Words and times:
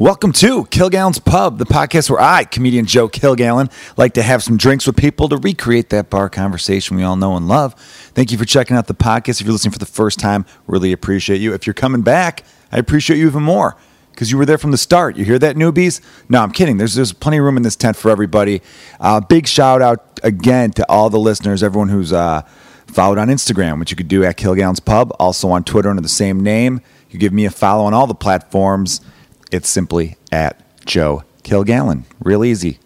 Welcome 0.00 0.32
to 0.32 0.64
Kilgallen's 0.64 1.18
Pub, 1.18 1.58
the 1.58 1.66
podcast 1.66 2.08
where 2.08 2.22
I, 2.22 2.44
comedian 2.44 2.86
Joe 2.86 3.06
Kilgallen, 3.06 3.70
like 3.98 4.14
to 4.14 4.22
have 4.22 4.42
some 4.42 4.56
drinks 4.56 4.86
with 4.86 4.96
people 4.96 5.28
to 5.28 5.36
recreate 5.36 5.90
that 5.90 6.08
bar 6.08 6.30
conversation 6.30 6.96
we 6.96 7.02
all 7.02 7.16
know 7.16 7.36
and 7.36 7.48
love. 7.48 7.74
Thank 8.14 8.32
you 8.32 8.38
for 8.38 8.46
checking 8.46 8.78
out 8.78 8.86
the 8.86 8.94
podcast. 8.94 9.42
If 9.42 9.42
you're 9.42 9.52
listening 9.52 9.72
for 9.72 9.78
the 9.78 9.84
first 9.84 10.18
time, 10.18 10.46
really 10.66 10.92
appreciate 10.92 11.42
you. 11.42 11.52
If 11.52 11.66
you're 11.66 11.74
coming 11.74 12.00
back, 12.00 12.44
I 12.72 12.78
appreciate 12.78 13.18
you 13.18 13.26
even 13.26 13.42
more 13.42 13.76
because 14.10 14.30
you 14.30 14.38
were 14.38 14.46
there 14.46 14.56
from 14.56 14.70
the 14.70 14.78
start. 14.78 15.18
You 15.18 15.26
hear 15.26 15.38
that, 15.38 15.56
newbies? 15.56 16.00
No, 16.30 16.40
I'm 16.40 16.52
kidding. 16.52 16.78
There's 16.78 16.94
there's 16.94 17.12
plenty 17.12 17.36
of 17.36 17.44
room 17.44 17.58
in 17.58 17.62
this 17.62 17.76
tent 17.76 17.94
for 17.94 18.10
everybody. 18.10 18.62
Uh, 19.00 19.20
big 19.20 19.46
shout 19.46 19.82
out 19.82 20.18
again 20.22 20.70
to 20.70 20.90
all 20.90 21.10
the 21.10 21.20
listeners, 21.20 21.62
everyone 21.62 21.90
who's 21.90 22.10
uh, 22.10 22.40
followed 22.86 23.18
on 23.18 23.28
Instagram, 23.28 23.78
which 23.78 23.90
you 23.90 23.98
could 23.98 24.08
do 24.08 24.24
at 24.24 24.38
Kilgallen's 24.38 24.80
Pub, 24.80 25.14
also 25.18 25.50
on 25.50 25.62
Twitter 25.62 25.90
under 25.90 26.00
the 26.00 26.08
same 26.08 26.40
name. 26.42 26.80
You 27.10 27.18
give 27.18 27.34
me 27.34 27.44
a 27.44 27.50
follow 27.50 27.84
on 27.84 27.92
all 27.92 28.06
the 28.06 28.14
platforms. 28.14 29.02
It's 29.50 29.68
simply 29.68 30.16
at 30.30 30.62
Joe 30.86 31.24
Kilgallen. 31.42 32.04
Real 32.20 32.44
easy. 32.44 32.78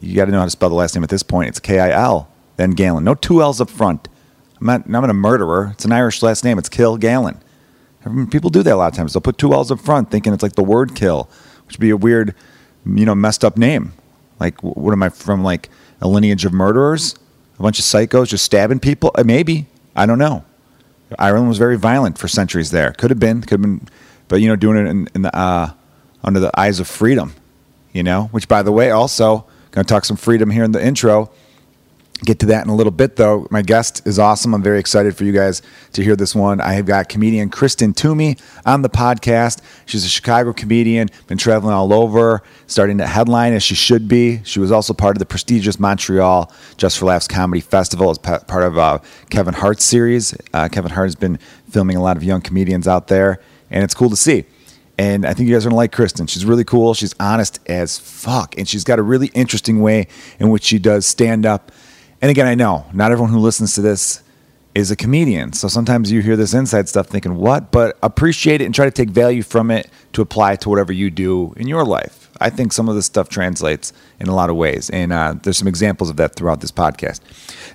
You 0.00 0.16
got 0.16 0.26
to 0.26 0.30
know 0.32 0.38
how 0.38 0.44
to 0.44 0.50
spell 0.50 0.68
the 0.68 0.74
last 0.74 0.94
name 0.94 1.04
at 1.04 1.10
this 1.10 1.22
point. 1.22 1.48
It's 1.48 1.60
K 1.60 1.78
I 1.78 1.90
L, 1.90 2.28
then 2.56 2.72
Gallen. 2.72 3.04
No 3.04 3.14
two 3.14 3.42
L's 3.42 3.60
up 3.60 3.70
front. 3.70 4.08
I'm 4.60 4.66
not, 4.66 4.86
I'm 4.86 4.92
not 4.92 5.10
a 5.10 5.14
murderer. 5.14 5.70
It's 5.72 5.84
an 5.84 5.92
Irish 5.92 6.22
last 6.22 6.44
name. 6.44 6.58
It's 6.58 6.68
Kilgallen. 6.68 7.38
People 8.30 8.50
do 8.50 8.62
that 8.64 8.74
a 8.74 8.76
lot 8.76 8.92
of 8.92 8.96
times. 8.96 9.12
They'll 9.12 9.20
put 9.20 9.38
two 9.38 9.52
L's 9.52 9.70
up 9.70 9.80
front 9.80 10.10
thinking 10.10 10.32
it's 10.32 10.42
like 10.42 10.54
the 10.54 10.62
word 10.64 10.94
kill, 10.96 11.28
which 11.66 11.76
would 11.76 11.80
be 11.80 11.90
a 11.90 11.96
weird, 11.96 12.34
you 12.84 13.04
know, 13.04 13.14
messed 13.14 13.44
up 13.44 13.56
name. 13.56 13.92
Like, 14.40 14.60
what 14.62 14.92
am 14.92 15.02
I 15.04 15.08
from, 15.08 15.44
like 15.44 15.70
a 16.00 16.08
lineage 16.08 16.44
of 16.44 16.52
murderers? 16.52 17.14
A 17.58 17.62
bunch 17.62 17.78
of 17.78 17.84
psychos 17.84 18.28
just 18.28 18.44
stabbing 18.44 18.80
people? 18.80 19.12
Uh, 19.14 19.22
maybe. 19.22 19.66
I 19.94 20.06
don't 20.06 20.18
know. 20.18 20.44
Ireland 21.16 21.48
was 21.48 21.58
very 21.58 21.78
violent 21.78 22.18
for 22.18 22.26
centuries 22.26 22.72
there. 22.72 22.92
Could 22.92 23.10
have 23.10 23.20
been, 23.20 23.42
could 23.42 23.50
have 23.50 23.62
been, 23.62 23.88
but, 24.26 24.40
you 24.40 24.48
know, 24.48 24.56
doing 24.56 24.78
it 24.78 24.88
in, 24.88 25.08
in 25.14 25.22
the, 25.22 25.36
uh, 25.36 25.72
under 26.22 26.40
the 26.40 26.58
eyes 26.58 26.80
of 26.80 26.88
freedom, 26.88 27.34
you 27.92 28.02
know, 28.02 28.24
which 28.32 28.48
by 28.48 28.62
the 28.62 28.72
way, 28.72 28.90
also 28.90 29.46
going 29.70 29.84
to 29.84 29.88
talk 29.92 30.04
some 30.04 30.16
freedom 30.16 30.50
here 30.50 30.64
in 30.64 30.72
the 30.72 30.84
intro. 30.84 31.30
Get 32.24 32.38
to 32.40 32.46
that 32.46 32.64
in 32.64 32.70
a 32.70 32.76
little 32.76 32.92
bit, 32.92 33.16
though. 33.16 33.48
My 33.50 33.62
guest 33.62 34.06
is 34.06 34.16
awesome. 34.20 34.54
I'm 34.54 34.62
very 34.62 34.78
excited 34.78 35.16
for 35.16 35.24
you 35.24 35.32
guys 35.32 35.60
to 35.94 36.04
hear 36.04 36.14
this 36.14 36.36
one. 36.36 36.60
I 36.60 36.74
have 36.74 36.86
got 36.86 37.08
comedian 37.08 37.50
Kristen 37.50 37.92
Toomey 37.92 38.36
on 38.64 38.82
the 38.82 38.88
podcast. 38.88 39.60
She's 39.86 40.04
a 40.04 40.08
Chicago 40.08 40.52
comedian, 40.52 41.08
been 41.26 41.36
traveling 41.36 41.74
all 41.74 41.92
over, 41.92 42.44
starting 42.68 42.98
to 42.98 43.08
headline 43.08 43.54
as 43.54 43.64
she 43.64 43.74
should 43.74 44.06
be. 44.06 44.40
She 44.44 44.60
was 44.60 44.70
also 44.70 44.94
part 44.94 45.16
of 45.16 45.18
the 45.18 45.26
prestigious 45.26 45.80
Montreal 45.80 46.52
Just 46.76 46.96
for 46.96 47.06
Laughs 47.06 47.26
Comedy 47.26 47.60
Festival 47.60 48.08
as 48.10 48.18
part 48.18 48.62
of 48.62 48.78
uh, 48.78 49.00
Kevin 49.28 49.54
Hart's 49.54 49.84
series. 49.84 50.32
Uh, 50.54 50.68
Kevin 50.68 50.92
Hart 50.92 51.06
has 51.06 51.16
been 51.16 51.38
filming 51.70 51.96
a 51.96 52.02
lot 52.02 52.16
of 52.16 52.22
young 52.22 52.40
comedians 52.40 52.86
out 52.86 53.08
there, 53.08 53.40
and 53.68 53.82
it's 53.82 53.94
cool 53.94 54.10
to 54.10 54.16
see. 54.16 54.44
And 55.02 55.26
I 55.26 55.34
think 55.34 55.48
you 55.48 55.54
guys 55.56 55.66
are 55.66 55.68
gonna 55.68 55.76
like 55.76 55.90
Kristen. 55.90 56.28
She's 56.28 56.44
really 56.44 56.62
cool. 56.62 56.94
She's 56.94 57.12
honest 57.18 57.58
as 57.66 57.98
fuck, 57.98 58.56
and 58.56 58.68
she's 58.68 58.84
got 58.84 59.00
a 59.00 59.02
really 59.02 59.32
interesting 59.34 59.82
way 59.82 60.06
in 60.38 60.50
which 60.50 60.62
she 60.62 60.78
does 60.78 61.06
stand 61.06 61.44
up. 61.44 61.72
And 62.20 62.30
again, 62.30 62.46
I 62.46 62.54
know 62.54 62.86
not 62.92 63.10
everyone 63.10 63.32
who 63.32 63.40
listens 63.40 63.74
to 63.74 63.80
this 63.80 64.22
is 64.76 64.92
a 64.92 64.96
comedian, 64.96 65.54
so 65.54 65.66
sometimes 65.66 66.12
you 66.12 66.22
hear 66.22 66.36
this 66.36 66.54
inside 66.54 66.88
stuff 66.88 67.08
thinking 67.08 67.34
what, 67.34 67.72
but 67.72 67.98
appreciate 68.00 68.60
it 68.60 68.64
and 68.64 68.72
try 68.72 68.84
to 68.84 68.92
take 68.92 69.10
value 69.10 69.42
from 69.42 69.72
it 69.72 69.90
to 70.12 70.22
apply 70.22 70.54
to 70.54 70.68
whatever 70.68 70.92
you 70.92 71.10
do 71.10 71.52
in 71.56 71.66
your 71.66 71.84
life. 71.84 72.30
I 72.40 72.48
think 72.50 72.72
some 72.72 72.88
of 72.88 72.94
this 72.94 73.06
stuff 73.06 73.28
translates 73.28 73.92
in 74.20 74.28
a 74.28 74.34
lot 74.36 74.50
of 74.50 74.56
ways, 74.56 74.88
and 74.88 75.12
uh, 75.12 75.34
there's 75.42 75.58
some 75.58 75.66
examples 75.66 76.10
of 76.10 76.16
that 76.18 76.36
throughout 76.36 76.60
this 76.60 76.70
podcast. 76.70 77.18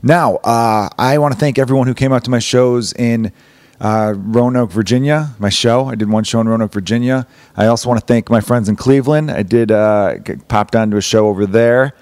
Now, 0.02 0.38
uh, 0.46 0.88
I 0.98 1.18
want 1.18 1.34
to 1.34 1.40
thank 1.40 1.60
everyone 1.60 1.88
who 1.88 1.94
came 1.94 2.14
out 2.14 2.24
to 2.24 2.32
my 2.32 2.40
shows 2.40 2.94
in 2.94 3.34
uh, 3.80 4.14
Roanoke, 4.18 4.72
Virginia, 4.72 5.36
my 5.38 5.50
show. 5.50 5.86
I 5.86 5.96
did 5.96 6.10
one 6.10 6.24
show 6.24 6.40
in 6.42 6.50
Roanoke, 6.50 6.72
Virginia. 6.72 7.28
I 7.56 7.68
also 7.68 7.88
want 7.90 8.00
to 8.00 8.06
thank 8.06 8.30
my 8.30 8.42
friends 8.42 8.70
in 8.70 8.76
Cleveland. 8.76 9.30
I 9.30 9.44
did 9.44 9.72
uh, 9.72 10.16
popped 10.48 10.76
onto 10.76 10.98
a 10.98 11.02
show 11.02 11.28
over 11.28 11.46
there, 11.46 11.94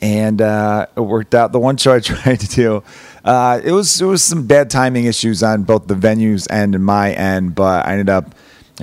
and 0.00 0.42
uh, 0.42 0.86
it 0.94 1.00
worked 1.00 1.34
out. 1.34 1.52
The 1.52 1.58
one 1.58 1.76
show 1.76 1.94
I 1.94 2.00
tried 2.00 2.40
to 2.40 2.48
do, 2.48 2.82
uh, 3.24 3.60
it 3.64 3.72
was 3.72 4.00
it 4.00 4.04
was 4.04 4.22
some 4.22 4.46
bad 4.46 4.68
timing 4.68 5.06
issues 5.06 5.42
on 5.42 5.62
both 5.62 5.86
the 5.86 5.94
venues 5.94 6.46
and 6.50 6.84
my 6.84 7.12
end, 7.12 7.54
but 7.54 7.86
I 7.86 7.92
ended 7.92 8.10
up 8.10 8.34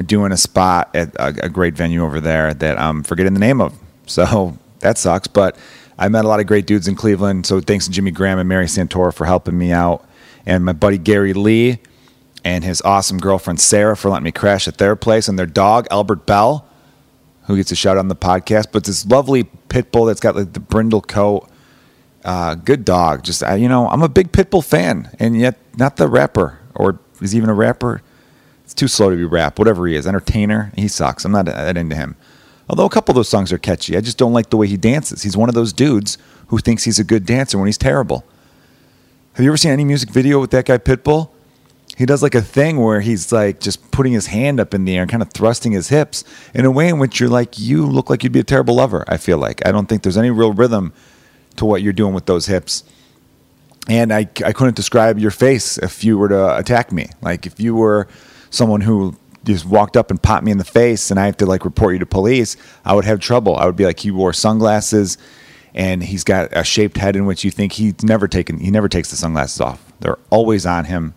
doing 0.06 0.32
a 0.32 0.38
spot 0.38 0.90
at 0.96 1.14
a, 1.16 1.46
a 1.46 1.50
great 1.50 1.76
venue 1.76 2.04
over 2.04 2.20
there 2.20 2.54
that 2.56 2.80
I'm 2.80 3.04
forgetting 3.04 3.34
the 3.34 3.40
name 3.40 3.62
of. 3.62 3.78
So 4.08 4.58
that 4.80 4.98
sucks, 4.98 5.28
but 5.28 5.56
I 6.00 6.10
met 6.10 6.26
a 6.26 6.28
lot 6.28 6.40
of 6.40 6.48
great 6.48 6.66
dudes 6.66 6.88
in 6.88 6.96
Cleveland. 6.96 7.46
So 7.46 7.62
thanks 7.62 7.86
to 7.86 7.92
Jimmy 7.92 8.10
Graham 8.10 8.40
and 8.40 8.50
Mary 8.50 8.66
Santora 8.66 9.14
for 9.14 9.26
helping 9.26 9.56
me 9.56 9.72
out, 9.72 10.04
and 10.48 10.66
my 10.66 10.74
buddy 10.74 10.98
Gary 10.98 11.34
Lee 11.34 11.78
and 12.44 12.64
his 12.64 12.82
awesome 12.82 13.20
girlfriend 13.20 13.60
Sarah 13.60 13.96
for 13.96 14.10
letting 14.10 14.24
me 14.24 14.32
crash 14.32 14.68
at 14.68 14.78
their 14.78 14.96
place, 14.96 15.28
and 15.28 15.38
their 15.38 15.46
dog 15.46 15.88
Albert 15.92 16.26
Belle, 16.26 16.66
who 17.44 17.56
gets 17.56 17.72
a 17.72 17.76
shout 17.76 17.98
out 17.98 18.00
on 18.00 18.08
the 18.08 18.16
podcast. 18.16 18.68
But 18.72 18.86
this 18.86 19.06
lovely 19.06 19.44
pit 19.70 19.92
bull 19.92 20.06
that's 20.06 20.20
got 20.20 20.36
like 20.36 20.54
the 20.54 20.60
brindle 20.60 21.02
coat, 21.02 21.50
uh, 22.26 22.56
good 22.56 22.86
dog. 22.86 23.24
Just 23.24 23.44
uh, 23.44 23.54
you 23.54 23.70
know, 23.70 23.88
I'm 23.88 24.02
a 24.02 24.10
big 24.10 24.32
pit 24.32 24.50
bull 24.50 24.62
fan, 24.62 25.10
and 25.20 25.40
yet 25.40 25.58
not 25.78 25.98
the 25.98 26.08
rapper, 26.08 26.60
or 26.76 27.00
is 27.22 27.32
he 27.32 27.38
even 27.38 27.50
a 27.50 27.54
rapper? 27.54 28.02
It's 28.64 28.74
too 28.74 28.88
slow 28.88 29.10
to 29.10 29.16
be 29.16 29.26
rap. 29.26 29.60
Whatever 29.60 29.86
he 29.86 29.96
is, 29.96 30.08
entertainer, 30.08 30.72
he 30.76 30.88
sucks. 30.88 31.26
I'm 31.26 31.32
not 31.32 31.46
that 31.46 31.78
into 31.78 31.96
him. 31.96 32.16
Although 32.70 32.86
a 32.86 32.90
couple 32.90 33.12
of 33.12 33.18
those 33.18 33.28
songs 33.28 33.52
are 33.52 33.58
catchy, 33.58 33.98
I 33.98 34.02
just 34.02 34.18
don't 34.18 34.32
like 34.32 34.50
the 34.50 34.56
way 34.56 34.66
he 34.66 34.78
dances. 34.78 35.24
He's 35.24 35.36
one 35.36 35.50
of 35.50 35.56
those 35.56 35.74
dudes 35.74 36.18
who 36.48 36.58
thinks 36.58 36.86
he's 36.86 37.00
a 37.00 37.04
good 37.04 37.26
dancer 37.26 37.58
when 37.58 37.68
he's 37.68 37.78
terrible. 37.78 38.24
Have 39.34 39.44
you 39.44 39.50
ever 39.50 39.58
seen 39.58 39.72
any 39.72 39.84
music 39.84 40.10
video 40.10 40.40
with 40.40 40.52
that 40.52 40.66
guy 40.66 40.78
Pitbull? 40.78 41.30
He 42.02 42.08
does 42.08 42.24
like 42.24 42.34
a 42.34 42.42
thing 42.42 42.78
where 42.78 43.00
he's 43.00 43.32
like 43.32 43.60
just 43.60 43.92
putting 43.92 44.12
his 44.12 44.26
hand 44.26 44.60
up 44.60 44.74
in 44.74 44.86
the 44.86 44.96
air 44.96 45.04
and 45.04 45.12
kind 45.12 45.22
of 45.22 45.30
thrusting 45.30 45.72
his 45.72 45.90
hips 45.90 46.24
in 46.52 46.66
a 46.66 46.72
way 46.72 46.90
in 46.90 46.98
which 46.98 47.20
you're 47.20 47.30
like, 47.30 47.60
you 47.60 47.86
look 47.86 48.10
like 48.10 48.24
you'd 48.24 48.34
be 48.34 48.40
a 48.40 48.44
terrible 48.44 48.74
lover. 48.74 49.06
I 49.08 49.18
feel 49.18 49.38
like 49.38 49.64
I 49.68 49.72
don't 49.72 49.86
think 49.86 50.02
there's 50.02 50.18
any 50.18 50.32
real 50.32 50.52
rhythm 50.52 50.94
to 51.58 51.66
what 51.66 51.84
you're 51.84 51.94
doing 51.94 52.16
with 52.16 52.26
those 52.26 52.48
hips. 52.48 52.84
And 53.88 54.12
I, 54.12 54.22
I 54.44 54.52
couldn't 54.52 54.76
describe 54.76 55.20
your 55.20 55.30
face 55.30 55.78
if 55.78 56.04
you 56.04 56.18
were 56.18 56.30
to 56.30 56.58
attack 56.58 56.92
me. 56.92 57.10
Like 57.22 57.46
if 57.46 57.60
you 57.60 57.76
were 57.76 58.08
someone 58.50 58.82
who 58.82 59.16
just 59.44 59.68
walked 59.68 59.96
up 59.96 60.10
and 60.10 60.20
popped 60.20 60.44
me 60.44 60.52
in 60.52 60.58
the 60.58 60.64
face 60.64 61.12
and 61.12 61.20
I 61.20 61.28
have 61.28 61.38
to 61.38 61.46
like 61.46 61.66
report 61.66 61.94
you 61.94 62.00
to 62.00 62.08
police, 62.08 62.58
I 62.84 62.96
would 62.96 63.06
have 63.06 63.20
trouble. 63.20 63.58
I 63.58 63.68
would 63.68 63.76
be 63.76 63.86
like, 63.86 64.00
he 64.00 64.10
wore 64.10 64.34
sunglasses 64.34 65.20
and 65.76 66.02
he's 66.02 66.24
got 66.24 66.50
a 66.52 66.64
shaped 66.64 66.98
head 66.98 67.16
in 67.16 67.28
which 67.28 67.44
you 67.44 67.52
think 67.52 67.74
he's 67.74 68.04
never 68.04 68.28
taken, 68.28 68.58
he 68.58 68.72
never 68.72 68.90
takes 68.90 69.12
the 69.12 69.18
sunglasses 69.18 69.62
off. 69.62 69.94
They're 70.00 70.18
always 70.32 70.66
on 70.66 70.86
him 70.86 71.14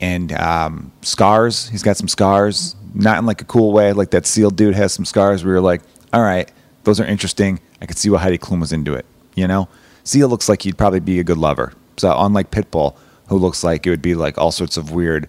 and 0.00 0.32
um, 0.32 0.92
scars. 1.02 1.68
He's 1.68 1.82
got 1.82 1.96
some 1.96 2.08
scars, 2.08 2.74
not 2.94 3.18
in 3.18 3.26
like 3.26 3.42
a 3.42 3.44
cool 3.44 3.72
way. 3.72 3.92
Like 3.92 4.10
that 4.10 4.26
Seal 4.26 4.50
dude 4.50 4.74
has 4.74 4.92
some 4.92 5.04
scars 5.04 5.44
where 5.44 5.54
you're 5.54 5.60
like, 5.60 5.82
all 6.12 6.22
right, 6.22 6.50
those 6.84 7.00
are 7.00 7.04
interesting. 7.04 7.60
I 7.80 7.86
could 7.86 7.98
see 7.98 8.10
why 8.10 8.18
Heidi 8.18 8.38
Klum 8.38 8.60
was 8.60 8.72
into 8.72 8.94
it. 8.94 9.06
You 9.34 9.46
know, 9.46 9.68
Seal 10.04 10.28
looks 10.28 10.48
like 10.48 10.62
he'd 10.62 10.78
probably 10.78 11.00
be 11.00 11.20
a 11.20 11.24
good 11.24 11.38
lover. 11.38 11.72
So 11.96 12.14
unlike 12.16 12.50
Pitbull, 12.50 12.96
who 13.28 13.36
looks 13.36 13.62
like 13.62 13.86
it 13.86 13.90
would 13.90 14.02
be 14.02 14.14
like 14.14 14.38
all 14.38 14.50
sorts 14.50 14.76
of 14.76 14.90
weird, 14.90 15.28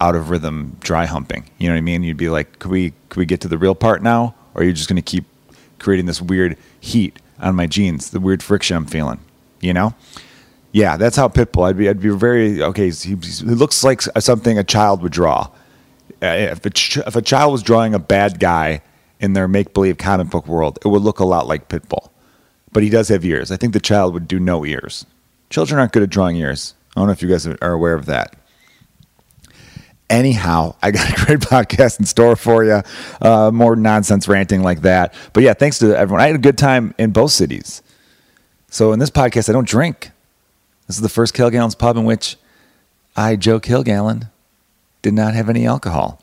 out 0.00 0.16
of 0.16 0.30
rhythm 0.30 0.76
dry 0.80 1.06
humping. 1.06 1.48
You 1.58 1.68
know 1.68 1.74
what 1.74 1.78
I 1.78 1.82
mean? 1.82 2.02
You'd 2.02 2.16
be 2.16 2.28
like, 2.28 2.58
could 2.58 2.70
we 2.70 2.92
could 3.08 3.18
we 3.18 3.26
get 3.26 3.40
to 3.42 3.48
the 3.48 3.58
real 3.58 3.74
part 3.74 4.02
now, 4.02 4.34
or 4.54 4.62
are 4.62 4.64
you 4.64 4.72
just 4.72 4.88
going 4.88 4.96
to 4.96 5.02
keep 5.02 5.24
creating 5.78 6.06
this 6.06 6.22
weird 6.22 6.56
heat 6.80 7.18
on 7.38 7.54
my 7.54 7.66
jeans, 7.66 8.10
the 8.10 8.20
weird 8.20 8.42
friction 8.42 8.76
I'm 8.76 8.86
feeling? 8.86 9.20
You 9.60 9.72
know. 9.72 9.94
Yeah, 10.74 10.96
that's 10.96 11.14
how 11.14 11.28
Pitbull. 11.28 11.68
I'd 11.68 11.76
be. 11.76 11.88
I'd 11.88 12.00
be 12.00 12.08
very 12.08 12.60
okay. 12.60 12.90
He, 12.90 13.14
he 13.14 13.44
looks 13.44 13.84
like 13.84 14.02
something 14.02 14.58
a 14.58 14.64
child 14.64 15.02
would 15.02 15.12
draw. 15.12 15.48
Uh, 16.20 16.26
if, 16.26 16.66
a 16.66 16.70
ch- 16.70 16.96
if 16.96 17.14
a 17.14 17.22
child 17.22 17.52
was 17.52 17.62
drawing 17.62 17.94
a 17.94 17.98
bad 18.00 18.40
guy 18.40 18.82
in 19.20 19.34
their 19.34 19.46
make 19.46 19.72
believe 19.72 19.98
comic 19.98 20.30
book 20.30 20.48
world, 20.48 20.80
it 20.84 20.88
would 20.88 21.02
look 21.02 21.20
a 21.20 21.24
lot 21.24 21.46
like 21.46 21.68
Pitbull. 21.68 22.10
But 22.72 22.82
he 22.82 22.90
does 22.90 23.06
have 23.06 23.24
ears. 23.24 23.52
I 23.52 23.56
think 23.56 23.72
the 23.72 23.78
child 23.78 24.14
would 24.14 24.26
do 24.26 24.40
no 24.40 24.66
ears. 24.66 25.06
Children 25.48 25.78
aren't 25.78 25.92
good 25.92 26.02
at 26.02 26.10
drawing 26.10 26.34
ears. 26.38 26.74
I 26.96 27.00
don't 27.00 27.06
know 27.06 27.12
if 27.12 27.22
you 27.22 27.28
guys 27.28 27.46
are 27.46 27.72
aware 27.72 27.94
of 27.94 28.06
that. 28.06 28.34
Anyhow, 30.10 30.74
I 30.82 30.90
got 30.90 31.08
a 31.08 31.14
great 31.24 31.38
podcast 31.38 32.00
in 32.00 32.06
store 32.06 32.34
for 32.34 32.64
you. 32.64 32.82
Uh, 33.20 33.52
more 33.54 33.76
nonsense 33.76 34.26
ranting 34.26 34.64
like 34.64 34.82
that. 34.82 35.14
But 35.32 35.44
yeah, 35.44 35.54
thanks 35.54 35.78
to 35.78 35.96
everyone. 35.96 36.20
I 36.20 36.26
had 36.26 36.34
a 36.34 36.38
good 36.38 36.58
time 36.58 36.96
in 36.98 37.12
both 37.12 37.30
cities. 37.30 37.80
So 38.70 38.92
in 38.92 38.98
this 38.98 39.10
podcast, 39.10 39.48
I 39.48 39.52
don't 39.52 39.68
drink. 39.68 40.10
This 40.86 40.96
is 40.96 41.02
the 41.02 41.08
first 41.08 41.34
Kilgallen's 41.34 41.74
pub 41.74 41.96
in 41.96 42.04
which 42.04 42.36
I, 43.16 43.36
Joe 43.36 43.60
Kilgallen, 43.60 44.30
did 45.02 45.14
not 45.14 45.34
have 45.34 45.48
any 45.48 45.66
alcohol. 45.66 46.20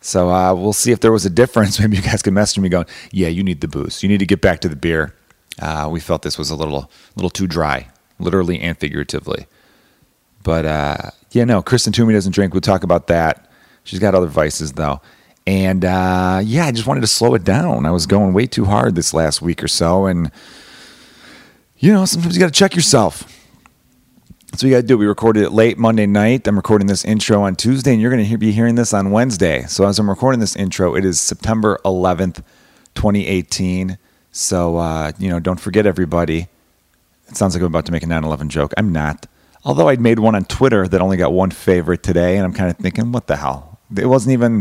So 0.00 0.30
uh, 0.30 0.54
we'll 0.54 0.74
see 0.74 0.92
if 0.92 1.00
there 1.00 1.12
was 1.12 1.24
a 1.24 1.30
difference. 1.30 1.80
Maybe 1.80 1.96
you 1.96 2.02
guys 2.02 2.22
can 2.22 2.34
message 2.34 2.58
me 2.58 2.68
going, 2.68 2.86
"Yeah, 3.10 3.28
you 3.28 3.42
need 3.42 3.60
the 3.60 3.68
booze. 3.68 4.02
You 4.02 4.08
need 4.08 4.18
to 4.18 4.26
get 4.26 4.40
back 4.40 4.60
to 4.60 4.68
the 4.68 4.76
beer." 4.76 5.14
Uh, 5.60 5.88
we 5.90 6.00
felt 6.00 6.22
this 6.22 6.36
was 6.36 6.50
a 6.50 6.56
little, 6.56 6.90
little 7.14 7.30
too 7.30 7.46
dry, 7.46 7.88
literally 8.18 8.60
and 8.60 8.76
figuratively. 8.76 9.46
But 10.42 10.66
uh, 10.66 11.10
yeah, 11.30 11.44
no, 11.44 11.62
Kristen 11.62 11.92
Toomey 11.92 12.12
doesn't 12.12 12.32
drink. 12.32 12.52
We'll 12.52 12.60
talk 12.60 12.82
about 12.82 13.06
that. 13.06 13.48
She's 13.84 13.98
got 13.98 14.14
other 14.14 14.26
vices 14.26 14.72
though. 14.72 15.00
And 15.46 15.84
uh, 15.84 16.40
yeah, 16.42 16.66
I 16.66 16.72
just 16.72 16.86
wanted 16.86 17.02
to 17.02 17.06
slow 17.06 17.34
it 17.34 17.44
down. 17.44 17.86
I 17.86 17.90
was 17.90 18.06
going 18.06 18.32
way 18.32 18.46
too 18.46 18.64
hard 18.64 18.94
this 18.94 19.12
last 19.12 19.42
week 19.42 19.62
or 19.62 19.68
so, 19.68 20.06
and 20.06 20.30
you 21.78 21.92
know, 21.92 22.04
sometimes 22.04 22.34
you 22.34 22.40
got 22.40 22.46
to 22.46 22.52
check 22.52 22.74
yourself. 22.74 23.43
So 24.56 24.68
we 24.68 24.70
got 24.70 24.82
to 24.82 24.86
do. 24.86 24.96
We 24.96 25.06
recorded 25.06 25.42
it 25.42 25.50
late 25.50 25.78
Monday 25.78 26.06
night. 26.06 26.46
I'm 26.46 26.54
recording 26.54 26.86
this 26.86 27.04
intro 27.04 27.42
on 27.42 27.56
Tuesday, 27.56 27.90
and 27.90 28.00
you're 28.00 28.12
going 28.12 28.24
to 28.24 28.38
be 28.38 28.52
hearing 28.52 28.76
this 28.76 28.94
on 28.94 29.10
Wednesday. 29.10 29.64
So 29.66 29.84
as 29.84 29.98
I'm 29.98 30.08
recording 30.08 30.38
this 30.38 30.54
intro, 30.54 30.94
it 30.94 31.04
is 31.04 31.20
September 31.20 31.80
11th, 31.84 32.36
2018. 32.94 33.98
So, 34.30 34.76
uh, 34.76 35.10
you 35.18 35.28
know, 35.28 35.40
don't 35.40 35.58
forget 35.58 35.86
everybody. 35.86 36.46
It 37.26 37.36
sounds 37.36 37.56
like 37.56 37.62
I'm 37.62 37.66
about 37.66 37.86
to 37.86 37.92
make 37.92 38.04
a 38.04 38.06
9 38.06 38.22
11 38.22 38.48
joke. 38.48 38.72
I'm 38.76 38.92
not. 38.92 39.26
Although 39.64 39.88
I'd 39.88 40.00
made 40.00 40.20
one 40.20 40.36
on 40.36 40.44
Twitter 40.44 40.86
that 40.86 41.00
only 41.00 41.16
got 41.16 41.32
one 41.32 41.50
favorite 41.50 42.04
today, 42.04 42.36
and 42.36 42.44
I'm 42.44 42.52
kind 42.52 42.70
of 42.70 42.76
thinking, 42.76 43.10
what 43.10 43.26
the 43.26 43.34
hell? 43.36 43.80
It 43.96 44.06
wasn't 44.06 44.34
even, 44.34 44.60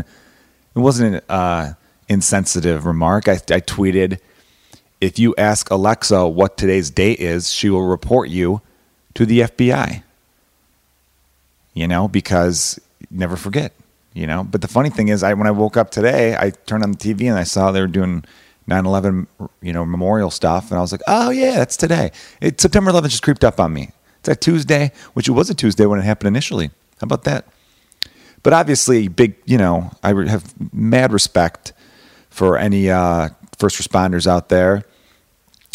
it 0.76 0.80
wasn't 0.80 1.18
an 1.18 1.22
uh, 1.30 1.74
insensitive 2.10 2.88
remark. 2.88 3.28
I, 3.28 3.34
I 3.34 3.62
tweeted, 3.62 4.18
if 5.00 5.20
you 5.20 5.36
ask 5.38 5.70
Alexa 5.70 6.28
what 6.30 6.58
today's 6.58 6.90
date 6.90 7.20
is, 7.20 7.52
she 7.52 7.70
will 7.70 7.86
report 7.86 8.30
you 8.30 8.64
to 9.16 9.26
the 9.26 9.42
FBI. 9.42 10.04
You 11.74 11.88
know, 11.88 12.08
because 12.08 12.80
never 13.10 13.36
forget, 13.36 13.74
you 14.14 14.28
know. 14.28 14.44
But 14.44 14.62
the 14.62 14.68
funny 14.68 14.90
thing 14.90 15.08
is, 15.08 15.24
I 15.24 15.34
when 15.34 15.48
I 15.48 15.52
woke 15.52 15.76
up 15.76 15.90
today, 15.90 16.36
I 16.36 16.52
turned 16.52 16.84
on 16.84 16.92
the 16.92 16.98
TV 16.98 17.28
and 17.28 17.38
I 17.38 17.44
saw 17.44 17.72
they 17.72 17.82
were 17.82 17.88
doing 17.88 18.24
9/11, 18.70 19.28
you 19.62 19.74
know, 19.74 19.84
memorial 19.84 20.30
stuff, 20.30 20.70
and 20.70 20.78
I 20.78 20.82
was 20.82 20.92
like, 20.92 21.02
oh 21.08 21.32
yeah, 21.32 21.56
that's 21.56 21.76
today. 21.76 22.12
It, 22.42 22.62
September 22.62 22.92
11th 22.92 23.10
just 23.10 23.24
creeped 23.24 23.44
up 23.44 23.60
on 23.60 23.74
me. 23.74 23.90
It's 24.20 24.30
a 24.30 24.36
Tuesday, 24.36 24.92
which 25.14 25.28
it 25.28 25.32
was 25.32 25.50
a 25.50 25.56
Tuesday 25.56 25.86
when 25.86 26.00
it 26.00 26.04
happened 26.04 26.28
initially. 26.28 26.68
How 27.02 27.06
about 27.06 27.24
that? 27.24 27.46
But 28.44 28.54
obviously, 28.54 29.08
big, 29.08 29.36
you 29.46 29.58
know, 29.58 29.92
I 30.04 30.10
have 30.30 30.54
mad 30.74 31.12
respect 31.12 31.74
for 32.30 32.58
any 32.58 32.90
uh, 32.90 33.30
first 33.58 33.82
responders 33.82 34.28
out 34.28 34.50
there. 34.50 34.84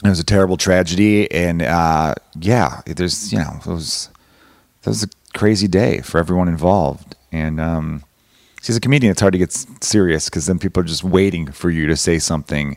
It 0.04 0.08
was 0.08 0.20
a 0.20 0.24
terrible 0.24 0.56
tragedy, 0.56 1.30
and 1.32 1.60
uh, 1.60 2.14
yeah, 2.38 2.82
there's, 2.86 3.32
you 3.32 3.38
know, 3.38 3.58
it 3.58 3.66
was, 3.66 4.10
it 4.82 4.86
was 4.86 5.02
a 5.02 5.08
crazy 5.36 5.66
day 5.66 6.00
for 6.02 6.18
everyone 6.18 6.46
involved. 6.46 7.16
And 7.32 7.60
um, 7.60 8.04
see, 8.62 8.72
as 8.72 8.76
a 8.76 8.80
comedian, 8.80 9.10
it's 9.10 9.20
hard 9.20 9.32
to 9.32 9.38
get 9.38 9.52
serious 9.82 10.26
because 10.26 10.46
then 10.46 10.60
people 10.60 10.82
are 10.82 10.86
just 10.86 11.02
waiting 11.02 11.50
for 11.50 11.68
you 11.68 11.88
to 11.88 11.96
say 11.96 12.20
something 12.20 12.76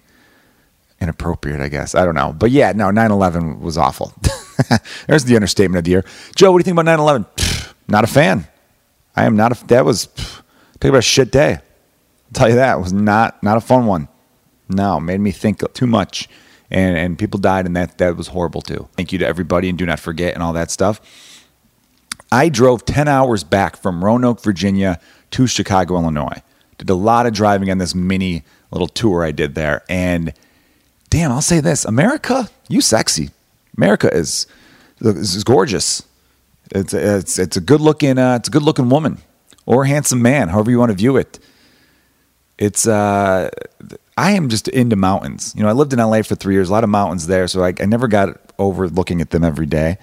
inappropriate, 1.00 1.62
I 1.62 1.68
guess. 1.68 1.94
I 1.94 2.06
don't 2.06 2.15
know. 2.15 2.33
But 2.33 2.51
yeah, 2.51 2.71
no, 2.71 2.91
9 2.91 3.12
11 3.12 3.62
was 3.62 3.77
awful. 3.77 4.13
There's 5.07 5.25
the 5.25 5.35
understatement 5.35 5.79
of 5.79 5.83
the 5.83 5.91
year. 5.91 6.06
Joe, 6.35 6.51
what 6.51 6.57
do 6.57 6.62
you 6.62 6.65
think 6.65 6.75
about 6.75 6.85
9 6.85 7.00
11? 7.00 7.25
Not 7.88 8.03
a 8.03 8.07
fan. 8.07 8.47
I 9.15 9.25
am 9.25 9.35
not 9.35 9.51
a, 9.51 9.68
that 9.68 9.83
was, 9.83 10.07
talk 10.07 10.85
about 10.85 11.00
a 11.00 11.01
shit 11.01 11.31
day. 11.31 11.53
I'll 11.53 12.33
tell 12.33 12.50
you 12.50 12.56
that. 12.56 12.77
It 12.77 12.81
was 12.81 12.94
not, 12.94 13.41
not 13.44 13.57
a 13.57 13.62
fun 13.62 13.85
one. 13.85 14.07
No, 14.69 15.00
made 15.00 15.19
me 15.19 15.31
think 15.31 15.62
too 15.73 15.88
much. 15.88 16.29
And, 16.71 16.97
and 16.97 17.19
people 17.19 17.39
died, 17.39 17.65
and 17.65 17.75
that, 17.75 17.97
that 17.97 18.15
was 18.15 18.27
horrible 18.27 18.62
too. 18.62 18.88
Thank 18.95 19.12
you 19.12 19.19
to 19.19 19.27
everybody, 19.27 19.68
and 19.68 19.77
do 19.77 19.85
not 19.85 20.00
forget, 20.00 20.33
and 20.33 20.41
all 20.41 20.53
that 20.53 20.71
stuff. 20.71 21.01
I 22.31 22.47
drove 22.47 22.85
10 22.85 23.07
hours 23.07 23.44
back 23.44 23.75
from 23.75 24.03
Roanoke, 24.03 24.41
Virginia 24.41 25.00
to 25.31 25.47
Chicago, 25.47 25.95
Illinois. 25.95 26.41
Did 26.77 26.89
a 26.89 26.95
lot 26.95 27.25
of 27.25 27.33
driving 27.33 27.69
on 27.69 27.77
this 27.77 27.94
mini 27.94 28.44
little 28.71 28.88
tour 28.88 29.23
I 29.23 29.31
did 29.31 29.53
there. 29.53 29.83
And 29.89 30.33
damn, 31.09 31.31
I'll 31.31 31.41
say 31.41 31.59
this 31.59 31.83
America, 31.85 32.50
you 32.69 32.81
sexy. 32.81 33.31
America 33.77 34.13
is, 34.13 34.47
is 35.01 35.44
gorgeous. 35.44 36.03
It's, 36.71 36.94
it's, 36.94 37.38
it's 37.38 37.57
a 37.57 37.62
good 37.62 37.81
looking, 37.81 38.18
uh, 38.18 38.35
it's 38.35 38.47
a 38.47 38.51
good 38.51 38.63
looking 38.63 38.89
woman 38.89 39.18
or 39.65 39.85
handsome 39.85 40.21
man, 40.21 40.50
however 40.50 40.71
you 40.71 40.79
want 40.79 40.91
to 40.91 40.97
view 40.97 41.18
it. 41.18 41.38
It's, 42.61 42.87
uh, 42.87 43.49
I 44.17 44.31
am 44.31 44.49
just 44.49 44.67
into 44.67 44.95
mountains. 44.95 45.53
You 45.57 45.63
know, 45.63 45.69
I 45.69 45.71
lived 45.71 45.93
in 45.93 45.99
LA 45.99 46.21
for 46.21 46.35
three 46.35 46.53
years, 46.53 46.69
a 46.69 46.71
lot 46.71 46.83
of 46.83 46.89
mountains 46.89 47.27
there. 47.27 47.47
So 47.47 47.63
I, 47.63 47.73
I 47.79 47.85
never 47.85 48.07
got 48.07 48.39
over 48.59 48.87
looking 48.87 49.19
at 49.19 49.31
them 49.31 49.43
every 49.43 49.65
day 49.65 49.97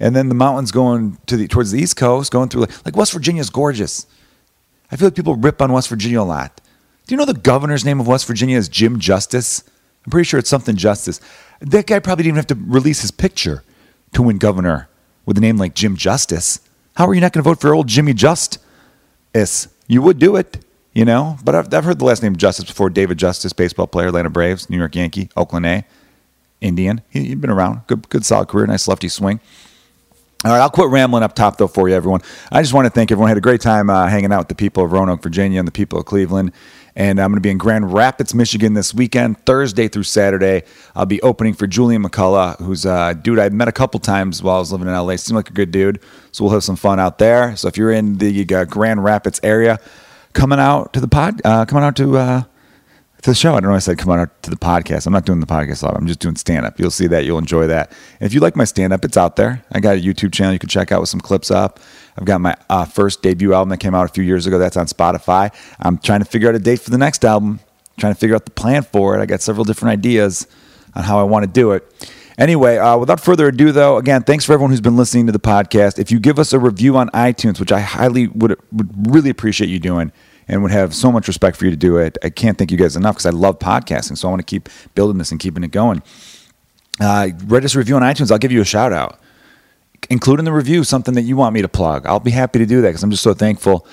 and 0.00 0.14
then 0.14 0.28
the 0.28 0.34
mountains 0.34 0.70
going 0.70 1.18
to 1.26 1.36
the 1.36 1.48
towards 1.48 1.70
the 1.70 1.80
east 1.80 1.96
coast, 1.96 2.30
going 2.30 2.48
through 2.48 2.62
like, 2.62 2.86
like 2.86 2.96
West 2.96 3.12
Virginia 3.12 3.40
is 3.40 3.50
gorgeous. 3.50 4.06
I 4.90 4.96
feel 4.96 5.08
like 5.08 5.14
people 5.14 5.34
rip 5.34 5.60
on 5.60 5.72
West 5.72 5.88
Virginia 5.88 6.20
a 6.20 6.24
lot. 6.24 6.60
Do 7.06 7.14
you 7.14 7.16
know 7.16 7.24
the 7.24 7.34
governor's 7.34 7.84
name 7.84 8.00
of 8.00 8.06
West 8.06 8.26
Virginia 8.26 8.56
is 8.56 8.68
Jim 8.68 8.98
Justice? 8.98 9.64
I'm 10.04 10.10
pretty 10.10 10.24
sure 10.24 10.38
it's 10.38 10.48
something 10.48 10.76
Justice. 10.76 11.20
That 11.60 11.86
guy 11.86 11.98
probably 11.98 12.24
didn't 12.24 12.36
even 12.36 12.36
have 12.36 12.46
to 12.46 12.72
release 12.72 13.00
his 13.00 13.10
picture 13.10 13.64
to 14.12 14.22
win 14.22 14.38
governor 14.38 14.88
with 15.26 15.36
a 15.36 15.40
name 15.40 15.56
like 15.56 15.74
Jim 15.74 15.96
Justice. 15.96 16.60
How 16.96 17.06
are 17.06 17.14
you 17.14 17.20
not 17.20 17.32
going 17.32 17.42
to 17.42 17.48
vote 17.48 17.60
for 17.60 17.74
old 17.74 17.88
Jimmy 17.88 18.14
Justice? 18.14 18.58
You 19.86 20.02
would 20.02 20.18
do 20.18 20.36
it, 20.36 20.64
you 20.98 21.04
know. 21.04 21.38
But 21.44 21.54
I've, 21.54 21.72
I've 21.72 21.84
heard 21.84 22.00
the 22.00 22.04
last 22.04 22.24
name 22.24 22.34
Justice 22.34 22.64
before. 22.64 22.90
David 22.90 23.18
Justice, 23.18 23.52
baseball 23.52 23.86
player, 23.86 24.08
Atlanta 24.08 24.30
Braves, 24.30 24.68
New 24.68 24.76
York 24.76 24.96
Yankee, 24.96 25.30
Oakland 25.36 25.64
A, 25.64 25.84
Indian. 26.60 27.02
He, 27.08 27.26
he'd 27.26 27.40
been 27.40 27.50
around. 27.50 27.82
Good, 27.86 28.08
good, 28.08 28.26
solid 28.26 28.48
career. 28.48 28.66
Nice 28.66 28.88
lefty 28.88 29.08
swing. 29.08 29.38
All 30.44 30.50
right, 30.50 30.60
I'll 30.60 30.70
quit 30.70 30.88
rambling 30.90 31.22
up 31.22 31.36
top 31.36 31.56
though 31.56 31.68
for 31.68 31.88
you, 31.88 31.94
everyone. 31.94 32.20
I 32.50 32.62
just 32.62 32.74
want 32.74 32.86
to 32.86 32.90
thank 32.90 33.12
everyone. 33.12 33.28
I 33.28 33.30
had 33.30 33.38
a 33.38 33.40
great 33.40 33.60
time 33.60 33.88
uh, 33.90 34.08
hanging 34.08 34.32
out 34.32 34.38
with 34.38 34.48
the 34.48 34.56
people 34.56 34.84
of 34.84 34.90
Roanoke, 34.90 35.22
Virginia, 35.22 35.60
and 35.60 35.68
the 35.68 35.72
people 35.72 36.00
of 36.00 36.06
Cleveland. 36.06 36.50
And 36.96 37.20
I'm 37.20 37.30
going 37.30 37.36
to 37.36 37.42
be 37.42 37.50
in 37.50 37.58
Grand 37.58 37.92
Rapids, 37.92 38.34
Michigan 38.34 38.74
this 38.74 38.92
weekend, 38.92 39.38
Thursday 39.46 39.86
through 39.86 40.02
Saturday. 40.02 40.64
I'll 40.96 41.06
be 41.06 41.22
opening 41.22 41.54
for 41.54 41.68
Julian 41.68 42.02
McCullough, 42.02 42.58
who's 42.58 42.84
a 42.84 43.14
dude 43.14 43.38
I 43.38 43.50
met 43.50 43.68
a 43.68 43.72
couple 43.72 44.00
times 44.00 44.42
while 44.42 44.56
I 44.56 44.58
was 44.58 44.72
living 44.72 44.88
in 44.88 44.94
LA. 44.94 45.14
Seemed 45.14 45.36
like 45.36 45.50
a 45.50 45.52
good 45.52 45.70
dude. 45.70 46.00
So 46.32 46.42
we'll 46.42 46.54
have 46.54 46.64
some 46.64 46.74
fun 46.74 46.98
out 46.98 47.18
there. 47.18 47.54
So 47.54 47.68
if 47.68 47.76
you're 47.76 47.92
in 47.92 48.18
the 48.18 48.52
uh, 48.52 48.64
Grand 48.64 49.04
Rapids 49.04 49.38
area, 49.44 49.78
coming 50.32 50.58
out 50.58 50.92
to 50.92 51.00
the 51.00 51.08
pod, 51.08 51.40
uh, 51.44 51.64
coming 51.64 51.84
out 51.84 51.96
to 51.96 52.16
uh, 52.16 52.42
to 53.22 53.30
the 53.30 53.34
show. 53.34 53.54
I 53.54 53.60
don't 53.60 53.70
know. 53.70 53.76
I 53.76 53.80
said 53.80 53.98
come 53.98 54.10
on 54.10 54.30
to 54.42 54.50
the 54.50 54.56
podcast. 54.56 55.06
I'm 55.06 55.12
not 55.12 55.24
doing 55.24 55.40
the 55.40 55.46
podcast 55.46 55.82
live. 55.82 55.94
I'm 55.96 56.06
just 56.06 56.20
doing 56.20 56.36
stand 56.36 56.64
up. 56.66 56.78
You'll 56.78 56.90
see 56.90 57.06
that. 57.08 57.24
You'll 57.24 57.38
enjoy 57.38 57.66
that. 57.66 57.90
And 58.20 58.26
if 58.26 58.32
you 58.34 58.40
like 58.40 58.56
my 58.56 58.64
stand 58.64 58.92
up, 58.92 59.04
it's 59.04 59.16
out 59.16 59.36
there. 59.36 59.64
I 59.72 59.80
got 59.80 59.96
a 59.96 60.00
YouTube 60.00 60.32
channel 60.32 60.52
you 60.52 60.58
can 60.58 60.68
check 60.68 60.92
out 60.92 61.00
with 61.00 61.08
some 61.08 61.20
clips 61.20 61.50
up. 61.50 61.80
I've 62.16 62.24
got 62.24 62.40
my 62.40 62.56
uh, 62.68 62.84
first 62.84 63.22
debut 63.22 63.52
album 63.54 63.70
that 63.70 63.78
came 63.78 63.94
out 63.94 64.08
a 64.08 64.12
few 64.12 64.24
years 64.24 64.46
ago. 64.46 64.58
That's 64.58 64.76
on 64.76 64.86
Spotify. 64.86 65.52
I'm 65.80 65.98
trying 65.98 66.20
to 66.20 66.24
figure 66.24 66.48
out 66.48 66.54
a 66.54 66.58
date 66.58 66.80
for 66.80 66.90
the 66.90 66.98
next 66.98 67.24
album. 67.24 67.60
trying 67.98 68.14
to 68.14 68.18
figure 68.18 68.36
out 68.36 68.44
the 68.44 68.50
plan 68.50 68.82
for 68.82 69.16
it. 69.16 69.20
I 69.20 69.26
got 69.26 69.40
several 69.40 69.64
different 69.64 69.92
ideas 69.92 70.46
on 70.94 71.04
how 71.04 71.18
I 71.18 71.24
want 71.24 71.44
to 71.44 71.50
do 71.50 71.72
it. 71.72 71.84
Anyway, 72.38 72.76
uh, 72.78 72.96
without 72.96 73.18
further 73.18 73.48
ado, 73.48 73.72
though, 73.72 73.96
again, 73.96 74.22
thanks 74.22 74.44
for 74.44 74.52
everyone 74.52 74.70
who's 74.70 74.80
been 74.80 74.96
listening 74.96 75.26
to 75.26 75.32
the 75.32 75.40
podcast. 75.40 75.98
If 75.98 76.12
you 76.12 76.20
give 76.20 76.38
us 76.38 76.52
a 76.52 76.58
review 76.58 76.96
on 76.96 77.08
iTunes, 77.10 77.58
which 77.58 77.72
I 77.72 77.80
highly 77.80 78.28
would, 78.28 78.56
would 78.70 79.10
really 79.10 79.28
appreciate 79.28 79.68
you 79.68 79.80
doing, 79.80 80.12
and 80.46 80.62
would 80.62 80.70
have 80.70 80.94
so 80.94 81.12
much 81.12 81.26
respect 81.28 81.56
for 81.56 81.64
you 81.64 81.70
to 81.70 81.76
do 81.76 81.98
it. 81.98 82.16
I 82.22 82.30
can't 82.30 82.56
thank 82.56 82.70
you 82.70 82.78
guys 82.78 82.96
enough 82.96 83.16
because 83.16 83.26
I 83.26 83.30
love 83.30 83.58
podcasting. 83.58 84.16
So 84.16 84.28
I 84.28 84.30
want 84.30 84.40
to 84.40 84.46
keep 84.46 84.68
building 84.94 85.18
this 85.18 85.30
and 85.30 85.38
keeping 85.38 85.62
it 85.64 85.72
going. 85.72 86.02
Uh, 87.00 87.30
write 87.46 87.64
us 87.64 87.74
a 87.74 87.78
review 87.78 87.96
on 87.96 88.02
iTunes. 88.02 88.30
I'll 88.30 88.38
give 88.38 88.52
you 88.52 88.60
a 88.60 88.64
shout 88.64 88.92
out. 88.92 89.20
Include 90.10 90.38
in 90.38 90.44
the 90.44 90.52
review 90.52 90.84
something 90.84 91.14
that 91.14 91.22
you 91.22 91.36
want 91.36 91.54
me 91.54 91.62
to 91.62 91.68
plug. 91.68 92.06
I'll 92.06 92.20
be 92.20 92.30
happy 92.30 92.60
to 92.60 92.66
do 92.66 92.80
that 92.80 92.88
because 92.88 93.02
I'm 93.02 93.10
just 93.10 93.22
so 93.22 93.34
thankful. 93.34 93.86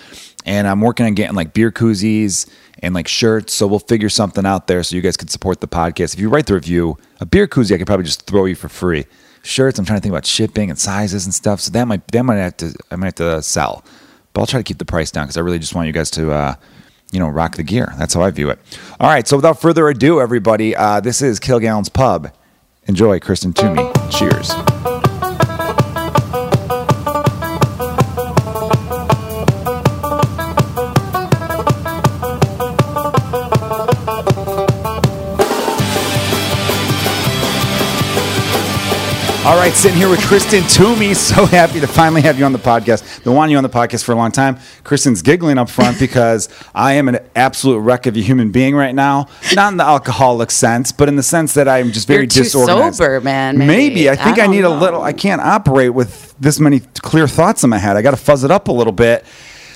And 0.45 0.67
I'm 0.67 0.81
working 0.81 1.05
on 1.05 1.13
getting 1.13 1.35
like 1.35 1.53
beer 1.53 1.71
koozies 1.71 2.47
and 2.79 2.93
like 2.93 3.07
shirts. 3.07 3.53
So 3.53 3.67
we'll 3.67 3.79
figure 3.79 4.09
something 4.09 4.45
out 4.45 4.67
there 4.67 4.83
so 4.83 4.95
you 4.95 5.01
guys 5.01 5.17
can 5.17 5.27
support 5.27 5.59
the 5.59 5.67
podcast. 5.67 6.13
If 6.13 6.19
you 6.19 6.29
write 6.29 6.45
the 6.45 6.53
review, 6.53 6.97
a 7.19 7.25
beer 7.25 7.47
koozie 7.47 7.73
I 7.73 7.77
could 7.77 7.87
probably 7.87 8.05
just 8.05 8.27
throw 8.27 8.45
you 8.45 8.55
for 8.55 8.69
free. 8.69 9.05
Shirts, 9.43 9.77
I'm 9.77 9.85
trying 9.85 9.99
to 9.99 10.01
think 10.01 10.11
about 10.11 10.25
shipping 10.25 10.69
and 10.69 10.79
sizes 10.79 11.25
and 11.25 11.33
stuff. 11.33 11.59
So 11.61 11.71
that 11.71 11.85
might 11.87 12.07
that 12.09 12.23
might 12.23 12.37
have 12.37 12.57
to 12.57 12.75
I 12.91 12.95
might 12.95 13.07
have 13.07 13.15
to 13.15 13.41
sell 13.41 13.83
but 14.35 14.41
I'll 14.41 14.47
try 14.47 14.59
to 14.59 14.63
keep 14.63 14.77
the 14.77 14.85
price 14.85 15.09
down 15.09 15.23
because 15.25 15.37
I 15.37 15.41
really 15.41 15.59
just 15.59 15.73
want 15.73 15.87
you 15.87 15.93
guys 15.93 16.11
to, 16.11 16.31
uh, 16.31 16.55
you 17.11 17.19
know, 17.19 17.29
rock 17.29 17.55
the 17.55 17.63
gear. 17.63 17.93
That's 17.97 18.13
how 18.13 18.21
I 18.21 18.29
view 18.31 18.49
it. 18.49 18.59
All 18.99 19.07
right, 19.09 19.25
so 19.25 19.37
without 19.37 19.61
further 19.61 19.87
ado, 19.87 20.19
everybody, 20.19 20.75
uh, 20.75 20.99
this 20.99 21.21
is 21.21 21.39
Kilgallen's 21.39 21.89
Pub. 21.89 22.31
Enjoy, 22.87 23.19
Kristen 23.19 23.53
Toomey. 23.53 23.89
Cheers. 24.11 24.51
All 39.45 39.55
right, 39.55 39.73
sitting 39.73 39.99
here 39.99 40.09
with 40.09 40.21
Kristen 40.21 40.63
Toomey. 40.63 41.13
So 41.25 41.45
happy 41.45 41.79
to 41.79 41.85
finally 41.87 42.23
have 42.23 42.39
you 42.39 42.45
on 42.45 42.51
the 42.51 42.57
podcast. 42.57 43.23
Been 43.23 43.35
wanting 43.35 43.51
you 43.51 43.57
on 43.57 43.63
the 43.63 43.69
podcast 43.69 44.03
for 44.03 44.11
a 44.11 44.15
long 44.15 44.31
time. 44.31 44.57
Kristen's 44.83 45.21
giggling 45.21 45.59
up 45.59 45.69
front 45.69 45.99
because 46.05 46.49
I 46.73 46.93
am 46.93 47.07
an 47.09 47.19
absolute 47.35 47.77
wreck 47.77 48.07
of 48.07 48.17
a 48.17 48.21
human 48.21 48.49
being 48.51 48.75
right 48.75 48.93
now. 48.95 49.27
Not 49.53 49.71
in 49.71 49.77
the 49.77 49.83
alcoholic 49.83 50.49
sense, 50.49 50.91
but 50.91 51.09
in 51.09 51.15
the 51.15 51.21
sense 51.23 51.53
that 51.53 51.67
I'm 51.67 51.91
just 51.91 52.07
very 52.07 52.21
You're 52.21 52.27
too 52.27 52.43
disorganized. 52.43 52.97
sober, 52.97 53.21
man. 53.21 53.59
Maybe, 53.59 53.67
Maybe. 53.67 54.09
I 54.09 54.15
think 54.15 54.39
I, 54.39 54.45
don't 54.45 54.51
need 54.51 54.61
know. 54.61 54.75
a 54.75 54.79
little. 54.79 55.03
I 55.03 55.13
can't 55.13 55.41
operate 55.41 55.93
with 55.93 56.35
this 56.39 56.59
many 56.59 56.79
clear 57.03 57.27
thoughts 57.27 57.63
in 57.63 57.69
my 57.69 57.77
head. 57.77 57.97
I 57.97 58.01
got 58.01 58.11
to 58.11 58.17
fuzz 58.17 58.43
it 58.43 58.49
up 58.49 58.67
a 58.67 58.71
little 58.71 58.93
bit. 58.93 59.25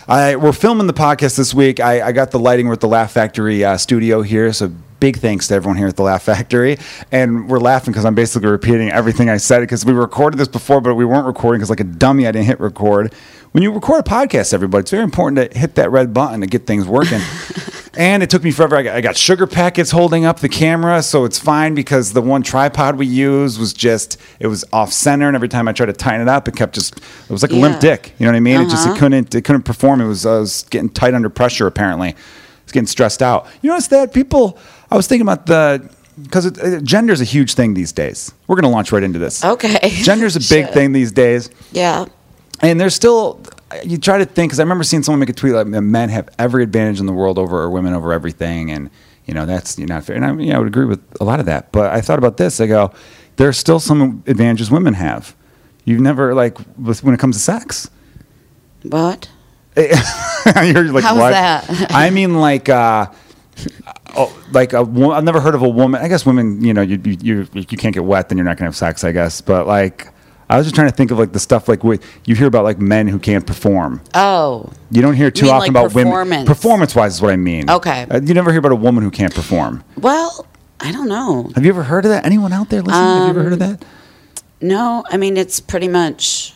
I, 0.07 0.35
we're 0.35 0.51
filming 0.51 0.87
the 0.87 0.93
podcast 0.93 1.37
this 1.37 1.53
week. 1.53 1.79
I, 1.79 2.07
I 2.07 2.11
got 2.11 2.31
the 2.31 2.39
lighting. 2.39 2.65
We're 2.65 2.73
at 2.73 2.79
the 2.79 2.87
Laugh 2.87 3.11
Factory 3.11 3.63
uh, 3.63 3.77
studio 3.77 4.23
here, 4.23 4.51
so 4.51 4.71
big 4.99 5.17
thanks 5.17 5.47
to 5.47 5.53
everyone 5.55 5.77
here 5.77 5.87
at 5.87 5.95
the 5.95 6.03
Laugh 6.03 6.23
Factory. 6.23 6.77
And 7.11 7.49
we're 7.49 7.59
laughing 7.59 7.91
because 7.91 8.05
I'm 8.05 8.15
basically 8.15 8.49
repeating 8.49 8.89
everything 8.91 9.29
I 9.29 9.37
said 9.37 9.61
because 9.61 9.85
we 9.85 9.93
recorded 9.93 10.37
this 10.37 10.47
before, 10.47 10.81
but 10.81 10.95
we 10.95 11.05
weren't 11.05 11.25
recording 11.27 11.59
because, 11.59 11.69
like 11.69 11.79
a 11.79 11.85
dummy, 11.85 12.27
I 12.27 12.31
didn't 12.31 12.47
hit 12.47 12.59
record. 12.59 13.13
When 13.51 13.63
you 13.63 13.71
record 13.71 14.01
a 14.01 14.09
podcast, 14.09 14.53
everybody, 14.53 14.81
it's 14.81 14.91
very 14.91 15.03
important 15.03 15.51
to 15.51 15.57
hit 15.57 15.75
that 15.75 15.89
red 15.89 16.13
button 16.13 16.41
to 16.41 16.47
get 16.47 16.67
things 16.67 16.85
working. 16.85 17.19
and 17.97 18.21
it 18.21 18.29
took 18.29 18.43
me 18.43 18.51
forever. 18.51 18.75
I 18.75 18.83
got, 18.83 18.95
I 18.95 19.01
got 19.01 19.17
sugar 19.17 19.47
packets 19.47 19.89
holding 19.89 20.23
up 20.23 20.39
the 20.39 20.49
camera, 20.49 21.01
so 21.01 21.25
it's 21.25 21.39
fine 21.39 21.73
because 21.73 22.13
the 22.13 22.21
one 22.21 22.43
tripod 22.43 22.97
we 22.97 23.07
used 23.07 23.59
was 23.59 23.73
just 23.73 24.17
it 24.39 24.45
was 24.47 24.63
off 24.71 24.93
center, 24.93 25.25
and 25.25 25.35
every 25.35 25.49
time 25.49 25.67
I 25.67 25.71
tried 25.73 25.87
to 25.87 25.93
tighten 25.93 26.21
it 26.21 26.27
up, 26.27 26.47
it 26.47 26.55
kept 26.55 26.75
just 26.75 26.97
it 26.99 27.29
was 27.31 27.41
like 27.41 27.51
a 27.51 27.55
limp 27.55 27.79
dick. 27.79 28.13
You 28.19 28.27
know 28.27 28.31
what 28.33 28.37
I 28.37 28.41
mean? 28.41 28.61
It 28.61 28.69
just 28.69 28.85
it 28.85 28.91
Uh-huh. 28.91 28.99
couldn't 28.99 29.33
it 29.33 29.43
couldn't 29.43 29.63
perform. 29.63 29.99
It 30.01 30.07
was 30.07 30.27
I 30.27 30.37
was 30.37 30.63
getting 30.69 30.89
tight 30.89 31.15
under 31.15 31.29
pressure 31.29 31.65
apparently. 31.65 32.15
Getting 32.71 32.87
stressed 32.87 33.21
out. 33.21 33.47
You 33.61 33.69
notice 33.69 33.87
that 33.87 34.13
people? 34.13 34.57
I 34.91 34.95
was 34.95 35.07
thinking 35.07 35.27
about 35.27 35.45
the 35.45 35.89
because 36.21 36.51
gender 36.83 37.13
is 37.13 37.21
a 37.21 37.25
huge 37.25 37.53
thing 37.53 37.73
these 37.73 37.91
days. 37.91 38.33
We're 38.47 38.55
going 38.55 38.63
to 38.63 38.69
launch 38.75 38.91
right 38.91 39.03
into 39.03 39.19
this. 39.19 39.43
Okay. 39.43 39.77
Gender's 40.03 40.35
a 40.35 40.39
big 40.39 40.65
Shit. 40.65 40.73
thing 40.73 40.91
these 40.91 41.11
days, 41.11 41.49
Yeah. 41.71 42.05
and 42.61 42.79
there's 42.79 42.95
still. 42.95 43.39
You 43.85 43.99
try 43.99 44.17
to 44.17 44.25
think 44.25 44.49
because 44.49 44.59
I 44.59 44.63
remember 44.63 44.83
seeing 44.83 45.03
someone 45.03 45.19
make 45.19 45.29
a 45.29 45.33
tweet 45.33 45.53
like 45.53 45.67
men 45.67 46.09
have 46.09 46.27
every 46.39 46.63
advantage 46.63 46.99
in 46.99 47.05
the 47.05 47.13
world 47.13 47.37
over 47.37 47.61
or 47.61 47.69
women 47.69 47.93
over 47.93 48.11
everything, 48.11 48.71
and 48.71 48.89
you 49.27 49.33
know 49.35 49.45
that's 49.45 49.77
you 49.77 49.85
not 49.85 50.03
fair. 50.03 50.15
And 50.15 50.25
I, 50.25 50.33
yeah, 50.43 50.55
I 50.55 50.59
would 50.59 50.67
agree 50.67 50.85
with 50.85 51.01
a 51.21 51.23
lot 51.23 51.39
of 51.39 51.45
that. 51.45 51.71
But 51.71 51.91
I 51.93 52.01
thought 52.01 52.17
about 52.17 52.37
this. 52.37 52.59
I 52.59 52.65
go, 52.67 52.91
there 53.35 53.47
are 53.47 53.53
still 53.53 53.79
some 53.79 54.23
advantages 54.25 54.71
women 54.71 54.95
have. 54.95 55.35
You've 55.85 56.01
never 56.01 56.33
like 56.33 56.57
with, 56.79 57.03
when 57.03 57.13
it 57.13 57.19
comes 57.19 57.35
to 57.37 57.41
sex. 57.41 57.89
What? 58.83 59.29
You're 59.77 60.91
like, 60.91 61.03
How's 61.03 61.17
what? 61.17 61.31
that? 61.31 61.87
I 61.91 62.09
mean, 62.09 62.35
like, 62.35 62.69
uh, 62.69 63.07
oh, 64.15 64.43
like 64.51 64.73
a 64.73 64.79
I've 64.79 65.23
never 65.23 65.39
heard 65.39 65.55
of 65.55 65.61
a 65.61 65.69
woman. 65.69 66.01
I 66.01 66.07
guess 66.07 66.25
women, 66.25 66.63
you 66.63 66.73
know, 66.73 66.81
you 66.81 66.99
you 67.03 67.17
you, 67.21 67.47
you 67.53 67.77
can't 67.77 67.93
get 67.93 68.03
wet, 68.03 68.29
then 68.29 68.37
you're 68.37 68.45
not 68.45 68.57
gonna 68.57 68.67
have 68.67 68.75
sex. 68.75 69.03
I 69.03 69.11
guess, 69.11 69.41
but 69.41 69.67
like, 69.67 70.11
I 70.49 70.57
was 70.57 70.65
just 70.65 70.75
trying 70.75 70.89
to 70.89 70.95
think 70.95 71.11
of 71.11 71.19
like 71.19 71.31
the 71.31 71.39
stuff 71.39 71.67
like 71.67 71.83
what 71.83 72.01
you 72.25 72.35
hear 72.35 72.47
about 72.47 72.63
like 72.63 72.79
men 72.79 73.07
who 73.07 73.19
can't 73.19 73.45
perform. 73.45 74.01
Oh. 74.15 74.71
You 74.89 75.01
don't 75.03 75.13
hear 75.13 75.29
too 75.29 75.45
mean, 75.45 75.53
often 75.53 75.73
like, 75.73 75.83
about 75.83 75.93
women. 75.93 76.11
performance? 76.11 76.47
Performance 76.47 76.95
wise 76.95 77.13
is 77.15 77.21
what 77.21 77.31
I 77.31 77.35
mean. 77.35 77.69
Okay. 77.69 78.07
Uh, 78.09 78.19
you 78.21 78.33
never 78.33 78.49
hear 78.51 78.59
about 78.59 78.71
a 78.71 78.75
woman 78.75 79.03
who 79.03 79.11
can't 79.11 79.33
perform. 79.33 79.83
Well, 79.97 80.47
I 80.79 80.91
don't 80.91 81.07
know. 81.07 81.51
Have 81.53 81.63
you 81.63 81.69
ever 81.69 81.83
heard 81.83 82.05
of 82.05 82.09
that? 82.09 82.25
Anyone 82.25 82.51
out 82.51 82.69
there 82.69 82.81
listening? 82.81 83.05
have 83.05 83.23
you 83.25 83.29
ever 83.29 83.43
heard 83.43 83.53
of 83.53 83.59
that? 83.59 83.85
No, 84.61 85.03
I 85.09 85.17
mean 85.17 85.37
it's 85.37 85.59
pretty 85.59 85.87
much. 85.87 86.53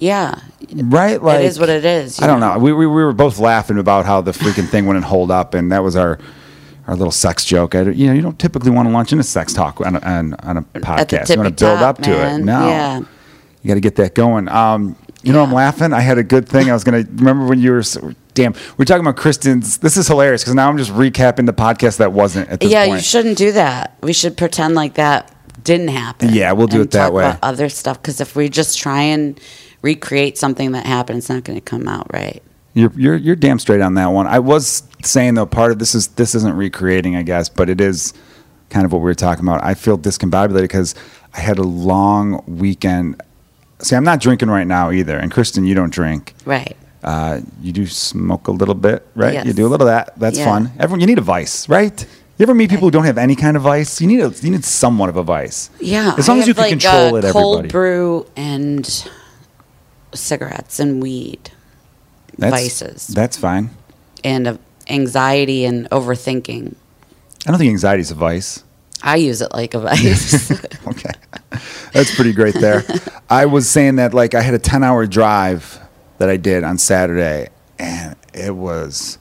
Yeah. 0.00 0.40
Right? 0.74 1.22
Like 1.22 1.40
it 1.40 1.44
is 1.46 1.58
what 1.60 1.68
it 1.68 1.84
is. 1.84 2.20
I 2.20 2.26
don't 2.26 2.40
know. 2.40 2.58
We, 2.58 2.72
we 2.72 2.86
we 2.86 3.04
were 3.04 3.12
both 3.12 3.38
laughing 3.38 3.78
about 3.78 4.06
how 4.06 4.20
the 4.20 4.32
freaking 4.32 4.68
thing 4.68 4.86
wouldn't 4.86 5.04
hold 5.04 5.30
up, 5.30 5.54
and 5.54 5.70
that 5.72 5.82
was 5.82 5.94
our 5.96 6.18
our 6.86 6.96
little 6.96 7.10
sex 7.12 7.44
joke. 7.44 7.74
I, 7.74 7.82
you 7.82 8.06
know, 8.06 8.12
you 8.14 8.22
don't 8.22 8.38
typically 8.38 8.70
want 8.70 8.88
to 8.88 8.92
launch 8.92 9.12
into 9.12 9.22
sex 9.24 9.52
talk 9.52 9.80
on 9.80 9.96
a, 9.96 10.00
on, 10.00 10.34
on 10.34 10.56
a 10.56 10.62
podcast. 10.62 11.30
You 11.30 11.36
want 11.40 11.56
to 11.56 11.64
build 11.64 11.78
top, 11.78 11.98
up 11.98 12.02
to 12.02 12.10
it. 12.12 12.16
man. 12.16 12.44
No, 12.46 12.66
Yeah. 12.68 12.98
you 13.62 13.68
got 13.68 13.74
to 13.74 13.80
get 13.80 13.96
that 13.96 14.14
going. 14.14 14.48
Um, 14.48 14.96
you 15.22 15.32
know, 15.32 15.42
I'm 15.42 15.52
laughing. 15.52 15.92
I 15.92 16.00
had 16.00 16.16
a 16.18 16.22
good 16.22 16.48
thing. 16.48 16.70
I 16.70 16.72
was 16.72 16.82
gonna 16.82 17.04
remember 17.16 17.44
when 17.46 17.60
you 17.60 17.72
were. 17.72 17.80
s- 17.80 17.98
Damn, 18.32 18.54
we're 18.78 18.84
talking 18.86 19.04
about 19.04 19.16
Kristen's. 19.16 19.78
This 19.78 19.96
is 19.98 20.06
hilarious 20.08 20.42
because 20.42 20.54
now 20.54 20.68
I'm 20.68 20.78
just 20.78 20.92
recapping 20.92 21.44
the 21.46 21.52
podcast 21.52 21.98
that 21.98 22.12
wasn't 22.12 22.48
at 22.48 22.60
this 22.60 22.70
Yeah, 22.70 22.86
point. 22.86 22.98
you 23.00 23.02
shouldn't 23.02 23.36
do 23.36 23.52
that. 23.52 23.96
We 24.02 24.12
should 24.14 24.36
pretend 24.36 24.76
like 24.76 24.94
that 24.94 25.34
didn't 25.64 25.88
happen. 25.88 26.32
Yeah, 26.32 26.52
we'll 26.52 26.68
do 26.68 26.80
it 26.80 26.92
that 26.92 27.06
talk 27.06 27.12
way. 27.12 27.24
About 27.24 27.38
other 27.42 27.68
stuff 27.68 28.00
because 28.00 28.20
if 28.20 28.34
we 28.36 28.48
just 28.48 28.78
try 28.78 29.02
and 29.02 29.38
recreate 29.82 30.36
something 30.38 30.72
that 30.72 30.86
happened, 30.86 31.18
it's 31.18 31.28
not 31.28 31.44
going 31.44 31.56
to 31.58 31.64
come 31.64 31.88
out 31.88 32.12
right. 32.12 32.42
You're, 32.72 32.92
you're 32.96 33.16
you're 33.16 33.36
damn 33.36 33.58
straight 33.58 33.80
on 33.80 33.94
that 33.94 34.06
one. 34.08 34.28
I 34.28 34.38
was 34.38 34.84
saying 35.02 35.34
though, 35.34 35.46
part 35.46 35.72
of 35.72 35.78
this 35.80 35.94
is 35.94 36.06
this 36.08 36.34
isn't 36.36 36.54
recreating, 36.54 37.16
I 37.16 37.22
guess, 37.22 37.48
but 37.48 37.68
it 37.68 37.80
is 37.80 38.14
kind 38.68 38.86
of 38.86 38.92
what 38.92 38.98
we 38.98 39.04
were 39.04 39.14
talking 39.14 39.44
about. 39.44 39.64
I 39.64 39.74
feel 39.74 39.98
discombobulated 39.98 40.62
because 40.62 40.94
I 41.34 41.40
had 41.40 41.58
a 41.58 41.64
long 41.64 42.44
weekend. 42.46 43.20
See, 43.80 43.96
I'm 43.96 44.04
not 44.04 44.20
drinking 44.20 44.50
right 44.50 44.66
now 44.68 44.92
either, 44.92 45.16
and 45.18 45.32
Kristen, 45.32 45.64
you 45.64 45.74
don't 45.74 45.92
drink. 45.92 46.34
Right. 46.44 46.76
Uh, 47.02 47.40
you 47.60 47.72
do 47.72 47.86
smoke 47.86 48.46
a 48.46 48.52
little 48.52 48.74
bit, 48.74 49.04
right? 49.16 49.32
Yes. 49.34 49.46
You 49.46 49.52
do 49.52 49.66
a 49.66 49.70
little 49.70 49.88
of 49.88 49.92
that. 49.92 50.16
That's 50.18 50.38
Yeah. 50.38 50.44
fun. 50.44 50.70
Everyone, 50.78 51.00
you 51.00 51.06
need 51.06 51.18
a 51.18 51.22
vice, 51.22 51.68
right? 51.68 52.06
You 52.38 52.42
ever 52.44 52.54
meet 52.54 52.70
people 52.70 52.86
who 52.86 52.90
don't 52.92 53.04
have 53.04 53.18
any 53.18 53.34
kind 53.34 53.56
of 53.56 53.64
vice? 53.64 54.00
You 54.00 54.06
need 54.06 54.20
a 54.20 54.28
you 54.42 54.50
need 54.50 54.64
somewhat 54.64 55.08
of 55.08 55.16
a 55.16 55.22
vice. 55.24 55.70
Yeah. 55.80 56.14
As 56.16 56.28
long 56.28 56.38
I 56.38 56.42
as 56.42 56.46
you 56.48 56.54
can 56.54 56.62
like, 56.62 56.70
control 56.70 57.16
it, 57.16 57.24
Cold 57.32 57.56
everybody. 57.58 57.68
brew 57.72 58.26
and 58.36 59.08
cigarettes 60.12 60.78
and 60.80 61.02
weed 61.02 61.50
That's, 62.38 62.52
vices. 62.52 63.06
That's 63.08 63.36
fine. 63.36 63.70
and 64.24 64.46
uh, 64.46 64.56
anxiety 64.88 65.64
and 65.64 65.88
overthinking. 65.90 66.74
I 67.46 67.50
don't 67.50 67.58
think 67.58 67.70
anxiety 67.70 68.00
is 68.02 68.10
a 68.10 68.14
vice. 68.14 68.64
I 69.02 69.16
use 69.16 69.40
it 69.40 69.52
like 69.52 69.74
a 69.74 69.80
vice. 69.90 70.50
okay. 70.86 71.12
That's 71.92 72.14
pretty 72.14 72.32
great 72.32 72.54
there. 72.54 72.84
I 73.30 73.46
was 73.46 73.68
saying 73.68 73.96
that 73.96 74.14
like 74.14 74.34
I 74.34 74.42
had 74.42 74.54
a 74.54 74.58
10 74.58 74.82
hour 74.84 75.06
drive 75.06 75.78
that 76.18 76.28
I 76.28 76.36
did 76.36 76.64
on 76.64 76.78
Saturday 76.78 77.48
and 77.78 78.16
it 78.34 78.54
was 78.54 79.18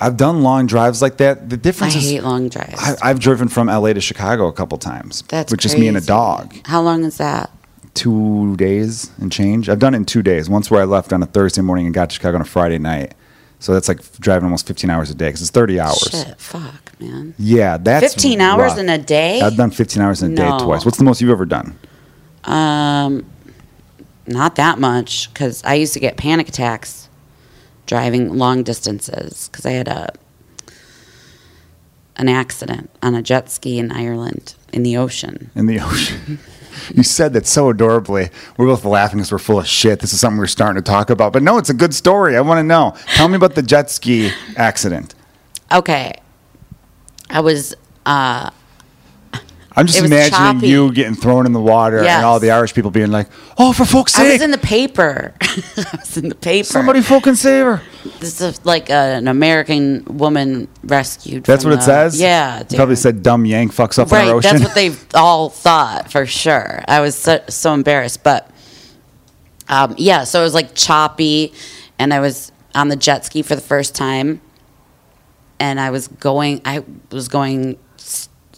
I've 0.00 0.16
done 0.16 0.42
long 0.42 0.66
drives 0.66 1.00
like 1.00 1.18
that. 1.18 1.48
The 1.48 1.56
I 1.56 1.58
difference 1.58 1.94
is 1.94 2.10
hate 2.10 2.22
long 2.22 2.48
drives. 2.48 2.74
I, 2.78 2.96
I've 3.02 3.20
driven 3.20 3.48
from 3.48 3.68
LA 3.68 3.92
to 3.92 4.00
Chicago 4.00 4.48
a 4.48 4.52
couple 4.52 4.76
times. 4.78 5.22
That's 5.28 5.50
with 5.52 5.60
just 5.60 5.78
me 5.78 5.88
and 5.88 5.96
a 5.96 6.00
dog. 6.00 6.54
How 6.64 6.82
long 6.82 7.04
is 7.04 7.18
that? 7.18 7.50
Two 7.94 8.56
days 8.56 9.10
and 9.20 9.30
change. 9.30 9.68
I've 9.68 9.78
done 9.78 9.94
it 9.94 9.98
in 9.98 10.04
two 10.04 10.22
days. 10.22 10.50
Once 10.50 10.70
where 10.70 10.82
I 10.82 10.84
left 10.84 11.12
on 11.12 11.22
a 11.22 11.26
Thursday 11.26 11.62
morning 11.62 11.86
and 11.86 11.94
got 11.94 12.10
to 12.10 12.14
Chicago 12.14 12.36
on 12.36 12.42
a 12.42 12.44
Friday 12.44 12.78
night. 12.78 13.14
So 13.60 13.72
that's 13.72 13.88
like 13.88 14.00
driving 14.18 14.44
almost 14.44 14.66
15 14.66 14.90
hours 14.90 15.10
a 15.10 15.14
day 15.14 15.28
because 15.28 15.40
it's 15.40 15.50
30 15.50 15.80
hours. 15.80 16.08
Shit, 16.10 16.38
fuck, 16.38 16.92
man. 17.00 17.34
Yeah, 17.38 17.78
that's 17.78 18.12
15 18.14 18.40
hours 18.40 18.76
in 18.76 18.88
a 18.88 18.98
day? 18.98 19.40
I've 19.40 19.56
done 19.56 19.70
15 19.70 20.02
hours 20.02 20.22
in 20.22 20.32
a 20.32 20.36
day 20.36 20.50
twice. 20.60 20.84
What's 20.84 20.98
the 20.98 21.04
most 21.04 21.20
you've 21.22 21.30
ever 21.30 21.46
done? 21.46 21.78
Um, 22.44 23.24
not 24.26 24.56
that 24.56 24.78
much 24.78 25.32
because 25.32 25.62
I 25.64 25.74
used 25.74 25.94
to 25.94 26.00
get 26.00 26.16
panic 26.16 26.48
attacks 26.48 27.08
driving 27.86 28.36
long 28.36 28.62
distances 28.64 29.48
because 29.50 29.64
I 29.64 29.70
had 29.70 29.88
a 29.88 30.12
an 32.16 32.28
accident 32.28 32.90
on 33.02 33.14
a 33.14 33.22
jet 33.22 33.50
ski 33.50 33.78
in 33.78 33.90
Ireland 33.90 34.54
in 34.72 34.82
the 34.82 34.96
ocean. 34.96 35.50
in 35.54 35.66
the 35.66 35.80
ocean. 35.80 36.38
you 36.94 37.02
said 37.02 37.32
that 37.34 37.46
so 37.46 37.70
adorably. 37.70 38.30
We're 38.56 38.66
both 38.66 38.84
laughing 38.84 39.18
because 39.18 39.32
we're 39.32 39.38
full 39.38 39.58
of 39.58 39.66
shit. 39.66 40.00
This 40.00 40.12
is 40.12 40.20
something 40.20 40.38
we're 40.38 40.46
starting 40.46 40.82
to 40.82 40.90
talk 40.90 41.10
about. 41.10 41.32
But 41.32 41.42
no, 41.42 41.58
it's 41.58 41.70
a 41.70 41.74
good 41.74 41.94
story. 41.94 42.36
I 42.36 42.40
want 42.40 42.58
to 42.58 42.62
know. 42.64 42.96
Tell 43.14 43.28
me 43.28 43.36
about 43.36 43.54
the 43.54 43.62
jet 43.62 43.90
ski 43.90 44.30
accident. 44.56 45.14
Okay, 45.72 46.12
I 47.30 47.40
was 47.40 47.74
uh, 48.06 48.50
I'm 49.76 49.86
just 49.86 49.98
imagining 49.98 50.30
choppy. 50.30 50.68
you 50.68 50.92
getting 50.92 51.14
thrown 51.16 51.46
in 51.46 51.52
the 51.52 51.60
water 51.60 52.02
Yes. 52.02 52.16
and 52.18 52.24
all 52.24 52.38
the 52.38 52.52
Irish 52.52 52.74
people 52.74 52.90
being 52.92 53.10
like, 53.10 53.26
"Oh, 53.58 53.72
for 53.72 53.84
fuck's 53.84 54.14
I 54.14 54.22
sake, 54.22 54.32
was 54.34 54.42
in 54.42 54.50
the 54.52 54.58
paper. 54.58 55.34
I 55.40 55.96
was 55.98 56.16
in 56.16 56.28
the 56.28 56.34
paper. 56.36 56.64
somebody 56.66 57.00
fucking 57.02 57.34
save 57.34 57.64
her!" 57.66 57.82
This 58.20 58.40
is 58.40 58.64
like 58.64 58.88
a, 58.90 58.92
an 59.16 59.26
American 59.26 60.04
woman 60.04 60.68
rescued. 60.84 61.42
That's 61.44 61.64
what 61.64 61.74
it 61.74 61.82
says. 61.82 62.20
Yeah, 62.20 62.60
It 62.60 62.72
probably 62.76 62.94
said 62.96 63.22
"dumb 63.24 63.44
yank 63.46 63.72
fucks 63.74 63.98
up 63.98 64.12
right. 64.12 64.22
on 64.24 64.28
our 64.28 64.34
ocean." 64.36 64.58
That's 64.58 64.64
what 64.64 64.74
they 64.74 64.92
all 65.14 65.48
thought 65.48 66.12
for 66.12 66.24
sure. 66.24 66.84
I 66.86 67.00
was 67.00 67.16
so, 67.16 67.42
so 67.48 67.74
embarrassed, 67.74 68.22
but 68.22 68.48
um, 69.68 69.94
yeah. 69.98 70.22
So 70.24 70.40
it 70.40 70.44
was 70.44 70.54
like 70.54 70.74
choppy, 70.74 71.52
and 71.98 72.14
I 72.14 72.20
was 72.20 72.52
on 72.76 72.88
the 72.88 72.96
jet 72.96 73.24
ski 73.24 73.42
for 73.42 73.54
the 73.56 73.60
first 73.60 73.94
time, 73.96 74.40
and 75.58 75.80
I 75.80 75.90
was 75.90 76.06
going. 76.08 76.60
I 76.64 76.84
was 77.10 77.26
going 77.28 77.78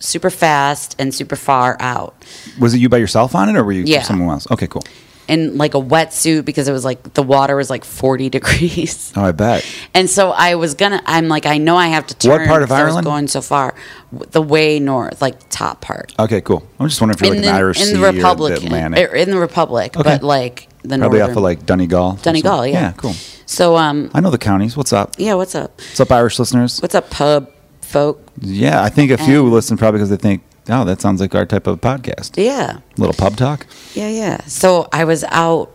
super 0.00 0.30
fast 0.30 0.94
and 0.98 1.14
super 1.14 1.36
far 1.36 1.76
out 1.80 2.14
was 2.58 2.74
it 2.74 2.78
you 2.78 2.88
by 2.88 2.98
yourself 2.98 3.34
on 3.34 3.48
it, 3.48 3.56
or 3.56 3.64
were 3.64 3.72
you 3.72 3.84
Yeah. 3.84 4.02
someone 4.02 4.30
else? 4.30 4.46
Okay, 4.50 4.66
cool. 4.66 4.84
in 5.28 5.58
like 5.58 5.74
a 5.74 5.80
wetsuit 5.80 6.44
because 6.44 6.68
it 6.68 6.72
was 6.72 6.84
like 6.84 7.14
the 7.14 7.22
water 7.22 7.56
was 7.56 7.68
like 7.68 7.84
forty 7.84 8.28
degrees. 8.36 9.12
Oh, 9.16 9.24
I 9.24 9.32
bet. 9.32 9.66
And 9.92 10.08
so 10.08 10.30
I 10.30 10.54
was 10.54 10.74
gonna. 10.74 11.02
I'm 11.04 11.26
like, 11.26 11.46
I 11.46 11.58
know 11.58 11.76
I 11.76 11.88
have 11.88 12.06
to 12.06 12.14
turn. 12.14 12.42
What 12.42 12.46
part 12.48 12.62
of 12.62 12.68
'cause 12.68 12.78
I 12.78 12.84
was 12.84 12.90
Ireland? 12.92 13.04
going 13.06 13.26
so 13.28 13.40
far, 13.42 13.74
the 14.12 14.40
way 14.40 14.78
north, 14.78 15.20
like 15.20 15.36
top 15.50 15.80
part. 15.80 16.14
Okay, 16.16 16.40
cool. 16.42 16.62
I'm 16.78 16.86
just 16.88 17.00
wondering 17.00 17.16
if 17.16 17.22
you're 17.22 17.30
like 17.30 17.38
in 17.38 17.44
an 17.44 17.50
the, 17.52 17.58
Irish 17.58 17.80
in 17.80 17.86
Sea 17.88 17.92
the 17.94 18.04
or 18.04 18.12
Republic, 18.12 18.60
the 18.60 18.66
Atlantic. 18.66 19.10
in 19.14 19.30
the 19.30 19.38
Republic, 19.38 19.96
Okay. 19.96 20.02
but 20.08 20.22
like 20.22 20.68
the 20.82 20.96
Probably 20.96 21.18
northern, 21.18 21.30
off 21.32 21.36
of 21.38 21.42
like 21.42 21.66
Donegal. 21.66 22.12
Donegal, 22.22 22.64
yeah, 22.64 22.72
Yeah, 22.80 22.92
cool. 22.96 23.14
So, 23.46 23.76
um, 23.76 24.10
I 24.14 24.20
know 24.20 24.30
the 24.30 24.38
counties. 24.38 24.76
What's 24.76 24.92
up? 24.92 25.14
yeah, 25.18 25.34
what's 25.34 25.56
up? 25.56 25.72
What's 25.78 25.98
up, 26.00 26.12
Irish 26.12 26.38
listeners? 26.38 26.80
What's 26.80 26.94
up, 26.94 27.10
pub 27.10 27.50
folk? 27.96 28.20
Yeah, 28.40 28.82
I 28.82 28.88
think 28.90 29.10
a 29.10 29.16
few 29.18 29.44
And- 29.44 29.52
listen 29.52 29.76
probably 29.76 29.98
because 29.98 30.10
they 30.10 30.16
think, 30.28 30.42
oh, 30.68 30.84
that 30.84 31.00
sounds 31.00 31.20
like 31.20 31.34
our 31.34 31.46
type 31.46 31.66
of 31.66 31.80
podcast. 31.80 32.32
Yeah, 32.36 32.78
Little 32.98 33.14
pub 33.14 33.36
talk. 33.36 33.66
yeah, 33.94 34.08
yeah. 34.08 34.36
So 34.46 34.88
I 34.92 35.04
was 35.04 35.24
out, 35.30 35.70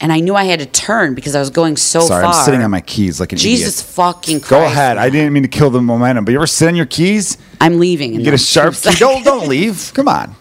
and 0.00 0.12
I 0.12 0.20
knew 0.20 0.34
I 0.34 0.44
had 0.44 0.60
to 0.60 0.66
turn 0.66 1.14
because 1.14 1.34
I 1.34 1.40
was 1.40 1.50
going 1.50 1.76
so 1.76 2.00
Sorry, 2.00 2.22
far. 2.24 2.32
I'm 2.32 2.44
sitting 2.44 2.62
on 2.62 2.70
my 2.70 2.80
keys 2.80 3.18
like 3.20 3.32
an 3.32 3.38
Jesus 3.38 3.80
idiot. 3.80 3.94
fucking 3.94 4.40
Christ! 4.40 4.50
Go 4.50 4.64
ahead. 4.64 4.96
I 4.98 5.10
didn't 5.10 5.32
mean 5.32 5.42
to 5.42 5.48
kill 5.48 5.70
the 5.70 5.82
momentum, 5.82 6.24
but 6.24 6.30
you 6.32 6.38
ever 6.38 6.46
sit 6.46 6.68
on 6.68 6.76
your 6.76 6.86
keys? 6.86 7.36
I'm 7.60 7.78
leaving. 7.80 8.14
You 8.14 8.22
get 8.22 8.34
a 8.34 8.38
sharp 8.38 8.74
key. 8.74 8.94
Don't, 8.96 9.24
don't 9.24 9.48
leave. 9.48 9.90
Come 9.94 10.08
on. 10.08 10.34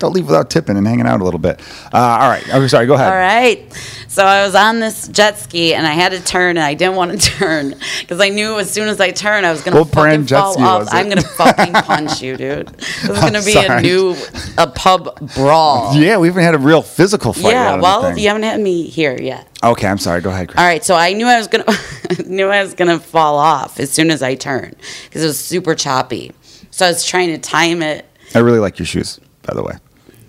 Don't 0.00 0.12
leave 0.14 0.26
without 0.26 0.50
tipping 0.50 0.76
and 0.76 0.86
hanging 0.86 1.06
out 1.06 1.20
a 1.20 1.24
little 1.24 1.38
bit. 1.38 1.60
Uh, 1.92 1.98
all 1.98 2.28
right. 2.28 2.42
Oh, 2.52 2.66
sorry. 2.66 2.86
Go 2.86 2.94
ahead. 2.94 3.06
All 3.06 3.18
right. 3.18 3.72
So 4.08 4.24
I 4.24 4.44
was 4.44 4.56
on 4.56 4.80
this 4.80 5.06
jet 5.08 5.38
ski 5.38 5.72
and 5.74 5.86
I 5.86 5.92
had 5.92 6.10
to 6.12 6.20
turn 6.20 6.56
and 6.56 6.64
I 6.64 6.74
didn't 6.74 6.96
want 6.96 7.12
to 7.12 7.18
turn 7.38 7.74
because 8.00 8.18
I 8.20 8.30
knew 8.30 8.58
as 8.58 8.68
soon 8.70 8.88
as 8.88 9.00
I 9.00 9.12
turned 9.12 9.46
I 9.46 9.52
was 9.52 9.62
gonna 9.62 9.78
What 9.78 9.92
brand 9.92 10.22
fucking 10.22 10.26
jet 10.26 10.40
fall 10.40 10.62
off. 10.62 10.88
I'm 10.90 11.08
gonna 11.08 11.22
fucking 11.22 11.74
punch 11.74 12.20
you, 12.20 12.36
dude. 12.36 12.68
This 13.00 13.04
is 13.04 13.20
gonna 13.20 13.42
be 13.42 13.52
sorry. 13.52 13.78
a 13.78 13.82
new 13.82 14.16
a 14.58 14.66
pub 14.66 15.32
brawl. 15.34 15.94
Yeah, 15.94 16.18
we 16.18 16.28
haven't 16.28 16.42
had 16.42 16.54
a 16.54 16.58
real 16.58 16.82
physical 16.82 17.32
fight. 17.32 17.52
Yeah, 17.52 17.68
out 17.68 17.74
of 17.74 17.80
the 17.80 17.82
well, 17.82 18.18
you 18.18 18.28
haven't 18.28 18.42
had 18.42 18.60
me 18.60 18.84
here 18.84 19.16
yet. 19.20 19.46
Okay, 19.62 19.86
I'm 19.86 19.98
sorry. 19.98 20.20
Go 20.22 20.30
ahead, 20.30 20.48
Chris. 20.48 20.58
All 20.58 20.64
right, 20.66 20.84
so 20.84 20.94
I 20.94 21.12
knew 21.12 21.26
I 21.26 21.36
was 21.38 21.46
gonna 21.46 21.64
knew 22.26 22.48
I 22.48 22.62
was 22.62 22.74
gonna 22.74 22.98
fall 22.98 23.38
off 23.38 23.78
as 23.78 23.90
soon 23.90 24.10
as 24.10 24.22
I 24.22 24.34
turned 24.34 24.76
because 25.04 25.22
it 25.22 25.26
was 25.26 25.38
super 25.38 25.74
choppy. 25.74 26.32
So 26.70 26.86
I 26.86 26.88
was 26.88 27.04
trying 27.04 27.28
to 27.28 27.38
time 27.38 27.82
it. 27.82 28.06
I 28.34 28.38
really 28.38 28.58
like 28.58 28.78
your 28.78 28.86
shoes, 28.86 29.20
by 29.42 29.54
the 29.54 29.62
way. 29.62 29.74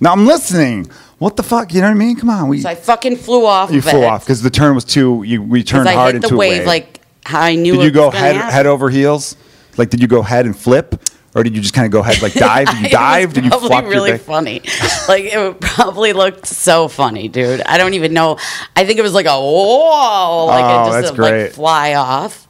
Now 0.01 0.11
I'm 0.11 0.25
listening. 0.25 0.89
What 1.19 1.37
the 1.37 1.43
fuck? 1.43 1.73
You 1.73 1.81
know 1.81 1.87
what 1.87 1.91
I 1.91 1.97
mean? 1.97 2.15
Come 2.17 2.29
on. 2.31 2.49
We 2.49 2.59
So 2.61 2.69
I 2.69 2.75
fucking 2.75 3.17
flew 3.17 3.45
off. 3.45 3.71
you 3.71 3.77
of 3.77 3.85
flew 3.85 4.01
it. 4.01 4.05
off 4.05 4.25
because 4.25 4.41
the 4.41 4.49
turn 4.49 4.73
was 4.75 4.83
too. 4.83 5.21
You 5.23 5.41
we 5.43 5.63
turned 5.63 5.87
I 5.87 5.93
hard 5.93 6.07
hit 6.07 6.15
into 6.15 6.29
the 6.29 6.35
a 6.35 6.37
wave, 6.37 6.57
wave. 6.59 6.67
like 6.67 6.99
how 7.25 7.39
I 7.41 7.55
knew. 7.55 7.75
Did 7.75 7.83
you 7.85 7.91
go 7.91 8.09
head 8.09 8.35
happen. 8.35 8.51
head 8.51 8.65
over 8.65 8.89
heels? 8.89 9.37
Like, 9.77 9.89
did 9.91 10.01
you 10.01 10.07
go 10.07 10.21
head 10.23 10.45
and 10.47 10.57
flip, 10.57 10.95
or 11.35 11.43
did 11.43 11.55
you 11.55 11.61
just 11.61 11.73
kind 11.75 11.85
of 11.85 11.91
go 11.91 12.01
head 12.01 12.21
like 12.21 12.33
dive? 12.33 12.67
Did 12.71 12.81
you 12.81 12.89
dive? 12.89 13.33
Did 13.33 13.43
you 13.45 13.49
probably 13.51 13.69
flop 13.69 13.85
really 13.85 14.09
your 14.09 14.17
back? 14.17 14.25
funny. 14.25 14.61
like 15.07 15.25
it 15.25 15.37
would 15.37 15.61
probably 15.61 16.11
looked 16.13 16.47
so 16.47 16.87
funny, 16.87 17.27
dude. 17.29 17.61
I 17.61 17.77
don't 17.77 17.93
even 17.93 18.11
know. 18.13 18.37
I 18.75 18.85
think 18.85 18.97
it 18.99 19.03
was 19.03 19.13
like 19.13 19.27
a 19.27 19.39
whoa, 19.39 20.45
like 20.47 20.63
Oh, 20.65 20.81
it 20.97 21.01
just 21.01 21.15
that's 21.15 21.17
like 21.19 21.51
fly 21.51 21.93
off. 21.93 22.47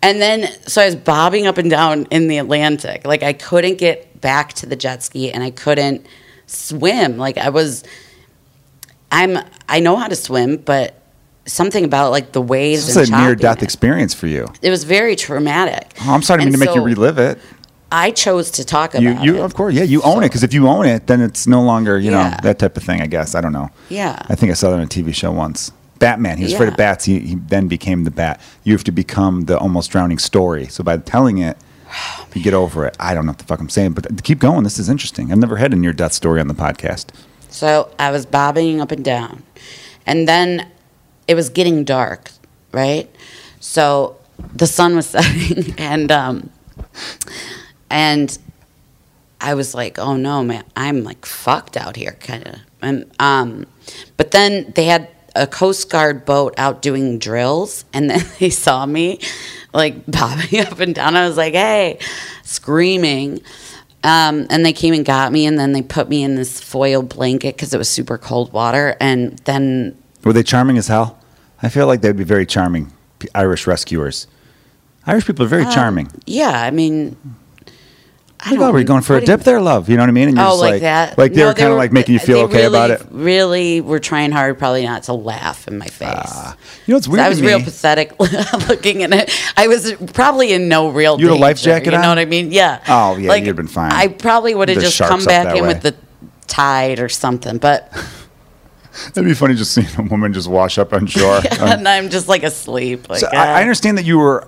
And 0.00 0.20
then 0.22 0.48
so 0.66 0.80
I 0.80 0.86
was 0.86 0.96
bobbing 0.96 1.46
up 1.46 1.58
and 1.58 1.68
down 1.68 2.06
in 2.10 2.28
the 2.28 2.38
Atlantic. 2.38 3.04
Like 3.06 3.22
I 3.22 3.32
couldn't 3.32 3.76
get 3.78 4.20
back 4.20 4.52
to 4.54 4.66
the 4.66 4.76
jet 4.76 5.02
ski 5.02 5.30
and 5.32 5.42
I 5.42 5.50
couldn't 5.50 6.06
swim. 6.52 7.18
Like 7.18 7.38
I 7.38 7.48
was 7.48 7.84
I'm 9.10 9.38
I 9.68 9.80
know 9.80 9.96
how 9.96 10.08
to 10.08 10.16
swim, 10.16 10.56
but 10.58 10.98
something 11.46 11.84
about 11.84 12.10
like 12.10 12.32
the 12.32 12.42
waves 12.42 12.86
This 12.86 13.08
and 13.08 13.16
a 13.16 13.20
near 13.24 13.34
death 13.34 13.62
experience 13.62 14.14
for 14.14 14.26
you. 14.26 14.46
It 14.62 14.70
was 14.70 14.84
very 14.84 15.16
traumatic. 15.16 15.92
Oh, 16.02 16.12
I'm 16.14 16.22
sorry 16.22 16.40
to 16.40 16.44
mean 16.46 16.52
to 16.52 16.60
And 16.60 16.66
make 16.66 16.76
you 16.76 16.82
relive 16.82 17.18
it. 17.18 17.38
I 17.90 18.10
chose 18.10 18.50
to 18.52 18.64
talk 18.64 18.94
about 18.94 19.02
You, 19.02 19.34
you, 19.34 19.36
it. 19.36 19.42
of 19.42 19.54
course, 19.54 19.74
yeah, 19.74 19.82
you 19.82 20.00
own 20.02 20.22
it 20.22 20.28
because 20.28 20.42
if 20.42 20.54
you 20.54 20.66
own 20.66 20.86
it, 20.86 21.08
then 21.08 21.20
it's 21.20 21.46
no 21.46 21.62
longer, 21.62 21.98
you 21.98 22.10
know, 22.10 22.32
that 22.42 22.58
type 22.58 22.74
of 22.78 22.82
thing. 22.82 23.02
I 23.02 23.06
guess 23.06 23.34
I 23.34 23.42
don't 23.42 23.52
know. 23.52 23.68
Yeah. 23.90 24.22
I 24.30 24.34
think 24.34 24.50
I 24.50 24.54
saw 24.54 24.70
that 24.70 24.76
on 24.76 24.82
a 24.82 24.86
TV 24.86 25.14
show 25.14 25.30
once. 25.30 25.72
Batman. 25.98 26.38
He 26.38 26.44
was 26.44 26.54
afraid 26.54 26.70
of 26.70 26.76
bats. 26.76 27.04
He, 27.04 27.20
he 27.20 27.34
then 27.34 27.68
became 27.68 28.04
the 28.04 28.10
bat. 28.10 28.40
You 28.64 28.72
have 28.72 28.82
to 28.84 28.92
become 28.92 29.42
the 29.42 29.58
almost 29.58 29.90
drowning 29.90 30.18
story. 30.18 30.66
So 30.66 30.82
by 30.82 30.96
telling 30.96 31.38
it, 31.38 31.58
you 32.34 32.42
get 32.42 32.54
over 32.54 32.86
it. 32.86 32.96
I 33.00 33.14
don't 33.14 33.26
know 33.26 33.32
what 33.32 33.38
the 33.38 33.44
fuck 33.44 33.60
I'm 33.60 33.68
saying, 33.68 33.92
but 33.92 34.22
keep 34.24 34.38
going. 34.38 34.64
This 34.64 34.78
is 34.78 34.88
interesting. 34.88 35.32
I've 35.32 35.38
never 35.38 35.56
had 35.56 35.72
a 35.72 35.76
near 35.76 35.92
death 35.92 36.12
story 36.12 36.40
on 36.40 36.48
the 36.48 36.54
podcast. 36.54 37.08
So 37.48 37.90
I 37.98 38.10
was 38.10 38.26
bobbing 38.26 38.80
up 38.80 38.90
and 38.92 39.04
down. 39.04 39.42
And 40.06 40.26
then 40.26 40.70
it 41.28 41.34
was 41.34 41.48
getting 41.48 41.84
dark, 41.84 42.30
right? 42.72 43.14
So 43.60 44.16
the 44.54 44.66
sun 44.66 44.96
was 44.96 45.06
setting 45.16 45.74
and 45.78 46.10
um 46.10 46.50
and 47.90 48.38
I 49.40 49.54
was 49.54 49.74
like, 49.74 49.98
"Oh 49.98 50.16
no, 50.16 50.42
man. 50.42 50.64
I'm 50.76 51.02
like 51.04 51.26
fucked 51.26 51.76
out 51.76 51.96
here 51.96 52.16
kind 52.20 52.46
of." 52.46 52.56
And 52.80 53.10
um 53.18 53.66
but 54.16 54.30
then 54.30 54.72
they 54.74 54.84
had 54.84 55.08
a 55.34 55.46
Coast 55.46 55.90
Guard 55.90 56.24
boat 56.24 56.54
out 56.58 56.82
doing 56.82 57.18
drills 57.18 57.84
and 57.92 58.10
then 58.10 58.24
they 58.38 58.50
saw 58.50 58.84
me 58.86 59.18
like 59.72 60.04
bobbing 60.06 60.60
up 60.66 60.78
and 60.80 60.94
down. 60.94 61.16
I 61.16 61.26
was 61.26 61.36
like, 61.36 61.54
"Hey," 61.54 61.98
screaming. 62.42 63.40
Um, 64.04 64.46
and 64.50 64.66
they 64.66 64.72
came 64.72 64.94
and 64.94 65.04
got 65.04 65.30
me, 65.30 65.46
and 65.46 65.56
then 65.56 65.72
they 65.72 65.80
put 65.82 66.08
me 66.08 66.24
in 66.24 66.34
this 66.34 66.60
foil 66.60 67.02
blanket 67.02 67.54
because 67.54 67.72
it 67.72 67.78
was 67.78 67.88
super 67.88 68.18
cold 68.18 68.52
water. 68.52 68.96
And 68.98 69.38
then, 69.44 69.96
Were 70.24 70.32
they 70.32 70.42
charming 70.42 70.76
as 70.76 70.88
hell? 70.88 71.20
I 71.62 71.68
feel 71.68 71.86
like 71.86 72.00
they'd 72.00 72.16
be 72.16 72.24
very 72.24 72.44
charming 72.44 72.92
Irish 73.32 73.68
rescuers. 73.68 74.26
Irish 75.06 75.24
people 75.24 75.44
are 75.44 75.48
very 75.48 75.66
charming. 75.66 76.10
yeah, 76.26 76.62
I 76.62 76.72
mean, 76.72 77.16
I 78.44 78.50
Like, 78.50 78.60
oh, 78.60 78.72
were 78.72 78.78
you 78.80 78.84
going 78.84 79.02
for 79.02 79.16
a 79.16 79.24
dip 79.24 79.42
there, 79.42 79.60
love? 79.60 79.88
You 79.88 79.96
know 79.96 80.02
what 80.02 80.08
I 80.08 80.12
mean? 80.12 80.28
And 80.28 80.36
you're 80.36 80.44
Oh, 80.46 80.50
just 80.50 80.60
like, 80.62 80.80
that? 80.82 81.16
Like 81.16 81.32
they 81.32 81.42
No, 81.42 81.46
were 81.48 81.54
kind 81.54 81.70
of 81.70 81.76
like 81.78 81.92
making 81.92 82.14
you 82.14 82.18
feel 82.18 82.38
they 82.38 82.44
okay 82.44 82.56
really, 82.64 82.66
about 82.78 82.90
it. 82.90 83.06
Really, 83.12 83.80
were 83.80 84.00
trying 84.00 84.32
hard, 84.32 84.58
probably 84.58 84.84
not 84.84 85.04
to 85.04 85.12
laugh 85.12 85.68
in 85.68 85.78
my 85.78 85.86
face. 85.86 86.08
Ah. 86.12 86.56
You 86.86 86.92
know 86.92 86.96
what's 86.96 87.06
weird 87.06 87.20
I 87.20 87.28
was 87.28 87.40
real 87.40 87.60
pathetic 87.60 88.18
looking 88.68 89.02
in 89.02 89.12
it. 89.12 89.30
I 89.56 89.68
was 89.68 89.92
probably 90.12 90.52
in 90.52 90.68
no 90.68 90.88
real. 90.88 91.20
You 91.20 91.28
had 91.28 91.36
a 91.36 91.40
life 91.40 91.60
jacket 91.60 91.86
You 91.86 91.98
know 91.98 91.98
on? 91.98 92.08
what 92.08 92.18
I 92.18 92.24
mean? 92.24 92.50
Yeah. 92.50 92.82
Oh, 92.88 93.16
yeah, 93.16 93.28
like, 93.28 93.40
you'd 93.42 93.46
have 93.48 93.56
been 93.56 93.68
fine. 93.68 93.92
I 93.92 94.08
probably 94.08 94.54
would 94.56 94.68
have 94.68 94.80
just 94.80 94.98
come 94.98 95.24
back 95.24 95.54
in 95.56 95.62
way. 95.62 95.68
with 95.68 95.82
the 95.82 95.94
tide 96.48 96.98
or 96.98 97.08
something, 97.08 97.58
but 97.58 97.92
It'd 99.10 99.24
be 99.24 99.34
funny 99.34 99.54
just 99.54 99.72
seeing 99.72 99.86
a 99.98 100.02
woman 100.02 100.32
just 100.32 100.48
wash 100.48 100.78
up 100.78 100.92
on 100.92 101.06
shore. 101.06 101.40
Um, 101.60 101.68
and 101.68 101.88
I'm 101.88 102.10
just 102.10 102.28
like 102.28 102.42
asleep. 102.42 103.08
Like 103.08 103.20
so 103.20 103.28
uh, 103.28 103.30
I, 103.34 103.58
I 103.58 103.60
understand 103.62 103.96
that 103.98 104.04
you 104.04 104.18
were 104.18 104.46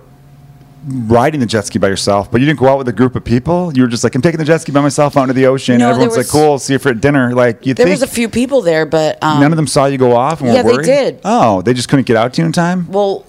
riding 0.87 1.39
the 1.39 1.45
jet 1.45 1.65
ski 1.65 1.79
by 1.79 1.87
yourself, 1.87 2.29
but 2.31 2.41
you 2.41 2.47
didn't 2.47 2.59
go 2.59 2.67
out 2.67 2.77
with 2.77 2.87
a 2.87 2.93
group 2.93 3.15
of 3.15 3.23
people. 3.23 3.75
You 3.75 3.83
were 3.83 3.87
just 3.87 4.03
like, 4.03 4.13
I'm 4.15 4.21
taking 4.21 4.37
the 4.37 4.45
jet 4.45 4.59
ski 4.59 4.71
by 4.71 4.81
myself 4.81 5.17
out 5.17 5.23
into 5.23 5.33
the 5.33 5.47
ocean. 5.47 5.79
No, 5.79 5.85
and 5.85 5.93
everyone's 5.93 6.15
there 6.15 6.23
like, 6.23 6.31
cool, 6.31 6.59
see 6.59 6.73
you 6.73 6.79
for 6.79 6.93
dinner. 6.93 7.33
Like, 7.33 7.65
you 7.65 7.73
There 7.73 7.87
was 7.87 8.03
a 8.03 8.07
few 8.07 8.29
people 8.29 8.61
there, 8.61 8.85
but 8.85 9.21
um, 9.23 9.39
none 9.39 9.51
of 9.51 9.55
them 9.57 9.67
saw 9.67 9.85
you 9.85 9.97
go 9.97 10.15
off 10.15 10.41
and 10.41 10.53
yeah, 10.53 10.61
were 10.63 10.77
they 10.77 10.83
did. 10.83 11.21
Oh, 11.23 11.61
they 11.61 11.73
just 11.73 11.89
couldn't 11.89 12.05
get 12.05 12.15
out 12.17 12.33
to 12.33 12.41
you 12.41 12.45
in 12.45 12.51
time? 12.51 12.87
Well, 12.91 13.25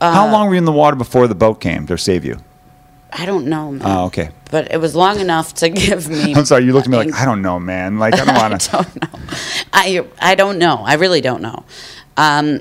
How 0.00 0.30
long 0.30 0.48
were 0.48 0.54
you 0.54 0.58
in 0.58 0.64
the 0.64 0.72
water 0.72 0.96
before 0.96 1.26
the 1.28 1.34
boat 1.34 1.60
came 1.60 1.86
to 1.86 1.96
save 1.96 2.24
you? 2.24 2.38
I 3.10 3.24
don't 3.24 3.46
know. 3.46 3.72
Man. 3.72 3.82
Oh, 3.84 4.04
okay. 4.06 4.30
But 4.50 4.70
it 4.70 4.78
was 4.78 4.94
long 4.94 5.18
enough 5.18 5.54
to 5.54 5.68
give 5.70 6.08
me. 6.08 6.34
I'm 6.34 6.44
sorry, 6.44 6.64
you 6.64 6.72
looked 6.72 6.86
at 6.86 6.90
me 6.90 6.98
like, 6.98 7.14
I 7.14 7.24
don't 7.24 7.40
know, 7.40 7.58
man. 7.58 7.98
Like, 7.98 8.14
I 8.14 8.24
don't 8.24 8.34
want 8.34 8.60
to. 8.60 8.70
don't 8.70 9.02
know. 9.02 9.18
I 9.72 10.04
I 10.20 10.34
don't 10.34 10.58
know. 10.58 10.82
I 10.84 10.94
really 10.94 11.20
don't 11.22 11.40
know. 11.40 11.64
Um, 12.18 12.60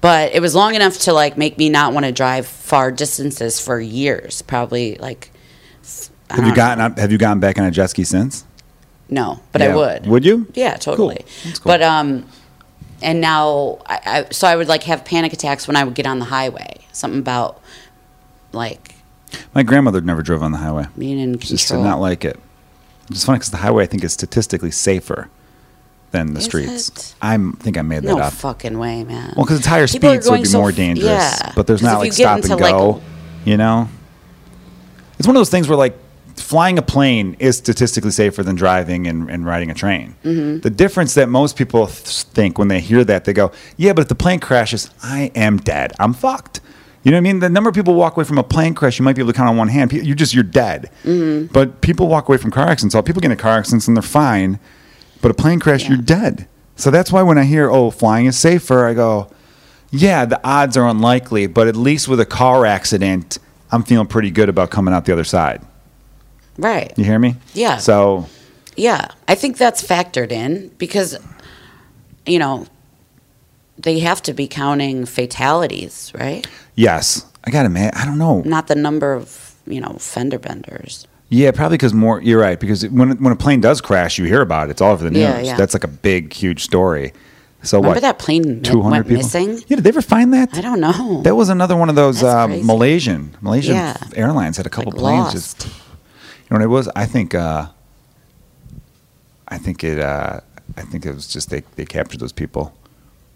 but 0.00 0.34
it 0.34 0.40
was 0.40 0.54
long 0.54 0.74
enough 0.74 0.98
to 1.00 1.12
like 1.12 1.38
make 1.38 1.58
me 1.58 1.68
not 1.68 1.92
want 1.92 2.06
to 2.06 2.12
drive 2.12 2.46
far 2.46 2.90
distances 2.90 3.60
for 3.60 3.80
years. 3.80 4.42
Probably 4.42 4.96
like. 4.96 5.30
Have 6.30 6.46
you 6.46 6.54
gotten 6.54 6.84
up, 6.84 6.98
have 6.98 7.10
you 7.10 7.16
gotten 7.16 7.40
back 7.40 7.58
on 7.58 7.64
a 7.64 7.70
jet 7.70 7.86
ski 7.88 8.04
since? 8.04 8.44
No, 9.08 9.40
but 9.52 9.62
Yeah. 9.62 9.68
I 9.68 9.76
would. 9.76 10.06
Would 10.06 10.24
you? 10.24 10.46
Yeah, 10.54 10.76
totally. 10.76 11.24
That's 11.44 11.58
cool. 11.58 11.70
But 11.72 11.82
um, 11.82 12.26
and 13.00 13.20
now 13.20 13.78
I, 13.86 14.00
I 14.04 14.26
so 14.30 14.46
I 14.46 14.56
would 14.56 14.68
like 14.68 14.82
have 14.82 15.04
panic 15.04 15.32
attacks 15.32 15.66
when 15.66 15.76
I 15.76 15.84
would 15.84 15.94
get 15.94 16.06
on 16.06 16.18
the 16.18 16.26
highway. 16.26 16.80
Something 16.92 17.20
about 17.20 17.62
like 18.52 18.94
My 19.54 19.62
grandmother 19.62 20.00
never 20.00 20.22
drove 20.22 20.42
on 20.42 20.52
the 20.52 20.58
highway. 20.58 20.86
being 20.98 21.18
in 21.18 21.38
She 21.38 21.48
just 21.48 21.68
did 21.68 21.78
not 21.78 22.00
like 22.00 22.24
it. 22.24 22.38
It's 23.10 23.24
funny 23.24 23.38
because 23.38 23.50
the 23.50 23.58
highway, 23.58 23.84
I 23.84 23.86
think, 23.86 24.04
is 24.04 24.12
statistically 24.12 24.70
safer 24.70 25.30
than 26.10 26.32
the 26.34 26.38
Is 26.40 26.44
streets. 26.46 26.88
it? 26.88 27.14
I 27.20 27.36
think 27.60 27.76
I 27.78 27.82
made 27.82 28.02
that 28.04 28.12
up. 28.12 28.18
no 28.18 28.24
up. 28.24 28.32
fucking 28.32 28.78
way, 28.78 29.04
man. 29.04 29.34
Well, 29.36 29.44
because 29.44 29.58
it's 29.58 29.66
higher 29.66 29.86
People 29.86 30.10
are 30.10 30.12
speeds, 30.14 30.26
so 30.26 30.32
it'd 30.34 30.36
going 30.36 30.42
be 30.42 30.48
so 30.48 30.58
more 30.60 30.70
f- 30.70 30.76
dangerous. 30.76 31.06
yeah. 31.06 31.52
But 31.54 31.66
there's 31.66 31.80
'Cause 31.80 31.90
not 31.92 31.98
like 31.98 32.06
you 32.06 32.10
get 32.24 32.44
stop 32.44 32.50
and 32.50 32.60
like, 32.60 32.72
go. 32.72 33.00
you 33.44 33.56
know, 33.56 33.88
it's 35.18 35.26
one 35.26 35.36
of 35.36 35.40
those 35.40 35.50
things 35.50 35.68
where 35.68 35.76
like 35.76 35.96
flying 36.36 36.78
a 36.78 36.82
plane 36.82 37.36
is 37.40 37.56
statistically 37.58 38.10
safer 38.12 38.42
than 38.42 38.54
driving 38.56 39.06
and, 39.06 39.28
and 39.28 39.44
riding 39.44 39.70
a 39.70 39.74
train. 39.74 40.14
Mm-hmm. 40.24 40.60
The 40.60 40.70
difference 40.70 41.14
that 41.14 41.28
most 41.28 41.56
people 41.56 41.86
th- 41.88 42.22
think 42.22 42.58
when 42.58 42.68
they 42.68 42.80
hear 42.80 43.04
that, 43.04 43.24
they 43.24 43.32
go, 43.32 43.50
"Yeah, 43.76 43.92
but 43.92 44.02
if 44.02 44.08
the 44.08 44.14
plane 44.14 44.38
crashes, 44.40 44.90
I 45.02 45.30
am 45.34 45.58
dead. 45.58 45.92
I'm 45.98 46.14
fucked." 46.14 46.60
You 47.02 47.12
know 47.12 47.16
what 47.16 47.20
I 47.20 47.32
mean? 47.32 47.38
The 47.40 47.48
number 47.48 47.68
of 47.70 47.74
people 47.76 47.94
walk 47.94 48.16
away 48.16 48.24
from 48.24 48.38
a 48.38 48.42
plane 48.42 48.74
crash, 48.74 48.98
you 48.98 49.04
might 49.04 49.14
be 49.14 49.22
able 49.22 49.32
to 49.32 49.36
count 49.36 49.48
on 49.48 49.56
one 49.56 49.68
hand. 49.68 49.90
Pe- 49.90 50.00
You 50.02 50.14
just 50.14 50.34
you're 50.34 50.42
dead. 50.44 50.90
Mm-hmm. 51.04 51.52
But 51.52 51.80
people 51.80 52.08
walk 52.08 52.28
away 52.28 52.38
from 52.38 52.50
car 52.50 52.66
accidents. 52.66 52.94
All 52.94 53.02
people 53.02 53.20
get 53.22 53.30
in 53.30 53.36
car 53.38 53.56
accidents 53.58 53.86
and 53.88 53.96
they're 53.96 54.02
fine. 54.02 54.58
But 55.20 55.30
a 55.30 55.34
plane 55.34 55.58
crash, 55.60 55.82
Yeah. 55.84 55.90
you're 55.90 55.98
dead. 56.02 56.46
So 56.76 56.90
that's 56.90 57.10
why 57.10 57.22
when 57.22 57.38
I 57.38 57.44
hear, 57.44 57.68
"Oh, 57.70 57.90
flying 57.90 58.26
is 58.26 58.36
safer," 58.36 58.86
I 58.86 58.94
go, 58.94 59.28
yeah, 59.90 60.24
the 60.24 60.40
odds 60.46 60.76
are 60.76 60.86
unlikely, 60.86 61.46
but 61.48 61.66
at 61.66 61.74
least 61.76 62.06
with 62.08 62.20
a 62.20 62.26
car 62.26 62.64
accident, 62.66 63.38
I'm 63.72 63.82
feeling 63.82 64.06
pretty 64.06 64.30
good 64.30 64.48
about 64.48 64.70
coming 64.70 64.94
out 64.94 65.04
the 65.06 65.12
other 65.12 65.24
side. 65.24 65.60
right. 66.56 66.92
You 66.96 67.04
hear 67.04 67.18
me? 67.18 67.36
Yeah. 67.54 67.76
So, 67.78 68.26
Yeah, 68.76 69.08
I 69.26 69.34
think 69.34 69.56
that's 69.56 69.82
factored 69.82 70.30
in 70.30 70.70
because, 70.78 71.16
you 72.26 72.38
know, 72.38 72.66
they 73.76 73.98
have 74.00 74.22
to 74.22 74.32
be 74.32 74.46
counting 74.46 75.04
fatalities, 75.04 76.12
right? 76.16 76.46
yes, 76.76 77.24
I 77.44 77.50
got 77.50 77.62
to 77.62 77.66
admit, 77.66 77.92
I 77.96 78.04
don't 78.04 78.18
know. 78.18 78.42
Not 78.44 78.68
the 78.68 78.74
number 78.76 79.14
of, 79.14 79.54
you 79.66 79.80
know, 79.80 79.96
fender 79.98 80.38
benders. 80.38 81.07
Yeah, 81.30 81.50
probably 81.50 81.76
because 81.76 81.92
more, 81.92 82.22
you're 82.22 82.40
right, 82.40 82.58
because 82.58 82.88
when, 82.88 83.10
when 83.22 83.32
a 83.32 83.36
plane 83.36 83.60
does 83.60 83.80
crash, 83.82 84.18
you 84.18 84.24
hear 84.24 84.40
about 84.40 84.68
it. 84.68 84.70
It's 84.72 84.80
all 84.80 84.92
over 84.92 85.04
the 85.04 85.10
news. 85.10 85.20
Yeah, 85.20 85.40
yeah. 85.40 85.56
That's 85.56 85.74
like 85.74 85.84
a 85.84 85.88
big, 85.88 86.32
huge 86.32 86.62
story. 86.64 87.12
So, 87.62 87.78
Remember 87.78 87.96
what? 87.96 88.00
that 88.02 88.18
plane 88.18 88.62
200 88.62 89.02
people? 89.04 89.16
missing? 89.18 89.50
Yeah, 89.66 89.76
did 89.76 89.80
they 89.84 89.88
ever 89.90 90.00
find 90.00 90.32
that? 90.32 90.56
I 90.56 90.60
don't 90.62 90.80
know. 90.80 91.20
That 91.22 91.34
was 91.34 91.48
another 91.50 91.76
one 91.76 91.88
of 91.90 91.96
those 91.96 92.22
uh. 92.22 92.46
Malaysian 92.46 93.36
Malaysian 93.42 93.74
Yeah. 93.74 93.96
Airlines 94.14 94.56
had 94.56 94.64
a 94.66 94.70
couple 94.70 94.92
Like 94.92 95.00
planes. 95.00 95.34
lost. 95.34 95.60
Just, 95.60 95.66
you 95.66 95.70
know 96.50 96.56
what 96.58 96.62
it 96.62 96.68
was? 96.68 96.88
I 96.94 97.04
think. 97.04 97.34
Uh, 97.34 97.66
I 99.48 99.58
think 99.58 99.82
it. 99.82 99.98
Uh, 99.98 100.40
I 100.76 100.82
think 100.82 101.04
it 101.04 101.12
was 101.14 101.26
just 101.26 101.50
they, 101.50 101.62
they 101.76 101.84
captured 101.84 102.20
those 102.20 102.32
people. 102.32 102.72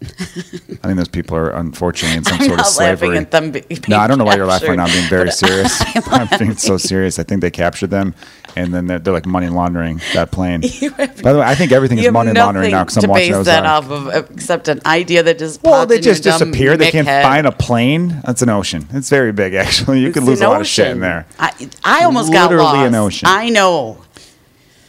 I 0.03 0.87
think 0.87 0.97
those 0.97 1.07
people 1.07 1.37
are 1.37 1.49
unfortunately 1.51 2.17
in 2.17 2.23
some 2.23 2.37
I'm 2.41 2.47
sort 2.47 2.59
of 2.59 2.65
slavery. 2.65 3.17
at 3.17 3.31
them 3.31 3.51
be- 3.51 3.63
no, 3.87 3.97
I 3.97 4.07
don't 4.07 4.17
know 4.17 4.25
why 4.25 4.35
you're 4.35 4.45
laughing 4.45 4.69
right 4.69 4.75
now. 4.77 4.85
I'm 4.85 4.91
being 4.91 5.09
very 5.09 5.31
serious. 5.43 5.77
but 5.93 6.07
I'm 6.31 6.39
being 6.39 6.55
so 6.57 6.77
serious. 6.77 7.19
I 7.19 7.23
think 7.23 7.41
they 7.41 7.51
captured 7.51 7.89
them, 7.89 8.13
and 8.55 8.73
then 8.73 8.87
they're, 8.87 8.99
they're 8.99 9.13
like 9.13 9.25
money 9.25 9.47
laundering 9.49 10.01
that 10.13 10.31
plane. 10.31 10.61
By 10.61 11.33
the 11.33 11.39
way, 11.39 11.45
I 11.45 11.55
think 11.55 11.71
everything 11.71 11.97
is 11.99 12.11
money 12.11 12.33
laundering 12.33 12.71
now 12.71 12.83
because 12.83 13.03
I'm 13.03 13.09
watching 13.09 13.31
those. 13.31 13.45
that 13.45 13.65
off 13.65 13.89
of 13.89 14.31
except 14.31 14.67
an 14.67 14.81
idea 14.85 15.23
that 15.23 15.39
just 15.39 15.63
well, 15.63 15.85
they 15.85 15.99
just 15.99 16.23
disappear. 16.23 16.77
They 16.77 16.91
can't 16.91 17.07
Mick 17.07 17.23
find 17.23 17.47
a 17.47 17.51
plane. 17.51 18.21
That's 18.25 18.41
an 18.41 18.49
ocean. 18.49 18.87
It's 18.91 19.09
very 19.09 19.31
big, 19.31 19.53
actually. 19.53 19.99
You 20.01 20.07
It's 20.07 20.13
could 20.15 20.23
lose 20.23 20.41
a 20.41 20.47
lot 20.47 20.61
of 20.61 20.67
shit 20.67 20.87
in 20.87 20.99
there. 20.99 21.25
I, 21.39 21.69
I 21.83 22.03
almost 22.05 22.31
got 22.33 22.49
Literally 22.51 22.63
lost. 22.79 22.87
an 22.87 22.95
ocean. 22.95 23.27
I 23.29 23.49
know. 23.49 23.99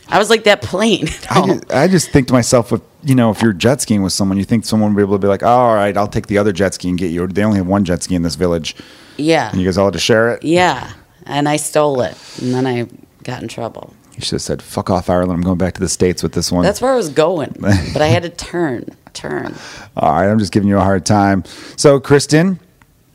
I 0.09 0.19
was 0.19 0.29
like 0.29 0.45
that 0.45 0.61
plane. 0.61 1.09
I, 1.31 1.47
just, 1.47 1.73
I 1.73 1.89
just 1.89 2.11
think 2.11 2.27
to 2.29 2.35
myself, 2.35 2.73
if 2.73 2.81
you 3.05 3.15
know, 3.15 3.31
if 3.31 3.43
you're 3.43 3.53
jet 3.53 3.81
skiing 3.81 4.03
with 4.03 4.13
someone, 4.13 4.39
you 4.39 4.45
think 4.45 4.65
someone 4.65 4.95
would 4.95 4.97
be 4.99 5.03
able 5.05 5.17
to 5.17 5.19
be 5.23 5.29
like, 5.29 5.43
oh, 5.43 5.47
all 5.47 5.75
right, 5.75 5.97
I'll 5.97 6.09
take 6.09 6.27
the 6.27 6.39
other 6.39 6.53
jet 6.53 6.75
ski 6.75 6.89
and 6.89 6.99
get 6.99 7.11
you. 7.11 7.27
They 7.27 7.45
only 7.45 7.59
have 7.59 7.67
one 7.67 7.85
jet 7.85 8.03
ski 8.03 8.15
in 8.15 8.23
this 8.23 8.35
village, 8.35 8.75
yeah. 9.17 9.51
and 9.51 9.61
you 9.61 9.67
guys 9.67 9.79
all 9.79 9.87
had 9.87 9.95
to 9.95 10.01
share 10.01 10.35
it. 10.35 10.43
Yeah, 10.43 10.93
and 11.27 11.49
I 11.49 11.57
stole 11.57 12.01
it, 12.01 12.17
and 12.41 12.55
then 12.55 12.67
I 12.67 12.89
got 13.23 13.43
in 13.43 13.49
trouble. 13.49 13.95
You 14.15 14.23
should 14.23 14.33
have 14.33 14.43
said, 14.43 14.63
"Fuck 14.63 14.91
off, 14.91 15.11
Ireland. 15.11 15.33
I'm 15.33 15.43
going 15.43 15.59
back 15.59 15.75
to 15.75 15.81
the 15.81 15.89
states 15.89 16.23
with 16.23 16.33
this 16.33 16.51
one." 16.53 16.63
That's 16.63 16.81
where 16.81 16.93
I 16.93 16.97
was 16.97 17.09
going, 17.09 17.55
but 17.59 18.01
I 18.01 18.07
had 18.07 18.23
to 18.23 18.31
turn, 18.31 18.87
turn. 19.13 19.55
all 19.97 20.13
right. 20.13 20.29
I'm 20.29 20.39
just 20.39 20.53
giving 20.53 20.69
you 20.69 20.79
a 20.79 20.83
hard 20.83 21.05
time. 21.05 21.45
So, 21.77 21.99
Kristen, 22.01 22.61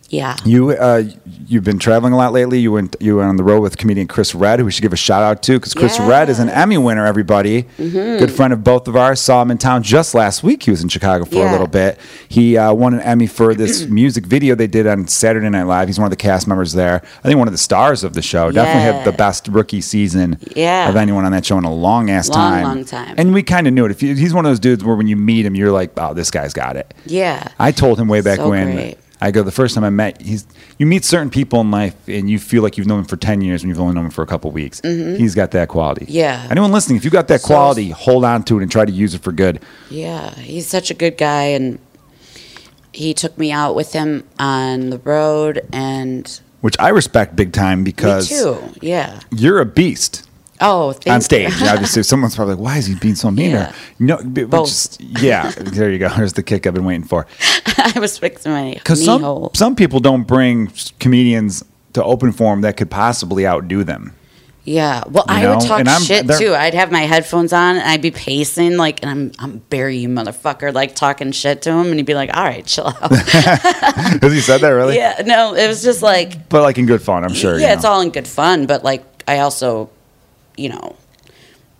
Yeah. 0.09 0.35
You 0.43 0.71
uh, 0.71 1.03
you've 1.47 1.63
been 1.63 1.79
traveling 1.79 2.13
a 2.13 2.17
lot 2.17 2.33
lately. 2.33 2.59
You 2.59 2.71
went 2.71 2.95
you 2.99 3.17
went 3.17 3.29
on 3.29 3.37
the 3.37 3.43
road 3.43 3.61
with 3.61 3.77
comedian 3.77 4.07
Chris 4.07 4.33
Redd, 4.33 4.59
who 4.59 4.65
we 4.65 4.71
should 4.71 4.81
give 4.81 4.91
a 4.93 4.97
shout 4.97 5.21
out 5.23 5.43
to 5.43 5.53
because 5.59 5.73
Chris 5.73 5.99
Redd 5.99 6.29
is 6.29 6.39
an 6.39 6.47
Mm-hmm. 6.49 6.57
Emmy 6.57 6.77
winner. 6.79 7.05
Everybody, 7.05 7.63
good 7.77 8.31
friend 8.31 8.51
of 8.51 8.63
both 8.63 8.87
of 8.87 8.95
ours. 8.95 9.19
Saw 9.21 9.41
him 9.41 9.51
in 9.51 9.57
town 9.59 9.83
just 9.83 10.15
last 10.15 10.41
week. 10.43 10.63
He 10.63 10.71
was 10.71 10.81
in 10.81 10.89
Chicago 10.89 11.25
for 11.25 11.45
a 11.47 11.51
little 11.51 11.67
bit. 11.67 11.99
He 12.27 12.57
uh, 12.57 12.73
won 12.73 12.93
an 12.95 13.01
Emmy 13.01 13.27
for 13.27 13.53
this 13.53 13.85
music 13.89 14.25
video 14.25 14.55
they 14.55 14.67
did 14.67 14.87
on 14.87 15.07
Saturday 15.07 15.47
Night 15.49 15.63
Live. 15.63 15.87
He's 15.87 15.99
one 15.99 16.05
of 16.07 16.11
the 16.11 16.15
cast 16.17 16.47
members 16.47 16.73
there. 16.73 17.01
I 17.03 17.27
think 17.27 17.37
one 17.37 17.47
of 17.47 17.53
the 17.53 17.57
stars 17.59 18.03
of 18.03 18.13
the 18.13 18.21
show. 18.23 18.51
Definitely 18.51 18.81
had 18.81 19.05
the 19.05 19.11
best 19.15 19.47
rookie 19.47 19.81
season 19.81 20.39
Yeah. 20.55 20.89
of 20.89 20.95
anyone 20.95 21.23
on 21.25 21.31
that 21.33 21.45
show 21.45 21.57
in 21.59 21.63
a 21.65 21.73
long 21.73 22.09
ass 22.09 22.29
time. 22.29 22.63
long 22.63 22.83
time. 22.85 23.13
And 23.17 23.33
we 23.33 23.43
kind 23.43 23.67
of 23.67 23.73
knew 23.73 23.85
it. 23.85 23.91
If 23.91 24.01
you, 24.01 24.15
he's 24.15 24.33
one 24.33 24.45
of 24.45 24.49
those 24.49 24.59
dudes 24.59 24.83
where 24.83 24.95
when 24.95 25.07
you 25.07 25.15
meet 25.17 25.45
him, 25.45 25.55
you're 25.55 25.71
like, 25.71 25.91
oh, 25.97 26.13
this 26.15 26.31
guy's 26.31 26.53
got 26.53 26.75
it. 26.77 26.93
Yeah. 27.05 27.47
I 27.59 27.71
told 27.71 27.99
him 27.99 28.07
way 28.07 28.21
back 28.21 28.37
So 28.37 28.49
when 28.49 28.73
great. 28.75 28.97
I 29.21 29.31
go 29.31 29.43
the 29.43 29.51
first 29.51 29.75
time 29.75 29.83
I 29.83 29.89
met 29.89 30.21
he's 30.21 30.45
you 30.77 30.85
meet 30.85 31.03
certain 31.03 31.29
people 31.29 31.59
in 31.61 31.71
life 31.71 31.93
and 32.07 32.29
you 32.29 32.39
feel 32.39 32.63
like 32.63 32.77
you've 32.77 32.87
known 32.87 32.99
them 32.99 33.05
for 33.05 33.17
ten 33.17 33.41
years 33.41 33.61
when 33.61 33.69
you've 33.69 33.79
only 33.79 33.93
known 33.93 34.05
them 34.05 34.11
for 34.11 34.21
a 34.21 34.27
couple 34.27 34.49
weeks. 34.51 34.79
He's 34.83 35.35
got 35.35 35.51
that 35.51 35.67
quality. 35.67 36.05
Mm-hmm. 36.05 36.13
Yeah. 36.15 36.47
Anyone 36.49 36.71
listening, 36.71 36.95
if 36.97 37.03
you 37.05 37.11
got 37.11 37.27
that 37.27 37.41
So- 37.41 37.47
quality, 37.47 37.89
hold 37.89 38.23
on 38.23 38.43
to 38.43 38.57
it 38.59 38.63
and 38.63 38.71
try 38.71 38.85
to 38.85 38.91
use 38.91 39.13
it 39.13 39.21
for 39.21 39.31
good. 39.33 39.59
Yeah, 39.89 40.33
he's 40.35 40.67
such 40.67 40.89
a 40.89 40.93
good 40.93 41.17
guy, 41.17 41.43
and 41.45 41.79
he 42.93 43.13
took 43.13 43.37
me 43.37 43.51
out 43.51 43.75
with 43.75 43.93
him 43.93 44.23
on 44.39 44.89
the 44.89 44.99
road, 44.99 45.65
and 45.71 46.39
Which 46.61 46.75
I 46.79 46.89
respect 46.89 47.35
big 47.35 47.51
time 47.53 47.79
me 47.79 47.83
because 47.91 48.29
too. 48.29 48.57
Yeah. 48.81 49.19
you're 49.31 49.59
a 49.59 49.65
beast 49.65 50.25
Oh, 50.61 50.93
on 51.07 51.21
stage. 51.21 51.53
You. 51.61 51.67
Obviously, 51.67 52.03
someone's 52.03 52.35
probably 52.35 52.55
like, 52.55 52.63
"Why 52.63 52.77
is 52.77 52.85
he 52.85 52.95
being 52.95 53.15
so 53.15 53.31
mean?" 53.31 53.51
Yeah. 53.51 53.69
Or, 53.69 53.73
no, 53.99 54.17
but- 54.17 54.41
which 54.43 54.49
Both. 54.49 54.67
is- 54.67 54.97
yeah. 54.99 55.51
There 55.51 55.89
you 55.89 55.99
go. 55.99 56.09
There's 56.09 56.33
the 56.33 56.43
kick 56.43 56.67
I've 56.67 56.73
been 56.73 56.83
waiting 56.83 57.05
for. 57.05 57.27
I 57.95 57.99
was 57.99 58.17
fixing 58.17 58.51
my 58.51 58.63
knee 58.63 58.73
Because 58.75 59.03
some 59.03 59.21
hole. 59.21 59.51
some 59.53 59.75
people 59.75 59.99
don't 59.99 60.23
bring 60.27 60.71
comedians 60.99 61.63
to 61.93 62.03
open 62.03 62.31
form 62.31 62.61
that 62.61 62.77
could 62.77 62.89
possibly 62.91 63.45
outdo 63.47 63.83
them. 63.83 64.13
Yeah. 64.65 65.03
Well, 65.09 65.23
You 65.27 65.33
I 65.33 65.41
know, 65.41 65.57
would 65.57 65.65
talk 65.67 65.79
and 65.79 65.89
I'm- 65.89 66.01
shit 66.01 66.27
too. 66.37 66.53
I'd 66.53 66.75
have 66.75 66.91
my 66.91 67.01
headphones 67.01 67.53
on 67.53 67.77
and 67.77 67.89
I'd 67.89 68.01
be 68.03 68.11
pacing 68.11 68.77
like, 68.77 69.01
and 69.01 69.09
I'm 69.09 69.31
I'm 69.39 69.57
bury 69.69 69.97
you 69.97 70.09
motherfucker, 70.09 70.71
like 70.73 70.93
talking 70.95 71.31
shit 71.31 71.63
to 71.63 71.71
him, 71.71 71.87
and 71.87 71.95
he'd 71.95 72.05
be 72.05 72.13
like, 72.13 72.29
"All 72.37 72.43
right, 72.43 72.63
chill 72.65 72.87
out." 72.87 73.11
Has 73.11 74.31
he 74.31 74.41
said 74.41 74.61
that 74.61 74.69
really? 74.69 74.95
yeah. 74.95 75.23
No, 75.25 75.55
it 75.55 75.67
was 75.67 75.81
just 75.81 76.03
like, 76.03 76.49
But 76.49 76.61
like 76.61 76.77
in 76.77 76.85
good 76.85 77.01
fun, 77.01 77.23
I'm 77.23 77.33
sure. 77.33 77.57
yeah, 77.57 77.69
you 77.69 77.73
it's 77.73 77.85
all 77.85 78.01
in 78.01 78.11
good 78.11 78.27
fun, 78.27 78.67
but 78.67 78.83
like 78.83 79.03
I 79.27 79.39
also, 79.39 79.89
you 80.57 80.69
know, 80.69 80.95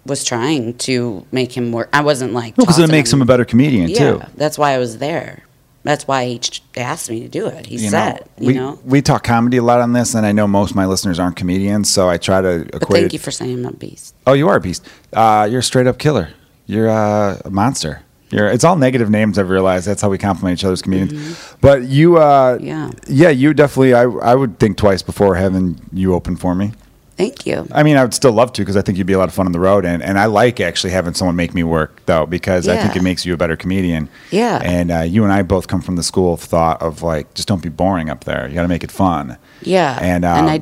was 0.06 0.24
trying 0.24 0.76
to 0.80 1.26
make 1.32 1.56
him 1.56 1.72
work. 1.72 1.90
I 1.94 2.02
wasn't 2.02 2.34
like 2.34 2.56
because 2.56 2.80
it 2.80 2.90
makes 2.90 3.14
him 3.14 3.22
a 3.22 3.26
better 3.26 3.46
comedian 3.46 3.90
Yeah, 3.90 3.98
too. 4.14 4.22
that's 4.36 4.58
why 4.58 4.72
I 4.72 4.80
was 4.80 4.98
there. 4.98 5.44
That's 5.84 6.08
why 6.08 6.26
he 6.26 6.42
asked 6.76 7.10
me 7.10 7.22
to 7.22 7.30
do 7.30 7.48
it. 7.48 7.66
He 7.68 7.78
You 7.78 7.90
said, 7.90 8.16
know, 8.20 8.28
you 8.40 8.48
we, 8.48 8.54
know. 8.54 8.80
we 8.84 9.02
talk 9.02 9.24
comedy 9.24 9.58
a 9.58 9.64
lot 9.64 9.80
on 9.80 9.94
this, 9.94 10.14
and 10.14 10.26
I 10.26 10.34
know 10.34 10.46
most 10.48 10.72
of 10.72 10.76
my 10.76 10.86
listeners 10.86 11.20
aren't 11.20 11.38
comedians, 11.38 11.90
so 11.90 12.10
I 12.10 12.18
try 12.18 12.42
to 12.42 12.68
But 12.72 12.84
thank 12.90 13.06
it- 13.08 13.14
you 13.14 13.20
for 13.20 13.32
saying 13.32 13.60
I'm 13.66 13.74
a 13.74 13.78
beast. 13.78 14.14
Oh, 14.28 14.34
you 14.34 14.50
are 14.50 14.58
a 14.58 14.62
beast. 14.62 14.86
Uh, 15.14 15.48
you're 15.50 15.62
a 15.62 15.64
straight 15.64 15.88
up 15.88 15.98
killer. 15.98 16.30
You're 16.66 16.90
uh, 16.90 17.40
a 17.46 17.50
monster. 17.50 18.04
You're, 18.30 18.48
it's 18.50 18.64
all 18.64 18.76
negative 18.76 19.10
names. 19.10 19.40
I've 19.40 19.50
realized 19.50 19.88
that's 19.88 20.02
how 20.04 20.10
we 20.10 20.18
compliment 20.20 20.60
each 20.60 20.64
other 20.64 20.74
as 20.74 20.82
comedians. 20.84 21.40
But 21.62 21.84
you, 21.84 22.18
uh, 22.18 22.58
Mm-hmm. 22.58 22.66
Yeah. 22.68 22.92
yeah, 23.08 23.30
you 23.30 23.54
definitely. 23.56 23.94
I, 23.96 24.04
I 24.04 24.36
would 24.36 24.60
think 24.60 24.78
twice 24.78 25.02
before 25.02 25.34
having 25.36 25.80
you 25.94 26.14
open 26.14 26.36
for 26.36 26.54
me. 26.54 26.74
Thank 27.20 27.46
you. 27.46 27.68
I 27.74 27.84
mean, 27.84 27.98
I 27.98 28.04
would 28.04 28.14
still 28.14 28.32
love 28.32 28.54
to 28.54 28.62
because 28.62 28.78
I 28.78 28.82
think 28.82 28.98
you'd 28.98 29.06
be 29.06 29.12
a 29.12 29.18
lot 29.18 29.28
of 29.28 29.34
fun 29.34 29.46
on 29.46 29.52
the 29.52 29.60
road, 29.60 29.84
and, 29.84 30.02
and 30.02 30.18
I 30.18 30.28
like 30.28 30.62
actually 30.62 30.92
having 30.92 31.14
someone 31.14 31.36
make 31.36 31.54
me 31.54 31.64
work 31.64 32.06
though 32.06 32.26
because 32.26 32.70
I 32.70 32.78
think 32.78 32.96
it 32.96 33.02
makes 33.02 33.26
you 33.26 33.34
a 33.34 33.38
better 33.38 33.58
comedian. 33.58 34.08
Yeah. 34.32 34.62
And 34.64 34.90
uh, 34.90 35.00
you 35.02 35.26
and 35.26 35.34
I 35.34 35.42
both 35.42 35.68
come 35.68 35.82
from 35.82 35.98
the 35.98 36.04
school 36.04 36.34
of 36.34 36.40
thought 36.40 36.82
of 36.82 37.04
like 37.04 37.34
just 37.34 37.50
don't 37.50 37.62
be 37.62 37.68
boring 37.68 38.10
up 38.10 38.24
there. 38.24 38.48
You 38.48 38.56
got 38.56 38.62
to 38.62 38.70
make 38.70 38.86
it 38.86 38.92
fun. 38.92 39.38
Yeah. 39.62 40.00
And, 40.02 40.24
uh, 40.24 40.30
and 40.30 40.50
I, 40.50 40.62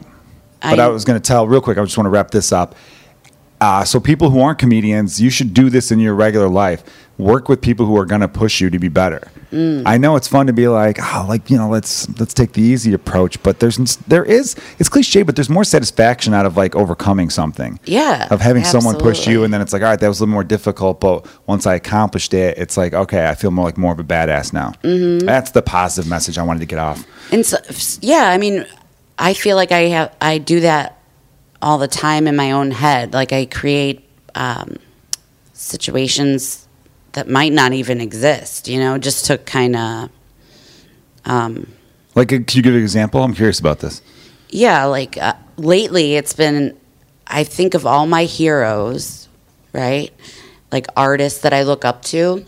But 0.72 0.80
I, 0.80 0.88
was 0.88 1.06
going 1.06 1.22
to 1.22 1.24
tell 1.24 1.48
real 1.48 1.62
quick. 1.62 1.78
I 1.78 1.84
just 1.84 1.96
want 1.96 2.08
to 2.08 2.10
wrap 2.10 2.32
this 2.32 2.52
up. 2.52 2.74
Uh, 3.60 3.84
so 3.84 4.00
people 4.00 4.30
who 4.30 4.40
aren't 4.40 4.60
comedians, 4.60 5.20
you 5.20 5.30
should 5.30 5.54
do 5.54 5.70
this 5.70 5.92
in 5.92 6.00
your 6.00 6.14
regular 6.14 6.48
life. 6.48 6.84
Work 7.18 7.50
with 7.50 7.62
people 7.62 7.88
who 7.88 7.98
are 7.98 8.06
going 8.06 8.22
to 8.22 8.28
push 8.28 8.62
you 8.62 8.70
to 8.70 8.78
be 8.78 8.90
better. 8.90 9.32
Mm. 9.52 9.84
I 9.88 9.98
know 9.98 10.16
it's 10.16 10.28
fun 10.28 10.46
to 10.48 10.54
be 10.54 10.68
like, 10.68 11.00
oh, 11.02 11.26
like 11.28 11.50
you 11.50 11.58
know, 11.58 11.68
let's 11.68 12.08
let's 12.20 12.34
take 12.34 12.54
the 12.54 12.62
easy 12.62 12.94
approach. 12.94 13.42
But 13.42 13.60
there's 13.60 13.78
there 14.08 14.24
is 14.24 14.56
it's 14.78 14.90
cliche, 14.90 15.24
but 15.24 15.36
there's 15.36 15.50
more 15.50 15.64
satisfaction 15.64 16.36
out 16.36 16.46
of 16.46 16.58
like 16.58 16.76
overcoming 16.76 17.32
something. 17.32 17.80
Yeah, 17.86 18.28
Of 18.30 18.42
having 18.42 18.64
someone 18.64 18.98
push 18.98 19.26
you, 19.26 19.44
and 19.44 19.52
then 19.52 19.62
it's 19.62 19.74
like, 19.74 19.82
all 19.82 19.88
right, 19.88 20.00
that 20.00 20.08
was 20.08 20.20
a 20.20 20.24
little 20.24 20.34
more 20.34 20.44
difficult, 20.44 21.00
but 21.00 21.26
once 21.48 21.66
I 21.66 21.74
accomplished 21.74 22.36
it, 22.36 22.58
it's 22.60 22.78
like, 22.78 22.94
okay, 22.94 23.28
I 23.28 23.34
feel 23.34 23.50
more 23.50 23.66
like 23.66 23.78
more 23.78 23.94
of 23.94 24.00
a 24.00 24.04
badass 24.04 24.54
now. 24.54 24.74
Mm-hmm. 24.84 25.26
That's 25.26 25.52
the 25.52 25.64
positive 25.64 26.08
message 26.08 26.38
I 26.38 26.44
wanted 26.44 26.60
to 26.60 26.68
get 26.68 26.78
off. 26.78 27.04
And 27.32 27.44
so, 27.44 27.58
yeah, 28.02 28.30
I 28.30 28.38
mean, 28.38 28.66
I 29.18 29.34
feel 29.34 29.56
like 29.56 29.72
I 29.72 29.82
have 29.84 30.16
I 30.22 30.38
do 30.38 30.60
that 30.60 30.97
all 31.62 31.78
the 31.78 31.88
time 31.88 32.28
in 32.28 32.36
my 32.36 32.52
own 32.52 32.72
head. 32.72 33.14
Like 33.14 33.34
I 33.34 33.46
create 33.46 34.08
um, 34.36 34.78
situations 35.54 36.68
that 37.14 37.28
might 37.28 37.52
not 37.54 37.74
even 37.74 38.00
exist. 38.02 38.68
You 38.68 38.80
know, 38.80 38.98
just 38.98 39.26
to 39.26 39.38
kind 39.38 39.76
of 39.76 40.10
um, 41.26 41.68
Like, 42.16 42.28
uh, 42.32 42.40
can 42.46 42.58
you 42.58 42.62
give 42.62 42.74
an 42.76 42.82
example? 42.82 43.24
I'm 43.24 43.34
curious 43.34 43.60
about 43.60 43.80
this. 43.80 44.02
yeah. 44.50 44.86
Like 44.86 45.18
uh, 45.18 45.34
lately, 45.58 46.16
it's 46.16 46.34
been. 46.34 46.78
I 47.30 47.44
think 47.44 47.74
of 47.74 47.86
all 47.86 48.08
my 48.08 48.24
heroes, 48.24 49.28
right? 49.74 50.14
Like 50.72 50.88
artists 50.96 51.42
that 51.42 51.54
I 51.54 51.64
look 51.64 51.84
up 51.84 52.02
to, 52.04 52.46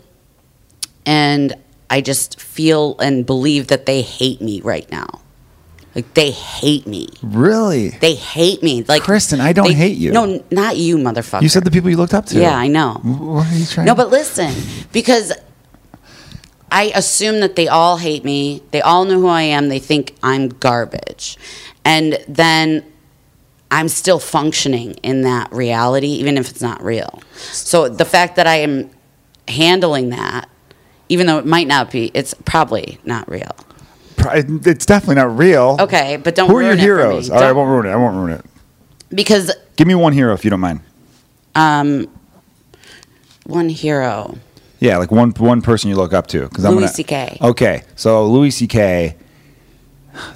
and 1.04 1.54
I 1.90 2.00
just 2.00 2.40
feel 2.40 2.96
and 2.98 3.26
believe 3.26 3.66
that 3.66 3.84
they 3.84 4.00
hate 4.00 4.40
me 4.40 4.62
right 4.62 4.90
now. 4.90 5.20
Like 5.94 6.14
they 6.14 6.30
hate 6.30 6.86
me. 6.86 7.08
Really? 7.22 7.90
They 7.90 8.14
hate 8.14 8.62
me. 8.62 8.84
Like 8.84 9.02
Kristen, 9.02 9.40
I 9.40 9.52
don't 9.52 9.68
they- 9.68 9.74
hate 9.74 9.96
you. 9.96 10.12
No, 10.12 10.44
not 10.50 10.76
you, 10.76 10.96
motherfucker. 10.96 11.42
You 11.42 11.48
said 11.48 11.64
the 11.64 11.70
people 11.70 11.90
you 11.90 11.96
looked 11.96 12.14
up 12.14 12.26
to. 12.26 12.40
Yeah, 12.40 12.56
I 12.56 12.68
know. 12.68 12.94
What 13.02 13.46
are 13.46 13.56
you 13.56 13.66
trying? 13.66 13.86
No, 13.86 13.94
but 13.94 14.10
listen, 14.10 14.54
because 14.92 15.32
I 16.70 16.92
assume 16.94 17.40
that 17.40 17.56
they 17.56 17.66
all 17.66 17.96
hate 17.96 18.24
me. 18.24 18.62
They 18.70 18.80
all 18.80 19.04
know 19.04 19.20
who 19.20 19.26
I 19.26 19.42
am. 19.42 19.68
They 19.68 19.80
think 19.80 20.14
I'm 20.22 20.48
garbage. 20.48 21.36
And 21.84 22.18
then 22.28 22.84
I'm 23.70 23.88
still 23.88 24.18
functioning 24.20 24.92
in 25.02 25.22
that 25.22 25.50
reality, 25.52 26.08
even 26.08 26.38
if 26.38 26.50
it's 26.50 26.62
not 26.62 26.82
real. 26.82 27.20
So 27.36 27.88
the 27.88 28.04
fact 28.04 28.36
that 28.36 28.46
I 28.46 28.56
am 28.56 28.90
handling 29.48 30.10
that, 30.10 30.48
even 31.08 31.26
though 31.26 31.38
it 31.38 31.46
might 31.46 31.66
not 31.66 31.90
be, 31.90 32.10
it's 32.14 32.34
probably 32.44 33.00
not 33.04 33.28
real. 33.28 33.56
It's 34.32 34.86
definitely 34.86 35.16
not 35.16 35.36
real. 35.36 35.76
Okay, 35.80 36.16
but 36.16 36.34
don't 36.34 36.48
Who 36.50 36.56
are 36.56 36.62
your 36.62 36.76
heroes? 36.76 37.30
All 37.30 37.36
right, 37.36 37.46
I 37.48 37.52
won't 37.52 37.68
ruin 37.70 37.86
it. 37.86 37.90
I 37.90 37.96
won't 37.96 38.16
ruin 38.16 38.32
it. 38.32 38.44
Because 39.14 39.52
Give 39.76 39.86
me 39.88 39.94
one 39.94 40.12
hero 40.12 40.32
if 40.34 40.44
you 40.44 40.50
don't 40.50 40.60
mind. 40.60 40.80
um, 41.54 42.06
one 43.44 43.68
hero. 43.68 44.36
Yeah, 44.78 44.96
like 44.98 45.10
one 45.10 45.30
one 45.32 45.60
person 45.62 45.90
you 45.90 45.96
look 45.96 46.12
up 46.14 46.26
to. 46.28 46.48
Because 46.48 46.64
I'm 46.64 46.74
Louis. 46.76 46.88
C.K.. 46.92 47.38
Okay, 47.40 47.82
so 47.96 48.26
Louis 48.26 48.50
C.K. 48.50 49.16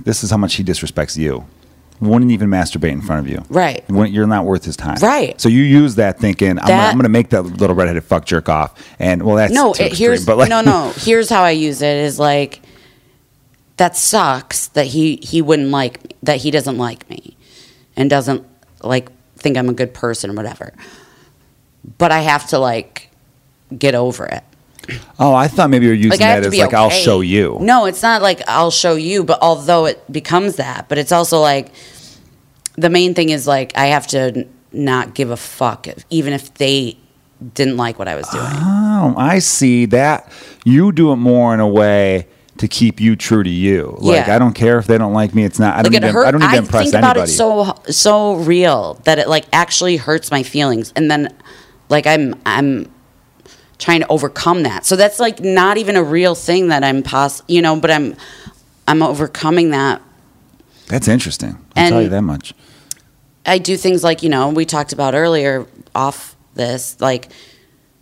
This 0.03 0.23
is 0.25 0.31
how 0.31 0.37
much 0.37 0.55
he 0.55 0.65
disrespects 0.65 1.17
you. 1.17 1.47
Wouldn't 2.01 2.31
even 2.33 2.51
masturbate 2.51 2.91
in 2.93 3.01
front 3.01 3.25
of 3.27 3.33
you. 3.33 3.43
Right. 3.49 3.89
Wouldn't- 3.89 4.13
You're 4.13 4.27
not 4.27 4.45
worth 4.45 4.65
his 4.65 4.77
time. 4.77 4.97
Right. 5.01 5.41
So 5.41 5.49
you 5.49 5.63
use 5.63 5.95
that 5.95 6.19
thinking 6.19 6.59
I'm, 6.59 6.67
gonna, 6.67 6.73
I'm 6.75 6.97
gonna 6.97 7.09
make 7.09 7.31
that 7.31 7.43
little 7.43 7.75
redheaded 7.77 8.05
fuck 8.05 8.27
jerk 8.27 8.49
off, 8.49 8.75
and 8.99 9.23
well, 9.23 9.37
that's 9.37 9.53
no, 9.53 9.73
it, 9.73 9.81
extreme, 9.81 9.97
here's 10.11 10.27
but 10.27 10.37
like, 10.37 10.49
no, 10.51 10.61
no. 10.61 10.93
Here's 10.97 11.31
how 11.31 11.43
I 11.43 11.51
use 11.53 11.81
it: 11.83 11.97
is 11.97 12.19
like 12.19 12.61
that 13.77 13.97
sucks 13.97 14.69
that 14.69 14.87
he 14.87 15.17
he 15.17 15.43
wouldn't 15.43 15.71
like 15.71 16.03
me, 16.05 16.11
that 16.23 16.39
he 16.39 16.51
doesn't 16.51 16.79
like 16.79 17.09
me, 17.11 17.37
and 17.97 18.09
doesn't 18.09 18.47
like 18.83 19.11
think 19.37 19.57
I'm 19.57 19.69
a 19.69 19.73
good 19.73 19.95
person 19.95 20.31
or 20.31 20.35
whatever. 20.35 20.73
But 21.99 22.13
I 22.13 22.21
have 22.21 22.49
to 22.49 22.59
like 22.59 23.11
get 23.77 23.95
over 23.95 24.27
it. 24.27 24.43
oh, 25.19 25.35
I 25.35 25.49
thought 25.49 25.71
maybe 25.71 25.87
you're 25.87 25.95
using 25.95 26.11
Like 26.11 26.21
that 26.21 26.45
as 26.45 26.57
like 26.57 26.75
I'll 26.75 26.91
show 26.91 27.21
you. 27.21 27.59
No, 27.61 27.87
it's 27.87 28.03
not 28.03 28.23
like 28.23 28.43
I'll 28.47 28.71
show 28.71 28.97
you. 28.97 29.25
But 29.25 29.39
although 29.43 29.87
it 29.87 30.13
becomes 30.13 30.57
that, 30.57 30.89
but 30.89 30.99
it's 30.99 31.13
also 31.13 31.41
like 31.41 31.73
the 32.77 32.91
main 32.91 33.15
thing 33.15 33.31
is 33.31 33.47
like 33.47 33.77
I 33.77 33.87
have 33.87 34.07
to 34.09 34.47
not 34.73 35.15
give 35.15 35.31
a 35.31 35.37
fuck, 35.37 35.87
if, 35.89 36.05
even 36.11 36.33
if 36.33 36.55
they 36.55 36.97
didn't 37.55 37.77
like 37.77 37.99
what 37.99 38.09
I 38.09 38.15
was 38.15 38.29
doing. 38.29 38.45
Oh, 38.47 39.15
I 39.17 39.39
see 39.39 39.87
that. 39.87 40.31
You 40.65 40.93
do 40.93 41.13
it 41.13 41.17
more 41.17 41.55
in 41.55 41.61
a 41.61 41.69
way 41.69 42.27
to 42.59 42.69
keep 42.69 43.01
you 43.01 43.17
true 43.17 43.43
to 43.43 43.51
you. 43.51 43.97
Like 43.99 44.27
Yeah. 44.27 44.37
I 44.37 44.39
don't 44.39 44.55
care 44.55 44.79
if 44.79 44.87
they 44.87 44.97
don't 44.99 45.13
like 45.13 45.35
me. 45.35 45.45
It's 45.45 45.59
not. 45.59 45.75
I 45.77 45.83
don't 45.83 45.93
like 45.93 46.03
need 46.03 46.07
to. 46.09 46.13
hurt. 46.13 46.27
I 46.27 46.31
don't 46.31 46.41
need 46.41 46.51
to 46.51 46.57
impress 46.59 46.85
think 46.91 46.95
anybody. 47.05 47.21
about 47.21 47.29
it 47.29 47.33
so 47.33 47.93
so 47.93 48.35
real 48.37 48.95
that 49.05 49.19
it 49.19 49.29
like 49.29 49.45
actually 49.53 49.97
hurts 49.97 50.31
my 50.31 50.43
feelings, 50.43 50.93
and 50.97 51.11
then 51.11 51.35
like 51.89 52.07
I'm 52.07 52.35
I'm 52.47 52.91
trying 53.79 54.01
to 54.01 54.09
overcome 54.09 54.63
that. 54.63 54.87
So 54.87 54.95
that's 54.97 55.19
like 55.19 55.41
not 55.41 55.79
even 55.79 55.97
a 55.97 56.03
real 56.03 56.35
thing 56.35 56.69
that 56.69 56.85
I'm 56.85 57.03
poss. 57.03 57.43
You 57.49 57.61
know, 57.61 57.79
but 57.79 57.91
I'm 57.91 58.15
I'm 58.87 59.03
overcoming 59.03 59.71
that. 59.71 60.01
That's 60.87 61.09
interesting. 61.09 61.59
I'll 61.77 61.89
tell 61.89 62.03
you 62.03 62.09
that 62.11 62.23
much. 62.23 62.55
I 63.47 63.59
do 63.59 63.77
things 63.77 64.05
like 64.05 64.23
you 64.23 64.29
know 64.29 64.51
we 64.51 64.65
talked 64.65 64.93
about 64.93 65.15
earlier 65.15 65.67
off 65.95 66.37
this 66.55 66.99
like 67.01 67.29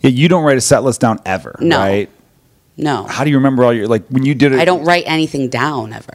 Yeah, 0.00 0.10
you 0.10 0.28
don't 0.28 0.44
write 0.44 0.58
a 0.58 0.60
set 0.60 0.84
list 0.84 1.00
down 1.00 1.20
ever, 1.24 1.56
No. 1.58 1.78
right? 1.78 2.10
No 2.76 3.04
How 3.04 3.24
do 3.24 3.30
you 3.30 3.36
remember 3.36 3.64
all 3.64 3.72
your 3.72 3.86
like 3.88 4.06
when 4.08 4.24
you 4.24 4.34
did 4.34 4.52
it? 4.52 4.58
I 4.60 4.64
don't 4.64 4.84
write 4.84 5.04
anything 5.06 5.48
down 5.48 5.92
ever. 5.92 6.14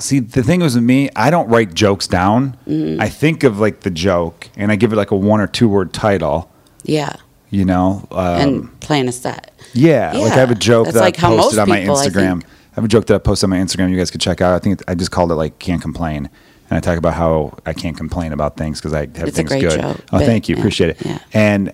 See, 0.00 0.18
the 0.18 0.42
thing 0.42 0.60
was 0.60 0.74
with 0.74 0.82
me, 0.82 1.08
I 1.14 1.30
don't 1.30 1.48
write 1.48 1.72
jokes 1.72 2.08
down. 2.08 2.56
Mm-hmm. 2.66 3.00
I 3.00 3.08
think 3.08 3.44
of 3.44 3.60
like 3.60 3.80
the 3.80 3.90
joke 3.90 4.48
and 4.56 4.72
I 4.72 4.76
give 4.76 4.92
it 4.92 4.96
like 4.96 5.12
a 5.12 5.16
one 5.16 5.40
or 5.40 5.46
two 5.46 5.68
word 5.68 5.92
title, 5.92 6.50
Yeah. 6.82 7.14
you 7.50 7.64
know? 7.64 8.06
Um, 8.10 8.40
and 8.40 8.80
plan 8.80 9.06
a 9.06 9.12
set. 9.12 9.52
yeah, 9.74 10.10
like 10.14 10.32
I 10.32 10.36
have 10.36 10.50
a 10.50 10.56
joke 10.56 10.86
that's 10.86 10.94
that 10.96 11.00
like 11.02 11.18
I 11.22 11.28
posted 11.28 11.60
on 11.60 11.68
my 11.68 11.78
people, 11.80 11.94
Instagram. 11.94 12.26
I, 12.38 12.40
think. 12.40 12.44
have 12.72 12.84
a 12.84 12.88
joke 12.88 13.06
that 13.06 13.14
I 13.14 13.18
posted 13.18 13.44
on 13.44 13.50
my 13.50 13.58
Instagram 13.58 13.90
you 13.90 13.96
guys 13.96 14.10
could 14.10 14.20
check 14.20 14.40
out. 14.40 14.52
I 14.54 14.58
think 14.58 14.80
I 14.88 14.96
just 14.96 15.12
called 15.12 15.30
it 15.30 15.36
like 15.36 15.60
Can't 15.60 15.80
Complain. 15.80 16.28
And 16.70 16.76
I 16.76 16.80
talk 16.80 16.98
about 16.98 17.14
how 17.14 17.56
I 17.64 17.72
can't 17.72 17.96
complain 17.96 18.32
about 18.32 18.56
things 18.56 18.80
because 18.80 18.92
I 18.92 19.02
have 19.02 19.28
It's 19.28 19.36
things 19.36 19.48
good. 19.48 19.80
joke, 19.80 20.00
oh, 20.12 20.18
thank 20.18 20.48
you. 20.48 20.56
yeah, 20.56 20.60
Appreciate 20.60 20.90
it. 20.90 21.06
yeah. 21.06 21.18
And 21.32 21.72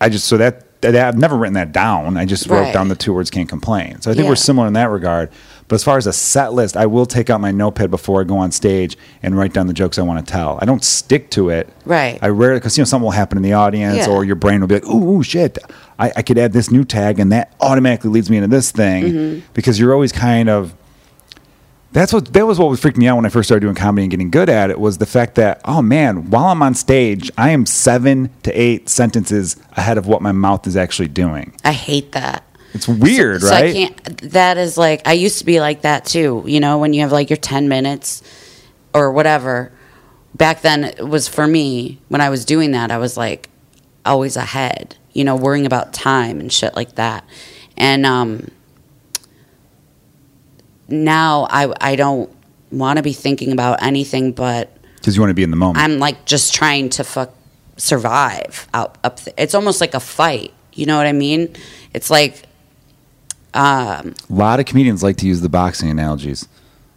I 0.00 0.08
just, 0.08 0.24
so 0.26 0.38
that, 0.38 0.73
I've 0.84 1.16
never 1.18 1.36
written 1.36 1.54
that 1.54 1.72
down. 1.72 2.16
I 2.16 2.24
just 2.24 2.46
wrote 2.48 2.60
Right. 2.60 2.74
down 2.74 2.88
the 2.88 2.94
two 2.96 3.12
words 3.14 3.30
can't 3.30 3.48
complain. 3.48 4.00
So 4.00 4.10
I 4.10 4.14
think 4.14 4.24
Yeah. 4.24 4.30
we're 4.30 4.36
similar 4.36 4.66
in 4.66 4.72
that 4.74 4.90
regard. 4.90 5.30
But 5.66 5.76
as 5.76 5.84
far 5.84 5.96
as 5.96 6.06
a 6.06 6.12
set 6.12 6.52
list, 6.52 6.76
I 6.76 6.84
will 6.86 7.06
take 7.06 7.30
out 7.30 7.40
my 7.40 7.50
notepad 7.50 7.90
before 7.90 8.20
I 8.20 8.24
go 8.24 8.36
on 8.36 8.50
stage 8.52 8.98
and 9.22 9.36
write 9.36 9.54
down 9.54 9.66
the 9.66 9.72
jokes 9.72 9.98
I 9.98 10.02
want 10.02 10.24
to 10.24 10.30
tell. 10.30 10.58
I 10.60 10.66
don't 10.66 10.84
stick 10.84 11.30
to 11.30 11.48
it. 11.48 11.70
Right. 11.86 12.18
I 12.20 12.28
rarely, 12.28 12.58
because 12.60 12.76
you 12.76 12.82
know 12.82 12.86
something 12.86 13.04
will 13.04 13.12
happen 13.12 13.38
in 13.38 13.42
the 13.42 13.54
audience, 13.54 14.06
Yeah. 14.06 14.12
or 14.12 14.24
your 14.24 14.36
brain 14.36 14.60
will 14.60 14.68
be 14.68 14.74
like, 14.74 14.86
"Ooh, 14.86 15.16
ooh, 15.18 15.22
shit! 15.22 15.58
I, 15.98 16.12
I 16.16 16.22
could 16.22 16.36
add 16.36 16.52
this 16.52 16.70
new 16.70 16.84
tag, 16.84 17.18
and 17.18 17.32
that 17.32 17.52
automatically 17.60 18.10
leads 18.10 18.28
me 18.30 18.36
into 18.36 18.48
this 18.48 18.70
thing." 18.72 19.04
Mm-hmm. 19.04 19.38
Because 19.54 19.80
you're 19.80 19.94
always 19.94 20.12
kind 20.12 20.48
of. 20.50 20.74
That's 21.94 22.12
what 22.12 22.32
that 22.32 22.44
was 22.44 22.58
what 22.58 22.68
was 22.68 22.80
freaking 22.80 22.96
me 22.98 23.06
out 23.06 23.14
when 23.14 23.24
I 23.24 23.28
first 23.28 23.46
started 23.46 23.60
doing 23.60 23.76
comedy 23.76 24.02
and 24.02 24.10
getting 24.10 24.30
good 24.30 24.48
at 24.48 24.68
it 24.68 24.80
was 24.80 24.98
the 24.98 25.06
fact 25.06 25.36
that 25.36 25.60
oh 25.64 25.80
man, 25.80 26.28
while 26.28 26.46
I'm 26.46 26.60
on 26.60 26.74
stage, 26.74 27.30
I 27.38 27.50
am 27.50 27.66
seven 27.66 28.30
to 28.42 28.52
eight 28.52 28.88
sentences 28.88 29.56
ahead 29.76 29.96
of 29.96 30.08
what 30.08 30.20
my 30.20 30.32
mouth 30.32 30.66
is 30.66 30.76
actually 30.76 31.06
doing. 31.08 31.54
I 31.64 31.70
hate 31.70 32.10
that. 32.12 32.44
It's 32.72 32.88
weird, 32.88 33.42
so, 33.42 33.50
right? 33.50 33.60
So 33.60 33.66
I 33.66 33.72
can't. 33.72 34.20
That 34.32 34.58
is 34.58 34.76
like 34.76 35.06
I 35.06 35.12
used 35.12 35.38
to 35.38 35.44
be 35.44 35.60
like 35.60 35.82
that 35.82 36.04
too. 36.04 36.42
You 36.46 36.58
know, 36.58 36.78
when 36.78 36.94
you 36.94 37.02
have 37.02 37.12
like 37.12 37.30
your 37.30 37.36
ten 37.36 37.68
minutes 37.68 38.22
or 38.92 39.12
whatever. 39.12 39.72
Back 40.34 40.62
then, 40.62 40.82
it 40.82 41.06
was 41.06 41.28
for 41.28 41.46
me 41.46 42.00
when 42.08 42.20
I 42.20 42.28
was 42.28 42.44
doing 42.44 42.72
that. 42.72 42.90
I 42.90 42.98
was 42.98 43.16
like 43.16 43.48
always 44.04 44.36
ahead. 44.36 44.96
You 45.12 45.22
know, 45.22 45.36
worrying 45.36 45.64
about 45.64 45.92
time 45.92 46.40
and 46.40 46.52
shit 46.52 46.74
like 46.74 46.96
that. 46.96 47.24
And 47.76 48.04
um, 48.04 48.48
now 50.88 51.46
I 51.50 51.72
I 51.80 51.96
don't 51.96 52.30
want 52.70 52.96
to 52.96 53.02
be 53.02 53.12
thinking 53.12 53.52
about 53.52 53.82
anything 53.82 54.32
but 54.32 54.76
Because 54.96 55.14
you 55.16 55.22
want 55.22 55.30
to 55.30 55.34
be 55.34 55.42
in 55.42 55.50
the 55.50 55.56
moment. 55.56 55.78
I'm 55.78 55.98
like 55.98 56.24
just 56.24 56.54
trying 56.54 56.90
to 56.90 57.04
fuck 57.04 57.30
survive 57.76 58.68
out 58.74 58.98
up. 59.04 59.18
Th- 59.20 59.34
it's 59.38 59.54
almost 59.54 59.80
like 59.80 59.94
a 59.94 60.00
fight. 60.00 60.52
You 60.72 60.86
know 60.86 60.96
what 60.96 61.06
I 61.06 61.12
mean? 61.12 61.54
It's 61.92 62.10
like, 62.10 62.42
um, 63.52 64.14
a 64.28 64.32
lot 64.32 64.58
of 64.58 64.66
comedians 64.66 65.02
like 65.02 65.16
to 65.18 65.26
use 65.26 65.40
the 65.40 65.48
boxing 65.48 65.88
analogies. 65.90 66.48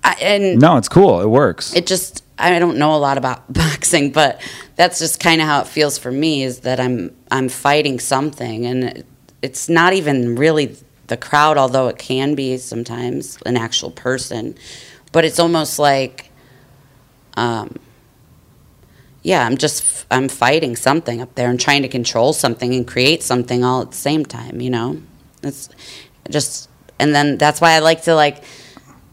I, 0.03 0.13
and 0.21 0.59
No, 0.59 0.77
it's 0.77 0.89
cool. 0.89 1.21
It 1.21 1.27
works. 1.27 1.75
it 1.75 1.85
just 1.85 2.23
I 2.39 2.59
don't 2.59 2.77
know 2.77 2.95
a 2.95 2.97
lot 2.97 3.17
about 3.17 3.51
boxing, 3.53 4.11
but 4.11 4.41
that's 4.75 4.99
just 4.99 5.19
kind 5.19 5.41
of 5.41 5.47
how 5.47 5.61
it 5.61 5.67
feels 5.67 5.97
for 5.97 6.11
me. 6.11 6.43
Is 6.43 6.61
that 6.61 6.79
I'm 6.79 7.15
I'm 7.29 7.49
fighting 7.49 7.99
something, 7.99 8.65
and 8.65 8.83
it, 8.83 9.05
it's 9.41 9.69
not 9.69 9.93
even 9.93 10.35
really 10.35 10.75
the 11.07 11.17
crowd, 11.17 11.57
although 11.57 11.87
it 11.87 11.97
can 11.97 12.35
be 12.35 12.57
sometimes 12.57 13.37
an 13.45 13.57
actual 13.57 13.91
person, 13.91 14.55
but 15.11 15.25
it's 15.25 15.39
almost 15.39 15.79
like, 15.79 16.29
um, 17.35 17.75
yeah, 19.23 19.45
I'm 19.45 19.57
just 19.57 20.05
I'm 20.11 20.29
fighting 20.29 20.75
something 20.75 21.21
up 21.21 21.35
there 21.35 21.49
and 21.49 21.59
trying 21.59 21.81
to 21.81 21.87
control 21.87 22.33
something 22.33 22.73
and 22.73 22.87
create 22.87 23.23
something 23.23 23.63
all 23.63 23.81
at 23.81 23.91
the 23.91 23.97
same 23.97 24.25
time. 24.25 24.61
You 24.61 24.69
know, 24.69 25.01
it's 25.43 25.69
just 26.29 26.69
and 26.99 27.13
then 27.13 27.37
that's 27.37 27.59
why 27.59 27.71
I 27.73 27.79
like 27.79 28.03
to 28.03 28.15
like 28.15 28.43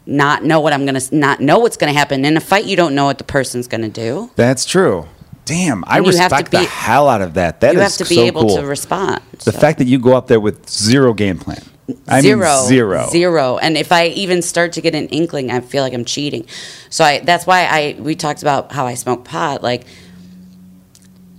not 0.07 0.45
know 0.45 0.61
what 0.61 0.73
I'm 0.73 0.85
gonna 0.87 1.01
not 1.11 1.41
know 1.41 1.59
what's 1.59 1.77
gonna 1.77 1.93
happen 1.93 2.25
in 2.25 2.37
a 2.37 2.41
fight. 2.41 2.65
You 2.65 2.77
don't 2.77 2.95
know 2.95 3.07
what 3.07 3.19
the 3.19 3.25
person's 3.25 3.67
gonna 3.67 3.89
do. 3.89 4.31
That's 4.37 4.65
true. 4.65 5.09
Damn, 5.47 5.85
I 5.87 5.99
And 5.99 6.07
you 6.07 6.17
have 6.17 6.31
to 6.31 6.37
respect 6.37 6.51
the 6.53 6.59
be- 6.61 6.65
hell 6.65 7.09
out 7.09 7.21
of 7.21 7.35
that. 7.35 7.61
That 7.61 7.75
you 7.75 7.81
is 7.81 7.99
have 7.99 8.07
to 8.07 8.09
be 8.09 8.17
so 8.17 8.23
able 8.23 8.43
cool. 8.43 8.57
to 8.57 8.65
respond. 8.65 9.21
the 9.45 9.53
so. 9.53 9.59
fact 9.59 9.79
that 9.79 9.87
you 9.87 9.99
go 9.99 10.15
up 10.15 10.27
there 10.27 10.41
with 10.41 10.69
zero 10.71 11.13
game 11.13 11.39
plan. 11.39 11.63
I 12.09 12.21
zero, 12.21 12.65
zero. 12.67 13.09
zero. 13.11 13.59
And 13.59 13.77
if 13.77 13.93
I 13.93 14.07
even 14.09 14.43
start 14.43 14.73
to 14.73 14.81
get 14.81 14.95
an 14.95 15.09
inkling, 15.09 15.51
I 15.51 15.61
feel 15.61 15.83
like 15.83 15.93
I'm 15.93 16.05
cheating. 16.05 16.47
So 16.91 17.05
I 17.05 17.21
that's 17.21 17.47
why 17.47 17.67
I 17.67 17.97
we 18.01 18.15
talked 18.15 18.43
about 18.43 18.73
how 18.73 18.87
I 18.87 18.95
smoke 18.95 19.25
pot. 19.25 19.63
Like 19.63 19.87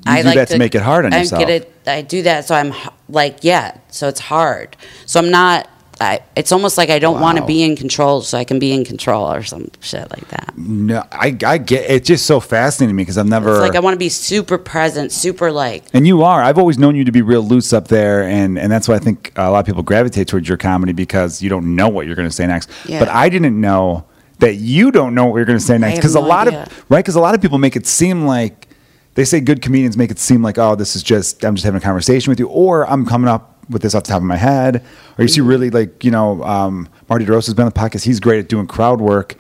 You 0.08 0.18
do 0.18 0.34
that 0.36 0.50
to 0.50 0.58
make 0.60 0.76
it 0.76 0.82
hard 0.84 1.06
on 1.06 1.14
I 1.14 1.20
yourself. 1.20 1.40
Get 1.40 1.50
it, 1.50 1.74
I 1.88 2.02
do 2.02 2.24
that 2.24 2.46
so 2.46 2.56
I'm 2.56 2.74
like 3.10 3.40
yeah. 3.42 3.78
So 3.90 4.08
it's 4.08 4.20
hard. 4.20 4.78
So 5.06 5.20
I'm 5.20 5.32
not. 5.32 5.70
I, 6.00 6.22
it's 6.36 6.52
almost 6.52 6.78
like 6.78 6.90
I 6.90 7.00
don't 7.00 7.22
want 7.22 7.38
to 7.38 7.46
be 7.46 7.64
in 7.64 7.76
control, 7.76 8.22
so 8.22 8.38
I 8.38 8.44
can 8.44 8.60
be 8.60 8.74
in 8.74 8.84
control 8.84 9.32
or 9.32 9.44
some 9.44 9.70
shit 9.80 10.10
like 10.12 10.28
that. 10.30 10.54
No, 10.58 11.04
I, 11.12 11.38
I 11.46 11.58
get 11.58 11.90
it's 11.90 12.08
just 12.08 12.26
so 12.26 12.40
fascinating 12.40 12.94
to 12.94 12.98
me 12.98 13.04
because 13.04 13.18
I've 13.18 13.28
never. 13.28 13.52
It's 13.52 13.60
like 13.60 13.76
I 13.76 13.80
want 13.80 13.94
to 13.94 14.00
be 14.00 14.10
super 14.10 14.58
present, 14.58 15.12
super 15.12 15.52
like 15.52 15.84
and 15.94 16.06
you 16.06 16.24
are. 16.24 16.44
I've 16.44 16.58
always 16.58 16.78
known 16.78 16.96
you 16.96 17.06
to 17.06 17.12
be 17.12 17.22
real 17.22 17.42
loose 17.42 17.72
up 17.72 17.88
there, 17.88 18.24
and 18.24 18.60
and 18.60 18.72
that's 18.72 18.88
why 18.88 18.96
I 18.96 19.00
think 19.00 19.32
a 19.38 19.50
lot 19.50 19.60
of 19.60 19.66
people 19.66 19.84
gravitate 19.84 20.28
towards 20.28 20.50
your 20.50 20.58
comedy 20.58 20.92
because 20.92 21.42
you 21.42 21.50
don't 21.50 21.76
know 21.76 21.88
what 21.88 22.08
you're 22.08 22.16
going 22.16 22.28
to 22.28 22.36
say 22.36 22.46
next. 22.46 22.70
Yeah. 22.86 23.00
But 23.00 23.10
I 23.10 23.30
didn't 23.30 23.60
know 23.60 24.06
that 24.40 24.56
you 24.56 24.92
don't 24.92 25.16
know 25.16 25.28
what 25.28 25.38
you're 25.38 25.46
going 25.46 25.60
to 25.60 25.64
say 25.64 25.78
next 25.78 25.98
because 25.98 26.16
a 26.16 26.20
lot 26.20 26.48
idea. 26.48 26.64
of 26.64 26.86
right 26.90 27.00
because 27.00 27.16
a 27.16 27.22
lot 27.22 27.36
of 27.36 27.42
people 27.42 27.58
make 27.58 27.76
it 27.76 27.88
seem 27.88 28.26
like 28.26 28.68
they 29.14 29.24
say 29.24 29.40
good 29.40 29.62
comedians 29.62 29.96
make 29.96 30.12
it 30.12 30.20
seem 30.20 30.44
like 30.44 30.58
oh 30.58 30.76
this 30.76 30.96
is 30.96 31.04
just 31.04 31.46
I'm 31.46 31.56
just 31.56 31.64
having 31.64 31.78
a 31.78 31.84
conversation 31.84 32.32
with 32.32 32.40
you 32.40 32.48
or 32.48 32.86
I'm 32.90 33.06
coming 33.06 33.30
up 33.30 33.55
with 33.70 33.82
this 33.82 33.96
off 33.96 34.04
the 34.04 34.10
top 34.10 34.18
of 34.18 34.24
my 34.24 34.38
head? 34.38 34.84
Or 35.18 35.24
you 35.24 35.28
see 35.28 35.42
really 35.42 35.70
like 35.70 36.04
you 36.04 36.12
know 36.12 36.44
um, 36.44 36.88
Marty 37.10 37.26
DeRosa's 37.26 37.54
been 37.54 37.66
on 37.66 37.72
the 37.74 37.80
podcast. 37.80 38.04
He's 38.04 38.20
great 38.20 38.40
at 38.40 38.50
doing 38.50 38.68
crowd 38.68 39.02
work. 39.02 39.36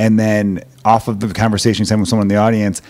And 0.00 0.16
then 0.16 0.62
off 0.84 1.08
of 1.08 1.18
the 1.18 1.26
conversation 1.34 1.82
he's 1.82 1.90
having 1.90 2.02
with 2.02 2.08
someone 2.08 2.26
in 2.26 2.28
the 2.28 2.36
audience 2.36 2.82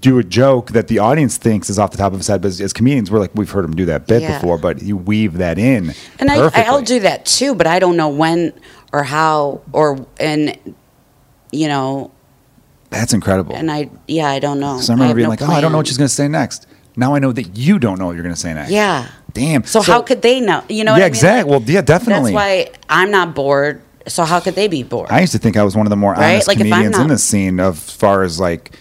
do 0.00 0.18
a 0.18 0.24
joke 0.24 0.72
that 0.72 0.88
the 0.88 0.98
audience 0.98 1.36
thinks 1.36 1.70
is 1.70 1.78
off 1.78 1.92
the 1.92 1.96
top 1.96 2.12
of 2.12 2.18
his 2.18 2.26
head. 2.26 2.42
But 2.42 2.48
as, 2.48 2.60
as 2.60 2.72
comedians 2.72 3.12
we're 3.12 3.20
like 3.20 3.30
we've 3.36 3.48
heard 3.48 3.64
him 3.64 3.76
do 3.76 3.84
that 3.84 4.08
bit 4.08 4.22
Yeah. 4.22 4.40
before 4.40 4.58
but 4.58 4.82
you 4.82 4.96
weave 4.96 5.34
that 5.34 5.56
in 5.56 5.94
And 6.18 6.28
I, 6.28 6.36
perfectly. 6.38 6.64
I'll 6.64 6.82
do 6.82 6.98
that 6.98 7.26
too, 7.26 7.54
but 7.54 7.68
I 7.68 7.78
don't 7.78 7.96
know 7.96 8.08
when 8.08 8.52
or 8.92 9.04
how 9.04 9.60
or 9.72 10.04
and 10.18 10.58
you 11.52 11.68
know, 11.68 12.10
that's 12.90 13.12
incredible. 13.12 13.54
And 13.54 13.70
I 13.70 13.88
yeah, 14.08 14.28
I 14.28 14.40
don't 14.40 14.58
know. 14.58 14.80
so 14.80 14.92
I 14.92 14.96
remember 14.96 15.06
have 15.10 15.16
being 15.16 15.24
no 15.26 15.30
like 15.30 15.42
oh 15.42 15.46
I 15.46 15.60
don't 15.60 15.70
know 15.70 15.78
what 15.78 15.86
she's 15.86 15.96
going 15.96 16.08
to 16.08 16.14
say 16.14 16.26
next 16.26 16.66
now 16.98 17.14
I 17.14 17.18
know 17.20 17.32
that 17.32 17.56
you 17.56 17.78
don't 17.78 17.98
know 17.98 18.06
what 18.06 18.14
you're 18.14 18.22
going 18.24 18.34
to 18.34 18.40
say 18.40 18.52
next 18.52 18.70
Yeah. 18.70 19.08
damn 19.32 19.64
So, 19.64 19.80
how 19.80 20.02
could 20.02 20.20
they 20.22 20.40
know? 20.40 20.62
You 20.68 20.84
know? 20.84 20.92
what 20.92 20.98
yeah 20.98 21.04
I 21.04 21.08
mean? 21.08 21.14
exactly 21.14 21.50
well 21.50 21.62
yeah 21.62 21.80
definitely 21.80 22.32
That's 22.32 22.70
why 22.72 22.78
I'm 22.90 23.10
not 23.10 23.34
bored. 23.34 23.80
So 24.06 24.24
how 24.24 24.40
could 24.40 24.54
they 24.54 24.68
be 24.68 24.82
bored? 24.82 25.10
I 25.10 25.20
used 25.20 25.32
to 25.32 25.38
think 25.38 25.56
I 25.56 25.62
was 25.64 25.76
one 25.76 25.86
of 25.86 25.90
the 25.90 25.96
more 25.96 26.12
Right? 26.12 26.32
honest 26.34 26.48
Like, 26.48 26.58
comedians 26.58 26.96
in 26.96 27.02
not- 27.02 27.08
this 27.08 27.22
scene 27.24 27.60
of 27.60 27.74
as 27.76 27.90
far 27.90 28.22
as 28.22 28.38
like, 28.40 28.72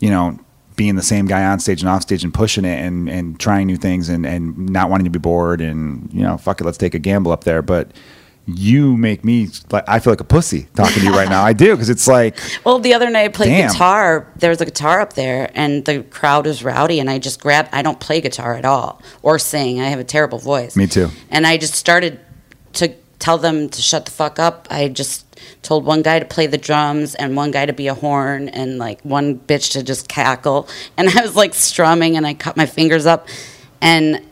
you 0.00 0.10
know, 0.10 0.38
being 0.76 0.94
the 0.96 1.02
same 1.02 1.26
guy 1.26 1.44
on 1.44 1.58
stage 1.60 1.82
and 1.82 1.88
off 1.90 2.02
stage 2.02 2.24
and 2.24 2.32
pushing 2.32 2.64
it 2.64 2.78
and, 2.82 3.08
and 3.10 3.38
trying 3.38 3.66
new 3.66 3.76
things 3.76 4.08
and, 4.08 4.24
and 4.24 4.68
not 4.70 4.88
wanting 4.88 5.04
to 5.04 5.10
be 5.10 5.18
bored 5.18 5.60
and, 5.60 6.08
you 6.12 6.22
know, 6.22 6.38
fuck 6.38 6.60
it, 6.60 6.64
let's 6.64 6.78
take 6.78 6.94
a 6.94 6.98
gamble 6.98 7.32
up 7.32 7.44
there. 7.44 7.60
But 7.62 7.90
you 8.46 8.96
make 8.96 9.24
me 9.24 9.48
like 9.70 9.84
I 9.88 10.00
feel 10.00 10.12
like 10.12 10.20
a 10.20 10.24
pussy 10.24 10.66
talking 10.74 11.00
to 11.00 11.04
you 11.04 11.12
right 11.12 11.28
now. 11.28 11.42
I 11.42 11.52
do 11.52 11.72
because 11.72 11.88
it's 11.88 12.08
like 12.08 12.38
Well, 12.64 12.78
the 12.78 12.94
other 12.94 13.08
night 13.10 13.24
I 13.24 13.28
played 13.28 13.50
Damn. 13.50 13.70
guitar. 13.70 14.26
There 14.36 14.50
was 14.50 14.60
a 14.60 14.64
guitar 14.64 15.00
up 15.00 15.12
there, 15.12 15.50
and 15.54 15.84
the 15.84 16.02
crowd 16.02 16.46
was 16.46 16.64
rowdy. 16.64 17.00
And 17.00 17.08
I 17.08 17.18
just 17.18 17.40
grabbed. 17.40 17.68
I 17.72 17.82
don't 17.82 18.00
play 18.00 18.20
guitar 18.20 18.54
at 18.54 18.64
all 18.64 19.00
or 19.22 19.38
sing. 19.38 19.80
I 19.80 19.84
have 19.88 20.00
a 20.00 20.04
terrible 20.04 20.38
voice. 20.38 20.76
Me 20.76 20.86
too. 20.86 21.10
And 21.30 21.46
I 21.46 21.56
just 21.58 21.74
started 21.74 22.18
to 22.74 22.94
tell 23.18 23.38
them 23.38 23.68
to 23.68 23.82
shut 23.82 24.06
the 24.06 24.10
fuck 24.10 24.38
up. 24.38 24.66
I 24.70 24.88
just 24.88 25.26
told 25.62 25.84
one 25.84 26.02
guy 26.02 26.18
to 26.18 26.24
play 26.24 26.46
the 26.46 26.58
drums 26.58 27.14
and 27.14 27.36
one 27.36 27.50
guy 27.50 27.66
to 27.66 27.72
be 27.72 27.86
a 27.86 27.94
horn 27.94 28.48
and 28.48 28.78
like 28.78 29.00
one 29.02 29.38
bitch 29.38 29.72
to 29.72 29.82
just 29.82 30.08
cackle. 30.08 30.68
And 30.96 31.08
I 31.08 31.22
was 31.22 31.36
like 31.36 31.54
strumming 31.54 32.16
and 32.16 32.26
I 32.26 32.34
cut 32.34 32.56
my 32.56 32.66
fingers 32.66 33.06
up 33.06 33.28
and 33.80 34.22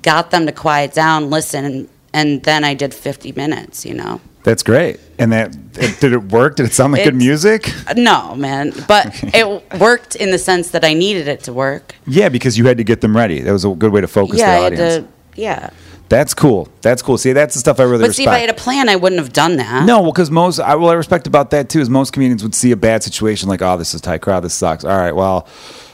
got 0.00 0.30
them 0.30 0.46
to 0.46 0.52
quiet 0.52 0.94
down, 0.94 1.28
listen, 1.30 1.88
and, 2.12 2.42
then 2.42 2.64
I 2.64 2.74
did 2.74 2.94
50 2.94 3.32
minutes, 3.32 3.84
you 3.84 3.94
know. 3.94 4.20
that's 4.42 4.62
great. 4.62 4.98
And 5.18 5.32
that 5.32 5.56
it, 5.74 6.00
did 6.00 6.12
it 6.12 6.24
work? 6.24 6.56
Did 6.56 6.66
it 6.66 6.72
sound 6.72 6.92
like 6.92 7.04
good 7.04 7.14
music? 7.14 7.72
No, 7.96 8.34
man. 8.34 8.72
But 8.88 9.18
it 9.34 9.80
worked 9.80 10.16
in 10.16 10.30
the 10.30 10.38
sense 10.38 10.70
that 10.70 10.84
I 10.84 10.94
needed 10.94 11.28
it 11.28 11.44
to 11.44 11.52
work. 11.52 11.94
Yeah, 12.06 12.28
because 12.28 12.58
you 12.58 12.66
had 12.66 12.78
to 12.78 12.84
get 12.84 13.00
them 13.00 13.16
ready. 13.16 13.40
That 13.40 13.52
was 13.52 13.64
a 13.64 13.74
good 13.74 13.92
way 13.92 14.00
to 14.00 14.08
focus 14.08 14.38
yeah, 14.38 14.58
the 14.58 14.66
audience. 14.66 15.06
to. 15.06 15.40
Yeah. 15.40 15.70
That's 16.12 16.34
cool. 16.34 16.68
That's 16.82 17.00
cool. 17.00 17.16
See, 17.16 17.32
that's 17.32 17.54
the 17.54 17.60
stuff 17.60 17.80
I 17.80 17.84
really 17.84 18.04
But 18.04 18.14
see, 18.14 18.24
respect. 18.24 18.26
if 18.26 18.36
I 18.36 18.40
had 18.40 18.50
a 18.50 18.54
plan, 18.54 18.90
I 18.90 18.96
wouldn't 18.96 19.18
have 19.18 19.32
done 19.32 19.56
that. 19.56 19.86
No, 19.86 20.02
well, 20.02 20.12
because 20.12 20.30
most 20.30 20.60
I 20.60 20.74
what 20.74 20.90
I 20.90 20.94
respect 20.94 21.26
about 21.26 21.52
that 21.52 21.70
too 21.70 21.80
is 21.80 21.88
most 21.88 22.12
comedians 22.12 22.42
would 22.42 22.54
see 22.54 22.70
a 22.70 22.76
bad 22.76 23.02
situation 23.02 23.48
like, 23.48 23.62
oh, 23.62 23.78
this 23.78 23.94
is 23.94 24.02
tight 24.02 24.20
crowd, 24.20 24.40
this 24.40 24.52
sucks. 24.52 24.84
All 24.84 24.98
right, 24.98 25.16
well, 25.16 25.48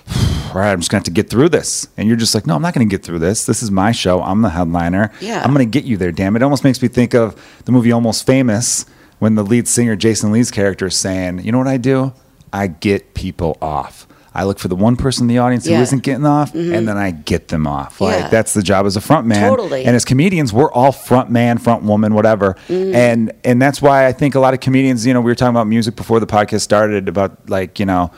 all 0.49 0.61
right, 0.61 0.73
I'm 0.73 0.81
just 0.81 0.91
gonna 0.91 0.99
have 1.01 1.05
to 1.05 1.11
get 1.11 1.31
through 1.31 1.51
this, 1.51 1.89
and 1.97 2.09
you're 2.09 2.17
just 2.17 2.35
like, 2.35 2.47
no, 2.47 2.55
I'm 2.55 2.63
not 2.63 2.75
gonna 2.75 2.87
get 2.87 3.03
through 3.03 3.19
this. 3.19 3.45
This 3.47 3.63
is 3.63 3.71
my 3.71 3.93
show. 3.93 4.23
I'm 4.23 4.43
the 4.43 4.51
headliner. 4.51 5.13
Yeah. 5.21 5.43
I'm 5.43 5.53
gonna 5.53 5.65
get 5.65 5.85
you 5.85 5.97
there. 5.97 6.13
Damn 6.13 6.37
it! 6.37 6.41
It 6.41 6.43
almost 6.45 6.65
makes 6.65 6.81
me 6.81 6.89
think 6.89 7.15
of 7.15 7.41
the 7.65 7.73
movie 7.73 7.93
Almost 7.93 8.27
Famous 8.27 8.87
when 9.19 9.35
the 9.35 9.43
lead 9.45 9.67
singer 9.69 9.97
Jason 9.97 10.33
Lee's 10.33 10.51
character 10.51 10.87
is 10.87 10.97
saying, 10.97 11.41
you 11.41 11.53
know 11.53 11.59
what 11.59 11.67
I 11.67 11.77
do? 11.77 12.13
I 12.53 12.69
get 12.69 13.15
people 13.15 13.59
off. 13.61 14.07
I 14.35 14.45
look 14.45 14.61
for 14.61 14.69
the 14.69 14.77
one 14.77 14.95
person 14.95 15.25
in 15.25 15.29
the 15.29 15.39
audience 15.39 15.65
who 15.65 15.73
Yeah. 15.73 15.85
not 15.91 16.03
getting 16.03 16.25
off, 16.27 16.53
mm-hmm. 16.53 16.73
and 16.73 16.87
then 16.87 16.97
I 16.97 17.11
get 17.11 17.49
them 17.49 17.67
off. 17.67 18.01
Like 18.01 18.21
Yeah. 18.21 18.29
that's 18.29 18.55
the 18.55 18.63
job 18.63 18.87
as 18.87 18.95
a 18.97 19.01
front 19.01 19.27
man. 19.27 19.51
Totally. 19.51 19.85
And 19.85 19.97
as 19.97 20.05
comedians, 20.05 20.53
we're 20.53 20.71
all 20.71 20.93
front 20.93 21.31
man, 21.31 21.59
front 21.59 21.83
woman, 21.83 22.15
whatever. 22.15 22.55
Mm. 22.69 22.95
And 22.95 23.33
and 23.43 23.61
that's 23.61 23.83
why 23.83 24.07
I 24.07 24.13
think 24.13 24.37
a 24.37 24.41
lot 24.41 24.55
of 24.55 24.61
comedians, 24.61 25.05
you 25.05 25.13
know, 25.13 25.21
we 25.21 25.31
were 25.31 25.35
talking 25.35 25.57
about 25.57 25.67
music 25.67 25.97
before 25.97 26.21
the 26.21 26.27
podcast 26.27 26.61
started 26.61 27.09
about 27.09 27.49
like, 27.51 27.81
you 27.81 27.87
know, 27.87 28.13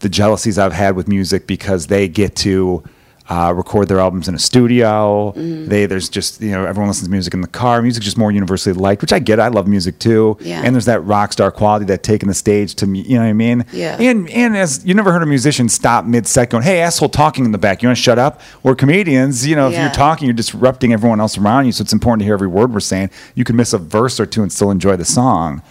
the 0.00 0.08
jealousies 0.08 0.58
I've 0.58 0.72
had 0.72 0.96
with 0.96 1.08
music 1.08 1.46
because 1.46 1.88
they 1.88 2.08
get 2.08 2.36
to 2.36 2.82
uh, 3.28 3.52
record 3.54 3.86
their 3.86 4.00
albums 4.00 4.26
in 4.26 4.34
a 4.34 4.38
studio. 4.40 5.32
Mm-hmm. 5.36 5.66
They 5.68 5.86
there's 5.86 6.08
just 6.08 6.40
you 6.40 6.50
know 6.50 6.64
everyone 6.64 6.88
listens 6.88 7.06
to 7.06 7.10
music 7.12 7.32
in 7.32 7.42
the 7.42 7.46
car. 7.48 7.80
Music's 7.80 8.04
just 8.04 8.18
more 8.18 8.32
universally 8.32 8.72
liked, 8.72 9.02
which 9.02 9.12
I 9.12 9.20
get. 9.20 9.38
I 9.38 9.46
love 9.46 9.68
music 9.68 10.00
too. 10.00 10.36
Yeah. 10.40 10.62
And 10.64 10.74
there's 10.74 10.86
that 10.86 10.98
rock 11.04 11.32
star 11.32 11.52
quality 11.52 11.84
that 11.86 12.02
taking 12.02 12.26
the 12.28 12.34
stage 12.34 12.74
to 12.76 12.88
me. 12.88 13.02
You 13.02 13.14
know 13.18 13.22
what 13.24 13.28
I 13.30 13.32
mean? 13.34 13.66
Yeah. 13.72 14.00
And 14.00 14.28
and 14.30 14.56
as 14.56 14.84
you 14.84 14.94
never 14.94 15.12
heard 15.12 15.22
a 15.22 15.26
musician 15.26 15.68
stop 15.68 16.06
mid 16.06 16.26
set 16.26 16.50
going, 16.50 16.64
"Hey 16.64 16.80
asshole, 16.80 17.08
talking 17.08 17.44
in 17.44 17.52
the 17.52 17.58
back. 17.58 17.82
You 17.82 17.88
want 17.88 17.98
to 17.98 18.02
shut 18.02 18.18
up?" 18.18 18.40
Or 18.64 18.74
comedians, 18.74 19.46
you 19.46 19.54
know, 19.54 19.68
if 19.68 19.74
Yeah. 19.74 19.84
you're 19.84 19.94
talking, 19.94 20.26
you're 20.26 20.34
disrupting 20.34 20.92
everyone 20.92 21.20
else 21.20 21.38
around 21.38 21.66
you. 21.66 21.72
So 21.72 21.82
it's 21.82 21.92
important 21.92 22.20
to 22.22 22.24
hear 22.24 22.34
every 22.34 22.48
word 22.48 22.72
we're 22.74 22.80
saying. 22.80 23.10
You 23.36 23.44
can 23.44 23.54
miss 23.54 23.72
a 23.72 23.78
verse 23.78 24.18
or 24.18 24.26
two 24.26 24.42
and 24.42 24.52
still 24.52 24.72
enjoy 24.72 24.96
the 24.96 25.04
song. 25.04 25.62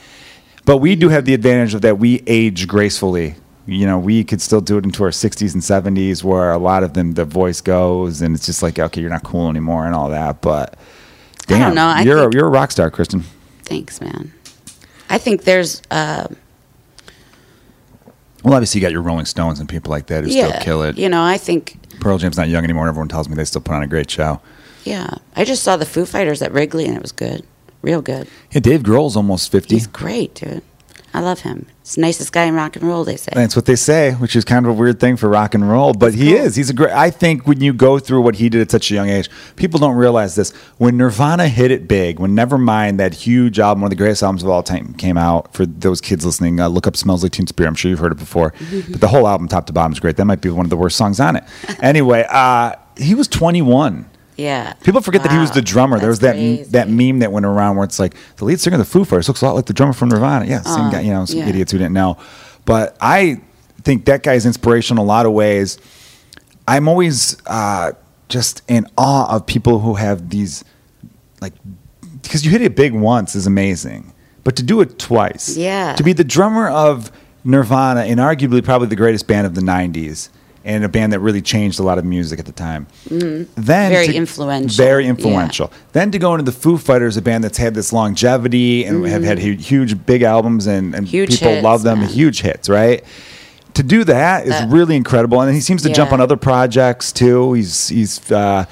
But 0.63 0.77
we 0.77 0.95
do 0.95 1.09
have 1.09 1.25
the 1.25 1.33
advantage 1.33 1.73
of 1.73 1.81
that 1.81 1.99
we 1.99 2.23
age 2.25 2.67
gracefully. 2.69 3.35
You 3.71 3.85
know, 3.85 3.99
we 3.99 4.23
could 4.23 4.41
still 4.41 4.61
do 4.61 4.77
it 4.77 4.83
into 4.83 5.03
our 5.03 5.09
60s 5.11 5.53
and 5.53 5.61
70s 5.61 6.23
where 6.23 6.51
a 6.51 6.57
lot 6.57 6.83
of 6.83 6.93
them, 6.93 7.13
the 7.13 7.25
voice 7.25 7.61
goes 7.61 8.21
and 8.21 8.35
it's 8.35 8.45
just 8.45 8.63
like, 8.63 8.79
okay, 8.79 8.99
you're 9.01 9.09
not 9.09 9.23
cool 9.23 9.49
anymore 9.49 9.85
and 9.85 9.93
all 9.93 10.09
that. 10.09 10.41
But 10.41 10.77
I 11.47 11.51
don't 11.51 11.59
damn, 11.59 11.75
know. 11.75 11.85
I 11.87 12.01
you're, 12.01 12.19
think- 12.21 12.33
a, 12.33 12.37
you're 12.37 12.47
a 12.47 12.49
rock 12.49 12.71
star, 12.71 12.89
Kristen. 12.89 13.23
Thanks, 13.63 14.01
man. 14.01 14.33
I 15.09 15.17
think 15.17 15.43
there's 15.43 15.81
uh, 15.91 16.27
Well, 18.43 18.53
obviously, 18.53 18.79
you 18.79 18.85
got 18.85 18.91
your 18.91 19.01
Rolling 19.01 19.25
Stones 19.25 19.59
and 19.59 19.67
people 19.67 19.91
like 19.91 20.07
that 20.07 20.23
who 20.23 20.29
yeah, 20.29 20.47
still 20.49 20.61
kill 20.61 20.83
it. 20.83 20.97
You 20.97 21.09
know, 21.09 21.23
I 21.23 21.37
think 21.37 21.77
Pearl 21.99 22.17
Jam's 22.17 22.37
not 22.37 22.47
young 22.47 22.63
anymore. 22.63 22.83
and 22.83 22.89
Everyone 22.89 23.07
tells 23.09 23.27
me 23.27 23.35
they 23.35 23.45
still 23.45 23.61
put 23.61 23.73
on 23.75 23.83
a 23.83 23.87
great 23.87 24.09
show. 24.09 24.41
yeah. 24.85 25.15
I 25.35 25.43
just 25.45 25.63
saw 25.63 25.77
the 25.77 25.85
Foo 25.85 26.05
Fighters 26.05 26.41
at 26.41 26.51
Wrigley 26.51 26.85
and 26.85 26.95
it 26.95 27.01
was 27.01 27.11
good, 27.11 27.43
real 27.81 28.01
good. 28.01 28.27
Yeah, 28.51 28.59
Dave 28.61 28.81
Grohl's 28.81 29.15
almost 29.15 29.51
50. 29.51 29.75
He's 29.75 29.87
great, 29.87 30.35
dude. 30.35 30.63
I 31.13 31.21
love 31.21 31.41
him. 31.41 31.65
He's 31.81 31.95
the 31.95 32.01
nicest 32.01 32.31
guy 32.31 32.43
in 32.43 32.53
rock 32.53 32.75
and 32.75 32.85
roll. 32.85 33.03
They 33.03 33.15
say. 33.15 33.31
That's 33.33 33.55
what 33.55 33.65
they 33.65 33.75
say, 33.75 34.11
which 34.13 34.35
is 34.35 34.45
kind 34.45 34.65
of 34.65 34.71
a 34.71 34.73
weird 34.73 34.99
thing 34.99 35.17
for 35.17 35.27
rock 35.27 35.55
and 35.55 35.67
roll. 35.67 35.93
But 35.93 36.13
he 36.13 36.31
cool. 36.31 36.41
is. 36.41 36.55
He's 36.55 36.69
a 36.69 36.73
great. 36.73 36.93
I 36.93 37.09
think 37.09 37.47
when 37.47 37.61
you 37.61 37.73
go 37.73 37.99
through 37.99 38.21
what 38.21 38.35
he 38.35 38.49
did 38.49 38.61
at 38.61 38.69
such 38.69 38.91
a 38.91 38.93
young 38.93 39.09
age, 39.09 39.29
people 39.55 39.79
don't 39.79 39.95
realize 39.95 40.35
this. 40.35 40.51
When 40.77 40.97
Nirvana 40.97 41.47
hit 41.47 41.71
it 41.71 41.87
big, 41.87 42.19
when 42.19 42.35
Nevermind, 42.35 42.97
that 42.97 43.13
huge 43.13 43.59
album, 43.59 43.81
one 43.81 43.87
of 43.87 43.97
the 43.97 44.01
greatest 44.01 44.21
albums 44.21 44.43
of 44.43 44.49
all 44.49 44.63
time, 44.63 44.93
came 44.93 45.17
out. 45.17 45.53
For 45.53 45.65
those 45.65 46.01
kids 46.01 46.25
listening, 46.25 46.59
uh, 46.59 46.67
look 46.67 46.85
up 46.85 46.95
"Smells 46.95 47.23
Like 47.23 47.31
Teen 47.31 47.47
Spirit." 47.47 47.69
I'm 47.69 47.75
sure 47.75 47.89
you've 47.89 47.99
heard 47.99 48.11
it 48.11 48.19
before. 48.19 48.53
but 48.91 49.01
the 49.01 49.07
whole 49.07 49.27
album, 49.27 49.47
top 49.47 49.65
to 49.67 49.73
bottom, 49.73 49.93
is 49.93 49.99
great. 49.99 50.17
That 50.17 50.25
might 50.25 50.41
be 50.41 50.49
one 50.49 50.65
of 50.65 50.69
the 50.69 50.77
worst 50.77 50.97
songs 50.97 51.19
on 51.19 51.35
it. 51.35 51.43
anyway, 51.81 52.25
uh, 52.29 52.75
he 52.97 53.15
was 53.15 53.27
21. 53.27 54.09
Yeah. 54.39 54.73
People 54.83 55.01
forget 55.01 55.23
that 55.23 55.31
he 55.31 55.37
was 55.37 55.51
the 55.51 55.61
drummer. 55.61 55.99
there 55.99 56.09
was 56.09 56.19
that 56.19 56.33
crazy. 56.35 56.63
that 56.71 56.89
meme 56.89 57.19
that 57.19 57.31
went 57.31 57.45
around 57.45 57.75
where 57.75 57.85
it's 57.85 57.99
like 57.99 58.15
the 58.37 58.45
lead 58.45 58.59
singer 58.59 58.75
of 58.75 58.79
the 58.79 58.85
Foo 58.85 59.03
Fighters 59.05 59.27
looks 59.27 59.41
a 59.41 59.45
lot 59.45 59.55
like 59.55 59.65
the 59.65 59.73
drummer 59.73 59.93
from 59.93 60.09
Nirvana. 60.09 60.45
Yeah, 60.45 60.61
same 60.61 60.87
Oh, 60.87 60.91
guy. 60.91 61.01
You 61.01 61.11
know, 61.11 61.25
some 61.25 61.39
yeah. 61.39 61.49
idiots 61.49 61.71
who 61.71 61.77
didn't 61.77 61.93
know. 61.93 62.17
But 62.65 62.97
I 63.01 63.41
think 63.83 64.05
that 64.05 64.23
guy's 64.23 64.45
inspirational 64.45 65.03
in 65.03 65.05
a 65.05 65.07
lot 65.07 65.25
of 65.25 65.33
ways. 65.33 65.77
I'm 66.67 66.87
always 66.87 67.37
uh, 67.47 67.93
just 68.27 68.61
in 68.67 68.85
awe 68.97 69.35
of 69.35 69.45
people 69.45 69.79
who 69.79 69.95
have 69.95 70.29
these 70.29 70.63
like 71.41 71.53
because 72.21 72.45
you 72.45 72.51
hit 72.51 72.61
it 72.61 72.75
big 72.75 72.93
once 72.93 73.35
is 73.35 73.47
amazing, 73.47 74.13
but 74.43 74.55
to 74.57 74.63
do 74.63 74.81
it 74.81 74.99
twice, 74.99 75.55
Yeah. 75.57 75.93
to 75.95 76.03
be 76.03 76.13
the 76.13 76.23
drummer 76.23 76.67
of 76.69 77.11
Nirvana 77.43 78.01
and 78.01 78.19
arguably 78.19 78.63
probably 78.63 78.87
the 78.87 78.95
greatest 78.95 79.25
band 79.27 79.47
of 79.47 79.55
the 79.55 79.61
'90s. 79.61 80.29
And 80.65 80.83
a 80.83 80.89
band 80.89 81.13
that 81.13 81.19
really 81.19 81.41
changed 81.41 81.79
a 81.79 81.83
lot 81.83 81.97
of 81.97 82.03
music 82.05 82.37
at 82.39 82.45
the 82.45 82.51
time. 82.51 82.85
Then 83.07 83.19
Mm-hmm. 83.47 83.61
Very 83.61 84.07
to- 84.07 84.13
influential. 84.15 84.75
Very 84.85 85.03
Yeah. 85.05 85.09
influential. 85.11 85.71
Then 85.93 86.11
to 86.11 86.19
go 86.19 86.33
into 86.33 86.43
the 86.43 86.51
Foo 86.51 86.77
Fighters, 86.77 87.15
a 87.17 87.21
band 87.21 87.43
that's 87.45 87.57
had 87.57 87.73
this 87.75 87.93
longevity 87.93 88.83
and 88.83 89.05
have 89.07 89.23
had 89.23 89.39
huge, 89.39 90.05
big 90.05 90.21
albums, 90.21 90.67
and, 90.67 90.93
and 90.93 91.05
Mm-hmm. 91.07 91.11
Huge 91.11 91.29
people 91.39 91.49
hits, 91.53 91.63
love 91.63 91.83
them, 91.83 91.99
man. 92.01 92.09
huge 92.09 92.41
hits, 92.41 92.67
right? 92.67 93.03
To 93.75 93.83
do 93.83 94.03
that 94.03 94.43
is 94.43 94.49
That- 94.49 94.69
really 94.69 94.95
incredible, 94.97 95.39
and 95.41 95.53
he 95.55 95.61
seems 95.61 95.81
to 95.83 95.89
jump 95.93 96.11
on 96.11 96.19
other 96.19 96.35
projects 96.35 97.11
too. 97.13 97.53
He's 97.53 97.87
he's 97.87 98.29
uh, 98.31 98.65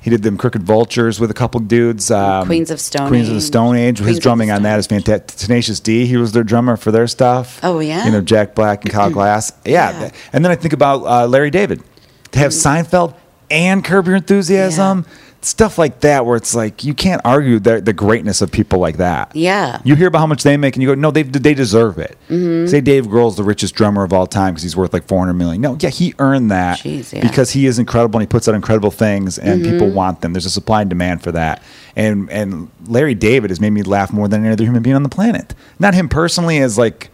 he 0.00 0.10
did 0.10 0.22
them 0.22 0.36
Crooked 0.36 0.62
Vultures 0.62 1.20
with 1.20 1.30
a 1.30 1.34
couple 1.34 1.60
dudes. 1.60 2.10
Um, 2.10 2.46
Queens 2.46 2.70
of 2.70 2.80
Stone 2.80 3.08
Queens 3.08 3.28
of 3.28 3.34
the 3.34 3.40
Age. 3.40 3.46
Stone 3.46 3.76
Age. 3.76 3.96
Queens 3.98 4.08
His 4.08 4.18
drumming 4.18 4.50
on 4.50 4.62
that 4.62 4.78
is 4.78 4.86
fantastic. 4.86 5.26
Tenacious 5.38 5.80
D. 5.80 6.06
He 6.06 6.16
was 6.16 6.32
their 6.32 6.44
drummer 6.44 6.76
for 6.76 6.90
their 6.90 7.06
stuff. 7.06 7.60
Oh, 7.62 7.80
yeah? 7.80 8.04
You 8.06 8.12
know 8.12 8.20
Jack 8.20 8.54
Black 8.54 8.84
and 8.84 8.92
Kyle 8.92 9.10
Gass. 9.14 9.52
Yeah. 9.64 10.00
Yeah. 10.00 10.10
And 10.32 10.44
then 10.44 10.52
I 10.52 10.56
think 10.56 10.72
about 10.72 11.04
uh, 11.04 11.26
Larry 11.26 11.50
David 11.50 11.82
to 12.32 12.38
have 12.38 12.52
Seinfeld 12.52 13.14
and 13.50 13.84
Curb 13.84 14.06
Your 14.06 14.16
Enthusiasm. 14.16 15.04
Stuff 15.42 15.78
like 15.78 16.00
that, 16.00 16.26
where 16.26 16.36
it's 16.36 16.54
like 16.54 16.84
you 16.84 16.92
can't 16.92 17.22
argue 17.24 17.58
the, 17.58 17.80
the 17.80 17.94
greatness 17.94 18.42
of 18.42 18.52
people 18.52 18.78
like 18.78 18.98
that. 18.98 19.34
Yeah. 19.34 19.80
You 19.84 19.94
hear 19.96 20.08
about 20.08 20.18
how 20.18 20.26
much 20.26 20.42
they 20.42 20.58
make, 20.58 20.76
and 20.76 20.82
you 20.82 20.88
go, 20.88 20.94
"No, 20.94 21.10
they 21.10 21.22
they 21.22 21.54
deserve 21.54 21.98
it." 21.98 22.18
Mm-hmm. 22.28 22.66
Say 22.68 22.82
Dave 22.82 23.06
Grohl's 23.06 23.38
the 23.38 23.42
richest 23.42 23.74
drummer 23.74 24.04
of 24.04 24.12
all 24.12 24.26
time 24.26 24.52
because 24.52 24.62
he's 24.62 24.76
worth 24.76 24.92
like 24.92 25.04
four 25.04 25.18
hundred 25.18 25.34
million. 25.34 25.62
No, 25.62 25.78
yeah, 25.80 25.88
he 25.88 26.14
earned 26.18 26.50
that 26.50 26.80
Jeez, 26.80 27.14
yeah. 27.14 27.22
because 27.22 27.52
he 27.52 27.64
is 27.64 27.78
incredible 27.78 28.18
and 28.18 28.28
he 28.28 28.30
puts 28.30 28.48
out 28.48 28.54
incredible 28.54 28.90
things, 28.90 29.38
and 29.38 29.62
mm-hmm. 29.62 29.72
people 29.72 29.90
want 29.90 30.20
them. 30.20 30.34
There's 30.34 30.44
a 30.44 30.50
supply 30.50 30.82
and 30.82 30.90
demand 30.90 31.22
for 31.22 31.32
that. 31.32 31.62
And 31.96 32.30
and 32.30 32.70
Larry 32.86 33.14
David 33.14 33.50
has 33.50 33.60
made 33.60 33.70
me 33.70 33.82
laugh 33.82 34.12
more 34.12 34.28
than 34.28 34.44
any 34.44 34.52
other 34.52 34.64
human 34.64 34.82
being 34.82 34.96
on 34.96 35.04
the 35.04 35.08
planet. 35.08 35.54
Not 35.78 35.94
him 35.94 36.10
personally 36.10 36.58
as 36.58 36.76
like 36.76 37.10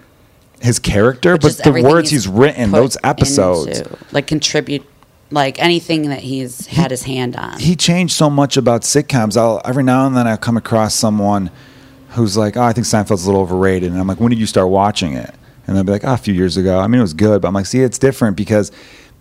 his 0.61 0.79
character, 0.79 1.37
but, 1.39 1.59
the 1.59 1.83
words 1.83 2.11
he's 2.11 2.27
written, 2.27 2.71
those 2.73 2.97
episodes. 3.05 3.79
into, 3.79 3.99
like 4.13 4.27
contribute, 4.27 4.85
like 5.31 5.61
anything 5.61 6.09
that 6.11 6.21
he's 6.21 6.67
had 6.67 6.91
his 6.91 7.03
hand 7.03 7.37
on. 7.37 7.59
he 7.59 7.75
changed 7.77 8.15
so 8.15 8.31
much 8.31 8.57
about 8.57 8.83
sitcoms. 8.83 9.37
I'll 9.37 9.61
every 9.65 9.83
now 9.83 10.07
and 10.07 10.17
then 10.17 10.27
I'll 10.27 10.37
come 10.37 10.57
across 10.57 10.95
someone 10.95 11.51
who's 12.11 12.37
like, 12.37 12.57
"Oh, 12.57 12.63
I 12.63 12.73
think 12.73 12.87
Seinfeld's 12.87 13.25
a 13.25 13.27
little 13.27 13.43
overrated," 13.43 13.91
and 13.91 14.01
I'm 14.01 14.07
like, 14.07 14.21
"When 14.21 14.31
did 14.31 14.39
you 14.39 14.47
start 14.47 14.69
watching 14.69 15.15
it?" 15.15 15.35
And 15.67 15.77
they'll 15.77 15.85
be 15.85 15.93
like, 15.93 16.05
"Oh, 16.05 16.15
a 16.15 16.17
few 16.17 16.33
years 16.33 16.57
ago." 16.57 16.79
I 16.79 16.87
mean, 16.87 17.01
it 17.01 17.03
was 17.03 17.15
good, 17.15 17.43
but 17.43 17.49
I'm 17.49 17.55
like, 17.55 17.67
"See, 17.67 17.81
it's 17.81 17.99
different 17.99 18.37
because." 18.37 18.71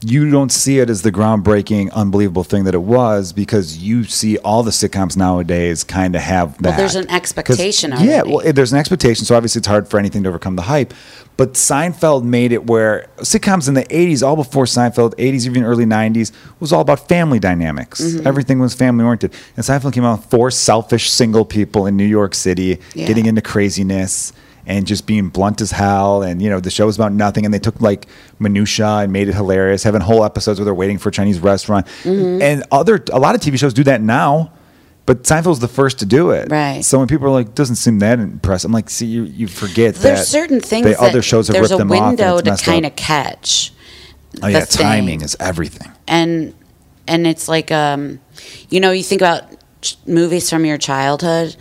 You 0.02 0.30
don't 0.30 0.52
see 0.52 0.80
it 0.80 0.90
as 0.90 1.02
the 1.02 1.12
groundbreaking, 1.12 1.92
unbelievable 1.94 2.44
thing 2.44 2.66
that 2.66 2.76
it 2.76 2.82
was 2.84 3.34
because 3.34 3.78
you 3.78 4.04
see 4.04 4.38
all 4.40 4.62
the 4.62 4.72
sitcoms 4.72 5.18
nowadays 5.18 5.84
kind 5.84 6.16
of 6.16 6.22
have 6.22 6.58
that. 6.60 6.70
Well, 6.70 6.78
there's 6.78 6.96
an 6.96 7.10
expectation 7.10 7.92
Yeah, 8.00 8.22
well, 8.24 8.42
there's 8.54 8.72
an 8.74 8.78
expectation, 8.78 9.26
so 9.26 9.36
obviously 9.36 9.60
it's 9.60 9.68
hard 9.68 9.88
for 9.88 9.98
anything 9.98 10.22
to 10.24 10.30
overcome 10.30 10.58
the 10.58 10.64
hype. 10.64 10.94
But 11.38 11.54
Seinfeld 11.54 12.24
made 12.24 12.52
it 12.52 12.68
where 12.68 13.08
sitcoms 13.18 13.68
in 13.68 13.74
the 13.74 13.84
80s, 13.86 14.26
all 14.26 14.36
before 14.36 14.66
Seinfeld, 14.66 15.16
80s, 15.16 15.46
even 15.48 15.64
early 15.64 15.86
90s, 15.86 16.32
was 16.60 16.72
all 16.72 16.82
about 16.82 17.08
family 17.08 17.40
dynamics. 17.40 18.02
Mm-hmm. 18.02 18.28
Everything 18.28 18.60
was 18.60 18.74
family 18.74 19.04
oriented. 19.04 19.34
And 19.58 19.66
Seinfeld 19.66 19.94
came 19.94 20.06
out 20.06 20.20
with 20.20 20.30
four 20.30 20.52
selfish 20.52 21.10
single 21.10 21.46
people 21.46 21.88
in 21.88 21.98
New 21.98 22.06
York 22.06 22.36
City 22.36 22.80
Yeah. 22.94 23.08
getting 23.08 23.26
into 23.26 23.42
craziness 23.42 24.34
and 24.66 24.88
just 24.88 25.06
being 25.06 25.30
blunt 25.30 25.62
as 25.62 25.72
hell. 25.72 26.24
And, 26.24 26.42
you 26.42 26.50
know, 26.50 26.60
the 26.60 26.70
show 26.72 26.86
was 26.86 26.96
about 26.96 27.14
nothing. 27.14 27.46
And 27.46 27.54
they 27.54 27.60
took 27.60 27.80
like 27.82 28.08
minutia 28.40 28.88
and 28.88 29.14
made 29.14 29.28
it 29.30 29.36
hilarious, 29.36 29.84
having 29.84 30.02
whole 30.02 30.24
episodes 30.24 30.60
where 30.60 30.66
they're 30.66 30.74
waiting 30.74 30.98
for 30.98 31.10
a 31.10 31.12
Chinese 31.12 31.40
restaurant. 31.40 31.86
Mm-hmm. 32.04 32.42
And 32.42 32.64
other, 32.72 33.04
a 33.12 33.20
lot 33.20 33.36
of 33.36 33.42
TV 33.42 33.58
shows 33.60 33.74
do 33.74 33.84
that 33.84 34.02
now. 34.02 34.52
But 35.06 35.22
Seinfeld's 35.22 35.60
the 35.60 35.68
first 35.68 36.00
to 36.00 36.06
do 36.08 36.32
it. 36.32 36.50
Right. 36.50 36.84
So 36.84 36.98
when 36.98 37.08
people 37.08 37.28
are 37.28 37.32
like, 37.32 37.54
doesn't 37.54 37.76
seem 37.76 38.00
that 38.00 38.18
impressive, 38.18 38.70
I'm 38.70 38.74
like, 38.74 38.90
see, 38.90 39.06
you, 39.06 39.24
you 39.24 39.48
forget 39.48 39.94
that 39.96 40.02
there's 40.02 40.28
certain 40.28 40.60
things 40.62 40.88
the 40.88 41.00
other 41.00 41.22
shows 41.22 41.48
have 41.48 41.54
there's 41.54 41.70
ripped 41.70 41.82
a 41.82 41.86
them 41.86 41.92
off. 41.92 41.98
and 41.98 42.18
window 42.18 42.42
to 42.42 42.64
kind 42.64 42.88
of 42.88 42.96
catch. 42.96 43.72
Oh 44.42 44.48
yeah, 44.48 44.62
thing. 44.62 44.84
timing 44.84 45.22
is 45.22 45.38
everything. 45.40 45.92
and 46.08 46.56
and 47.08 47.28
it's 47.28 47.48
like 47.48 47.72
um 47.72 48.20
you 48.70 48.80
know 48.80 48.92
you 48.92 49.04
think 49.04 49.22
about 49.22 49.44
movies 50.08 50.50
from 50.50 50.66
your 50.66 50.78
childhood 50.78 51.56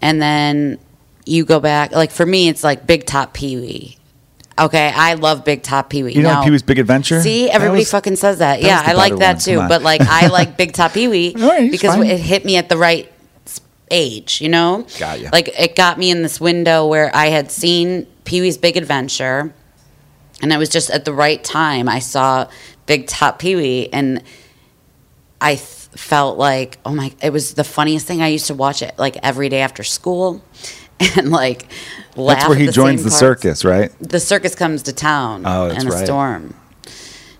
and 0.00 0.22
then 0.22 0.78
you 1.26 1.44
go 1.44 1.60
back 1.60 1.92
like 1.92 2.10
for 2.10 2.26
me 2.26 2.48
it's 2.48 2.62
like 2.64 2.86
big 2.86 3.06
top 3.06 3.32
pee-wee 3.32 3.96
okay 4.58 4.92
i 4.94 5.14
love 5.14 5.44
big 5.44 5.62
top 5.62 5.88
pee-wee 5.90 6.12
You 6.14 6.22
know 6.22 6.30
Now- 6.34 6.44
Pee 6.44 6.50
Wee's 6.50 6.62
Big 6.62 6.78
Adventure? 6.78 7.20
see 7.22 7.50
everybody 7.50 7.80
was- 7.80 7.90
fucking 7.90 8.16
says 8.16 8.38
that, 8.38 8.60
that 8.60 8.66
yeah 8.66 8.82
i 8.84 8.92
like 8.92 9.16
that 9.18 9.34
one. 9.36 9.40
too 9.40 9.58
but 9.68 9.82
like 9.82 10.00
i 10.02 10.26
like 10.38 10.56
big 10.56 10.72
top 10.72 10.92
pee-wee 10.92 11.34
All 11.40 11.48
right, 11.48 11.70
because 11.70 11.94
fine. 11.96 12.06
it 12.06 12.20
hit 12.20 12.44
me 12.44 12.56
at 12.56 12.68
the 12.68 12.76
right 12.76 13.10
age 13.90 14.40
you 14.40 14.48
know 14.48 14.86
Got 14.98 15.20
ya. 15.20 15.30
like 15.32 15.48
it 15.58 15.76
got 15.76 15.98
me 15.98 16.10
in 16.10 16.22
this 16.22 16.40
window 16.40 16.86
where 16.86 17.14
i 17.14 17.26
had 17.26 17.50
seen 17.50 18.06
pee-wee's 18.24 18.56
big 18.58 18.76
adventure 18.76 19.52
and 20.42 20.52
it 20.52 20.56
was 20.58 20.68
just 20.68 20.90
at 20.90 21.04
the 21.04 21.12
right 21.12 21.42
time 21.44 21.88
i 21.88 21.98
saw 21.98 22.48
big 22.86 23.06
top 23.06 23.38
pee-wee 23.38 23.88
and 23.92 24.22
I 25.40 25.56
th- 25.56 25.66
felt 25.94 26.38
like, 26.38 26.78
oh 26.86 26.94
my, 26.94 27.12
it 27.20 27.30
was 27.30 27.52
the 27.52 27.64
funniest 27.64 28.06
thing. 28.06 28.22
I 28.22 28.28
used 28.28 28.46
to 28.46 28.54
watch 28.54 28.80
it 28.80 28.94
like 28.98 29.18
every 29.22 29.50
day 29.50 29.60
after 29.60 29.82
school 29.84 30.42
and 31.16 31.30
like 31.30 31.66
laugh. 32.16 32.38
That's 32.38 32.48
where 32.48 32.58
he 32.58 32.66
the 32.66 32.72
joins 32.72 33.02
the 33.02 33.10
parts. 33.10 33.18
circus, 33.18 33.64
right? 33.64 33.92
The 34.00 34.20
circus 34.20 34.54
comes 34.54 34.82
to 34.84 34.92
town 34.92 35.44
Oh, 35.46 35.66
in 35.70 35.86
a 35.86 35.90
right. 35.90 36.04
storm. 36.04 36.54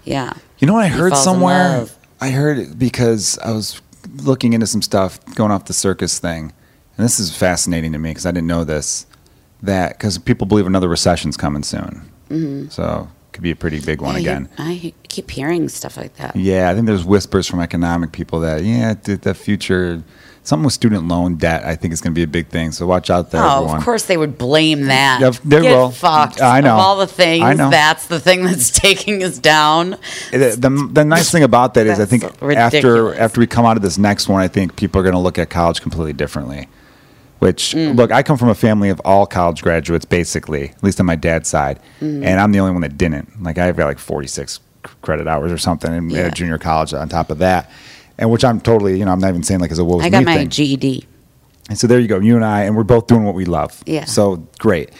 Yeah. 0.04 0.34
You 0.58 0.66
know 0.66 0.74
what 0.74 0.84
I 0.84 0.88
He 0.88 0.96
heard 0.98 1.16
somewhere? 1.16 1.86
I 2.20 2.30
heard 2.30 2.58
it 2.58 2.78
because 2.78 3.38
I 3.38 3.50
was 3.52 3.80
looking 4.22 4.52
into 4.52 4.66
some 4.66 4.82
stuff 4.82 5.18
going 5.34 5.50
off 5.50 5.66
the 5.66 5.72
circus 5.72 6.18
thing, 6.18 6.52
and 6.96 7.04
this 7.04 7.18
is 7.18 7.36
fascinating 7.36 7.92
to 7.92 7.98
me 7.98 8.10
because 8.10 8.26
I 8.26 8.30
didn't 8.30 8.46
know 8.46 8.64
this. 8.64 9.06
That 9.62 9.96
because 9.98 10.18
people 10.18 10.46
believe 10.46 10.66
another 10.66 10.88
recession's 10.88 11.36
coming 11.38 11.62
soon. 11.62 12.10
Mm-hmm. 12.28 12.68
So 12.68 13.08
could 13.32 13.42
be 13.42 13.50
a 13.50 13.56
pretty 13.56 13.80
big 13.80 14.00
one 14.00 14.14
I, 14.14 14.20
again. 14.20 14.48
I 14.58 14.92
keep 15.08 15.30
hearing 15.30 15.68
stuff 15.68 15.96
like 15.96 16.14
that. 16.16 16.36
Yeah, 16.36 16.70
I 16.70 16.74
think 16.74 16.86
there's 16.86 17.04
whispers 17.04 17.46
from 17.46 17.60
economic 17.60 18.12
people 18.12 18.40
that 18.40 18.62
yeah, 18.62 18.94
the 18.94 19.34
future, 19.34 20.02
something 20.44 20.64
with 20.64 20.74
student 20.74 21.08
loan 21.08 21.34
debt, 21.36 21.64
I 21.64 21.74
think 21.74 21.92
is 21.92 22.00
going 22.00 22.12
to 22.12 22.18
be 22.18 22.22
a 22.22 22.26
big 22.26 22.48
thing. 22.48 22.70
So 22.70 22.86
watch 22.86 23.10
out 23.10 23.30
there, 23.30 23.42
Oh, 23.42 23.56
everyone. 23.56 23.76
of 23.78 23.82
course 23.84 24.04
they 24.04 24.16
would 24.16 24.38
blame 24.38 24.82
that. 24.86 25.18
Yeah, 25.20 25.30
they 25.44 25.62
Get 25.62 25.70
will. 25.76 25.90
fucked. 25.90 26.40
I 26.40 26.60
know. 26.60 26.74
Of 26.74 26.78
all 26.80 26.96
the 26.98 27.06
things, 27.06 27.42
I 27.42 27.54
know. 27.54 27.70
that's 27.70 28.06
the 28.06 28.20
thing 28.20 28.44
that's 28.44 28.70
taking 28.80 29.22
us 29.24 29.38
down. 29.38 29.96
The, 30.30 30.54
the, 30.58 30.88
the 30.92 31.04
nice 31.04 31.30
thing 31.32 31.42
about 31.42 31.74
that 31.74 31.86
is, 31.86 31.98
I 31.98 32.04
think 32.04 32.24
after 32.24 32.46
ridiculous. 32.46 33.18
after 33.18 33.40
we 33.40 33.46
come 33.46 33.64
out 33.66 33.76
of 33.76 33.82
this 33.82 33.98
next 33.98 34.28
one, 34.28 34.40
I 34.42 34.48
think 34.48 34.76
people 34.76 35.00
are 35.00 35.04
going 35.04 35.14
to 35.14 35.18
look 35.20 35.38
at 35.38 35.50
college 35.50 35.80
completely 35.80 36.12
differently. 36.12 36.68
Which 37.40 37.74
Mm. 37.74 37.96
look, 37.96 38.10
I 38.12 38.22
come 38.22 38.38
from 38.38 38.48
a 38.48 38.54
family 38.54 38.88
of 38.88 39.00
all 39.04 39.26
college 39.26 39.60
graduates, 39.62 40.04
basically, 40.04 40.70
at 40.70 40.82
least 40.82 40.98
on 41.00 41.04
my 41.06 41.16
dad's 41.16 41.48
side, 41.48 41.78
Mm. 42.00 42.24
and 42.24 42.40
I'm 42.40 42.52
the 42.52 42.60
only 42.60 42.72
one 42.72 42.80
that 42.82 42.96
didn't. 42.96 43.42
Like 43.42 43.58
I've 43.58 43.76
got 43.76 43.86
like 43.86 43.98
46 43.98 44.60
credit 45.02 45.26
hours 45.26 45.50
or 45.52 45.58
something 45.58 45.92
in 45.92 46.10
Yeah. 46.10 46.28
junior 46.30 46.58
college 46.58 46.94
on 46.94 47.08
top 47.08 47.30
of 47.30 47.38
that, 47.38 47.70
and 48.18 48.30
which 48.30 48.44
I'm 48.44 48.60
totally, 48.60 48.98
you 48.98 49.04
know, 49.04 49.12
I'm 49.12 49.18
not 49.20 49.28
even 49.28 49.42
saying 49.42 49.60
like 49.60 49.70
as 49.72 49.78
a 49.78 49.84
woe 49.84 49.98
is 50.00 50.06
I 50.06 50.10
got 50.10 50.24
my 50.24 50.36
thing. 50.36 50.48
GED. 50.48 51.06
And 51.68 51.78
so 51.78 51.86
there 51.86 51.98
you 51.98 52.08
go, 52.08 52.18
you 52.20 52.36
and 52.36 52.44
I, 52.44 52.62
and 52.64 52.76
we're 52.76 52.84
both 52.84 53.06
doing 53.06 53.24
what 53.24 53.34
we 53.34 53.44
love. 53.46 53.82
Yeah. 53.86 54.04
So 54.04 54.46
great. 54.58 54.90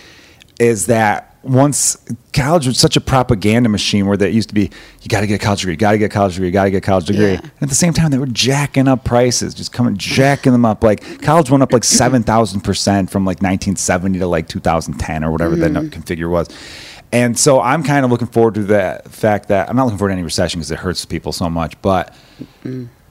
Is 0.59 0.87
that 0.87 1.37
once 1.43 1.99
college 2.33 2.67
was 2.67 2.79
such 2.79 2.97
a 2.97 3.03
propaganda 3.03 3.69
machine 3.69 4.07
where 4.07 4.17
that 4.17 4.33
used 4.33 4.49
to 4.49 4.55
be, 4.55 4.71
you 5.03 5.09
got 5.09 5.21
to 5.21 5.27
get 5.27 5.35
a 5.43 5.45
college 5.45 5.61
degree, 5.61 5.77
got 5.77 5.93
to 5.93 5.99
get 5.99 6.07
a 6.07 6.09
college 6.09 6.35
degree, 6.35 6.51
got 6.51 6.65
to 6.65 6.71
get 6.71 6.79
a 6.79 6.81
college 6.81 7.05
degree. 7.05 7.33
Yeah. 7.33 7.41
And 7.41 7.63
at 7.63 7.69
the 7.69 7.75
same 7.75 7.93
time, 7.93 8.11
they 8.11 8.17
were 8.19 8.25
jacking 8.27 8.89
up 8.89 9.05
prices, 9.05 9.53
just 9.53 9.71
coming, 9.73 9.97
jacking 9.99 10.53
them 10.53 10.65
up. 10.65 10.83
Like 10.83 11.21
college 11.21 11.51
went 11.51 11.63
up 11.63 11.71
like 11.73 11.83
7,000% 11.85 13.11
from 13.11 13.25
like 13.27 13.43
1970 13.43 14.21
to 14.21 14.27
like 14.27 14.49
2010 14.49 15.23
or 15.25 15.31
whatever 15.31 15.57
Mm-hmm. 15.57 15.75
that 15.75 15.91
configure 15.91 16.31
was. 16.31 16.49
And 17.13 17.39
so 17.39 17.61
I'm 17.61 17.83
kind 17.83 18.05
of 18.07 18.11
looking 18.11 18.27
forward 18.29 18.55
to 18.55 18.63
that 18.65 19.11
fact 19.11 19.49
that 19.49 19.69
I'm 19.69 19.77
not 19.77 19.85
looking 19.85 19.99
forward 19.99 20.11
to 20.11 20.15
any 20.15 20.23
recession 20.23 20.61
because 20.61 20.71
it 20.71 20.79
hurts 20.79 21.05
people 21.05 21.33
so 21.33 21.51
much. 21.51 21.81
But 21.83 22.15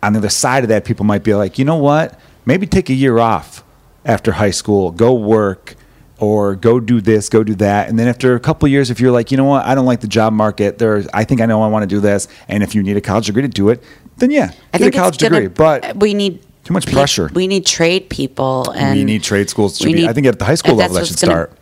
on 0.04 0.14
the 0.14 0.20
other 0.20 0.30
side 0.30 0.64
of 0.64 0.70
that, 0.70 0.86
people 0.86 1.06
might 1.06 1.24
be 1.24 1.34
like, 1.34 1.58
you 1.58 1.66
know 1.66 1.78
what? 1.78 2.20
Maybe 2.46 2.68
take 2.68 2.90
a 2.90 2.94
year 2.94 3.20
off 3.20 3.64
after 4.06 4.34
high 4.34 4.52
school, 4.52 4.92
go 4.92 5.14
work, 5.14 5.76
or 6.20 6.56
go 6.56 6.80
do 6.80 7.02
this, 7.02 7.30
go 7.30 7.44
do 7.44 7.56
that, 7.56 7.90
and 7.90 7.98
then 7.98 8.08
after 8.08 8.36
a 8.36 8.40
couple 8.40 8.66
of 8.66 8.72
years, 8.72 8.90
if 8.92 9.00
you're 9.00 9.12
like, 9.12 9.32
you 9.32 9.38
know 9.38 9.46
what, 9.46 9.66
I 9.66 9.76
don't 9.76 9.86
like 9.86 10.02
the 10.02 10.08
job 10.08 10.32
market. 10.34 10.78
There, 10.78 11.04
I 11.14 11.24
think 11.24 11.42
I 11.42 11.46
know 11.46 11.62
I 11.62 11.68
want 11.68 11.84
to 11.84 11.88
do 11.88 12.00
this, 12.00 12.28
and 12.48 12.62
if 12.64 12.76
you 12.76 12.84
need 12.84 12.98
a 12.98 13.02
college 13.02 13.26
degree 13.28 13.42
to 13.42 13.48
do 13.48 13.70
it, 13.70 13.82
then 14.18 14.30
yeah, 14.30 14.52
I 14.74 14.78
get 14.78 14.88
a 14.90 14.92
college 14.92 15.18
degree. 15.18 15.48
But 15.48 15.98
we 15.98 16.14
need 16.14 16.42
too 16.64 16.74
much 16.74 16.86
pe- 16.86 16.94
pressure. 16.94 17.30
We 17.34 17.48
need 17.48 17.66
trade 17.66 18.10
people, 18.10 18.72
and 18.72 18.98
we 19.00 19.04
need 19.06 19.24
trade 19.24 19.50
schools. 19.50 19.80
To 19.80 19.88
we 19.88 19.94
be, 19.94 20.02
need- 20.02 20.10
I 20.10 20.14
think 20.14 20.28
at 20.28 20.38
the 20.40 20.46
high 20.46 20.56
school 20.56 20.76
level 20.76 20.96
that 20.96 21.08
should 21.08 21.20
gonna- 21.20 21.34
start. 21.34 21.58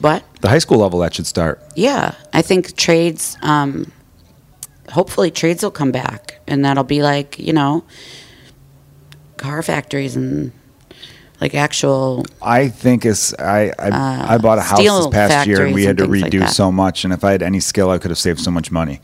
What? 0.00 0.22
The 0.42 0.48
high 0.48 0.60
school 0.60 0.78
level 0.78 1.00
that 1.00 1.14
should 1.14 1.26
start. 1.26 1.60
Yeah, 1.74 2.14
I 2.32 2.40
think 2.42 2.76
trades. 2.76 3.36
Um, 3.42 3.90
hopefully, 4.90 5.30
trades 5.30 5.62
will 5.62 5.70
come 5.70 5.92
back, 5.92 6.40
and 6.46 6.64
that'll 6.64 6.84
be 6.84 7.02
like 7.02 7.38
you 7.38 7.52
know, 7.52 7.84
car 9.36 9.62
factories 9.62 10.16
and 10.16 10.52
like 11.40 11.54
actual. 11.54 12.24
I 12.42 12.68
think 12.68 13.04
it's 13.04 13.34
I 13.38 13.72
I, 13.78 14.34
I 14.34 14.38
bought 14.38 14.58
a 14.58 14.62
house 14.62 14.80
Uh, 14.80 14.98
this 14.98 15.06
past 15.08 15.46
year 15.46 15.64
and 15.64 15.74
we 15.74 15.84
had 15.84 15.98
to 15.98 16.06
things 16.06 16.22
like 16.22 16.32
redo 16.32 16.48
so 16.48 16.72
much, 16.72 17.04
and 17.04 17.12
if 17.12 17.24
I 17.24 17.32
had 17.32 17.42
any 17.42 17.60
skill, 17.60 17.90
I 17.90 17.98
could 17.98 18.10
have 18.10 18.18
saved 18.18 18.40
so 18.40 18.50
much 18.50 18.70
money. 18.70 19.00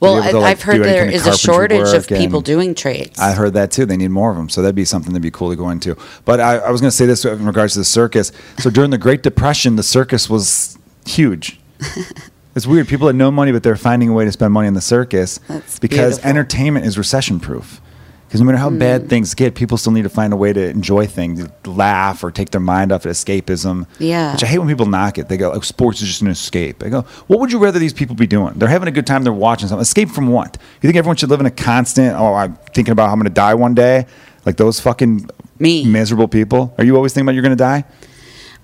Well, 0.00 0.22
I, 0.22 0.32
like, 0.32 0.44
I've 0.44 0.62
heard 0.62 0.82
there 0.82 1.04
kind 1.04 1.08
of 1.10 1.14
is 1.14 1.26
a 1.26 1.38
shortage 1.38 1.94
of 1.94 2.06
people 2.06 2.40
doing 2.42 2.74
trades. 2.74 3.18
I 3.18 3.32
heard 3.32 3.54
that 3.54 3.70
too. 3.70 3.86
They 3.86 3.96
need 3.96 4.10
more 4.10 4.30
of 4.30 4.36
them, 4.36 4.48
so 4.50 4.60
that'd 4.60 4.74
be 4.74 4.84
something 4.84 5.12
that'd 5.12 5.22
be 5.22 5.30
cool 5.30 5.48
to 5.50 5.56
go 5.56 5.70
into. 5.70 5.96
But 6.26 6.40
I, 6.40 6.58
I 6.58 6.70
was 6.70 6.80
going 6.82 6.90
to 6.90 6.96
say 6.96 7.06
this 7.06 7.24
in 7.24 7.46
regards 7.46 7.72
to 7.74 7.78
the 7.78 7.84
circus. 7.84 8.32
So 8.58 8.68
during 8.70 8.90
the 8.90 8.98
Great 8.98 9.22
Depression, 9.22 9.76
the 9.76 9.82
circus 9.82 10.28
was 10.28 10.76
huge. 11.06 11.58
it's 12.54 12.66
weird. 12.66 12.88
People 12.88 13.06
had 13.06 13.16
no 13.16 13.30
money, 13.30 13.52
but 13.52 13.62
they're 13.62 13.76
finding 13.76 14.08
a 14.08 14.12
way 14.12 14.24
to 14.24 14.32
spend 14.32 14.52
money 14.52 14.68
in 14.68 14.74
the 14.74 14.80
circus 14.80 15.38
That's 15.48 15.78
because 15.78 16.14
beautiful. 16.18 16.30
entertainment 16.30 16.86
is 16.86 16.96
recession 16.98 17.40
proof. 17.40 17.80
Because 18.26 18.40
no 18.40 18.46
matter 18.46 18.58
how 18.58 18.70
Mm. 18.70 18.78
bad 18.80 19.08
things 19.08 19.32
get, 19.34 19.54
people 19.54 19.78
still 19.78 19.92
need 19.92 20.02
to 20.02 20.08
find 20.08 20.32
a 20.32 20.36
way 20.36 20.52
to 20.52 20.68
enjoy 20.68 21.06
things, 21.06 21.46
laugh, 21.66 22.24
or 22.24 22.32
take 22.32 22.50
their 22.50 22.60
mind 22.60 22.90
off 22.90 23.04
of 23.06 23.12
escapism. 23.12 23.86
Yeah. 24.00 24.32
Which 24.32 24.42
I 24.42 24.46
hate 24.48 24.58
when 24.58 24.66
people 24.66 24.86
knock 24.86 25.18
it. 25.18 25.28
They 25.28 25.36
go, 25.36 25.52
oh, 25.52 25.60
"Sports 25.60 26.02
is 26.02 26.08
just 26.08 26.20
an 26.22 26.26
escape." 26.28 26.82
I 26.84 26.88
go, 26.88 27.04
"What 27.28 27.38
would 27.38 27.52
you 27.52 27.60
rather 27.60 27.78
these 27.78 27.92
people 27.92 28.16
be 28.16 28.26
doing? 28.26 28.54
They're 28.56 28.68
having 28.68 28.88
a 28.88 28.92
good 28.92 29.06
time. 29.06 29.22
They're 29.22 29.32
watching 29.32 29.68
something. 29.68 29.82
Escape 29.82 30.10
from 30.10 30.26
what? 30.28 30.56
You 30.82 30.88
think 30.88 30.96
everyone 30.96 31.14
should 31.16 31.30
live 31.30 31.38
in 31.38 31.46
a 31.46 31.50
constant? 31.50 32.16
Oh, 32.18 32.34
I'm 32.34 32.58
thinking 32.74 32.90
about 32.90 33.06
how 33.06 33.12
I'm 33.12 33.18
going 33.20 33.26
to 33.26 33.30
die 33.34 33.54
one 33.54 33.74
day. 33.74 34.06
Like 34.44 34.56
those 34.56 34.80
fucking 34.80 35.28
Me. 35.60 35.84
miserable 35.84 36.26
people. 36.26 36.74
Are 36.76 36.84
you 36.84 36.96
always 36.96 37.12
thinking 37.12 37.26
about 37.26 37.34
you're 37.34 37.42
going 37.42 37.56
to 37.56 37.64
die? 37.64 37.84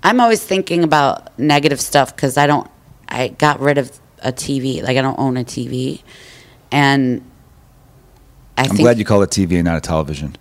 I'm 0.03 0.19
always 0.19 0.41
thinking 0.43 0.83
about 0.83 1.29
negative 1.39 1.79
stuff 1.79 2.13
because 2.13 2.35
I 2.35 2.45
don't. 2.45 2.67
I 3.11 3.27
got 3.29 3.59
rid 3.59 3.77
of 3.77 3.91
a 4.23 4.31
TV. 4.31 4.81
Like 4.81 4.97
I 4.97 5.01
don't 5.01 5.19
own 5.19 5.37
a 5.37 5.43
TV, 5.43 6.01
and 6.71 7.21
I 8.57 8.61
I'm 8.63 8.67
think 8.69 8.79
glad 8.79 8.97
you 8.99 9.05
call 9.05 9.21
it 9.21 9.29
TV 9.29 9.55
and 9.55 9.65
not 9.65 9.77
a 9.77 9.81
television. 9.81 10.35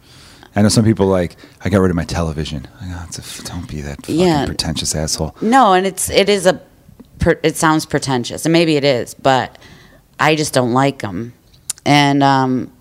I 0.57 0.63
know 0.63 0.69
some 0.69 0.85
people 0.85 1.07
like 1.07 1.37
I 1.65 1.69
got 1.69 1.79
rid 1.81 1.91
of 1.91 1.97
my 1.97 2.05
television. 2.05 2.67
I 2.81 2.87
go, 2.89 3.01
it's 3.07 3.41
a, 3.41 3.45
don't 3.45 3.69
be 3.69 3.81
that 3.83 3.99
fucking 4.03 4.17
Yeah. 4.19 4.47
pretentious 4.47 4.95
asshole. 4.95 5.35
no, 5.41 5.73
and 5.75 5.87
it's 5.87 6.11
it 6.11 6.29
is 6.29 6.47
a. 6.47 6.61
It 7.43 7.57
sounds 7.57 7.85
pretentious, 7.85 8.47
and 8.47 8.53
maybe 8.53 8.77
it 8.77 8.85
is, 8.85 9.13
but 9.15 9.59
I 10.19 10.37
just 10.37 10.55
don't 10.55 10.73
like 10.73 11.01
them, 11.01 11.35
and 11.85 12.23
um. 12.23 12.73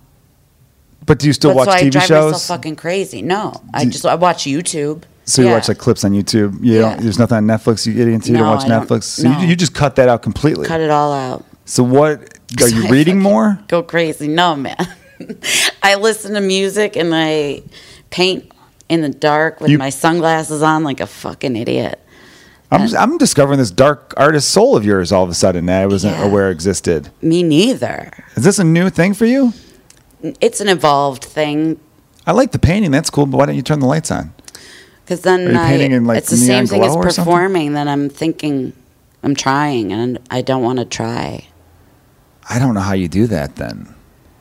But 1.06 1.18
do 1.20 1.28
you 1.28 1.34
still 1.34 1.56
watch 1.56 1.66
so 1.68 1.72
I 1.74 1.90
drive 1.90 2.06
shows? 2.06 2.32
myself 2.34 2.60
fucking 2.60 2.76
crazy. 2.76 3.22
No, 3.22 3.54
I 3.74 3.86
just 3.86 4.06
I 4.06 4.16
watch 4.16 4.44
YouTube. 4.44 5.04
So 5.30 5.42
you 5.42 5.48
Yeah. 5.48 5.54
watch 5.56 5.68
like 5.68 5.78
clips 5.78 6.04
on 6.04 6.12
YouTube. 6.12 6.58
You 6.64 6.80
don't, 6.80 6.92
Yeah. 6.92 6.98
there's 7.02 7.20
nothing 7.20 7.38
on 7.38 7.46
Netflix 7.46 7.86
you 7.86 7.94
get 7.94 8.08
into. 8.08 8.32
You 8.32 8.38
don't 8.38 8.48
watch 8.48 8.66
I 8.66 8.70
Netflix. 8.70 9.04
So 9.04 9.30
no. 9.30 9.40
you, 9.40 9.48
you 9.50 9.56
just 9.56 9.74
cut 9.74 9.96
that 9.98 10.10
out 10.10 10.22
completely. 10.22 10.66
cut 10.66 10.82
it 10.82 10.90
all 10.90 11.14
out. 11.14 11.46
So 11.66 11.84
what 11.84 12.40
are 12.62 12.68
you 12.68 12.88
I 12.88 12.90
reading 12.90 13.20
more? 13.20 13.60
Go 13.68 13.84
crazy. 13.84 14.28
No, 14.28 14.56
man. 14.56 14.76
I 15.84 15.96
listen 15.96 16.34
to 16.34 16.42
music 16.42 16.96
and 16.96 17.14
I 17.14 17.62
paint 18.10 18.52
in 18.88 19.02
the 19.02 19.10
dark 19.10 19.62
with 19.62 19.70
You- 19.72 19.78
my 19.78 19.90
sunglasses 19.92 20.62
on 20.64 20.84
like 20.84 21.00
a 21.00 21.08
fucking 21.08 21.56
idiot. 21.56 22.00
I'm 22.72 22.88
I'm 22.96 23.18
discovering 23.18 23.58
this 23.58 23.72
dark 23.72 24.14
artist 24.16 24.50
soul 24.52 24.76
of 24.76 24.86
yours 24.86 25.12
all 25.12 25.24
of 25.24 25.30
a 25.30 25.34
sudden 25.34 25.66
that 25.68 25.82
I 25.82 25.86
wasn't 25.88 26.18
Yeah. 26.18 26.26
aware 26.26 26.52
existed. 26.52 27.10
Me 27.22 27.42
neither. 27.42 28.12
Is 28.36 28.44
this 28.44 28.60
a 28.60 28.64
new 28.64 28.90
thing 28.92 29.16
for 29.16 29.26
you? 29.26 29.54
It's 30.40 30.60
an 30.60 30.68
evolved 30.70 31.24
thing 31.24 31.80
I 32.28 32.32
like 32.32 32.52
the 32.52 32.60
painting. 32.60 32.92
That's 32.92 33.10
cool. 33.10 33.26
But 33.26 33.38
why 33.38 33.46
don't 33.48 33.56
you 33.56 33.64
turn 33.64 33.80
the 33.80 33.88
lights 33.88 34.12
on? 34.12 34.34
Because 35.10 35.22
then 35.22 35.58
I, 35.58 35.74
in, 35.74 36.06
like, 36.06 36.20
it's 36.20 36.30
the 36.30 36.38
same 36.38 36.68
thing 36.68 36.84
as 36.84 36.92
glow 36.92 37.00
or 37.00 37.10
something? 37.10 37.24
performing 37.24 37.74
Then 37.74 37.88
I'm 37.88 38.10
thinking 38.10 38.74
I'm 39.24 39.34
trying 39.34 39.92
and 39.92 40.20
I 40.30 40.44
don't 40.44 40.62
want 40.62 40.78
to 40.78 40.86
try. 40.86 41.48
I 42.48 42.60
don't 42.60 42.76
know 42.76 42.82
how 42.82 42.94
you 42.94 43.08
do 43.08 43.26
that 43.26 43.56
then. 43.56 43.96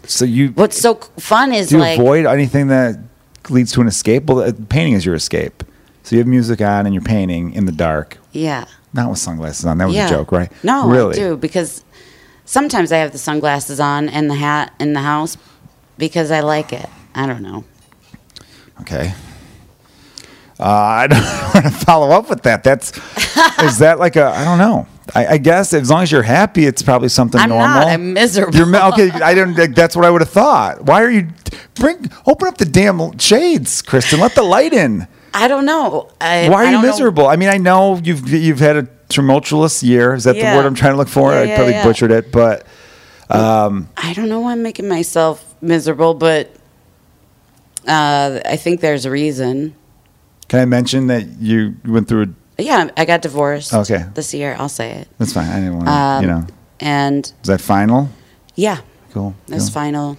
So 0.04 0.26
you 0.26 0.48
What's 0.48 0.78
so 0.78 0.96
fun 1.16 1.54
is 1.54 1.70
do 1.70 1.76
you 1.76 1.80
like 1.80 1.98
avoid 1.98 2.26
anything 2.26 2.68
that 2.68 2.98
leads 3.48 3.72
to 3.72 3.80
an 3.80 3.86
escape? 3.86 4.24
Well, 4.24 4.40
uh, 4.40 4.52
painting 4.68 4.92
is 4.92 5.06
your 5.06 5.14
escape. 5.14 5.64
So 6.02 6.16
you 6.16 6.20
have 6.20 6.28
music 6.28 6.60
on 6.60 6.84
and 6.84 6.94
you're 6.94 7.02
painting 7.02 7.54
in 7.54 7.64
the 7.64 7.72
dark, 7.72 8.18
yeah. 8.32 8.66
not 8.92 9.08
with 9.08 9.18
sunglasses 9.18 9.64
on. 9.64 9.78
That 9.78 9.86
was 9.86 9.96
yeah. 9.96 10.06
a 10.06 10.10
joke, 10.10 10.32
right? 10.32 10.52
No, 10.62 10.86
really. 10.86 11.14
I 11.14 11.18
do 11.18 11.36
because 11.38 11.82
sometimes 12.44 12.92
I 12.92 12.98
have 12.98 13.12
the 13.12 13.18
sunglasses 13.18 13.80
on 13.80 14.10
and 14.10 14.28
the 14.28 14.34
hat 14.34 14.74
in 14.78 14.92
the 14.92 15.00
house 15.00 15.38
because 15.96 16.30
I 16.30 16.40
like 16.40 16.74
it. 16.74 16.90
I 17.14 17.26
don't 17.26 17.42
know. 17.42 17.64
Okay. 18.82 19.14
Uh, 20.61 20.64
I 20.64 21.06
don't 21.06 21.22
want 21.54 21.66
to 21.66 21.84
follow 21.84 22.11
up 22.11 22.28
with 22.28 22.42
that. 22.42 22.64
That's 22.64 22.90
is 23.62 23.78
that 23.78 23.98
like 23.98 24.16
a 24.16 24.26
I 24.26 24.44
don't 24.44 24.59
know. 24.59 24.86
I, 25.14 25.26
I 25.26 25.38
guess 25.38 25.72
as 25.72 25.88
long 25.88 26.02
as 26.02 26.12
you're 26.12 26.22
happy, 26.22 26.66
it's 26.66 26.82
probably 26.82 27.09
something 27.09 27.40
I'm 27.40 27.48
normal. 27.48 27.68
not. 27.80 27.86
I'm 27.86 28.12
miserable. 28.12 28.54
You're 28.56 28.76
okay. 28.92 29.11
I 29.11 29.34
don't. 29.34 29.54
That's 29.74 29.96
what 29.96 30.04
I 30.04 30.11
would 30.11 30.20
have 30.20 30.30
thought. 30.30 30.82
Why 30.84 31.02
are 31.02 31.11
you 31.11 31.28
bring 31.76 32.11
open 32.26 32.48
up 32.48 32.59
the 32.59 32.64
damn 32.66 33.16
shades, 33.18 33.80
Kristen? 33.82 34.20
Let 34.20 34.34
the 34.34 34.42
light 34.42 34.72
in. 34.72 35.06
I 35.32 35.46
don't 35.48 35.64
know. 35.64 36.11
I, 36.20 36.48
Why 36.48 36.56
are 36.56 36.62
I 36.62 36.64
you 36.66 36.72
don't 36.72 36.82
know. 36.82 36.88
miserable? 36.90 37.26
I 37.26 37.36
mean, 37.36 37.48
I 37.48 37.56
know 37.59 37.96
you've 38.02 38.28
you've 38.28 38.59
had 38.59 38.76
a 38.76 38.88
tumultuous 39.09 39.82
year. 39.82 40.12
Is 40.14 40.24
that 40.24 40.36
Yeah. 40.36 40.50
the 40.52 40.56
word 40.59 40.66
I'm 40.66 40.74
trying 40.74 40.92
to 40.94 40.98
look 40.98 41.09
for? 41.09 41.32
Yeah, 41.32 41.38
I 41.40 41.42
yeah, 41.44 41.56
probably 41.56 41.74
butchered 41.82 42.11
it, 42.11 42.32
but 42.32 42.66
I 43.30 44.12
don't 44.14 44.28
know 44.28 44.40
why 44.40 44.52
I'm 44.52 44.62
making 44.62 44.88
myself 44.88 45.54
miserable, 45.62 46.14
but 46.14 46.50
uh, 47.86 48.40
I 48.44 48.56
think 48.56 48.80
there's 48.80 49.04
a 49.04 49.11
reason. 49.11 49.74
Can 50.49 50.61
I 50.61 50.64
mention 50.64 51.07
that 51.09 51.26
you 51.40 51.76
went 51.84 52.09
through? 52.09 52.34
A, 52.59 52.62
Yeah, 52.62 52.90
I 52.96 53.05
got 53.05 53.22
divorced. 53.22 53.72
Okay. 53.74 54.05
This 54.14 54.32
year, 54.34 54.57
I'll 54.59 54.68
say 54.68 54.90
it. 54.92 55.09
that's 55.18 55.32
fine. 55.32 55.49
I 55.49 55.57
didn't 55.61 55.74
want 55.76 55.86
to. 55.86 55.92
Um, 55.92 56.22
you 56.22 56.28
know, 56.30 56.46
And 56.80 57.24
is 57.42 57.49
that 57.49 57.61
final? 57.61 58.09
yeah, 58.55 58.78
Cool. 59.12 59.34
that's 59.46 59.64
cool. 59.66 59.72
final. 59.74 60.16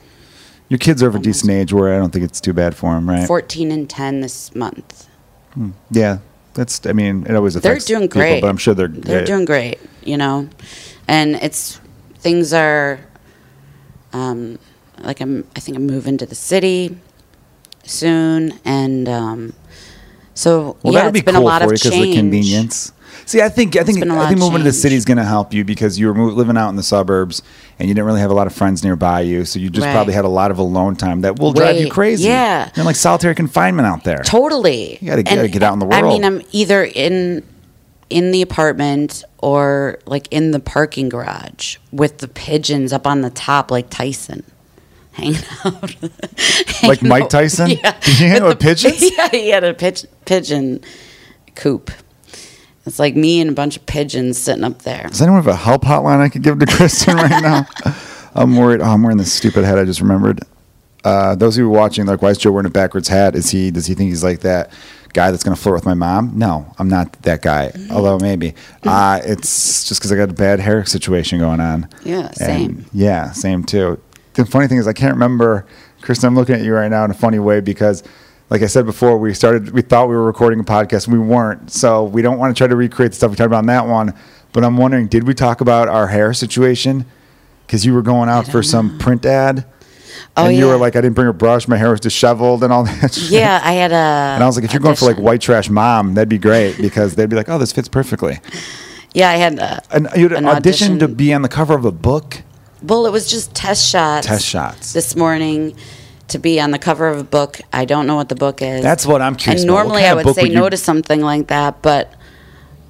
Your 0.70 0.78
kids 0.78 1.02
are 1.02 1.08
of 1.08 1.16
a 1.16 1.20
decent 1.20 1.52
age 1.52 1.74
where 1.74 1.94
I 1.94 1.98
don't 1.98 2.12
think 2.12 2.24
it's 2.26 2.40
too 2.40 2.54
bad 2.54 2.76
for 2.76 2.94
them, 2.94 3.10
right? 3.10 3.26
14 3.28 3.72
and 3.72 3.90
10 3.90 4.22
this 4.22 4.54
month. 4.54 5.08
yeah, 5.90 6.20
that's. 6.54 6.86
I 6.86 6.94
mean, 6.94 7.26
it 7.28 7.36
always 7.36 7.56
affects. 7.56 7.86
They're 7.86 7.98
doing 7.98 8.08
people, 8.08 8.22
great. 8.22 8.42
but 8.42 8.50
I'm 8.50 8.58
sure 8.58 8.76
they're. 8.76 8.88
They're 8.88 9.26
doing 9.26 9.46
great, 9.46 9.80
you 10.04 10.16
know, 10.16 10.48
and 11.08 11.36
it's 11.38 11.82
things 12.20 12.54
are. 12.54 13.00
Um, 14.14 14.60
like 15.00 15.22
I'm, 15.22 15.48
I 15.56 15.60
think 15.60 15.76
I'm 15.78 15.86
moving 15.88 16.18
to 16.20 16.26
the 16.28 16.36
city 16.36 16.98
soon, 17.84 18.54
and 18.64 19.10
um, 19.10 19.54
So 20.40 20.78
Well, 20.84 20.94
yeah, 20.94 21.00
that'll 21.00 21.12
be 21.12 21.20
it's 21.20 21.26
been 21.26 21.36
cool 21.36 21.44
a 21.44 21.46
lot 21.46 21.62
for 21.62 21.66
of 21.66 21.72
you 21.72 21.76
because 21.78 21.86
of 21.88 21.94
change. 21.94 22.16
the 22.16 22.22
convenience. 22.22 22.92
See, 23.26 23.42
I 23.42 23.50
think 23.50 23.76
I 23.76 23.84
think 23.84 24.02
I 24.04 24.28
think 24.28 24.40
moving 24.40 24.60
to 24.60 24.64
the 24.64 24.72
city 24.74 24.96
is 24.96 25.04
going 25.06 25.18
to 25.18 25.24
help 25.26 25.54
you 25.54 25.64
because 25.66 26.00
you 26.00 26.08
were 26.08 26.14
mo- 26.14 26.28
living 26.30 26.58
out 26.58 26.70
in 26.70 26.78
the 26.78 26.84
suburbs 26.84 27.42
and 27.78 27.88
you 27.90 27.94
didn't 27.94 28.08
really 28.08 28.22
have 28.22 28.32
a 28.32 28.34
lot 28.34 28.48
of 28.48 28.54
friends 28.56 28.84
nearby 28.84 29.22
you, 29.22 29.44
so 29.46 29.60
you 29.60 29.70
just 29.70 29.86
Right. 29.86 29.94
probably 29.94 30.14
had 30.14 30.26
a 30.26 30.30
lot 30.30 30.50
of 30.50 30.58
alone 30.58 30.96
time 30.96 31.22
that 31.22 31.38
will 31.40 31.52
drive 31.54 31.78
you 31.80 31.90
crazy. 31.92 32.28
yeah. 32.28 32.70
you're 32.76 32.82
in 32.84 32.86
like 32.86 32.96
solitary 32.96 33.36
confinement 33.36 33.86
out 33.88 34.04
there. 34.06 34.22
Totally. 34.24 34.98
You 35.02 35.10
gotta- 35.10 35.48
get 35.50 35.62
out 35.62 35.74
in 35.74 35.80
the 35.80 35.86
world. 35.86 36.04
I 36.06 36.08
mean. 36.08 36.24
I'm 36.24 36.42
either 36.52 36.84
in 36.86 37.44
in 38.10 38.32
the 38.32 38.42
apartment 38.42 39.24
or 39.40 40.00
like 40.08 40.28
in 40.32 40.50
the 40.52 40.60
parking 40.60 41.10
garage 41.10 41.78
with 41.92 42.20
the 42.20 42.28
pigeons 42.28 42.92
up 42.94 43.06
on 43.06 43.22
the 43.22 43.30
top, 43.30 43.70
like 43.70 43.90
Tyson, 43.92 44.44
hanging 45.20 45.36
out. 45.66 46.84
Like 46.84 47.02
Mike 47.02 47.30
Tyson? 47.30 47.72
Yeah. 47.72 48.00
Did 48.00 48.16
he 48.16 48.26
hang 48.26 48.42
out 48.42 48.48
with 48.48 48.60
pigeons? 48.60 49.02
Yeah, 49.18 49.30
he 49.30 49.50
had 49.50 49.64
a 49.64 49.74
pitch, 49.74 50.06
pigeon 50.26 50.82
coop. 51.56 51.92
It's 52.86 52.98
like 53.00 53.16
me 53.16 53.40
and 53.42 53.50
a 53.52 53.54
bunch 53.54 53.78
of 53.78 53.86
pigeons 53.86 54.38
sitting 54.38 54.64
up 54.64 54.82
there. 54.84 55.04
Does 55.10 55.22
anyone 55.22 55.40
have 55.44 55.48
a 55.54 55.56
help 55.56 55.84
hotline 55.84 56.20
I 56.20 56.30
could 56.30 56.42
give 56.44 56.58
to 56.60 56.66
Kristen 56.66 57.18
right 57.18 57.42
now? 57.42 57.68
I'm 58.36 58.56
worried. 58.56 58.82
Oh, 58.82 58.86
I'm 58.86 59.04
wearing 59.04 59.18
this 59.18 59.32
stupid 59.34 59.64
hat 59.66 59.78
I 59.78 59.84
just 59.84 60.02
remembered. 60.02 60.40
Uh, 61.04 61.36
those 61.36 61.56
who 61.56 61.66
are 61.66 61.70
watching, 61.70 62.06
like, 62.06 62.22
why 62.22 62.30
is 62.30 62.38
Joe 62.38 62.52
wearing 62.52 62.66
a 62.66 62.70
backwards 62.72 63.08
hat? 63.08 63.36
Is 63.36 63.50
he? 63.52 63.72
Does 63.72 63.86
he 63.86 63.94
think 63.94 64.10
he's 64.10 64.24
like 64.24 64.40
that 64.42 64.72
guy 65.14 65.32
that's 65.32 65.44
going 65.44 65.56
to 65.56 65.62
flirt 65.62 65.76
with 65.76 65.86
my 65.86 65.94
mom? 65.94 66.38
No, 66.38 66.74
I'm 66.78 66.88
not 66.90 67.14
that 67.24 67.42
guy. 67.42 67.70
Mm-hmm. 67.74 67.92
Although 67.92 68.18
maybe 68.20 68.54
uh, 68.84 69.20
it's 69.24 69.88
just 69.88 70.00
because 70.02 70.12
I 70.12 70.16
got 70.16 70.30
a 70.30 70.34
bad 70.34 70.60
hair 70.60 70.84
situation 70.86 71.40
going 71.40 71.60
on. 71.60 71.88
Yeah, 72.04 72.28
And, 72.28 72.36
same. 72.38 72.86
yeah, 72.94 73.32
same 73.32 73.64
too. 73.64 74.02
The 74.46 74.52
funny 74.52 74.68
thing 74.68 74.78
is, 74.78 74.88
I 74.88 74.94
can't 74.94 75.14
remember, 75.14 75.66
Kristen. 76.02 76.28
I'm 76.28 76.36
looking 76.36 76.56
at 76.56 76.62
you 76.62 76.74
right 76.74 76.90
now 76.90 77.04
in 77.06 77.12
a 77.12 77.16
funny 77.16 77.40
way 77.40 77.60
because. 77.62 78.04
Like 78.52 78.64
I 78.64 78.66
said 78.66 78.88
before, 78.88 79.16
we 79.20 79.32
started. 79.36 79.70
We 79.70 79.84
thought 79.84 80.10
we 80.10 80.16
were 80.16 80.26
recording 80.26 80.60
a 80.60 80.64
podcast, 80.64 81.06
and 81.08 81.14
we 81.14 81.24
weren't. 81.24 81.72
So 81.72 82.04
we 82.06 82.24
don't 82.24 82.40
want 82.40 82.50
to 82.50 82.58
try 82.58 82.66
to 82.66 82.76
recreate 82.76 83.12
the 83.12 83.16
stuff 83.18 83.30
we 83.30 83.38
talked 83.38 83.46
about 83.46 83.60
on 83.60 83.68
that 83.68 83.86
one. 83.86 84.16
But 84.54 84.64
I'm 84.64 84.76
wondering, 84.76 85.06
did 85.08 85.28
we 85.28 85.36
talk 85.36 85.62
about 85.62 85.88
our 85.88 86.08
hair 86.08 86.34
situation? 86.34 87.06
Because 87.68 87.86
you 87.86 87.94
were 87.94 88.02
going 88.02 88.28
out 88.28 88.48
for 88.48 88.64
some 88.64 88.98
print 88.98 89.24
ad, 89.24 89.66
Oh, 90.36 90.46
and 90.48 90.56
you 90.58 90.66
yeah. 90.66 90.72
were 90.72 90.78
like, 90.80 90.96
"I 90.96 91.02
didn't 91.02 91.14
bring 91.14 91.28
a 91.28 91.34
brush. 91.34 91.68
My 91.68 91.78
hair 91.78 91.92
was 91.92 92.00
disheveled, 92.00 92.64
and 92.64 92.74
all 92.74 92.86
that." 92.86 93.14
Shit. 93.14 93.30
Yeah, 93.30 93.62
I 93.64 93.74
had 93.74 93.92
a. 93.92 93.96
And 94.34 94.44
I 94.44 94.48
was 94.48 94.56
like, 94.56 94.66
"If 94.66 94.74
you're 94.74 94.82
going 94.82 94.96
for 94.96 95.06
like 95.06 95.18
white 95.20 95.42
trash 95.42 95.70
mom, 95.70 96.16
that'd 96.16 96.28
be 96.28 96.40
great 96.40 96.76
because 96.78 97.14
they'd 97.14 97.30
be 97.30 97.36
like, 97.36 97.50
oh, 97.50 97.60
this 97.60 97.72
fits 97.72 97.88
perfectly." 97.88 98.40
Yeah, 99.14 99.30
I 99.30 99.36
had 99.36 99.60
a. 99.60 99.82
And 99.92 100.08
you 100.16 100.30
had 100.30 100.34
an 100.34 100.44
auditioned 100.46 101.00
to 101.00 101.06
audition. 101.06 101.14
be 101.16 101.34
on 101.36 101.42
the 101.44 101.50
cover 101.50 101.76
of 101.76 101.84
a 101.86 101.92
book. 101.92 102.42
Well, 102.82 103.06
it 103.06 103.12
was 103.12 103.30
just 103.30 103.54
test 103.54 103.88
shots. 103.90 104.26
Test 104.28 104.46
shots. 104.46 104.94
This 104.94 105.16
morning 105.16 105.76
to 106.30 106.40
be 106.40 106.60
on 106.62 106.72
the 106.72 106.80
cover 106.80 107.08
of 107.08 107.20
a 107.20 107.24
book. 107.24 107.60
I 107.74 107.86
don't 107.86 108.08
know 108.08 108.16
what 108.16 108.30
the 108.30 108.36
book 108.36 108.62
is. 108.62 108.82
That's 108.82 109.06
what 109.06 109.22
I'm 109.22 109.36
curious 109.36 109.64
And 109.64 109.70
about. 109.70 109.84
Normally 109.84 110.06
I 110.06 110.14
would 110.14 110.34
say 110.36 110.44
would 110.44 110.54
no 110.54 110.66
you- 110.66 110.70
to 110.70 110.78
something 110.78 111.22
like 111.22 111.48
that, 111.48 111.82
but 111.82 112.14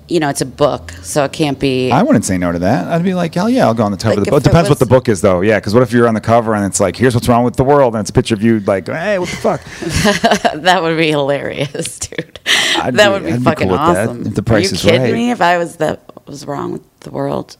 you 0.08 0.20
know, 0.20 0.28
it's 0.30 0.42
a 0.42 0.46
book, 0.46 0.90
so 1.04 1.24
it 1.24 1.32
can't 1.32 1.60
be. 1.60 1.92
I 1.92 2.02
wouldn't 2.02 2.26
say 2.26 2.36
no 2.40 2.52
to 2.52 2.58
that. 2.60 2.88
I'd 2.88 3.04
be 3.04 3.14
like, 3.14 3.36
hell 3.36 3.48
yeah, 3.48 3.68
I'll 3.68 3.76
go 3.76 3.84
on 3.84 3.92
the 3.92 3.98
cover 3.98 4.18
of 4.20 4.26
the 4.26 4.32
book. 4.32 4.42
it 4.42 4.44
Depends 4.44 4.68
what 4.68 4.72
was- 4.72 4.80
the 4.80 4.88
book 4.88 5.08
is, 5.08 5.22
though. 5.22 5.42
Yeah, 5.42 5.60
because 5.60 5.76
what 5.76 5.84
if 5.84 5.92
you're 5.92 6.08
on 6.08 6.16
the 6.16 6.20
cover 6.22 6.56
and 6.56 6.66
it's 6.66 6.80
like, 6.80 6.96
here's 6.96 7.14
what's 7.14 7.28
wrong 7.30 7.44
with 7.44 7.58
the 7.58 7.64
world, 7.64 7.94
and 7.94 8.02
it's 8.02 8.10
a 8.10 8.14
picture 8.14 8.34
of 8.34 8.42
you 8.42 8.60
like, 8.62 8.88
hey, 8.88 9.20
what 9.20 9.30
the 9.30 9.36
fuck? 9.36 9.62
that 10.64 10.82
would 10.82 10.98
be 10.98 11.10
hilarious, 11.10 12.00
dude. 12.10 12.40
I'd 12.78 12.96
that 12.96 13.08
be- 13.08 13.14
would 13.14 13.24
be 13.24 13.32
I'd 13.34 13.38
be 13.40 13.44
fucking 13.44 13.68
cool 13.70 13.78
with 13.78 13.96
that, 13.96 14.10
awesome. 14.10 14.26
if 14.26 14.34
the 14.36 14.42
price 14.44 14.66
Are 14.66 14.70
you 14.70 14.76
is 14.78 14.82
kidding 14.82 15.02
right. 15.04 15.14
me? 15.14 15.30
If 15.32 15.42
I 15.42 15.58
was 15.60 15.76
that 15.78 16.02
was 16.28 16.46
wrong 16.48 16.74
with 16.74 17.00
the 17.02 17.12
world, 17.12 17.56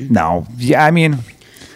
no, 0.00 0.46
yeah, 0.56 0.84
I 0.84 0.92
mean, 0.92 1.18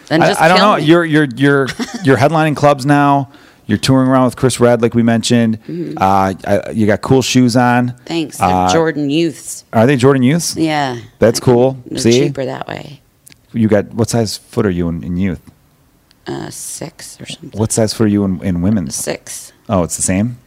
then 0.07 0.21
I, 0.23 0.27
just 0.29 0.41
I 0.41 0.47
don't 0.47 0.57
know. 0.59 0.77
me. 0.77 0.83
You're 0.83 1.05
you're 1.05 1.27
you're 1.35 1.67
you're 2.03 2.17
headlining 2.17 2.55
clubs 2.55 2.85
now. 2.85 3.31
You're 3.65 3.77
touring 3.77 4.09
around 4.09 4.25
with 4.25 4.35
Chris 4.35 4.59
Redd, 4.59 4.81
like 4.81 4.93
we 4.93 5.03
mentioned. 5.03 5.57
Uh, 5.97 6.33
I, 6.45 6.71
you 6.71 6.85
got 6.85 7.01
cool 7.01 7.21
shoes 7.21 7.55
on. 7.55 7.89
Mm-hmm. 7.91 8.03
Thanks, 8.03 8.37
they're 8.37 8.47
Uh, 8.49 8.73
Jordan 8.73 9.09
Youths. 9.09 9.63
Are 9.71 9.85
they 9.87 9.95
Jordan 9.95 10.21
Youths? 10.21 10.57
Yeah, 10.57 10.99
That's 11.19 11.39
cool. 11.39 11.77
They're 11.85 11.97
See, 11.99 12.11
cheaper 12.27 12.43
that 12.43 12.67
way. 12.67 13.01
you 13.53 13.69
got 13.69 13.93
what 13.93 14.09
size 14.09 14.35
foot 14.37 14.65
are 14.65 14.69
you 14.69 14.89
in, 14.89 15.01
in 15.03 15.15
youth? 15.15 15.39
Uh, 16.27 16.49
six 16.49 17.19
or 17.21 17.25
something. 17.25 17.57
What 17.57 17.71
size 17.71 17.93
foot 17.93 18.03
are 18.05 18.09
you 18.09 18.25
in, 18.25 18.41
in 18.43 18.61
women's? 18.61 18.95
Six. 18.95 19.53
Oh, 19.69 19.83
it's 19.83 19.95
the 19.95 20.01
same. 20.01 20.37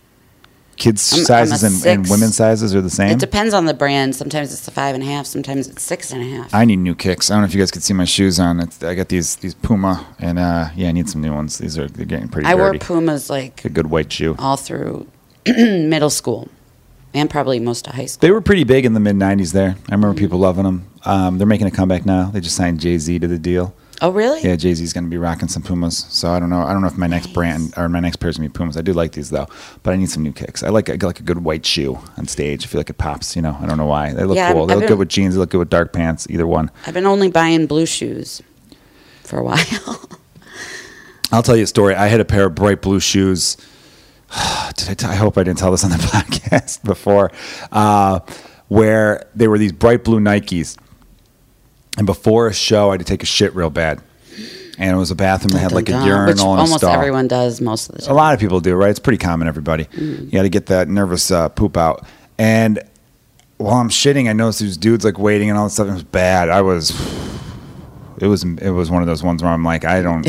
Kids 0.76 1.12
I'm- 1.12 1.20
I'm 1.20 1.24
sizes 1.26 1.62
and, 1.62 1.86
and 1.86 2.10
women's 2.10 2.36
sizes 2.36 2.74
are 2.74 2.80
the 2.82 2.90
same. 2.90 3.10
It 3.10 3.18
depends 3.18 3.54
on 3.54 3.64
the 3.64 3.74
brand. 3.74 4.14
Sometimes 4.14 4.52
it's 4.52 4.66
a 4.68 4.70
five 4.70 4.94
and 4.94 5.02
a 5.02 5.06
half. 5.06 5.26
Sometimes 5.26 5.68
it's 5.68 5.82
six 5.82 6.12
and 6.12 6.22
a 6.22 6.26
half. 6.26 6.54
I 6.54 6.64
need 6.64 6.76
new 6.76 6.94
kicks. 6.94 7.30
I 7.30 7.34
don't 7.34 7.42
know 7.42 7.46
if 7.46 7.54
you 7.54 7.60
guys 7.60 7.70
could 7.70 7.82
see 7.82 7.94
my 7.94 8.04
shoes 8.04 8.38
on. 8.38 8.60
It's, 8.60 8.82
I 8.82 8.94
got 8.94 9.08
these 9.08 9.36
these 9.36 9.54
Puma, 9.54 10.06
and 10.18 10.38
uh, 10.38 10.68
yeah, 10.74 10.88
I 10.88 10.92
need 10.92 11.08
some 11.08 11.22
new 11.22 11.32
ones. 11.32 11.58
These 11.58 11.78
are 11.78 11.88
they're 11.88 12.04
getting 12.06 12.28
pretty 12.28 12.46
I 12.48 12.54
wore. 12.54 12.74
Pumas 12.78 13.30
like 13.30 13.64
a 13.64 13.68
good 13.68 13.88
white 13.88 14.12
shoe. 14.12 14.36
all 14.38 14.56
through 14.56 15.06
middle 15.46 16.10
school 16.10 16.48
and 17.14 17.30
probably 17.30 17.58
most 17.58 17.86
of 17.86 17.94
high 17.94 18.06
school. 18.06 18.20
They 18.20 18.30
were 18.30 18.42
pretty 18.42 18.64
big 18.64 18.84
in 18.84 18.92
the 18.92 19.00
mid 19.00 19.16
'90s. 19.16 19.52
There, 19.52 19.76
I 19.88 19.94
remember 19.94 20.18
people 20.18 20.38
loving 20.38 20.64
them. 20.64 20.90
Um, 21.04 21.38
they're 21.38 21.46
making 21.46 21.66
a 21.68 21.70
comeback 21.70 22.04
now. 22.04 22.30
They 22.30 22.40
just 22.40 22.56
signed 22.56 22.80
Jay 22.80 22.98
Z 22.98 23.18
to 23.20 23.26
the 23.28 23.38
deal. 23.38 23.74
Oh, 24.02 24.10
really? 24.10 24.42
Yeah, 24.42 24.56
Jay 24.56 24.74
Z's 24.74 24.92
going 24.92 25.04
to 25.04 25.10
be 25.10 25.16
rocking 25.16 25.48
some 25.48 25.62
Pumas. 25.62 26.04
So 26.10 26.30
I 26.30 26.38
don't 26.38 26.50
know. 26.50 26.60
I 26.62 26.72
don't 26.72 26.82
know 26.82 26.88
if 26.88 26.98
my 26.98 27.06
next 27.06 27.26
Nice. 27.26 27.34
brand 27.34 27.74
or 27.78 27.88
my 27.88 28.00
next 28.00 28.16
pair 28.16 28.28
is 28.28 28.36
going 28.36 28.48
to 28.48 28.52
be 28.52 28.56
Pumas. 28.58 28.76
I 28.76 28.82
do 28.82 28.92
like 28.92 29.12
these 29.12 29.30
though, 29.30 29.46
but 29.82 29.92
I 29.94 29.96
need 29.96 30.10
some 30.10 30.22
new 30.22 30.32
kicks. 30.32 30.62
I 30.62 30.68
like 30.68 30.90
I 30.90 30.96
like 31.06 31.20
a 31.20 31.22
good 31.22 31.42
white 31.44 31.64
shoe 31.64 31.98
on 32.18 32.26
stage. 32.26 32.64
I 32.64 32.68
feel 32.68 32.78
like 32.78 32.90
it 32.90 32.98
pops. 32.98 33.34
You 33.36 33.42
know, 33.42 33.56
I 33.60 33.66
don't 33.66 33.78
know 33.78 33.86
why. 33.86 34.12
They 34.12 34.24
look 34.24 34.36
Yeah, 34.36 34.52
cool. 34.52 34.62
I've- 34.62 34.66
They 34.68 34.72
I've 34.72 34.76
look 34.78 34.82
been- 34.82 34.88
good 34.88 34.98
with 34.98 35.08
jeans. 35.08 35.34
They 35.34 35.40
look 35.40 35.50
good 35.50 35.58
with 35.58 35.70
dark 35.70 35.92
pants. 35.92 36.26
Either 36.28 36.46
one. 36.46 36.70
I've 36.86 36.94
been 36.94 37.06
only 37.06 37.30
buying 37.30 37.66
blue 37.66 37.86
shoes 37.86 38.42
for 39.22 39.38
a 39.38 39.44
while. 39.44 39.58
I'll 41.32 41.42
tell 41.42 41.56
you 41.56 41.64
a 41.64 41.66
story. 41.66 41.94
I 41.94 42.06
had 42.06 42.20
a 42.20 42.24
pair 42.24 42.46
of 42.46 42.54
bright 42.54 42.82
blue 42.82 43.00
shoes. 43.00 43.56
Did 44.76 45.02
I, 45.04 45.14
hope 45.14 45.38
I 45.38 45.42
didn't 45.42 45.58
tell 45.58 45.70
this 45.70 45.84
on 45.84 45.90
the 45.90 45.96
podcast 45.96 46.84
before, 46.84 47.32
uh, 47.72 48.20
where 48.68 49.24
they 49.34 49.48
were 49.48 49.58
these 49.58 49.72
bright 49.72 50.04
blue 50.04 50.20
Nikes. 50.20 50.76
And 51.96 52.06
before 52.06 52.46
a 52.48 52.54
show, 52.54 52.90
I 52.90 52.92
had 52.92 53.00
to 53.00 53.06
take 53.06 53.22
a 53.22 53.26
shit 53.26 53.54
real 53.54 53.70
bad. 53.70 54.02
And 54.78 54.94
it 54.94 54.98
was 54.98 55.10
a 55.10 55.14
bathroom 55.14 55.52
that 55.52 55.60
had 55.60 55.72
like 55.72 55.88
a 55.88 55.92
urinal 55.92 56.26
which 56.26 56.32
and 56.32 56.40
almost 56.40 56.78
stall. 56.78 56.92
everyone 56.92 57.28
does 57.28 57.62
most 57.62 57.88
of 57.88 57.96
the 57.96 58.02
time. 58.02 58.10
A 58.10 58.14
lot 58.14 58.34
of 58.34 58.40
people 58.40 58.60
do, 58.60 58.74
right? 58.74 58.90
It's 58.90 58.98
pretty 58.98 59.16
common, 59.16 59.48
everybody. 59.48 59.86
You 59.96 60.30
got 60.30 60.42
to 60.42 60.50
get 60.50 60.66
that 60.66 60.88
nervous 60.88 61.30
uh, 61.30 61.48
poop 61.48 61.78
out. 61.78 62.06
And 62.38 62.80
while 63.56 63.76
I'm 63.76 63.88
shitting, 63.88 64.28
I 64.28 64.34
noticed 64.34 64.60
these 64.60 64.76
dudes 64.76 65.02
like 65.02 65.18
waiting 65.18 65.48
and 65.48 65.58
all 65.58 65.64
this 65.64 65.74
stuff. 65.74 65.88
It 65.88 65.92
was 65.92 66.02
bad. 66.02 66.50
I 66.50 66.60
was. 66.60 66.90
It 68.20 68.26
was 68.26 68.44
it 68.44 68.70
was 68.70 68.90
one 68.90 69.02
of 69.02 69.06
those 69.08 69.22
ones 69.22 69.42
where 69.42 69.52
I'm 69.52 69.64
like 69.64 69.84
I 69.84 70.02
don't 70.02 70.26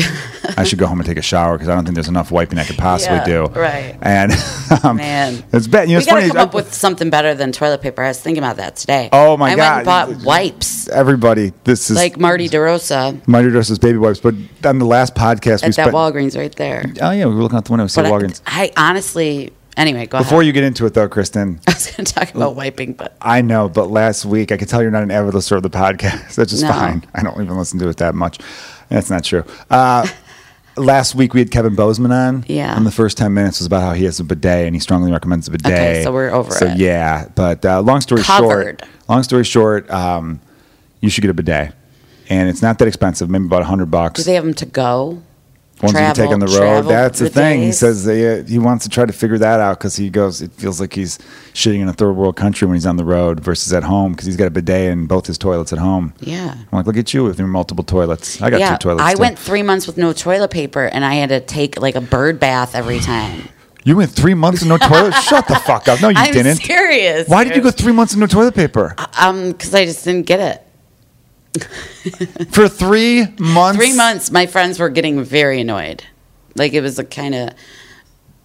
I 0.58 0.64
should 0.64 0.78
go 0.78 0.86
home 0.86 0.98
and 1.00 1.06
take 1.06 1.16
a 1.18 1.22
shower 1.22 1.54
because 1.56 1.68
I 1.68 1.74
don't 1.74 1.84
think 1.84 1.94
there's 1.94 2.08
enough 2.08 2.30
wiping 2.30 2.58
I 2.58 2.64
could 2.64 2.76
possibly 2.78 3.16
Yeah, 3.18 3.24
do. 3.24 3.46
right. 3.46 3.96
And 4.02 4.32
um, 4.84 4.96
Man. 4.96 5.42
it's 5.52 5.66
bad. 5.66 5.88
You 5.88 5.94
know, 5.94 6.00
we 6.00 6.04
gotta 6.06 6.20
funny. 6.20 6.28
come 6.28 6.38
I- 6.38 6.42
up 6.42 6.54
with 6.54 6.74
something 6.74 7.10
better 7.10 7.34
than 7.34 7.52
toilet 7.52 7.80
paper. 7.82 8.02
I 8.02 8.08
was 8.08 8.20
thinking 8.20 8.42
about 8.42 8.56
that 8.56 8.76
today. 8.76 9.08
Oh, 9.12 9.36
my 9.36 9.52
I 9.52 9.56
God. 9.56 9.58
went 9.58 9.76
and 9.76 10.16
bought 10.18 10.26
wipes 10.26 10.88
everybody. 10.88 11.52
This 11.64 11.90
is 11.90 11.96
like 11.96 12.18
Marty 12.18 12.48
DeRosa 12.48 13.26
Marty 13.28 13.48
DeRosa's 13.48 13.78
baby 13.78 13.98
wipes. 13.98 14.20
But 14.20 14.34
on 14.64 14.78
the 14.78 14.86
last 14.86 15.14
podcast, 15.14 15.62
we 15.62 15.68
at 15.68 15.74
that 15.74 15.74
spent. 15.74 15.94
Walgreens 15.94 16.36
right 16.36 16.54
there. 16.56 16.84
oh 17.02 17.10
yeah, 17.10 17.26
we 17.26 17.34
were 17.34 17.42
looking 17.42 17.56
out 17.58 17.64
the 17.64 17.72
window. 17.72 17.84
We 17.84 17.88
saw 17.88 18.02
Walgreens. 18.02 18.40
I, 18.46 18.72
I 18.76 18.88
honestly, 18.90 19.52
anyway, 19.78 20.06
go 20.06 20.18
Before 20.18 20.38
ahead. 20.40 20.46
you 20.48 20.52
get 20.52 20.64
into 20.64 20.84
it, 20.84 20.92
though, 20.94 21.08
Kristen, 21.08 21.60
I 21.66 21.72
was 21.72 21.90
going 21.90 22.04
to 22.04 22.12
talk 22.12 22.34
about 22.34 22.54
wiping, 22.56 22.92
but 22.92 23.16
I 23.22 23.40
know, 23.40 23.68
but 23.70 23.86
last 23.90 24.24
week 24.26 24.52
I 24.52 24.56
could 24.58 24.68
tell 24.68 24.82
you're 24.82 24.90
not 24.90 25.02
an 25.02 25.10
avid 25.10 25.32
listener 25.34 25.56
of 25.56 25.62
the 25.62 25.70
podcast. 25.70 26.34
That's 26.36 26.50
just 26.50 26.62
No. 26.62 26.68
fine. 26.72 27.04
I 27.14 27.22
don't 27.22 27.40
even 27.42 27.56
listen 27.56 27.78
to 27.78 27.88
it 27.88 27.96
that 27.98 28.14
much. 28.14 28.38
That's 28.90 29.08
not 29.08 29.24
true. 29.24 29.44
Uh, 29.70 30.06
last 30.76 31.14
week 31.14 31.34
we 31.34 31.40
had 31.40 31.50
Kevin 31.50 31.74
Bozeman 31.74 32.12
on. 32.12 32.44
Yeah. 32.46 32.76
And 32.76 32.86
the 32.86 32.90
first 32.90 33.16
ten 33.18 33.32
minutes 33.34 33.58
was 33.60 33.66
about 33.66 33.82
how 33.82 33.92
he 33.94 34.04
has 34.04 34.20
a 34.20 34.24
bidet 34.24 34.66
and 34.66 34.74
he 34.76 34.80
strongly 34.80 35.10
recommends 35.12 35.48
a 35.48 35.50
bidet. 35.50 35.72
Okay, 35.72 36.02
so 36.04 36.12
we're 36.12 36.30
over 36.30 36.50
so, 36.52 36.66
it. 36.66 36.78
yeah, 36.78 37.28
but 37.34 37.64
uh, 37.64 37.80
long 37.80 38.00
story 38.00 38.22
Covered. 38.22 38.80
short, 38.80 38.90
long 39.08 39.22
story 39.22 39.44
short, 39.44 39.90
um, 39.90 40.40
you 41.00 41.10
should 41.10 41.22
get 41.22 41.30
a 41.30 41.34
bidet, 41.34 41.74
and 42.28 42.48
it's 42.48 42.62
not 42.62 42.78
that 42.78 42.88
expensive. 42.88 43.28
Maybe 43.30 43.44
about 43.46 43.62
a 43.62 43.66
hundred 43.66 43.90
bucks. 43.90 44.18
do 44.20 44.24
they 44.24 44.34
have 44.34 44.44
them 44.44 44.54
to 44.54 44.66
go? 44.66 45.22
Ones 45.82 45.94
you 45.94 46.14
take 46.14 46.30
on 46.30 46.40
the 46.40 46.46
road. 46.46 46.82
That's 46.82 47.20
the 47.20 47.30
thing. 47.30 47.62
He 47.62 47.72
says 47.72 48.04
they, 48.04 48.40
uh, 48.40 48.44
he 48.44 48.58
wants 48.58 48.84
to 48.84 48.90
try 48.90 49.06
to 49.06 49.12
figure 49.12 49.38
that 49.38 49.60
out 49.60 49.78
because 49.78 49.94
he 49.96 50.10
goes. 50.10 50.42
It 50.42 50.52
feels 50.52 50.80
like 50.80 50.92
he's 50.92 51.18
shitting 51.54 51.80
in 51.80 51.88
a 51.88 51.92
third 51.92 52.12
world 52.12 52.36
country 52.36 52.66
when 52.66 52.74
he's 52.74 52.86
on 52.86 52.96
the 52.96 53.04
road 53.04 53.40
versus 53.40 53.72
at 53.72 53.84
home 53.84 54.12
because 54.12 54.26
he's 54.26 54.36
got 54.36 54.46
a 54.46 54.50
bidet 54.50 54.90
in 54.90 55.06
both 55.06 55.26
his 55.26 55.38
toilets 55.38 55.72
at 55.72 55.78
home. 55.78 56.14
Yeah. 56.20 56.52
I'm 56.52 56.66
like, 56.72 56.86
look 56.86 56.96
at 56.96 57.14
you 57.14 57.24
with 57.24 57.38
your 57.38 57.48
multiple 57.48 57.84
toilets. 57.84 58.42
I 58.42 58.50
got 58.50 58.60
yeah, 58.60 58.76
two 58.76 58.88
toilets. 58.88 59.02
I 59.02 59.14
too. 59.14 59.20
went 59.20 59.38
three 59.38 59.62
months 59.62 59.86
with 59.86 59.96
no 59.96 60.12
toilet 60.12 60.50
paper, 60.50 60.84
and 60.86 61.04
I 61.04 61.14
had 61.14 61.28
to 61.28 61.40
take 61.40 61.80
like 61.80 61.94
a 61.94 62.00
bird 62.00 62.40
bath 62.40 62.74
every 62.74 62.98
time. 62.98 63.48
You 63.84 63.96
went 63.96 64.10
three 64.10 64.34
months 64.34 64.60
with 64.60 64.68
no 64.68 64.76
toilet. 64.78 65.12
Shut 65.22 65.46
the 65.48 65.54
fuck 65.56 65.88
up. 65.88 66.02
No, 66.02 66.08
you 66.08 66.14
I'm 66.18 66.32
didn't. 66.32 66.56
serious. 66.56 67.28
Why 67.28 67.44
did 67.44 67.56
you 67.56 67.62
go 67.62 67.70
three 67.70 67.92
months 67.92 68.14
with 68.14 68.20
no 68.20 68.26
toilet 68.26 68.54
paper 68.54 68.94
Um, 69.18 69.52
because 69.52 69.74
I 69.74 69.84
just 69.84 70.04
didn't 70.04 70.26
get 70.26 70.40
it. 70.40 70.67
For 72.50 72.68
three 72.68 73.26
months? 73.38 73.78
Three 73.78 73.94
months, 73.96 74.30
my 74.30 74.46
friends 74.46 74.78
were 74.78 74.88
getting 74.88 75.22
very 75.22 75.60
annoyed. 75.60 76.04
Like 76.56 76.72
it 76.72 76.80
was 76.80 76.98
a 76.98 77.04
kind 77.04 77.34
of, 77.34 77.50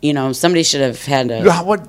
you 0.02 0.14
know, 0.14 0.32
somebody 0.34 0.64
should 0.64 0.82
have 0.82 1.04
had 1.06 1.32
a. 1.32 1.44
What? 1.64 1.88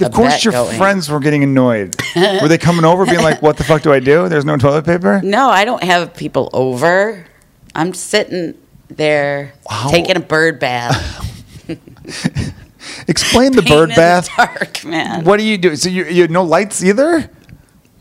Of 0.00 0.12
course, 0.12 0.42
your 0.42 0.52
going. 0.52 0.78
friends 0.78 1.10
were 1.10 1.20
getting 1.20 1.42
annoyed. 1.42 1.94
were 2.16 2.48
they 2.48 2.56
coming 2.58 2.84
over, 2.84 3.04
being 3.04 3.20
like, 3.22 3.42
"What 3.42 3.58
the 3.58 3.64
fuck 3.64 3.82
do 3.82 3.92
I 3.92 4.00
do? 4.00 4.28
There's 4.28 4.44
no 4.46 4.56
toilet 4.56 4.86
paper." 4.86 5.20
No, 5.22 5.50
I 5.50 5.64
don't 5.66 5.82
have 5.82 6.14
people 6.14 6.48
over. 6.54 7.26
I'm 7.74 7.92
sitting 7.92 8.54
there 8.88 9.52
Wow. 9.70 9.88
taking 9.90 10.16
a 10.16 10.20
bird 10.20 10.58
bath. 10.58 11.28
Explain 13.08 13.52
the 13.52 13.62
Pain 13.62 13.72
bird 13.78 13.88
bath. 13.90 14.28
the 14.36 14.46
dark, 14.46 14.84
man. 14.84 15.24
What 15.24 15.38
do 15.38 15.44
you 15.44 15.58
do? 15.58 15.76
So 15.76 15.88
you 15.88 16.04
you 16.06 16.22
had 16.22 16.30
no 16.30 16.42
lights 16.44 16.82
either? 16.82 17.30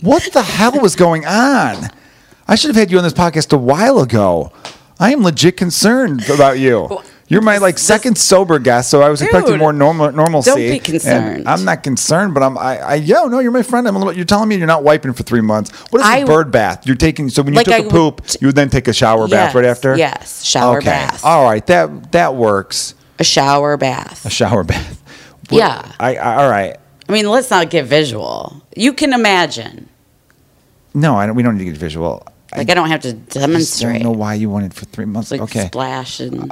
What 0.02 0.24
the 0.34 0.42
hell 0.42 0.80
was 0.80 0.96
going 0.96 1.26
on? 1.26 1.90
I 2.52 2.56
should 2.56 2.68
have 2.68 2.76
had 2.76 2.92
you 2.92 2.98
on 2.98 3.04
this 3.06 3.14
podcast 3.14 3.54
a 3.54 3.58
while 3.58 4.00
ago. 4.00 4.52
I 5.00 5.14
am 5.14 5.24
legit 5.24 5.56
concerned 5.56 6.30
about 6.30 6.60
you. 6.60 7.00
You're 7.30 7.42
my 7.42 7.60
like 7.60 7.78
second 7.78 8.18
sober 8.18 8.60
guest, 8.60 8.90
so 8.90 9.02
I 9.02 9.08
was 9.08 9.22
expecting 9.22 9.54
Dude, 9.54 9.60
more 9.62 9.72
normal 9.72 10.12
normalcy. 10.12 10.50
don't 10.52 10.58
be 10.60 10.72
and 10.74 10.84
concerned. 10.84 11.48
I'm 11.48 11.64
not 11.64 11.82
concerned, 11.82 12.34
but 12.34 12.44
I'm 12.44 12.58
I, 12.58 12.78
I 12.80 12.96
yo 12.96 13.28
no, 13.28 13.40
you're 13.40 13.54
my 13.54 13.64
friend. 13.64 13.88
I'm 13.88 13.96
a 13.96 14.00
little, 14.00 14.14
you're 14.14 14.26
telling 14.26 14.50
me 14.50 14.58
you're 14.58 14.68
not 14.68 14.84
wiping 14.84 15.14
for 15.14 15.24
three 15.24 15.40
months. 15.40 15.72
What 15.92 16.02
is 16.02 16.06
I- 16.08 16.18
a 16.18 16.26
bird 16.26 16.52
bath? 16.52 16.86
You're 16.86 16.98
taking 16.98 17.30
so 17.30 17.42
when 17.42 17.54
you 17.54 17.58
Like 17.60 17.68
took 17.68 17.76
I 17.76 17.88
a 17.88 17.90
poop, 17.90 18.26
t- 18.26 18.38
you 18.42 18.48
would 18.50 18.58
then 18.58 18.70
take 18.70 18.90
a 18.90 18.94
shower 18.94 19.30
bath 19.30 19.48
Yes, 19.52 19.56
right 19.56 19.64
after. 19.64 19.96
yes, 19.96 20.44
shower 20.44 20.80
okay. 20.80 20.88
bath. 20.90 21.24
All 21.24 21.46
right, 21.46 21.66
that 21.68 22.12
that 22.12 22.36
works. 22.36 22.96
A 23.18 23.24
shower 23.24 23.78
bath. 23.78 24.26
A 24.26 24.30
shower 24.30 24.66
bath. 24.66 24.98
Yeah. 25.50 25.90
I, 26.02 26.16
I 26.18 26.44
all 26.44 26.50
right. 26.50 26.78
I 27.08 27.12
mean, 27.14 27.30
let's 27.30 27.50
not 27.50 27.70
get 27.70 27.86
visual. 27.86 28.62
You 28.76 28.92
can 28.92 29.14
imagine. 29.14 29.88
No, 30.94 31.16
I 31.16 31.26
don't, 31.28 31.36
we 31.38 31.44
don't 31.44 31.58
need 31.58 31.66
to 31.66 31.72
get 31.72 31.78
visual. 31.80 32.26
Like 32.56 32.70
I 32.70 32.74
don't 32.74 32.90
have 32.90 33.02
to 33.02 33.14
demonstrate. 33.14 33.96
I 33.96 34.00
don't 34.04 34.14
know 34.14 34.20
why 34.20 34.34
you 34.36 34.50
wanted 34.50 34.74
for 34.74 34.86
three 34.86 35.06
months. 35.06 35.32
Like 35.32 35.42
okay. 35.42 35.68
splash 35.68 36.20
and 36.20 36.52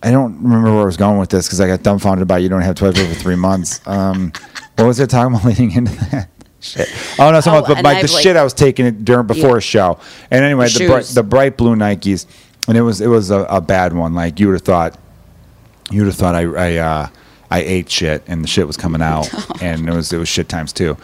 I 0.00 0.10
don't 0.12 0.40
remember 0.42 0.70
where 0.72 0.82
I 0.82 0.86
was 0.86 0.96
going 0.96 1.18
with 1.18 1.30
this 1.30 1.46
because 1.46 1.60
I 1.60 1.66
got 1.66 1.82
dumbfounded 1.82 2.28
by 2.28 2.38
you 2.38 2.48
don't 2.48 2.62
have 2.62 2.76
toilet 2.76 2.96
paper 2.96 3.14
for 3.14 3.20
three 3.20 3.36
months. 3.36 3.80
Um, 3.86 4.32
what 4.76 4.86
was 4.86 5.00
it 5.00 5.10
talking 5.10 5.34
about 5.34 5.44
leading 5.44 5.72
into 5.72 5.92
that? 6.10 6.28
Shit. 6.60 6.88
Oh 7.18 7.30
no, 7.32 7.40
something 7.40 7.62
Oh, 7.62 7.64
about 7.64 7.76
and 7.78 7.84
like 7.84 8.06
the 8.06 8.12
like- 8.12 8.22
shit 8.22 8.36
I 8.36 8.44
was 8.44 8.52
taking 8.54 8.86
it 8.86 9.04
during 9.04 9.26
before 9.26 9.50
Yeah. 9.50 9.56
a 9.56 9.60
show. 9.60 9.98
And 10.30 10.44
anyway, 10.44 10.68
The 10.68 10.78
the 10.78 10.86
bright, 10.86 11.04
the 11.06 11.22
bright 11.24 11.56
blue 11.56 11.74
Nikes, 11.74 12.26
and 12.68 12.76
it 12.78 12.82
was 12.82 13.00
it 13.00 13.08
was 13.08 13.30
a, 13.30 13.40
a 13.44 13.60
bad 13.60 13.92
one. 13.92 14.14
Like 14.14 14.38
you 14.38 14.46
would 14.48 14.54
have 14.54 14.62
thought, 14.62 14.96
you 15.90 16.00
would 16.02 16.06
have 16.06 16.16
thought 16.16 16.34
I 16.36 16.42
I 16.42 16.76
uh, 16.76 17.08
I 17.50 17.60
ate 17.60 17.90
shit 17.90 18.22
and 18.28 18.44
the 18.44 18.48
shit 18.48 18.66
was 18.68 18.76
coming 18.76 19.02
out, 19.02 19.28
and 19.62 19.88
it 19.88 19.92
was 19.92 20.12
it 20.12 20.18
was 20.18 20.28
shit 20.28 20.48
times 20.48 20.72
two. 20.72 20.96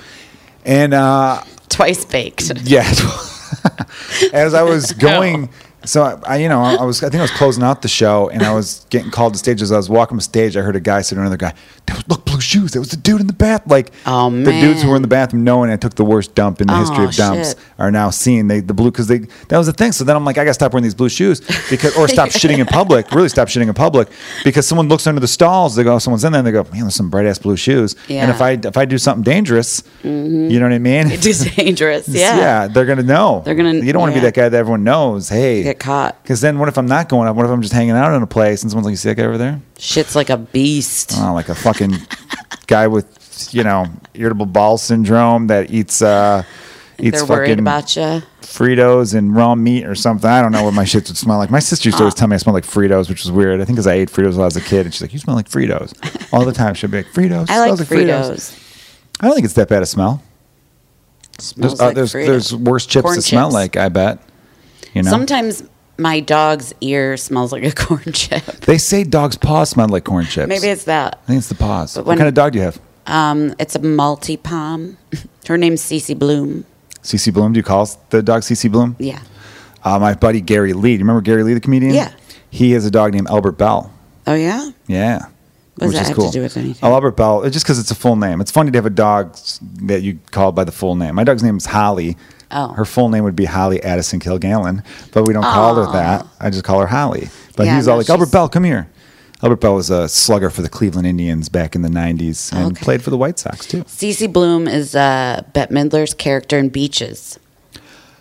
And 0.65 0.95
uh, 0.95 1.43
twice 1.69 2.05
baked. 2.05 2.53
yeah. 2.63 2.89
As 4.33 4.55
I 4.55 4.63
was 4.63 4.93
going, 4.93 5.51
so 5.85 6.03
I, 6.03 6.19
I, 6.35 6.37
you 6.39 6.49
know, 6.49 6.61
I 6.61 6.85
was, 6.85 7.03
I 7.03 7.09
think 7.09 7.21
I 7.21 7.23
was 7.23 7.31
closing 7.31 7.63
out 7.63 7.83
the 7.83 7.89
show, 7.89 8.29
and 8.31 8.43
I 8.43 8.53
was 8.55 8.87
getting 8.91 9.11
called 9.11 9.35
to 9.35 9.39
stage. 9.39 9.63
As 9.63 9.73
I 9.73 9.77
was 9.77 9.89
walking 9.91 10.19
to 10.19 10.25
stage, 10.25 10.57
I 10.57 10.61
heard 10.63 10.77
a 10.77 10.81
guy 10.81 11.03
say 11.03 11.15
to 11.17 11.21
another 11.21 11.37
guy, 11.37 11.55
was 11.89 12.09
look 12.09 12.25
blue 12.25 12.41
shoes. 12.41 12.73
That 12.73 12.81
was 12.81 12.91
the 12.91 12.97
dude 12.97 13.21
in 13.21 13.27
the 13.27 13.33
bath." 13.33 13.63
Like, 13.67 13.93
Oh, 14.07 14.31
the 14.31 14.53
dudes 14.53 14.83
who 14.83 14.91
were 14.91 14.97
in 14.97 15.03
the 15.03 15.09
bathroom, 15.09 15.45
knowing 15.45 15.71
I 15.71 15.77
took 15.77 15.95
the 15.95 16.05
worst 16.05 16.35
dump 16.35 16.61
in 16.61 16.67
the 16.67 16.77
history 16.77 17.05
Oh, 17.05 17.09
of 17.09 17.15
dumps, 17.15 17.49
shit. 17.51 17.59
are 17.79 17.91
now 17.91 18.11
seeing 18.11 18.49
they 18.49 18.61
the 18.61 18.75
blue 18.75 18.91
because 18.91 19.07
they 19.07 19.19
that 19.49 19.59
was 19.59 19.67
the 19.67 19.73
thing. 19.73 19.93
So 19.93 20.05
then 20.05 20.17
I'm 20.17 20.25
like, 20.25 20.39
I 20.39 20.45
gotta 20.45 20.55
stop 20.55 20.73
wearing 20.73 20.83
these 20.85 20.95
blue 20.95 21.09
shoes 21.09 21.41
because, 21.71 21.97
or 21.97 22.09
stop 22.09 22.29
shitting 22.31 22.59
in 22.59 22.67
public. 22.67 23.11
Really, 23.13 23.29
stop 23.29 23.49
shitting 23.49 23.69
in 23.69 23.75
public 23.75 24.09
because 24.45 24.67
someone 24.67 24.89
looks 24.89 25.07
under 25.07 25.21
the 25.21 25.29
stalls. 25.29 25.77
They 25.77 25.85
go, 25.85 25.99
someone's 25.99 26.25
in 26.25 26.33
there. 26.33 26.41
and 26.41 26.47
They 26.47 26.53
go, 26.53 26.65
man, 26.65 26.83
there's 26.83 26.95
some 26.95 27.11
bright 27.11 27.27
ass 27.27 27.39
blue 27.39 27.57
shoes. 27.57 27.95
Yeah. 28.09 28.23
And 28.23 28.31
if 28.31 28.41
I 28.41 28.53
if 28.53 28.77
I 28.77 28.85
do 28.85 28.99
something 28.99 29.23
dangerous, 29.23 29.83
mm-hmm. 30.03 30.51
you 30.51 30.59
know 30.61 30.67
what 30.67 30.73
I 30.75 30.79
mean? 30.79 31.11
It 31.11 31.25
is 31.27 31.45
dangerous. 31.55 32.09
Yeah. 32.15 32.37
yeah, 32.39 32.69
they're 32.69 32.85
gonna 32.87 33.03
know. 33.03 33.43
They're 33.45 33.55
gonna- 33.55 33.75
You 33.75 33.93
don't 33.93 34.01
want 34.01 34.15
to 34.15 34.21
be 34.21 34.25
that 34.25 34.35
guy 34.35 34.49
that 34.49 34.57
everyone 34.57 34.85
knows. 34.85 35.29
Hey, 35.29 35.74
Get 35.75 35.81
caught. 35.81 36.23
Because 36.23 36.41
then, 36.41 36.59
what 36.59 36.69
if 36.69 36.79
I'm 36.79 36.87
not 36.87 37.09
going 37.09 37.29
up? 37.29 37.37
What 37.37 37.47
if 37.47 37.53
I'm 37.53 37.63
just 37.63 37.75
hanging 37.75 37.93
out 37.93 38.15
in 38.15 38.23
a 38.23 38.27
place 38.27 38.63
and 38.63 38.71
someone's 38.71 38.87
like, 38.87 38.93
"You 38.93 38.97
see 38.97 39.09
that 39.11 39.17
guy 39.17 39.25
over 39.25 39.39
there?" 39.39 39.61
Shit's 39.79 40.15
like 40.15 40.31
a 40.31 40.37
beast. 40.37 41.13
Oh, 41.17 41.35
like 41.35 41.49
a 41.49 41.55
fucking 41.55 41.95
guy 42.67 42.87
with 42.87 43.53
you 43.53 43.65
know 43.65 43.87
irritable 44.15 44.47
bowel 44.47 44.79
syndrome 44.79 45.49
that 45.49 45.71
eats 45.71 46.01
uh 46.03 46.45
eats 46.99 47.19
They're 47.19 47.27
worried 47.29 47.49
fucking 47.49 47.59
about 47.61 47.97
you. 47.97 48.23
Fritos 48.43 49.15
and 49.15 49.35
raw 49.35 49.55
meat 49.55 49.85
or 49.85 49.95
something. 49.95 50.31
I 50.31 50.41
don't 50.41 50.53
know 50.53 50.63
what 50.63 50.75
my 50.75 50.85
shit 50.85 51.09
would 51.09 51.17
smell 51.17 51.39
like. 51.39 51.51
My 51.51 51.59
sister 51.59 51.89
used 51.89 51.99
to 51.99 52.05
always 52.05 52.15
tell 52.19 52.29
me 52.29 52.35
I 52.35 52.39
smell 52.39 52.55
like 52.55 52.65
Fritos, 52.65 53.09
which 53.09 53.25
was 53.25 53.33
weird. 53.33 53.61
I 53.61 53.65
think 53.65 53.77
because 53.77 53.87
I 53.87 53.95
ate 53.95 54.11
Fritos 54.11 54.33
when 54.33 54.43
I 54.43 54.45
was 54.45 54.57
a 54.57 54.61
kid, 54.61 54.87
and 54.87 54.95
she's 54.95 55.03
like, 55.03 55.13
"You 55.13 55.19
smell 55.19 55.37
like 55.37 55.49
Fritos 55.49 56.33
all 56.33 56.45
the 56.45 56.53
time." 56.53 56.75
She'd 56.75 56.91
be 56.91 56.99
like, 56.99 57.13
"Fritos." 57.13 57.51
I 57.51 57.59
like 57.59 57.77
smells 57.77 57.89
Fritos. 57.89 58.61
I 59.21 59.27
don't 59.27 59.35
think 59.35 59.45
it's 59.45 59.55
that 59.55 59.69
bad 59.69 59.83
a 59.83 59.87
smell. 59.87 60.23
There's, 61.57 61.81
uh, 61.81 61.87
like 61.87 61.95
there's, 61.97 62.13
there's 62.13 62.55
worse 62.55 62.87
chips 62.87 63.03
Corn 63.03 63.17
that 63.17 63.23
smell 63.23 63.51
like. 63.51 63.77
I 63.77 63.89
bet. 63.89 64.21
You 64.95 65.03
know. 65.03 65.11
Sometimes 65.11 65.63
my 65.99 66.21
dog's 66.21 66.73
ear 66.81 67.17
smells 67.17 67.53
like 67.53 67.65
a 67.65 67.73
corn 67.75 68.03
chip. 68.13 68.45
They 68.45 68.79
say 68.79 69.05
dog's 69.05 69.37
paws 69.37 69.71
smell 69.71 69.89
like 69.89 70.05
corn 70.05 70.25
chips. 70.25 70.49
Maybe 70.49 70.69
it's 70.69 70.85
that. 70.85 71.19
I 71.25 71.27
think 71.27 71.39
it's 71.39 71.49
the 71.49 71.55
paws. 71.55 71.95
But 71.95 72.03
What 72.05 72.09
when- 72.11 72.19
kind 72.19 72.29
of 72.29 72.35
dog 72.35 72.53
do 72.53 72.59
you 72.59 72.65
have? 72.65 72.81
Um, 73.07 73.55
it's 73.59 73.75
a 73.77 73.81
Maltipom. 73.81 74.97
Her 75.47 75.59
name's 75.59 75.83
Cece 75.83 76.19
Bloom. 76.19 76.65
CC 77.03 77.33
Bloom. 77.33 77.53
Do 77.53 77.59
you 77.59 77.63
call 77.65 77.87
the 78.11 78.23
dog 78.23 78.43
CC 78.43 78.71
Bloom? 78.73 78.97
Yeah. 78.99 79.21
Uh, 79.85 79.99
my 79.99 80.15
buddy 80.15 80.41
Gary 80.41 80.73
Lee. 80.73 80.93
Do 80.93 80.93
you 80.93 80.99
remember 81.01 81.21
Gary 81.21 81.43
Lee, 81.43 81.53
the 81.53 81.61
comedian? 81.61 81.95
Yeah. 81.95 82.13
He 82.51 82.73
has 82.73 82.87
a 82.87 82.91
dog 82.91 83.13
named 83.13 83.29
Albert 83.29 83.53
Belle. 83.59 83.93
Oh 84.27 84.35
yeah. 84.35 84.71
Yeah. 84.87 85.27
What 85.77 85.89
does 85.89 85.93
that 85.95 86.07
have 86.07 86.17
to 86.17 86.31
do 86.31 86.41
with 86.41 86.57
anything? 86.57 86.89
Oh, 86.89 86.93
Albert 86.95 87.17
Belle. 87.17 87.43
Just 87.51 87.65
because 87.67 87.79
it's 87.79 87.91
a 87.91 87.95
full 87.97 88.17
name. 88.17 88.41
It's 88.41 88.51
funny 88.53 88.71
to 88.71 88.79
have 88.79 88.87
a 88.87 88.91
dog 88.91 89.37
that 89.83 90.03
you 90.03 90.19
call 90.31 90.53
by 90.53 90.65
the 90.65 90.73
full 90.73 90.95
name. 90.95 91.17
My 91.17 91.25
dog's 91.25 91.43
name 91.43 91.57
is 91.57 91.67
Holly. 91.67 92.17
Oh. 92.55 92.69
Her 92.73 92.85
full 92.85 93.09
name 93.09 93.25
would 93.25 93.35
be 93.37 93.45
Holly 93.47 93.83
Addison 93.83 94.21
Kilgallen, 94.21 94.85
but 95.13 95.27
we 95.27 95.35
don't 95.35 95.43
call 95.43 95.75
her 95.75 95.93
that. 95.93 96.25
I 96.41 96.51
just 96.51 96.63
call 96.65 96.81
her 96.81 96.87
Holly. 96.87 97.29
But 97.57 97.67
Yeah, 97.67 97.77
he's 97.77 97.89
all 97.89 97.95
no, 97.97 97.99
like, 97.99 98.11
Albert 98.11 98.25
she's- 98.27 98.33
Bell, 98.33 98.49
come 98.49 98.65
here. 98.65 98.89
Albert 99.43 99.57
Belle 99.61 99.75
was 99.75 99.91
a 99.91 100.09
slugger 100.09 100.49
for 100.51 100.63
the 100.63 100.69
Cleveland 100.69 101.07
Indians 101.07 101.49
back 101.49 101.75
in 101.75 101.83
the 101.83 101.89
90s 101.91 102.51
and 102.53 102.73
Okay. 102.77 102.83
played 102.85 103.03
for 103.03 103.11
the 103.11 103.17
White 103.19 103.39
Sox, 103.39 103.67
too. 103.67 103.83
Cece 103.85 104.33
Bloom 104.33 104.67
is 104.69 104.95
uh, 104.95 105.43
Bette 105.53 105.75
Midler's 105.75 106.15
character 106.15 106.57
in 106.59 106.69
Beaches, 106.71 107.39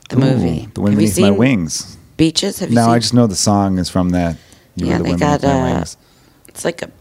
the 0.09 0.17
movie. 0.17 0.63
Ooh, 0.67 0.71
The 0.73 0.81
Wind 0.81 0.95
Have 0.95 1.01
you 1.01 1.07
Beneath 1.07 1.19
My 1.19 1.27
seen 1.29 1.37
Wings. 1.37 1.97
Beaches? 2.17 2.59
Have 2.59 2.69
you 2.71 2.75
No, 2.75 2.85
seen? 2.85 2.91
I 2.91 2.99
just 2.99 3.13
know 3.13 3.27
the 3.27 3.35
song 3.35 3.77
is 3.77 3.89
from 3.89 4.09
that. 4.09 4.35
You 4.75 4.87
Yeah, 4.87 4.93
were 4.93 4.97
the 4.97 5.03
they 5.03 5.09
Wind 5.11 5.19
got, 5.21 5.41
Beneath 5.41 5.53
My 5.55 5.61
uh, 5.71 5.73
Wings. 5.75 5.97
It's 6.49 6.65
like 6.65 6.81
a. 6.81 6.91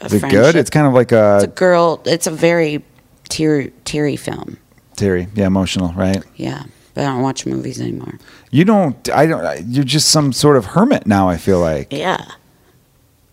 a 0.00 0.04
Is 0.06 0.12
it 0.14 0.18
friendship. 0.20 0.42
good? 0.42 0.56
It's 0.56 0.70
kind 0.70 0.86
of 0.86 0.92
like 0.92 1.12
a, 1.12 1.36
It's 1.36 1.44
a 1.44 1.48
a 1.48 1.50
girl. 1.50 2.02
It's 2.04 2.26
a 2.26 2.30
very 2.30 2.84
teary, 3.28 3.72
teary 3.84 4.16
film. 4.16 4.58
Terry, 5.02 5.26
yeah, 5.34 5.46
emotional, 5.46 5.92
right? 5.94 6.22
Yeah, 6.36 6.62
but 6.94 7.02
I 7.02 7.06
don't 7.08 7.22
watch 7.22 7.44
movies 7.44 7.80
anymore. 7.80 8.18
You 8.52 8.64
don't. 8.64 9.08
I 9.10 9.26
don't. 9.26 9.66
You're 9.66 9.82
just 9.84 10.10
some 10.10 10.32
sort 10.32 10.56
of 10.56 10.64
hermit 10.66 11.06
now. 11.06 11.28
I 11.28 11.38
feel 11.38 11.58
like. 11.58 11.92
Yeah, 11.92 12.24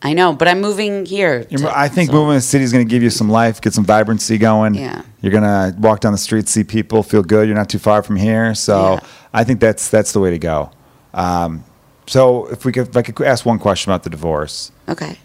I 0.02 0.14
know, 0.14 0.34
but 0.34 0.48
I'm 0.48 0.62
moving 0.62 1.06
here. 1.06 1.44
To- 1.44 1.78
I 1.78 1.88
think 1.90 2.10
so- 2.10 2.14
moving 2.16 2.32
to 2.32 2.38
the 2.38 2.42
city 2.42 2.64
is 2.64 2.72
going 2.74 2.88
to 2.88 2.90
give 2.90 3.04
you 3.04 3.12
some 3.12 3.30
life, 3.30 3.62
get 3.62 3.74
some 3.74 3.86
vibrancy 3.86 4.38
going. 4.40 4.74
Yeah. 4.74 5.04
You're 5.22 5.32
going 5.32 5.44
to 5.44 5.76
walk 5.80 6.00
down 6.00 6.14
the 6.14 6.18
street, 6.18 6.48
see 6.48 6.64
people, 6.64 7.04
feel 7.04 7.22
good. 7.22 7.48
You're 7.48 7.58
not 7.58 7.70
too 7.70 7.78
far 7.80 8.02
from 8.02 8.16
here, 8.16 8.56
so 8.56 8.94
Yeah. 8.94 9.00
I 9.34 9.44
think 9.44 9.60
that's 9.60 9.90
that's 9.90 10.12
the 10.14 10.20
way 10.22 10.32
to 10.32 10.40
go. 10.40 10.72
Um, 11.14 11.64
so 12.08 12.48
if 12.48 12.66
we 12.66 12.72
could, 12.72 12.88
if 12.90 12.98
I 12.98 13.02
could 13.04 13.22
ask 13.28 13.46
one 13.46 13.60
question 13.60 13.92
about 13.92 14.02
the 14.04 14.10
divorce. 14.10 14.72
Okay. 14.88 15.18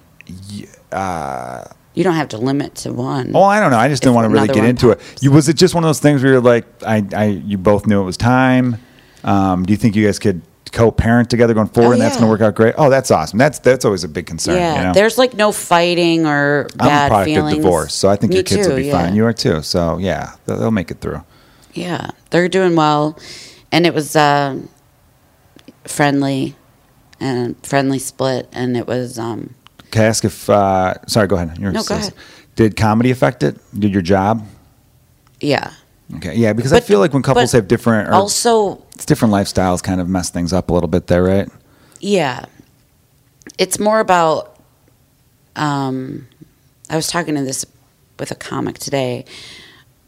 You 1.94 2.04
don't 2.04 2.14
have 2.14 2.28
to 2.30 2.38
limit 2.38 2.74
to 2.76 2.92
one. 2.92 3.32
Oh, 3.34 3.42
I 3.42 3.60
don't 3.60 3.70
know. 3.70 3.78
I 3.78 3.88
just 3.88 4.02
didn't 4.02 4.16
want 4.16 4.26
to 4.26 4.28
really 4.30 4.48
get 4.48 4.64
into 4.64 4.90
it. 4.90 5.00
You, 5.20 5.30
was 5.30 5.48
it 5.48 5.54
just 5.56 5.74
one 5.74 5.84
of 5.84 5.88
those 5.88 6.00
things 6.00 6.22
where 6.22 6.32
you're 6.32 6.40
like, 6.40 6.66
I, 6.84 7.04
I, 7.14 7.24
you 7.26 7.56
both 7.56 7.86
knew 7.86 8.00
it 8.00 8.04
was 8.04 8.16
time? 8.16 8.76
Um, 9.22 9.64
do 9.64 9.72
you 9.72 9.76
think 9.76 9.94
you 9.96 10.04
guys 10.04 10.18
could 10.18 10.42
co-parent 10.72 11.30
together 11.30 11.54
going 11.54 11.68
forward, 11.68 11.90
Oh, 11.90 11.92
and 11.92 12.00
that's 12.02 12.16
going 12.16 12.26
to 12.26 12.30
work 12.30 12.40
out 12.40 12.54
great? 12.56 12.74
Oh, 12.76 12.90
that's 12.90 13.10
awesome. 13.12 13.38
That's 13.38 13.60
that's 13.60 13.84
always 13.84 14.02
a 14.04 14.08
big 14.08 14.26
concern. 14.26 14.56
yeah, 14.56 14.76
you 14.76 14.82
know? 14.88 14.92
there's 14.92 15.16
like 15.16 15.34
no 15.34 15.52
fighting 15.52 16.26
or 16.26 16.66
I'm 16.80 16.86
a 16.86 16.88
bad 16.90 17.08
product 17.08 17.26
feelings. 17.30 17.52
of 17.58 17.62
divorce, 17.62 17.94
so 17.94 18.08
I 18.08 18.16
think 18.16 18.30
Me 18.30 18.36
your 18.36 18.44
kids 18.44 18.66
will 18.68 18.76
be 18.76 18.86
yeah. 18.86 18.92
fine. 19.04 19.14
You 19.14 19.24
are 19.24 19.32
too. 19.32 19.62
So 19.62 19.98
yeah, 19.98 20.34
they'll, 20.46 20.58
they'll 20.58 20.70
make 20.72 20.90
it 20.90 21.00
through. 21.00 21.22
Yeah, 21.74 22.10
they're 22.30 22.48
doing 22.48 22.74
well, 22.76 23.16
and 23.72 23.86
it 23.86 23.94
was 23.94 24.14
uh, 24.16 24.58
friendly, 25.84 26.56
and 27.20 27.56
friendly 27.64 27.98
split, 27.98 28.48
and 28.52 28.76
it 28.76 28.86
was 28.86 29.18
um, 29.18 29.54
Can 29.94 30.02
I 30.02 30.06
ask 30.06 30.24
if? 30.24 30.50
Uh, 30.50 30.94
sorry, 31.06 31.28
go 31.28 31.36
ahead. 31.36 31.56
You're 31.56 31.70
No, 31.70 31.84
go 31.84 31.94
ahead. 31.94 32.12
Did 32.56 32.76
comedy 32.76 33.12
affect 33.12 33.44
it? 33.44 33.56
Did 33.78 33.92
your 33.92 34.02
job? 34.02 34.44
yeah. 35.40 35.72
Okay, 36.16 36.34
yeah, 36.34 36.52
because 36.52 36.72
I 36.72 36.80
feel 36.80 36.98
like 36.98 37.14
when 37.14 37.22
couples 37.22 37.52
have 37.52 37.66
different, 37.66 38.10
or 38.10 38.14
Also, 38.14 38.82
it's 38.94 39.06
different 39.06 39.32
lifestyles, 39.32 39.82
kind 39.82 40.00
of 40.00 40.08
mess 40.08 40.28
things 40.30 40.52
up 40.52 40.68
a 40.68 40.74
little 40.74 40.88
bit 40.88 41.06
there, 41.06 41.22
right? 41.22 41.48
yeah, 42.00 42.44
it's 43.56 43.78
more 43.78 44.00
about. 44.00 44.58
Um, 45.56 46.26
I 46.90 46.96
was 46.96 47.06
talking 47.06 47.36
to 47.36 47.42
this 47.42 47.64
with 48.18 48.32
a 48.32 48.34
comic 48.34 48.78
today. 48.78 49.24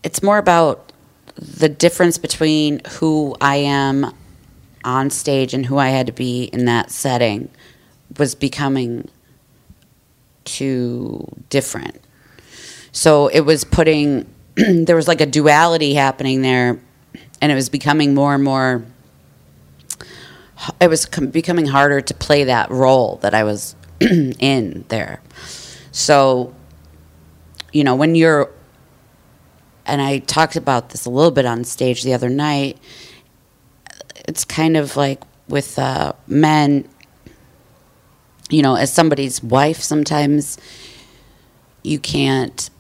It's 0.03 0.21
more 0.23 0.39
about 0.39 0.93
the 1.39 1.69
difference 1.69 2.19
between 2.19 2.83
who 2.99 3.37
I 3.41 3.57
am 3.57 4.13
on 4.85 5.11
stage 5.11 5.55
and 5.55 5.65
who 5.65 5.79
I 5.79 5.89
had 5.91 6.07
to 6.09 6.13
be 6.13 6.45
in 6.45 6.65
that 6.65 6.91
setting 6.91 7.49
was 8.19 8.35
becoming 8.35 9.09
too 10.47 11.27
different. 11.51 12.01
So 12.93 13.29
it 13.29 13.41
was 13.41 13.65
putting, 13.65 14.27
there 14.55 14.97
was 14.97 15.07
like 15.09 15.21
a 15.21 15.27
duality 15.27 15.95
happening 15.95 16.43
there, 16.43 16.81
and 17.43 17.53
it 17.53 17.55
was 17.55 17.69
becoming 17.69 18.15
more 18.15 18.35
and 18.35 18.43
more, 18.43 18.85
it 20.81 20.89
was 20.89 21.05
com- 21.05 21.29
becoming 21.29 21.67
harder 21.67 22.01
to 22.01 22.15
play 22.15 22.45
that 22.45 22.71
role 22.71 23.17
that 23.17 23.35
I 23.35 23.45
was 23.45 23.77
in 24.01 24.85
there. 24.89 25.21
So, 25.93 26.55
you 27.73 27.85
know, 27.85 27.95
when 27.95 28.15
you're, 28.15 28.51
and 29.85 30.01
I 30.01 30.19
talked 30.19 30.57
about 30.57 30.91
this 30.91 31.05
a 31.05 31.11
little 31.11 31.31
bit 31.31 31.45
on 31.45 31.65
stage 31.65 32.03
the 32.03 32.15
other 32.15 32.31
night, 32.31 32.79
it's 34.27 34.45
kind 34.45 34.77
of 34.77 34.97
like 34.97 35.23
with 35.49 35.79
uh, 35.79 36.13
men, 36.27 36.89
you 38.51 38.63
know, 38.63 38.77
as 38.77 38.93
somebody's 38.93 39.43
wife, 39.43 39.81
sometimes 39.81 40.59
you 41.83 41.99
can't 41.99 42.71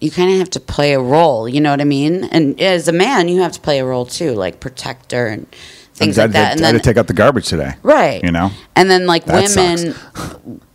you 0.00 0.10
kind 0.10 0.30
of 0.30 0.38
have 0.38 0.50
to 0.50 0.60
play 0.60 0.92
a 0.94 1.00
role 1.00 1.48
you 1.48 1.60
know 1.60 1.70
what 1.70 1.80
i 1.80 1.84
mean 1.84 2.24
and 2.24 2.58
as 2.60 2.88
a 2.88 2.92
man 2.92 3.28
you 3.28 3.40
have 3.40 3.52
to 3.52 3.60
play 3.60 3.78
a 3.80 3.84
role 3.84 4.06
too 4.06 4.32
like 4.32 4.60
protector 4.60 5.26
and 5.26 5.46
things 5.94 6.16
like 6.16 6.30
that 6.30 6.50
to, 6.50 6.52
and 6.52 6.60
I 6.62 6.66
had 6.66 6.74
then 6.76 6.80
to 6.80 6.84
take 6.88 6.96
out 6.96 7.08
the 7.08 7.12
garbage 7.12 7.48
today. 7.48 7.74
right 7.82 8.22
You 8.22 8.30
know? 8.30 8.50
and 8.76 8.88
then 8.90 9.06
like 9.06 9.24
That 9.24 9.48
women 9.56 9.94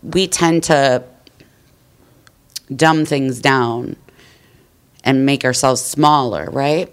we 0.04 0.28
tend 0.28 0.64
to 0.64 1.04
dumb 2.76 3.06
things 3.06 3.40
down 3.40 3.96
and 5.04 5.26
make 5.26 5.46
ourselves 5.46 5.82
smaller 5.82 6.50
right 6.52 6.93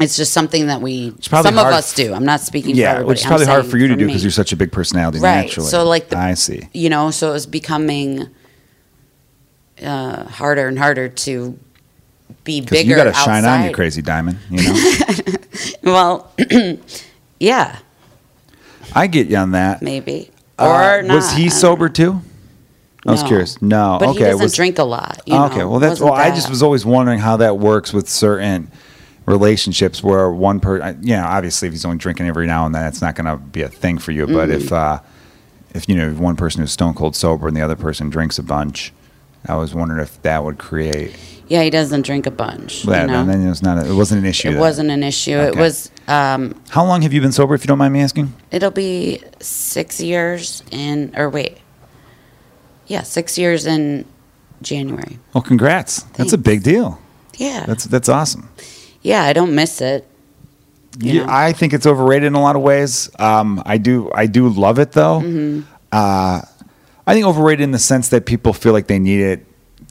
it's 0.00 0.16
just 0.16 0.32
something 0.32 0.66
that 0.68 0.80
we 0.80 1.12
some 1.20 1.46
of 1.46 1.66
us 1.66 1.94
do 1.94 2.14
i'm 2.14 2.24
not 2.24 2.40
speaking 2.40 2.74
for 2.74 2.80
Yeah, 2.80 2.90
everybody 2.90 3.08
which 3.08 3.20
is 3.20 3.26
probably 3.26 3.46
hard 3.46 3.66
for 3.66 3.78
you 3.78 3.88
to 3.88 3.96
do 3.96 4.06
because 4.06 4.22
you're 4.22 4.30
such 4.30 4.52
a 4.52 4.56
big 4.56 4.70
personality 4.72 5.18
right 5.20 5.42
naturally. 5.46 5.68
so 5.68 5.84
like 5.84 6.08
the 6.08 6.18
I 6.18 6.34
see. 6.34 6.68
you 6.72 6.88
know 6.90 7.10
so 7.10 7.30
it 7.30 7.32
was 7.32 7.46
becoming 7.46 8.28
uh, 9.82 10.24
harder 10.24 10.66
and 10.68 10.78
harder 10.78 11.08
to 11.08 11.58
be 12.44 12.60
bigger 12.60 12.88
you 12.90 12.96
got 12.96 13.04
to 13.04 13.12
shine 13.12 13.44
on, 13.44 13.64
you 13.64 13.72
crazy 13.72 14.02
diamond. 14.02 14.38
You 14.50 14.62
know, 14.64 14.96
well 15.82 16.32
yeah 17.40 17.78
I 18.94 19.06
get 19.06 19.28
you 19.28 19.36
on 19.36 19.52
that. 19.52 19.82
maybe 19.82 20.30
Uh, 20.58 20.66
or 20.98 21.02
not 21.02 21.14
was 21.14 21.32
he 21.32 21.48
sober 21.48 21.88
too? 21.88 22.20
I 23.06 23.12
was 23.12 23.22
No. 23.22 23.28
curious. 23.28 23.62
No, 23.62 23.96
but 24.00 24.08
okay. 24.10 24.18
he 24.18 24.24
doesn't 24.24 24.42
was- 24.42 24.54
drink 24.54 24.78
a 24.78 24.84
lot 24.84 25.20
you 25.26 25.34
know? 25.34 25.46
okay, 25.46 25.64
well 25.64 25.78
that's 25.78 26.00
well. 26.00 26.12
I 26.14 26.30
just 26.30 26.50
was 26.50 26.62
always 26.62 26.84
wondering 26.84 27.20
how 27.20 27.36
that 27.38 27.58
works 27.58 27.92
with 27.92 28.08
certain 28.08 28.70
relationships 29.28 30.02
where 30.02 30.30
one 30.30 30.60
person, 30.60 30.98
you 31.02 31.14
know, 31.16 31.24
obviously 31.24 31.68
if 31.68 31.74
he's 31.74 31.84
only 31.84 31.98
drinking 31.98 32.26
every 32.26 32.46
now 32.46 32.66
and 32.66 32.74
then, 32.74 32.84
it's 32.86 33.00
not 33.02 33.14
going 33.14 33.26
to 33.26 33.36
be 33.36 33.62
a 33.62 33.68
thing 33.68 33.98
for 33.98 34.12
you. 34.12 34.26
But 34.26 34.48
Mm-hmm. 34.48 34.64
if 34.64 34.72
uh, 34.72 35.00
if 35.74 35.88
you 35.88 35.94
know 35.94 36.12
one 36.12 36.36
person 36.36 36.60
who's 36.62 36.72
stone 36.72 36.94
cold 36.94 37.14
sober 37.14 37.46
and 37.48 37.56
the 37.56 37.60
other 37.62 37.76
person 37.76 38.08
drinks 38.10 38.38
a 38.38 38.42
bunch, 38.42 38.92
I 39.46 39.56
was 39.56 39.74
wondering 39.74 40.00
if 40.00 40.20
that 40.22 40.42
would 40.44 40.58
create 40.58 41.14
yeah 41.48 41.62
he 41.62 41.70
doesn't 41.70 42.02
drink 42.02 42.26
a 42.26 42.30
bunch 42.30 42.82
that. 42.82 43.02
you 43.02 43.06
know? 43.08 43.20
And 43.20 43.30
then 43.30 43.42
it 43.46 43.48
was 43.48 43.62
not. 43.62 43.78
A, 43.78 43.90
it 43.90 43.94
wasn't 43.94 44.20
an 44.20 44.26
issue. 44.26 44.50
it 44.50 44.58
wasn't 44.58 44.90
an 44.90 45.02
issue 45.02 45.32
it 45.38 45.56
was 45.56 45.90
um, 46.06 46.54
How 46.68 46.84
long 46.84 47.00
have 47.02 47.12
you 47.14 47.20
been 47.22 47.32
sober, 47.32 47.54
if 47.54 47.62
you 47.62 47.68
don't 47.68 47.78
mind 47.78 47.92
me 47.94 48.00
asking? 48.00 48.32
it'll 48.50 48.70
be 48.70 49.22
six 49.40 49.98
years 50.00 50.62
in 50.70 51.12
or 51.16 51.30
wait 51.30 51.56
yeah 52.86 53.02
six 53.02 53.38
years 53.38 53.66
in 53.66 54.04
january 54.62 55.18
Well, 55.34 55.42
congrats. 55.42 56.02
That's 56.16 56.32
a 56.32 56.38
big 56.38 56.62
deal. 56.62 57.00
yeah 57.38 57.64
That's 57.66 57.84
that's 57.84 58.08
awesome. 58.08 58.48
Yeah 59.08 59.22
i 59.24 59.32
don't 59.32 59.54
miss 59.54 59.80
it 59.80 60.04
you 61.00 61.12
Yeah, 61.12 61.26
know? 61.26 61.32
I 61.32 61.52
think 61.52 61.72
it's 61.74 61.86
overrated 61.86 62.26
in 62.26 62.34
a 62.34 62.40
lot 62.40 62.56
of 62.56 62.62
ways. 62.62 63.08
Um, 63.20 63.62
I 63.64 63.78
do 63.78 64.10
I 64.14 64.26
do 64.26 64.48
love 64.48 64.78
it 64.80 64.92
though. 64.92 65.20
Mm-hmm. 65.20 65.60
Uh, 65.92 66.40
I 67.06 67.14
think 67.14 67.24
overrated 67.24 67.62
in 67.62 67.70
the 67.70 67.78
sense 67.78 68.08
that 68.08 68.26
people 68.26 68.52
feel 68.52 68.72
like 68.72 68.88
they 68.88 68.98
need 68.98 69.20
it 69.20 69.46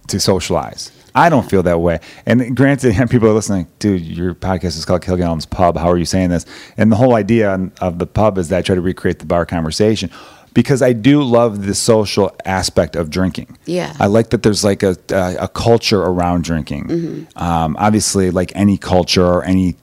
to 0.07 0.19
socialize. 0.19 0.91
I 1.15 1.29
don't 1.29 1.49
feel 1.49 1.63
that 1.63 1.79
way. 1.79 1.99
And 2.25 2.57
granted, 2.57 2.93
people 3.09 3.29
are 3.29 3.33
listening, 3.33 3.67
dude, 3.79 4.01
your 4.01 4.35
podcast 4.35 4.75
is 4.77 4.85
called 4.85 5.01
Kilgallen's 5.01 5.45
Pub. 5.45 5.77
How 5.77 5.89
are 5.89 5.97
you 5.97 6.05
saying 6.05 6.29
this? 6.29 6.45
And 6.75 6.91
the 6.91 6.95
whole 6.97 7.15
idea 7.15 7.57
of 7.79 7.99
the 7.99 8.07
pub 8.07 8.37
is 8.37 8.49
that 8.49 8.57
I 8.57 8.61
try 8.61 8.75
to 8.75 8.81
recreate 8.81 9.19
the 9.19 9.25
bar 9.25 9.45
conversation 9.45 10.09
because 10.57 10.81
I 10.81 10.91
do 10.93 11.21
love 11.21 11.67
the 11.67 11.75
social 11.75 12.35
aspect 12.43 12.95
of 12.95 13.11
drinking. 13.11 13.59
Yeah. 13.67 13.93
I 13.99 14.07
like 14.07 14.31
that 14.31 14.41
there's 14.41 14.63
like 14.63 14.81
a, 14.81 14.97
a, 15.11 15.35
a 15.41 15.47
culture 15.47 16.01
around 16.01 16.45
drinking. 16.45 16.83
Mm-hmm. 16.87 17.37
Um, 17.37 17.75
obviously, 17.77 18.31
like 18.31 18.51
any 18.55 18.75
culture 18.79 19.23
or 19.23 19.43
any 19.43 19.75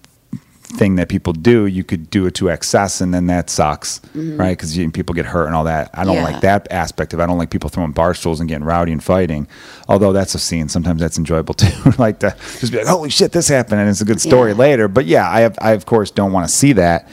thing 0.78 0.96
that 0.96 1.08
people 1.08 1.32
do, 1.32 1.66
you 1.66 1.84
could 1.84 2.10
do 2.10 2.26
it 2.26 2.34
to 2.34 2.50
excess, 2.50 3.00
and 3.00 3.14
then 3.14 3.28
that 3.28 3.48
sucks, 3.50 4.00
right? 4.16 4.58
Because 4.58 4.76
people 4.92 5.14
get 5.14 5.26
hurt 5.26 5.46
and 5.46 5.54
all 5.54 5.62
that. 5.62 5.90
I 5.94 6.02
don't 6.02 6.16
Mm-hmm. 6.16 6.24
Yeah. 6.26 6.32
like 6.32 6.40
that 6.40 6.66
aspect 6.72 7.12
of 7.14 7.20
it. 7.20 7.22
I 7.22 7.26
don't 7.26 7.38
like 7.38 7.50
people 7.50 7.70
throwing 7.70 7.92
bar 7.92 8.12
stools 8.12 8.40
and 8.40 8.48
getting 8.48 8.64
rowdy 8.64 8.90
and 8.90 9.00
fighting. 9.00 9.46
Although 9.88 10.12
that's 10.12 10.34
a 10.34 10.40
scene. 10.40 10.68
Sometimes 10.68 11.00
that's 11.00 11.18
enjoyable 11.18 11.54
too. 11.62 11.92
like 11.98 12.18
to 12.18 12.34
just 12.58 12.72
be 12.72 12.78
like, 12.78 12.88
"Holy 12.88 13.10
shit, 13.10 13.30
this 13.30 13.46
happened," 13.46 13.80
and 13.80 13.88
it's 13.88 14.00
a 14.00 14.04
good 14.04 14.20
story 14.20 14.50
Yeah. 14.50 14.58
later. 14.58 14.88
But 14.88 15.06
yeah, 15.06 15.30
I 15.30 15.42
have, 15.42 15.56
I 15.60 15.70
of 15.74 15.86
course 15.86 16.10
don't 16.10 16.32
want 16.32 16.48
to 16.48 16.52
see 16.52 16.72
that. 16.72 17.08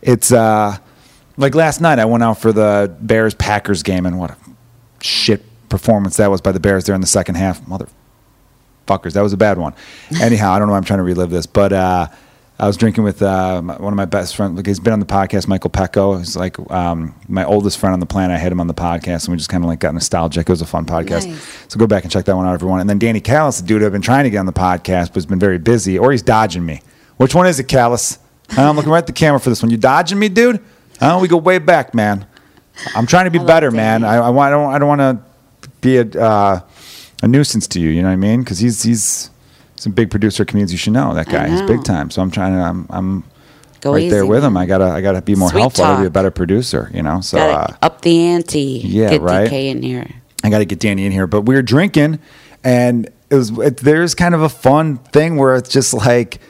It's 0.00 0.30
uh, 0.30 0.76
like 1.40 1.54
last 1.54 1.80
night. 1.80 1.98
I 1.98 2.04
went 2.04 2.22
out 2.22 2.40
for 2.40 2.52
the 2.52 2.94
Bears 3.00 3.34
Packers 3.34 3.82
game, 3.82 4.06
and 4.06 4.18
what 4.18 4.30
a 4.30 4.36
shit 5.00 5.42
performance 5.68 6.16
that 6.18 6.30
was 6.30 6.40
by 6.40 6.52
the 6.52 6.60
Bears 6.60 6.84
there 6.84 6.94
in 6.94 7.00
the 7.00 7.06
second 7.06 7.36
half. 7.36 7.66
Mother 7.66 7.88
fuckers. 8.86 9.12
That 9.12 9.22
was 9.22 9.32
a 9.32 9.36
bad 9.36 9.58
one. 9.58 9.74
Anyhow, 10.20 10.52
I 10.52 10.58
don't 10.58 10.68
know. 10.68 10.72
why 10.72 10.78
I'm 10.78 10.84
trying 10.84 10.98
to 10.98 11.04
relive 11.04 11.30
this, 11.30 11.46
but 11.46 11.72
uh, 11.72 12.08
I 12.58 12.66
was 12.66 12.76
drinking 12.76 13.04
with 13.04 13.22
uh, 13.22 13.62
one 13.62 13.92
of 13.92 13.96
my 13.96 14.04
best 14.04 14.36
friends. 14.36 14.56
Like 14.56 14.66
he's 14.66 14.80
been 14.80 14.92
on 14.92 15.00
the 15.00 15.06
podcast, 15.06 15.48
Michael 15.48 15.70
Pecco. 15.70 16.18
He's 16.18 16.36
like 16.36 16.58
um, 16.70 17.14
my 17.28 17.44
oldest 17.44 17.78
friend 17.78 17.92
on 17.92 18.00
the 18.00 18.06
planet. 18.06 18.34
I 18.34 18.38
had 18.38 18.52
him 18.52 18.60
on 18.60 18.66
the 18.66 18.74
podcast, 18.74 19.24
and 19.24 19.32
we 19.32 19.36
just 19.38 19.48
kind 19.48 19.64
of 19.64 19.68
like 19.68 19.80
got 19.80 19.94
nostalgic. 19.94 20.48
It 20.48 20.52
was 20.52 20.60
a 20.60 20.66
fun 20.66 20.84
podcast. 20.84 21.26
Nice. 21.26 21.66
So 21.68 21.78
go 21.78 21.86
back 21.86 22.02
and 22.02 22.12
check 22.12 22.24
that 22.26 22.36
one 22.36 22.46
out, 22.46 22.52
everyone. 22.54 22.80
And 22.80 22.90
then 22.90 22.98
Danny 22.98 23.20
Callis, 23.20 23.60
the 23.60 23.66
dude 23.66 23.82
I've 23.82 23.92
been 23.92 24.02
trying 24.02 24.24
to 24.24 24.30
get 24.30 24.38
on 24.38 24.46
the 24.46 24.52
podcast, 24.52 25.08
but 25.08 25.14
has 25.14 25.26
been 25.26 25.38
very 25.38 25.58
busy, 25.58 25.98
or 25.98 26.12
he's 26.12 26.22
dodging 26.22 26.66
me. 26.66 26.82
Which 27.16 27.34
one 27.34 27.46
is 27.46 27.60
it, 27.60 27.68
Callis? 27.68 28.18
I'm 28.50 28.74
looking 28.74 28.90
right 28.90 28.98
at 28.98 29.06
the 29.06 29.12
camera 29.12 29.38
for 29.38 29.48
this 29.50 29.62
one. 29.62 29.70
You 29.70 29.76
dodging 29.76 30.18
me, 30.18 30.28
dude? 30.28 30.60
Oh, 31.00 31.20
we 31.20 31.28
go 31.28 31.36
way 31.36 31.58
back, 31.58 31.94
man. 31.94 32.26
I'm 32.94 33.06
trying 33.06 33.24
to 33.24 33.30
be 33.30 33.38
better, 33.38 33.70
man. 33.70 34.04
I, 34.04 34.16
I 34.16 34.30
want. 34.30 34.48
I 34.48 34.50
don't. 34.50 34.74
I 34.74 34.78
don't 34.78 34.88
want 34.88 35.00
to 35.00 35.70
be 35.80 35.96
a 35.98 36.04
uh, 36.20 36.60
a 37.22 37.28
nuisance 37.28 37.66
to 37.68 37.80
you. 37.80 37.90
You 37.90 38.02
know 38.02 38.08
what 38.08 38.14
I 38.14 38.16
mean? 38.16 38.40
Because 38.40 38.58
he's 38.58 38.82
he's 38.82 39.30
he's 39.76 39.86
a 39.86 39.90
big 39.90 40.10
producer 40.10 40.44
comedians. 40.44 40.72
You 40.72 40.78
should 40.78 40.92
know 40.92 41.14
that 41.14 41.28
guy. 41.28 41.48
He's 41.48 41.62
big 41.62 41.84
time. 41.84 42.10
So 42.10 42.22
I'm 42.22 42.30
trying 42.30 42.52
to. 42.52 42.60
I'm 42.60 42.86
I'm 42.90 43.24
Go 43.80 43.94
right 43.94 44.10
there 44.10 44.24
easy, 44.24 44.28
with 44.28 44.44
him. 44.44 44.56
I 44.56 44.66
gotta 44.66 44.84
I 44.84 45.00
gotta 45.00 45.22
be 45.22 45.34
more 45.34 45.48
Sweet 45.48 45.60
helpful. 45.60 45.84
I 45.84 45.88
gotta 45.88 46.02
be 46.02 46.06
a 46.06 46.10
better 46.10 46.30
producer. 46.30 46.90
You 46.92 47.02
know. 47.02 47.20
So 47.20 47.38
uh, 47.38 47.74
up 47.80 48.02
the 48.02 48.26
ante. 48.26 48.82
yeah, 48.84 49.10
Get 49.10 49.22
right. 49.22 49.50
DK 49.50 49.70
in 49.70 49.82
here. 49.82 50.06
I 50.42 50.50
got 50.50 50.58
to 50.58 50.64
get 50.64 50.80
Danny 50.80 51.04
in 51.04 51.12
here. 51.12 51.26
But 51.26 51.42
we 51.42 51.54
were 51.54 51.62
drinking, 51.62 52.18
and 52.64 53.10
it 53.30 53.34
was 53.34 53.50
it, 53.58 53.78
there's 53.78 54.14
kind 54.14 54.34
of 54.34 54.42
a 54.42 54.48
fun 54.48 54.98
thing 54.98 55.36
where 55.36 55.56
it's 55.56 55.68
just 55.68 55.92
like 55.94 56.40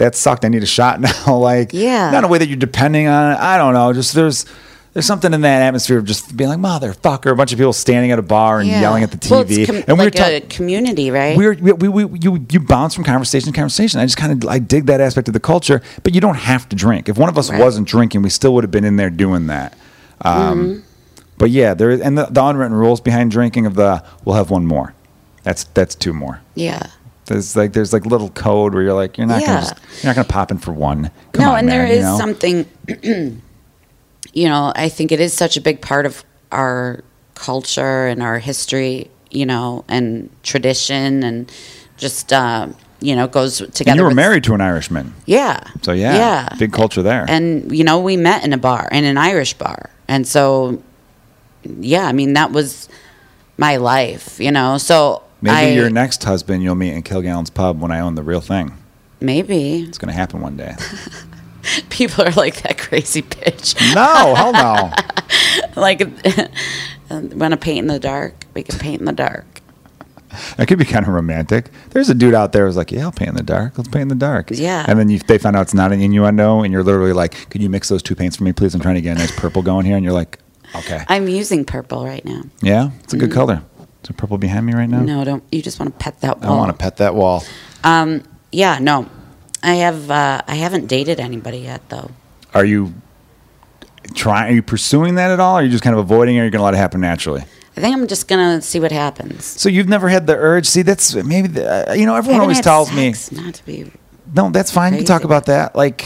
that 0.00 0.16
sucked. 0.16 0.44
I 0.44 0.48
need 0.48 0.62
a 0.62 0.66
shot 0.66 1.00
now. 1.26 1.36
like 1.36 1.72
Yeah. 1.72 2.10
not 2.10 2.24
a 2.24 2.28
way 2.28 2.38
that 2.38 2.48
you're 2.48 2.56
depending 2.56 3.06
on 3.06 3.32
it. 3.32 3.38
I 3.38 3.56
don't 3.56 3.72
know. 3.74 3.92
Just 3.92 4.12
there's 4.14 4.44
there's 4.92 5.06
something 5.06 5.32
in 5.32 5.42
that 5.42 5.62
atmosphere 5.62 5.98
of 5.98 6.04
just 6.04 6.36
being 6.36 6.50
like 6.50 6.58
motherfucker. 6.58 7.30
A 7.30 7.36
bunch 7.36 7.52
of 7.52 7.58
people 7.58 7.72
standing 7.72 8.10
at 8.10 8.18
a 8.18 8.22
bar 8.22 8.58
and 8.58 8.68
Yeah. 8.68 8.80
yelling 8.80 9.04
at 9.04 9.12
the 9.12 9.18
TV, 9.18 9.30
Well, 9.30 9.44
it's 9.48 9.66
com- 9.70 9.76
and 9.76 9.86
we 9.86 9.94
like 9.94 10.06
were 10.06 10.10
talking. 10.10 10.36
a 10.36 10.40
community, 10.40 11.12
right? 11.12 11.36
We're, 11.36 11.54
we, 11.54 11.72
we, 11.88 12.04
we, 12.06 12.18
you, 12.18 12.44
you 12.50 12.58
bounce 12.58 12.92
from 12.96 13.04
conversation 13.04 13.52
to 13.52 13.56
conversation. 13.56 14.00
I 14.00 14.04
just 14.04 14.16
kind 14.16 14.32
of 14.42 14.50
I 14.50 14.58
dig 14.58 14.86
that 14.86 15.00
aspect 15.00 15.28
of 15.28 15.34
the 15.34 15.38
culture, 15.40 15.80
but 16.02 16.12
you 16.12 16.20
don't 16.20 16.34
have 16.34 16.68
to 16.70 16.76
drink. 16.76 17.08
If 17.08 17.16
one 17.18 17.28
of 17.28 17.38
us 17.38 17.50
Right. 17.50 17.60
wasn't 17.60 17.86
drinking, 17.86 18.22
we 18.22 18.30
still 18.30 18.52
would 18.54 18.64
have 18.64 18.72
been 18.72 18.84
in 18.84 18.96
there 18.96 19.10
doing 19.10 19.46
that. 19.46 19.74
Um, 20.22 20.34
Mm-hmm. 20.58 20.80
But 21.38 21.48
yeah, 21.50 21.72
there 21.72 21.90
and 21.90 22.18
the, 22.18 22.26
the 22.26 22.44
unwritten 22.44 22.76
rules 22.76 23.00
behind 23.00 23.30
drinking 23.30 23.64
of 23.64 23.74
the 23.74 24.02
we'll 24.26 24.34
have 24.36 24.50
one 24.50 24.66
more. 24.66 24.92
That's 25.44 25.64
that's 25.72 25.94
two 25.94 26.12
more. 26.12 26.40
yeah. 26.54 26.88
There's 27.30 27.54
like 27.56 27.72
there's 27.72 27.92
like 27.92 28.04
little 28.06 28.28
code 28.30 28.74
where 28.74 28.82
you're 28.82 28.92
like 28.92 29.16
you're 29.16 29.26
not 29.26 29.40
Yeah. 29.40 29.46
gonna 29.46 29.60
just, 29.60 29.74
you're 30.02 30.10
not 30.10 30.16
gonna 30.16 30.28
pop 30.28 30.50
in 30.50 30.58
for 30.58 30.72
one. 30.72 31.10
Come 31.32 31.44
no, 31.44 31.52
on, 31.52 31.60
and 31.60 31.68
there 31.68 31.84
man, 31.84 31.92
is 31.92 31.98
you 31.98 32.02
know? 32.04 32.18
something, 32.18 32.66
you 34.32 34.48
know, 34.48 34.72
I 34.74 34.88
think 34.88 35.12
it 35.12 35.20
is 35.20 35.32
such 35.32 35.56
a 35.56 35.60
big 35.60 35.80
part 35.80 36.06
of 36.06 36.24
our 36.52 37.02
culture 37.36 38.06
and 38.06 38.22
our 38.22 38.38
history, 38.38 39.10
you 39.30 39.46
know, 39.46 39.84
and 39.88 40.28
tradition 40.42 41.22
and 41.22 41.50
just, 41.96 42.32
uh, 42.32 42.66
you 43.00 43.14
know, 43.14 43.26
goes 43.28 43.58
together. 43.58 43.90
And 43.90 43.96
you 43.98 44.02
were 44.02 44.08
with- 44.08 44.16
married 44.16 44.44
to 44.44 44.54
an 44.54 44.60
Irishman, 44.60 45.14
Yeah. 45.26 45.60
so 45.82 45.92
yeah, 45.92 46.16
Yeah. 46.16 46.48
big 46.58 46.72
culture 46.72 47.02
there. 47.02 47.24
And, 47.28 47.70
you 47.76 47.84
know, 47.84 48.00
we 48.00 48.16
met 48.16 48.44
in 48.44 48.52
a 48.52 48.58
bar, 48.58 48.88
in 48.90 49.04
an 49.04 49.16
Irish 49.18 49.54
bar. 49.54 49.90
And 50.08 50.26
so, 50.26 50.82
yeah, 51.80 52.06
I 52.06 52.12
mean, 52.12 52.32
that 52.34 52.50
was 52.52 52.88
my 53.56 53.76
life, 53.76 54.40
you 54.40 54.50
know. 54.50 54.76
So 54.78 55.22
Maybe 55.42 55.56
I, 55.56 55.68
your 55.70 55.90
next 55.90 56.22
husband 56.24 56.62
you'll 56.62 56.74
meet 56.74 56.92
in 56.92 57.02
Kilgallen's 57.02 57.50
pub 57.50 57.80
when 57.80 57.90
I 57.90 58.00
own 58.00 58.14
the 58.14 58.22
real 58.22 58.40
thing. 58.40 58.76
maybe 59.20 59.82
It's 59.82 59.98
gonna 59.98 60.12
happen 60.12 60.40
one 60.40 60.56
day. 60.56 60.74
people 61.90 62.24
are 62.24 62.32
like 62.32 62.62
that 62.62 62.78
crazy 62.78 63.22
bitch. 63.22 63.74
no, 63.94 64.34
hell 64.34 64.52
no. 64.52 64.92
like 65.80 66.00
want 67.10 67.52
to 67.52 67.56
paint 67.56 67.80
in 67.80 67.86
the 67.86 67.98
dark 67.98 68.46
we 68.54 68.62
can 68.62 68.78
paint 68.78 69.00
in 69.00 69.06
the 69.06 69.12
dark 69.12 69.60
That 70.56 70.68
could 70.68 70.78
be 70.78 70.84
kind 70.84 71.04
of 71.04 71.12
romantic. 71.12 71.70
There's 71.90 72.08
a 72.08 72.14
dude 72.14 72.34
out 72.34 72.52
there 72.52 72.66
who's 72.66 72.76
like, 72.76 72.92
"Yeah, 72.92 73.02
I'll 73.02 73.10
paint 73.10 73.30
in 73.30 73.34
the 73.34 73.42
dark. 73.42 73.76
Let's 73.76 73.88
paint 73.88 74.02
in 74.02 74.08
the 74.08 74.14
dark." 74.14 74.50
Yeah. 74.52 74.84
And 74.86 74.96
then 74.96 75.10
you, 75.10 75.18
they 75.18 75.38
find 75.38 75.56
out 75.56 75.62
it's 75.62 75.74
not 75.74 75.90
an 75.90 76.00
innuendo, 76.00 76.62
and 76.62 76.72
you're 76.72 76.84
literally 76.84 77.12
like, 77.12 77.50
"Could 77.50 77.60
you 77.60 77.68
mix 77.68 77.88
those 77.88 78.00
two 78.00 78.14
paints 78.14 78.36
for 78.36 78.44
me, 78.44 78.52
please? 78.52 78.72
I'm 78.72 78.80
trying 78.80 78.94
to 78.94 79.00
get 79.00 79.16
a 79.16 79.18
nice 79.18 79.36
purple 79.36 79.60
going 79.60 79.86
here." 79.86 79.96
And 79.96 80.04
you're 80.04 80.14
like, 80.14 80.38
"Okay." 80.76 81.04
i'm 81.08 81.26
using 81.26 81.64
purple 81.64 82.04
right 82.04 82.24
now 82.24 82.42
yeah, 82.62 82.90
it's 83.02 83.12
a 83.12 83.16
good 83.16 83.30
mm. 83.30 83.34
color. 83.34 83.62
There 84.10 84.16
purple 84.16 84.38
behind 84.38 84.66
me 84.66 84.72
right 84.74 84.88
now? 84.88 85.02
no 85.02 85.24
don't 85.24 85.44
you 85.52 85.62
just 85.62 85.78
want 85.78 85.92
to 85.96 86.02
pet 86.04 86.20
that 86.20 86.40
wall. 86.40 86.52
I 86.52 86.56
want 86.56 86.70
to 86.72 86.76
pet 86.76 86.96
that 86.98 87.14
wall. 87.14 87.44
um 87.84 88.22
yeah 88.52 88.78
no 88.80 89.08
i 89.62 89.74
have 89.74 90.10
uh 90.10 90.42
i 90.48 90.54
haven't 90.56 90.86
dated 90.86 91.20
anybody 91.20 91.58
yet 91.58 91.88
though 91.88 92.10
Are 92.54 92.64
you 92.64 92.92
trying? 94.14 94.50
Are 94.50 94.54
you 94.54 94.62
pursuing 94.62 95.14
that 95.16 95.30
at 95.30 95.38
all? 95.38 95.54
Or 95.56 95.60
are 95.60 95.62
you 95.62 95.70
just 95.70 95.84
kind 95.84 95.94
of 95.94 96.00
avoiding, 96.00 96.34
it, 96.34 96.38
or 96.40 96.42
are 96.42 96.44
you 96.46 96.50
going 96.50 96.58
to 96.60 96.64
let 96.64 96.74
it 96.74 96.78
happen 96.78 97.00
naturally? 97.00 97.42
i 97.76 97.80
think 97.80 97.94
i'm 97.96 98.06
just 98.08 98.26
gonna 98.26 98.60
see 98.60 98.80
what 98.80 98.90
happens 98.90 99.44
So 99.44 99.68
you've 99.68 99.88
never 99.88 100.08
had 100.08 100.26
the 100.26 100.34
urge? 100.36 100.66
See, 100.66 100.82
that's 100.82 101.14
maybe 101.14 101.48
the, 101.48 101.90
uh, 101.90 101.94
you 101.94 102.04
know 102.06 102.16
everyone 102.16 102.40
always 102.42 102.60
tells 102.60 102.92
me. 102.92 103.14
not 103.30 103.54
to 103.54 103.64
be 103.64 103.90
No, 104.34 104.50
that's 104.50 104.72
fine. 104.72 104.92
You 104.92 104.98
can 104.98 105.06
talk 105.06 105.24
about 105.24 105.46
that. 105.46 105.74
Like, 105.76 106.04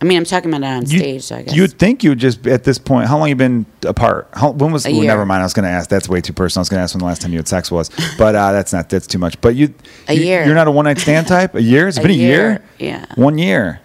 I 0.00 0.04
mean, 0.04 0.16
I'm 0.18 0.24
talking 0.24 0.50
about 0.54 0.62
it 0.62 0.72
on 0.76 0.82
You, 0.88 0.98
stage. 0.98 1.22
So 1.24 1.36
I 1.36 1.42
guess 1.42 1.54
You'd 1.56 1.78
think 1.78 2.04
you 2.04 2.10
would 2.10 2.18
just 2.20 2.46
at 2.46 2.62
this 2.64 2.78
point. 2.78 3.08
How 3.08 3.18
long 3.18 3.28
you 3.28 3.34
been 3.34 3.66
apart? 3.84 4.28
How, 4.32 4.50
when 4.52 4.70
was? 4.70 4.86
A 4.86 4.90
ooh, 4.90 4.94
year. 4.94 5.04
never 5.06 5.26
mind. 5.26 5.40
I 5.42 5.44
was 5.44 5.54
going 5.54 5.64
to 5.64 5.70
ask. 5.70 5.90
That's 5.90 6.08
way 6.08 6.20
too 6.20 6.32
personal. 6.32 6.60
I 6.60 6.62
was 6.62 6.68
going 6.68 6.78
to 6.78 6.82
ask 6.84 6.94
when 6.94 7.00
the 7.00 7.06
last 7.06 7.20
time 7.22 7.32
you 7.32 7.38
had 7.38 7.48
sex 7.48 7.70
was, 7.70 7.90
but 8.18 8.34
uh, 8.34 8.52
that's 8.52 8.72
not. 8.72 8.88
That's 8.88 9.06
too 9.08 9.18
much. 9.18 9.40
But 9.40 9.56
you, 9.56 9.74
A 10.08 10.14
you- 10.14 10.22
year. 10.22 10.44
You're 10.46 10.54
not 10.54 10.68
a 10.68 10.70
one 10.70 10.84
night 10.84 10.98
stand 10.98 11.26
type. 11.26 11.54
A 11.56 11.62
year? 11.62 11.88
It's 11.88 11.98
A 11.98 12.02
been 12.02 12.12
a 12.12 12.14
year. 12.14 12.64
year, 12.78 12.90
yeah. 12.90 13.06
One 13.16 13.38
year. 13.38 13.80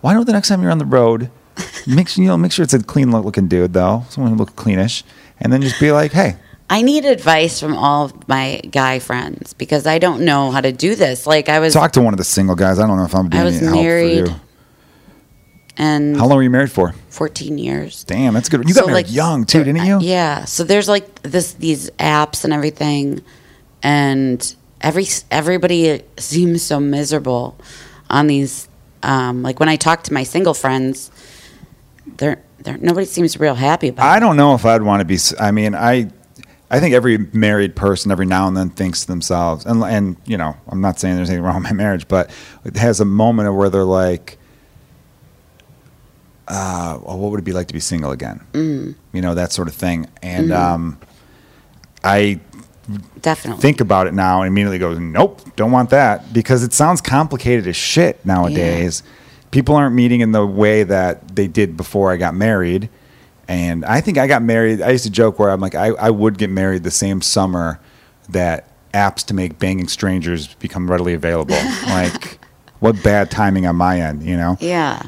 Why 0.00 0.14
don't 0.14 0.24
the 0.26 0.32
next 0.32 0.48
time 0.48 0.62
you're 0.62 0.70
on 0.72 0.78
the 0.78 0.86
road, 0.86 1.30
make 1.86 2.08
sure 2.08 2.22
you 2.24 2.28
know 2.28 2.36
make 2.38 2.50
sure 2.52 2.62
it's 2.62 2.74
a 2.74 2.82
clean 2.82 3.10
looking 3.12 3.46
dude 3.46 3.72
though, 3.74 4.04
someone 4.08 4.32
who 4.32 4.38
looks 4.38 4.52
cleanish, 4.54 5.02
and 5.38 5.52
then 5.52 5.60
just 5.62 5.78
be 5.78 5.92
like, 5.92 6.12
hey, 6.12 6.36
I 6.70 6.80
need 6.82 7.04
advice 7.04 7.60
from 7.60 7.76
all 7.76 8.06
of 8.06 8.26
my 8.28 8.60
guy 8.70 8.98
friends 8.98 9.52
because 9.52 9.86
I 9.86 9.98
don't 9.98 10.24
know 10.24 10.50
how 10.50 10.62
to 10.62 10.72
do 10.72 10.94
this. 10.94 11.26
Like 11.26 11.48
I 11.50 11.58
was, 11.60 11.74
talk 11.74 11.92
to 11.92 12.00
one 12.00 12.14
of 12.14 12.18
the 12.18 12.24
single 12.24 12.56
guys. 12.56 12.78
I 12.78 12.86
don't 12.86 12.96
know 12.96 13.04
if 13.04 13.14
I'm 13.14 13.28
being 13.28 13.42
I 13.42 13.44
was 13.44 13.60
married 13.60 14.28
you. 14.28 14.34
And 15.78 16.16
How 16.16 16.26
long 16.26 16.36
were 16.36 16.42
you 16.42 16.50
married 16.50 16.70
for? 16.70 16.94
14 17.08 17.56
years. 17.58 18.04
Damn, 18.04 18.34
that's 18.34 18.48
good. 18.48 18.60
You 18.68 18.74
got 18.74 18.80
So, 18.82 18.86
married 18.88 19.06
like, 19.06 19.14
young 19.14 19.44
too, 19.46 19.64
didn't 19.64 19.84
you? 19.86 20.00
Yeah. 20.00 20.44
So 20.44 20.64
there's 20.64 20.88
like 20.88 21.22
this 21.22 21.54
these 21.54 21.88
apps 21.98 22.44
and 22.44 22.52
everything, 22.52 23.22
and 23.82 24.54
every 24.80 25.06
everybody 25.30 26.02
seems 26.18 26.62
so 26.62 26.78
miserable 26.80 27.56
on 28.10 28.26
these. 28.26 28.68
Um, 29.02 29.42
like 29.42 29.58
when 29.58 29.68
I 29.68 29.76
talk 29.76 30.02
to 30.04 30.12
my 30.12 30.22
single 30.22 30.54
friends, 30.54 31.10
they're 32.18 32.42
they're 32.60 32.78
nobody 32.78 33.06
seems 33.06 33.38
real 33.40 33.54
happy 33.54 33.88
about. 33.88 34.04
I 34.06 34.18
it. 34.18 34.20
don't 34.20 34.36
know 34.36 34.54
if 34.54 34.64
I'd 34.64 34.82
want 34.82 35.00
to 35.00 35.04
be. 35.04 35.18
I 35.40 35.50
mean, 35.50 35.74
I, 35.74 36.10
I 36.70 36.78
think 36.80 36.94
every 36.94 37.18
married 37.32 37.74
person 37.74 38.12
every 38.12 38.26
now 38.26 38.46
and 38.46 38.56
then 38.56 38.70
thinks 38.70 39.00
to 39.02 39.06
themselves, 39.08 39.64
and 39.66 39.82
and 39.82 40.16
you 40.26 40.36
know, 40.36 40.56
I'm 40.68 40.80
not 40.80 41.00
saying 41.00 41.16
there's 41.16 41.30
anything 41.30 41.44
wrong 41.44 41.56
with 41.56 41.64
my 41.64 41.72
marriage, 41.72 42.06
but 42.08 42.30
it 42.64 42.76
has 42.76 43.00
a 43.00 43.04
moment 43.04 43.48
of 43.48 43.54
where 43.56 43.70
they're 43.70 43.82
like, 43.84 44.38
uh, 46.52 46.98
well, 47.02 47.18
what 47.18 47.30
would 47.30 47.40
it 47.40 47.44
be 47.44 47.52
like 47.52 47.66
to 47.68 47.74
be 47.74 47.80
single 47.80 48.10
again? 48.10 48.40
Mm. 48.52 48.94
You 49.12 49.22
know, 49.22 49.34
that 49.34 49.52
sort 49.52 49.68
of 49.68 49.74
thing. 49.74 50.06
And 50.22 50.50
Mm-hmm. 50.50 50.74
um, 50.74 50.98
I 52.04 52.40
Definitely. 53.22 53.62
think 53.62 53.80
about 53.80 54.06
it 54.06 54.12
now 54.14 54.42
and 54.42 54.48
immediately 54.48 54.78
goes, 54.78 54.98
nope, 54.98 55.40
don't 55.56 55.70
want 55.72 55.90
that 55.90 56.32
because 56.32 56.62
it 56.62 56.72
sounds 56.72 57.00
complicated 57.00 57.66
as 57.66 57.76
shit 57.76 58.24
nowadays. 58.26 59.02
People 59.50 59.76
aren't 59.76 59.94
meeting 59.94 60.20
in 60.20 60.32
the 60.32 60.44
way 60.46 60.82
that 60.82 61.36
they 61.36 61.46
did 61.46 61.76
before 61.76 62.10
I 62.12 62.16
got 62.16 62.34
married. 62.34 62.88
And 63.48 63.84
I 63.84 64.00
think 64.00 64.18
I 64.18 64.26
got 64.26 64.42
married. 64.42 64.82
I 64.82 64.90
used 64.90 65.04
to 65.04 65.10
joke 65.10 65.38
where 65.38 65.50
I'm 65.50 65.60
like, 65.60 65.74
I, 65.74 65.88
I 65.88 66.10
would 66.10 66.38
get 66.38 66.50
married 66.50 66.82
the 66.84 66.90
same 66.90 67.22
summer 67.22 67.80
that 68.30 68.68
apps 68.92 69.24
to 69.26 69.34
make 69.34 69.58
banging 69.58 69.88
strangers 69.88 70.54
become 70.54 70.90
readily 70.90 71.14
available. 71.14 71.56
like, 71.86 72.38
what 72.80 73.02
bad 73.02 73.30
timing 73.30 73.66
on 73.66 73.76
my 73.76 74.00
end, 74.00 74.22
you 74.22 74.36
know? 74.36 74.56
Yeah. 74.60 75.02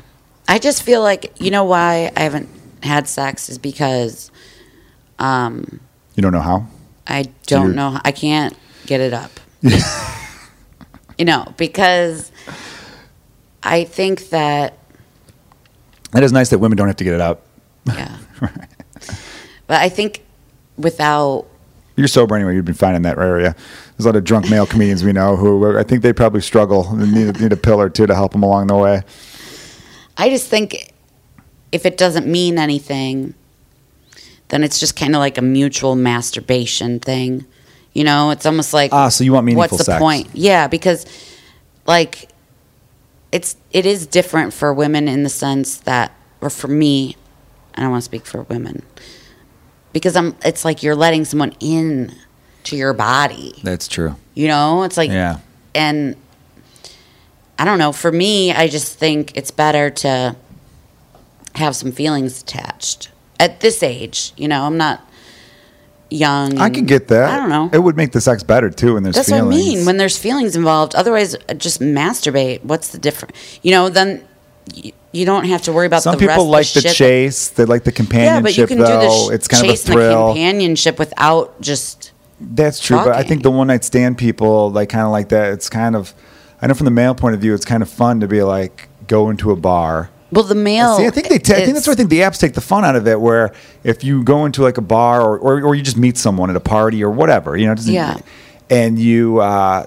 I 0.48 0.58
just 0.58 0.82
feel 0.82 1.02
like 1.02 1.32
you 1.40 1.50
know 1.50 1.64
why 1.64 2.12
I 2.16 2.20
haven't 2.22 2.48
had 2.82 3.08
sex 3.08 3.48
is 3.48 3.58
because 3.58 4.30
um, 5.18 5.80
You 6.16 6.22
don't 6.22 6.32
know 6.32 6.40
how? 6.40 6.66
I 7.06 7.24
don't 7.46 7.62
you're- 7.66 7.76
know. 7.76 7.98
I 8.04 8.12
can't 8.12 8.54
get 8.86 9.00
it 9.00 9.12
up. 9.12 9.30
you 11.18 11.24
know, 11.24 11.52
because 11.56 12.30
I 13.62 13.84
think 13.84 14.28
that 14.30 14.78
That 16.12 16.22
is 16.22 16.32
nice 16.32 16.50
that 16.50 16.58
women 16.58 16.76
don't 16.76 16.88
have 16.88 16.96
to 16.96 17.04
get 17.04 17.14
it 17.14 17.20
up. 17.20 17.42
yeah. 17.86 18.18
But 19.66 19.80
I 19.80 19.88
think 19.88 20.22
without 20.76 21.46
You're 21.96 22.06
sober 22.06 22.34
anyway. 22.36 22.54
You've 22.54 22.66
been 22.66 22.74
fine 22.74 22.94
in 22.94 23.00
that 23.02 23.16
area. 23.16 23.56
There's 23.96 24.04
a 24.04 24.08
lot 24.10 24.16
of 24.16 24.24
drunk 24.24 24.50
male 24.50 24.66
comedians 24.66 25.02
we 25.02 25.12
know 25.14 25.36
who 25.36 25.78
I 25.78 25.82
think 25.84 26.02
they 26.02 26.12
probably 26.12 26.42
struggle 26.42 26.86
and 26.90 27.14
need, 27.14 27.40
need 27.40 27.50
a 27.52 27.56
pill 27.56 27.80
or 27.80 27.88
two 27.88 28.06
to 28.06 28.14
help 28.14 28.32
them 28.32 28.42
along 28.42 28.66
the 28.66 28.76
way. 28.76 29.02
I 30.16 30.28
just 30.30 30.48
think 30.48 30.92
if 31.72 31.86
it 31.86 31.96
doesn't 31.96 32.26
mean 32.26 32.58
anything, 32.58 33.34
then 34.48 34.62
it's 34.62 34.78
just 34.78 34.94
kind 34.96 35.14
of 35.14 35.18
like 35.20 35.38
a 35.38 35.42
mutual 35.42 35.96
masturbation 35.96 37.00
thing. 37.00 37.44
You 37.92 38.04
know, 38.04 38.30
it's 38.30 38.46
almost 38.46 38.72
like 38.74 38.92
Ah, 38.92 39.08
so 39.08 39.24
you 39.24 39.32
want 39.32 39.46
meaningful 39.46 39.76
what's 39.76 39.78
the 39.86 39.92
sex. 39.92 39.98
point? 40.00 40.28
Yeah, 40.34 40.66
because 40.68 41.06
like 41.86 42.28
it's 43.32 43.56
it 43.72 43.86
is 43.86 44.06
different 44.06 44.52
for 44.52 44.72
women 44.72 45.08
in 45.08 45.22
the 45.22 45.28
sense 45.28 45.78
that 45.78 46.12
or 46.40 46.50
for 46.50 46.68
me, 46.68 47.16
I 47.74 47.80
don't 47.82 47.90
want 47.90 48.02
to 48.02 48.04
speak 48.04 48.26
for 48.26 48.42
women. 48.42 48.82
Because 49.92 50.16
I'm 50.16 50.36
it's 50.44 50.64
like 50.64 50.82
you're 50.82 50.96
letting 50.96 51.24
someone 51.24 51.52
in 51.60 52.12
to 52.64 52.76
your 52.76 52.92
body. 52.92 53.54
That's 53.62 53.86
true. 53.88 54.16
You 54.34 54.48
know, 54.48 54.82
it's 54.84 54.96
like 54.96 55.10
Yeah. 55.10 55.38
and 55.74 56.16
I 57.58 57.64
don't 57.64 57.78
know. 57.78 57.92
For 57.92 58.10
me, 58.12 58.52
I 58.52 58.68
just 58.68 58.98
think 58.98 59.36
it's 59.36 59.50
better 59.50 59.90
to 59.90 60.36
have 61.54 61.76
some 61.76 61.92
feelings 61.92 62.42
attached 62.42 63.10
at 63.38 63.60
this 63.60 63.82
age. 63.82 64.32
You 64.36 64.48
know, 64.48 64.64
I'm 64.64 64.76
not 64.76 65.00
young. 66.10 66.58
I 66.58 66.70
can 66.70 66.84
get 66.86 67.08
that. 67.08 67.30
I 67.32 67.36
don't 67.36 67.48
know. 67.48 67.70
It 67.72 67.82
would 67.82 67.96
make 67.96 68.12
the 68.12 68.20
sex 68.20 68.42
better 68.42 68.70
too 68.70 68.94
when 68.94 69.02
there's 69.02 69.14
That's 69.16 69.28
feelings. 69.28 69.44
what 69.46 69.54
I 69.54 69.56
mean. 69.56 69.86
When 69.86 69.96
there's 69.96 70.18
feelings 70.18 70.56
involved, 70.56 70.94
otherwise, 70.94 71.34
uh, 71.48 71.54
just 71.54 71.80
masturbate. 71.80 72.64
What's 72.64 72.88
the 72.88 72.98
difference? 72.98 73.36
You 73.62 73.70
know, 73.72 73.88
then 73.88 74.24
y- 74.76 74.92
you 75.12 75.24
don't 75.24 75.44
have 75.44 75.62
to 75.62 75.72
worry 75.72 75.86
about 75.86 76.02
Some 76.02 76.18
the 76.18 76.26
rest 76.26 76.36
people 76.38 76.48
like 76.50 76.66
the 76.72 76.80
shit 76.80 76.94
chase. 76.96 77.48
They 77.48 77.64
like 77.64 77.84
the 77.84 77.92
companionship, 77.92 78.34
Yeah, 78.34 78.40
but 78.40 78.56
you 78.58 78.66
can 78.66 78.78
though. 78.78 79.00
do 79.00 79.06
the 79.06 79.10
sh- 79.10 79.34
it's 79.34 79.48
kind 79.48 79.64
of 79.64 79.70
a 79.70 79.72
chase 79.72 79.88
and 79.88 79.98
the 80.00 80.24
companionship 80.26 80.98
without 80.98 81.60
just. 81.60 82.10
That's 82.40 82.80
true, 82.80 82.96
but 82.96 83.12
I 83.14 83.22
think 83.22 83.42
the 83.44 83.50
one 83.50 83.68
night 83.68 83.84
stand 83.84 84.18
people 84.18 84.70
like 84.72 84.88
kind 84.88 85.04
of 85.06 85.12
like 85.12 85.28
that. 85.28 85.52
It's 85.52 85.68
kind 85.70 85.94
of, 85.94 86.12
I 86.62 86.66
know 86.66 86.74
from 86.74 86.84
the 86.86 86.90
male 86.90 87.14
point 87.14 87.34
of 87.34 87.40
view, 87.40 87.54
it's 87.54 87.64
kind 87.64 87.82
of 87.82 87.88
fun 87.90 88.20
to 88.20 88.28
be 88.28 88.42
like 88.42 88.88
go 89.06 89.28
into 89.30 89.50
a 89.50 89.56
bar. 89.56 90.10
Well, 90.32 90.44
the 90.44 90.54
male. 90.54 90.96
See, 90.96 91.06
I 91.06 91.10
think 91.10 91.28
they. 91.28 91.38
ta- 91.38 91.54
I 91.54 91.60
think 91.60 91.74
that's 91.74 91.86
where 91.86 91.92
I 91.94 91.96
think 91.96 92.10
the 92.10 92.20
apps 92.20 92.38
take 92.40 92.54
the 92.54 92.60
fun 92.60 92.84
out 92.84 92.96
of 92.96 93.06
it. 93.06 93.20
Where 93.20 93.52
if 93.84 94.02
you 94.02 94.24
go 94.24 94.44
into 94.46 94.62
like 94.62 94.78
a 94.78 94.82
bar 94.82 95.20
or, 95.22 95.38
or, 95.38 95.62
or 95.62 95.74
you 95.74 95.82
just 95.82 95.96
meet 95.96 96.16
someone 96.16 96.50
at 96.50 96.56
a 96.56 96.60
party 96.60 97.04
or 97.04 97.10
whatever, 97.10 97.56
you 97.56 97.66
know, 97.66 97.74
Yeah. 97.78 98.18
and 98.68 98.98
you, 98.98 99.38
uh, 99.38 99.86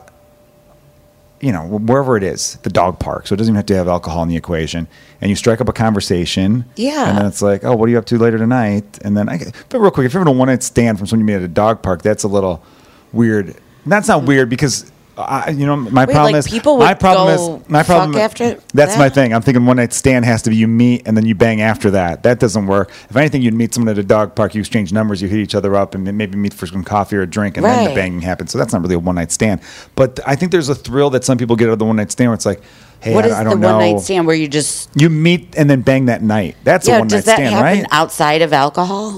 you 1.42 1.52
know, 1.52 1.64
wherever 1.68 2.16
it 2.18 2.24
is, 2.24 2.56
the 2.64 2.70
dog 2.70 2.98
park. 3.00 3.28
So 3.28 3.34
it 3.34 3.38
doesn't 3.38 3.52
even 3.52 3.58
have 3.58 3.66
to 3.68 3.76
have 3.76 3.88
alcohol 3.88 4.24
in 4.24 4.30
the 4.30 4.38
equation. 4.38 4.88
And 5.22 5.30
you 5.30 5.36
strike 5.36 5.60
up 5.60 5.68
a 5.68 5.74
conversation. 5.74 6.66
Yeah. 6.76 7.10
And 7.10 7.18
then 7.18 7.26
it's 7.26 7.42
like, 7.42 7.64
oh, 7.64 7.76
what 7.76 7.88
are 7.88 7.92
you 7.92 7.98
up 7.98 8.06
to 8.06 8.18
later 8.18 8.38
tonight? 8.38 8.86
And 9.04 9.18
then, 9.18 9.28
I, 9.30 9.40
but 9.70 9.80
real 9.80 9.92
quick, 9.92 10.06
if 10.06 10.14
you're 10.14 10.22
having 10.22 10.34
a 10.34 10.38
one 10.38 10.48
night 10.48 10.64
stand 10.64 10.98
from 10.98 11.08
someone 11.08 11.28
you 11.28 11.34
meet 11.36 11.44
at 11.44 11.46
a 11.46 11.48
dog 11.54 11.82
park, 11.82 12.02
that's 12.02 12.24
a 12.24 12.28
little 12.28 12.64
weird. 13.12 13.56
That's 13.86 14.08
not 14.08 14.24
weird 14.24 14.50
because. 14.50 14.92
I, 15.18 15.50
you 15.50 15.66
know, 15.66 15.76
my 15.76 16.06
Wait, 16.06 16.14
problem 16.14 16.34
like, 16.34 16.40
is 16.40 16.48
people 16.48 16.78
my 16.78 16.94
problem 16.94 17.36
go 17.36 17.56
is 17.58 17.70
my 17.70 17.82
problem. 17.82 18.14
fuck 18.14 18.22
after 18.22 18.50
that's 18.74 18.94
that? 18.94 19.00
my 19.00 19.10
thing. 19.10 19.34
I'm 19.34 19.42
thinking 19.42 19.66
one 19.66 19.78
night 19.78 19.92
stand 19.94 20.26
has 20.26 20.44
to 20.44 20.52
be 20.52 20.56
you 20.56 20.68
meet 20.68 21.08
and 21.08 21.18
then 21.18 21.26
you 21.26 21.34
bang 21.34 21.60
after 21.62 21.90
that. 21.92 22.22
That 22.24 22.40
doesn't 22.40 22.68
work. 22.68 22.92
If 23.10 23.16
anything, 23.16 23.42
you'd 23.42 23.56
meet 23.56 23.74
someone 23.74 23.90
at 23.90 23.98
a 23.98 24.04
dog 24.04 24.36
park, 24.36 24.54
you 24.54 24.60
exchange 24.60 24.94
numbers, 24.94 25.20
you 25.22 25.28
hit 25.28 25.40
each 25.40 25.56
other 25.56 25.76
up, 25.76 25.96
and 25.96 26.06
then 26.06 26.18
maybe 26.18 26.38
meet 26.38 26.54
for 26.54 26.68
some 26.68 26.84
coffee 26.84 27.16
or 27.16 27.24
a 27.24 27.28
drink, 27.28 27.58
and 27.58 27.66
then 27.66 27.90
the 27.90 27.96
banging 27.96 28.22
happens. 28.22 28.52
So 28.52 28.60
that's 28.60 28.74
not 28.74 28.84
really 28.84 28.94
a 28.96 29.00
one 29.00 29.16
night 29.16 29.32
stand. 29.32 29.62
But 29.96 30.20
I 30.28 30.36
think 30.36 30.52
there's 30.52 30.70
a 30.70 30.76
thrill 30.76 31.10
that 31.10 31.24
some 31.24 31.38
people 31.40 31.56
get 31.56 31.68
out 31.70 31.74
of 31.74 31.80
the 31.80 31.86
one 31.86 31.96
night 31.96 32.12
stand 32.12 32.30
where 32.30 32.36
it's 32.36 32.46
like, 32.46 32.62
hey, 33.00 33.16
What 33.16 33.26
I, 33.26 33.28
is 33.30 33.34
I 33.34 33.44
the 33.44 33.50
don't 33.50 33.62
one 33.62 33.72
know. 33.72 33.80
night 33.80 34.00
stand 34.02 34.28
where 34.28 34.36
you 34.36 34.48
just 34.48 34.90
You 34.96 35.10
meet 35.10 35.56
and 35.58 35.68
then 35.68 35.82
bang 35.82 36.06
that 36.06 36.22
night. 36.22 36.58
That's 36.64 36.88
a 36.88 36.92
one 37.00 37.08
night 37.08 37.24
stand, 37.24 37.56
happen 37.56 37.80
right? 37.80 37.88
outside 37.92 38.44
of 38.44 38.54
alcohol? 38.54 39.16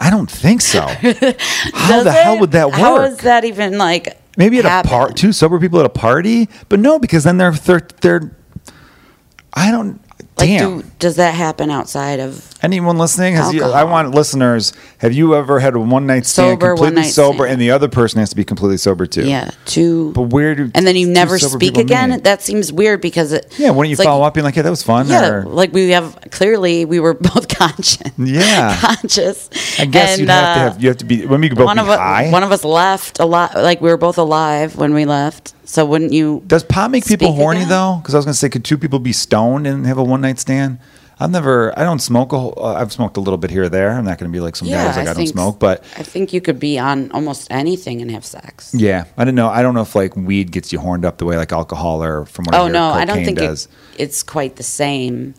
I 0.00 0.08
don't 0.10 0.30
think 0.30 0.62
so. 0.62 0.80
How 0.88 1.88
Does 1.88 2.04
the 2.04 2.12
hell 2.12 2.40
would 2.40 2.52
that 2.52 2.68
work? 2.68 2.76
How 2.76 3.02
is 3.02 3.18
that 3.18 3.44
even 3.44 3.76
like? 3.76 4.18
Maybe 4.36 4.58
at 4.58 4.64
happen? 4.64 4.90
a 4.90 4.94
party, 4.94 5.14
two 5.14 5.32
sober 5.32 5.58
people 5.60 5.78
at 5.80 5.86
a 5.86 5.90
party, 5.90 6.48
but 6.68 6.78
no, 6.78 6.98
because 6.98 7.24
then 7.24 7.36
they're 7.36 7.52
they're, 7.52 7.86
they're 8.00 8.36
I 9.52 9.70
don't. 9.70 10.00
Like, 10.38 10.48
damn. 10.48 10.80
do, 10.80 10.88
does 10.98 11.16
that 11.16 11.34
happen 11.34 11.70
outside 11.70 12.20
of? 12.20 12.51
Anyone 12.62 12.96
listening? 12.96 13.34
Has 13.34 13.52
you, 13.52 13.64
I 13.64 13.82
want 13.82 14.14
listeners. 14.14 14.72
Have 14.98 15.12
you 15.12 15.34
ever 15.34 15.58
had 15.58 15.74
a 15.74 15.80
one 15.80 16.06
night 16.06 16.24
stand 16.26 16.52
Sober, 16.60 16.68
completely 16.74 16.96
one-night 16.96 17.10
sober, 17.10 17.38
stand. 17.38 17.50
and 17.54 17.60
the 17.60 17.72
other 17.72 17.88
person 17.88 18.20
has 18.20 18.30
to 18.30 18.36
be 18.36 18.44
completely 18.44 18.76
sober 18.76 19.04
too? 19.04 19.26
Yeah, 19.28 19.50
two. 19.64 20.12
But 20.12 20.22
where 20.32 20.54
do 20.54 20.70
and 20.72 20.86
then 20.86 20.94
you 20.94 21.06
two 21.06 21.12
never 21.12 21.38
sober 21.40 21.58
speak 21.58 21.70
people 21.74 21.80
again. 21.82 22.10
meet? 22.10 22.24
That 22.24 22.40
seems 22.40 22.72
weird 22.72 23.00
because 23.00 23.32
it. 23.32 23.52
yeah. 23.58 23.70
Why 23.70 23.76
don't 23.78 23.86
you 23.86 23.92
it's 23.92 23.98
like- 23.98 24.06
follow 24.06 24.24
up 24.24 24.34
being 24.34 24.44
like, 24.44 24.54
"Yeah, 24.54 24.62
that 24.62 24.70
was 24.70 24.82
fun"? 24.84 25.08
Yeah, 25.08 25.28
or- 25.28 25.42
like 25.44 25.72
we 25.72 25.90
have 25.90 26.16
clearly 26.30 26.84
we 26.84 27.00
were 27.00 27.14
both 27.34 27.48
conscious. 27.48 28.00
Yeah. 28.16 28.76
conscious. 28.80 29.50
I 29.80 29.86
guess 29.86 30.20
you'd 30.20 30.28
have 30.28 30.54
to 30.56 30.60
uh, 30.60 30.64
have. 30.72 30.82
You 30.82 30.88
have 30.90 30.98
to 30.98 31.04
be. 31.04 31.26
When 31.26 31.42
could 31.42 31.56
both 31.56 31.66
one 31.66 31.76
be 31.78 31.82
of 31.82 31.88
us, 31.88 31.98
high. 31.98 32.30
one 32.30 32.44
of 32.44 32.52
us 32.52 32.62
left 32.64 33.18
a 33.18 33.24
lot. 33.24 33.56
Like 33.56 33.80
we 33.80 33.90
were 33.90 33.96
both 33.96 34.18
alive 34.18 34.76
when 34.76 34.94
we 34.94 35.04
left. 35.04 35.52
So 35.64 35.84
wouldn't 35.84 36.12
you? 36.12 36.44
Does 36.46 36.62
pot 36.62 36.92
make 36.92 37.06
people 37.06 37.28
Speak 37.28 37.36
horny 37.36 37.60
again? 37.60 37.70
though? 37.70 37.96
Because 38.00 38.14
I 38.14 38.18
was 38.18 38.24
going 38.24 38.34
to 38.34 38.38
say, 38.38 38.48
could 38.50 38.64
two 38.64 38.78
people 38.78 38.98
be 39.00 39.12
stoned 39.12 39.66
and 39.66 39.84
have 39.86 39.98
a 39.98 40.04
one 40.04 40.20
night 40.20 40.38
stand? 40.38 40.78
I've 41.20 41.30
never. 41.30 41.78
I 41.78 41.84
don't 41.84 42.00
smoke 42.00 42.32
a. 42.32 42.38
whole 42.38 42.54
uh, 42.56 42.74
I've 42.74 42.92
smoked 42.92 43.16
a 43.16 43.20
little 43.20 43.36
bit 43.36 43.50
here 43.50 43.64
or 43.64 43.68
there. 43.68 43.90
I'm 43.90 44.04
not 44.04 44.18
going 44.18 44.30
to 44.30 44.34
be 44.34 44.40
like 44.40 44.56
some 44.56 44.68
guys 44.68 44.96
like 44.96 45.06
I, 45.06 45.14
don't 45.14 45.26
smoke, 45.26 45.58
but 45.58 45.84
I 45.96 46.02
think 46.02 46.32
you 46.32 46.40
could 46.40 46.58
be 46.58 46.78
on 46.78 47.10
almost 47.12 47.46
anything 47.50 48.02
and 48.02 48.10
have 48.10 48.24
sex. 48.24 48.74
yeah, 48.74 49.04
I 49.16 49.24
don't 49.24 49.34
know. 49.34 49.48
I 49.48 49.62
don't 49.62 49.74
know 49.74 49.82
if 49.82 49.94
like 49.94 50.16
weed 50.16 50.50
gets 50.50 50.72
you 50.72 50.78
horned 50.80 51.04
up 51.04 51.18
the 51.18 51.24
way 51.24 51.36
like 51.36 51.52
alcohol 51.52 52.02
or 52.02 52.24
from 52.24 52.46
what 52.46 52.54
I 52.54 52.58
Oh 52.58 52.64
hear, 52.64 52.72
no, 52.72 52.86
I 52.88 53.04
don't 53.04 53.24
think 53.24 53.38
does. 53.38 53.66
it, 53.96 54.02
it's 54.02 54.22
quite 54.22 54.56
the 54.56 54.62
same. 54.62 55.34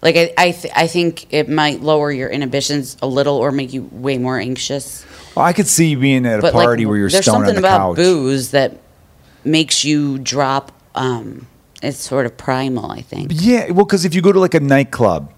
Like 0.00 0.16
I, 0.16 0.32
I, 0.38 0.50
th- 0.52 0.72
I 0.76 0.86
think 0.86 1.32
it 1.34 1.48
might 1.48 1.80
lower 1.80 2.12
your 2.12 2.28
inhibitions 2.28 2.96
a 3.02 3.06
little 3.08 3.34
or 3.36 3.50
make 3.50 3.72
you 3.72 3.82
way 3.90 4.16
more 4.16 4.38
anxious. 4.38 5.04
Well, 5.34 5.44
I 5.44 5.52
could 5.52 5.66
see 5.66 5.88
you 5.88 5.98
being 5.98 6.24
at 6.24 6.38
a 6.38 6.42
But 6.42 6.52
party 6.52 6.84
like, 6.84 6.90
where 6.90 6.98
you're 6.98 7.10
stoned 7.10 7.48
on 7.48 7.54
the 7.56 7.60
couch. 7.60 7.62
There's 7.62 7.62
something 7.62 7.64
about 7.64 7.96
booze 7.96 8.50
that 8.52 8.78
makes 9.44 9.84
you 9.84 10.18
drop 10.18 10.70
um, 10.94 11.47
it's 11.82 11.98
sort 11.98 12.26
of 12.26 12.36
primal. 12.36 12.90
I 12.90 13.02
think. 13.02 13.30
Yeah, 13.34 13.70
well, 13.70 13.84
because 13.84 14.04
if 14.04 14.14
you 14.14 14.22
go 14.22 14.32
to 14.32 14.40
like 14.40 14.54
a 14.54 14.60
nightclub, 14.60 15.32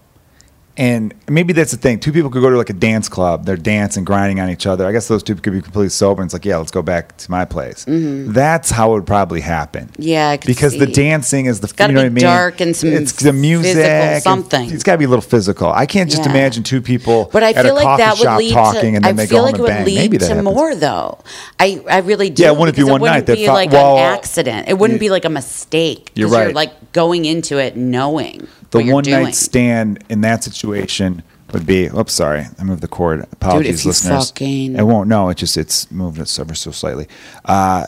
and 0.81 1.13
maybe 1.29 1.53
that's 1.53 1.69
the 1.69 1.77
thing. 1.77 1.99
Two 1.99 2.11
people 2.11 2.31
could 2.31 2.41
go 2.41 2.49
to 2.49 2.57
like 2.57 2.71
a 2.71 2.73
dance 2.73 3.07
club. 3.07 3.45
They're 3.45 3.55
dancing, 3.55 4.03
grinding 4.03 4.39
on 4.39 4.49
each 4.49 4.65
other. 4.65 4.87
I 4.87 4.91
guess 4.91 5.07
those 5.07 5.21
two 5.21 5.35
could 5.35 5.53
be 5.53 5.61
completely 5.61 5.89
sober. 5.89 6.23
And 6.23 6.27
it's 6.27 6.33
like, 6.33 6.43
yeah, 6.43 6.57
let's 6.57 6.71
go 6.71 6.81
back 6.81 7.15
to 7.17 7.29
my 7.29 7.45
place. 7.45 7.85
That's 7.87 8.71
how 8.71 8.89
it 8.91 8.93
would 8.95 9.05
probably 9.05 9.41
happen. 9.41 9.89
Mm-hmm. 9.89 10.01
Yeah, 10.01 10.37
because 10.37 10.77
the 10.79 10.87
dancing 10.87 11.45
is 11.45 11.59
the 11.59 11.67
gotta 11.67 11.91
you 11.93 11.95
know 11.95 12.01
what 12.01 12.05
I 12.07 12.09
mean. 12.09 12.23
dark 12.23 12.61
and 12.61 12.75
some 12.75 12.89
it's 12.89 13.11
the 13.13 13.31
music, 13.31 14.23
something. 14.23 14.71
It's 14.71 14.81
got 14.83 14.93
to 14.93 14.97
be 14.97 15.05
a 15.05 15.07
little 15.07 15.21
physical. 15.21 15.69
I 15.71 15.85
can't 15.85 16.09
just 16.09 16.23
Yeah. 16.25 16.31
imagine 16.31 16.63
two 16.63 16.81
people 16.81 17.29
But 17.31 17.43
I 17.43 17.51
at 17.51 17.63
feel 17.63 17.75
a 17.75 17.77
like 17.83 17.97
that 17.99 18.17
would 18.17 18.37
lead 18.37 18.51
talking 18.53 18.81
to. 18.93 18.95
and 18.95 19.05
then 19.05 19.05
I 19.05 19.11
they 19.13 19.27
feel 19.27 19.39
go 19.39 19.43
like 19.45 19.55
it 19.55 19.61
would 19.61 19.67
bang. 19.67 19.85
Maybe 19.85 19.99
lead 19.99 20.11
that 20.13 20.19
to 20.29 20.35
happens. 20.35 20.45
more 20.45 20.73
though. 20.75 21.19
I 21.59 21.83
I 21.87 21.99
really 21.99 22.31
do. 22.31 22.41
Yeah, 22.41 22.49
it 22.53 22.57
wouldn't 22.57 22.75
be 22.75 22.83
one 22.83 23.01
wouldn't 23.01 23.15
night 23.17 23.25
that 23.27 23.37
be 23.37 23.47
like 23.47 23.71
well, 23.71 23.97
an 23.97 24.03
accident. 24.17 24.67
It 24.67 24.79
wouldn't 24.79 24.95
you- 24.97 25.07
be 25.07 25.09
like 25.11 25.25
a 25.25 25.29
mistake. 25.29 26.09
You're 26.15 26.29
right. 26.29 26.45
You're 26.45 26.53
like 26.53 26.91
going 26.93 27.25
into 27.25 27.57
it 27.59 27.77
knowing 27.77 28.47
the 28.71 28.83
one 28.91 29.03
doing. 29.03 29.23
night 29.23 29.35
stand 29.35 30.03
in 30.09 30.21
that 30.21 30.43
situation 30.43 31.23
would 31.53 31.65
be 31.65 31.87
oops 31.87 32.13
sorry 32.13 32.45
i 32.59 32.63
moved 32.63 32.81
the 32.81 32.87
cord. 32.87 33.25
Apologies 33.33 33.83
you 33.83 33.89
listeners. 33.89 34.29
fucking- 34.31 34.75
it 34.75 34.83
won't 34.83 35.07
no 35.09 35.29
it 35.29 35.37
just 35.37 35.57
it's 35.57 35.91
moved 35.91 36.19
it 36.19 36.39
ever 36.39 36.55
so 36.55 36.71
slightly. 36.71 37.07
Uh, 37.45 37.85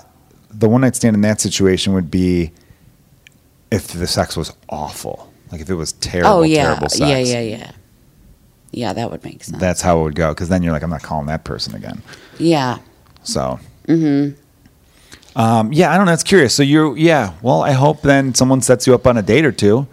the 0.52 0.68
one 0.70 0.82
night 0.82 0.96
stand 0.96 1.16
in 1.16 1.22
that 1.22 1.40
situation 1.42 1.94
would 1.94 2.12
be 2.12 2.52
if 3.72 3.88
the 3.88 4.06
sex 4.08 4.36
was 4.38 4.54
awful 4.70 5.32
like 5.52 5.62
if 5.62 5.70
it 5.70 5.76
was 5.76 5.94
terrible 5.94 6.30
Oh 6.32 6.42
yeah, 6.44 6.64
terrible 6.66 6.90
sex. 6.90 7.00
yeah, 7.00 7.18
yeah, 7.18 7.40
yeah. 7.42 7.72
Yeah, 8.72 8.94
that 8.94 9.10
would 9.12 9.24
make 9.24 9.44
sense. 9.44 9.60
that's 9.60 9.82
how 9.82 10.00
it 10.00 10.04
would 10.04 10.16
go 10.16 10.30
because 10.30 10.50
then 10.50 10.62
you're 10.64 10.74
like 10.74 10.84
i'm 10.84 10.90
not 10.90 11.02
calling 11.04 11.28
that 11.28 11.44
person 11.44 11.74
again. 11.76 12.02
Yeah. 12.40 12.80
so. 13.24 13.60
Um, 15.36 15.74
yeah 15.74 15.92
i 15.92 15.98
don't 15.98 16.06
know 16.06 16.14
it's 16.14 16.22
curious. 16.24 16.54
So 16.54 16.62
you're 16.64 16.96
yeah 16.98 17.34
well 17.42 17.64
i 17.64 17.72
hope 17.72 18.02
then 18.02 18.36
someone 18.36 18.62
sets 18.62 18.86
you 18.86 18.94
up 18.94 19.08
on 19.08 19.18
a 19.18 19.22
date 19.24 19.46
or 19.46 19.52
two 19.52 19.88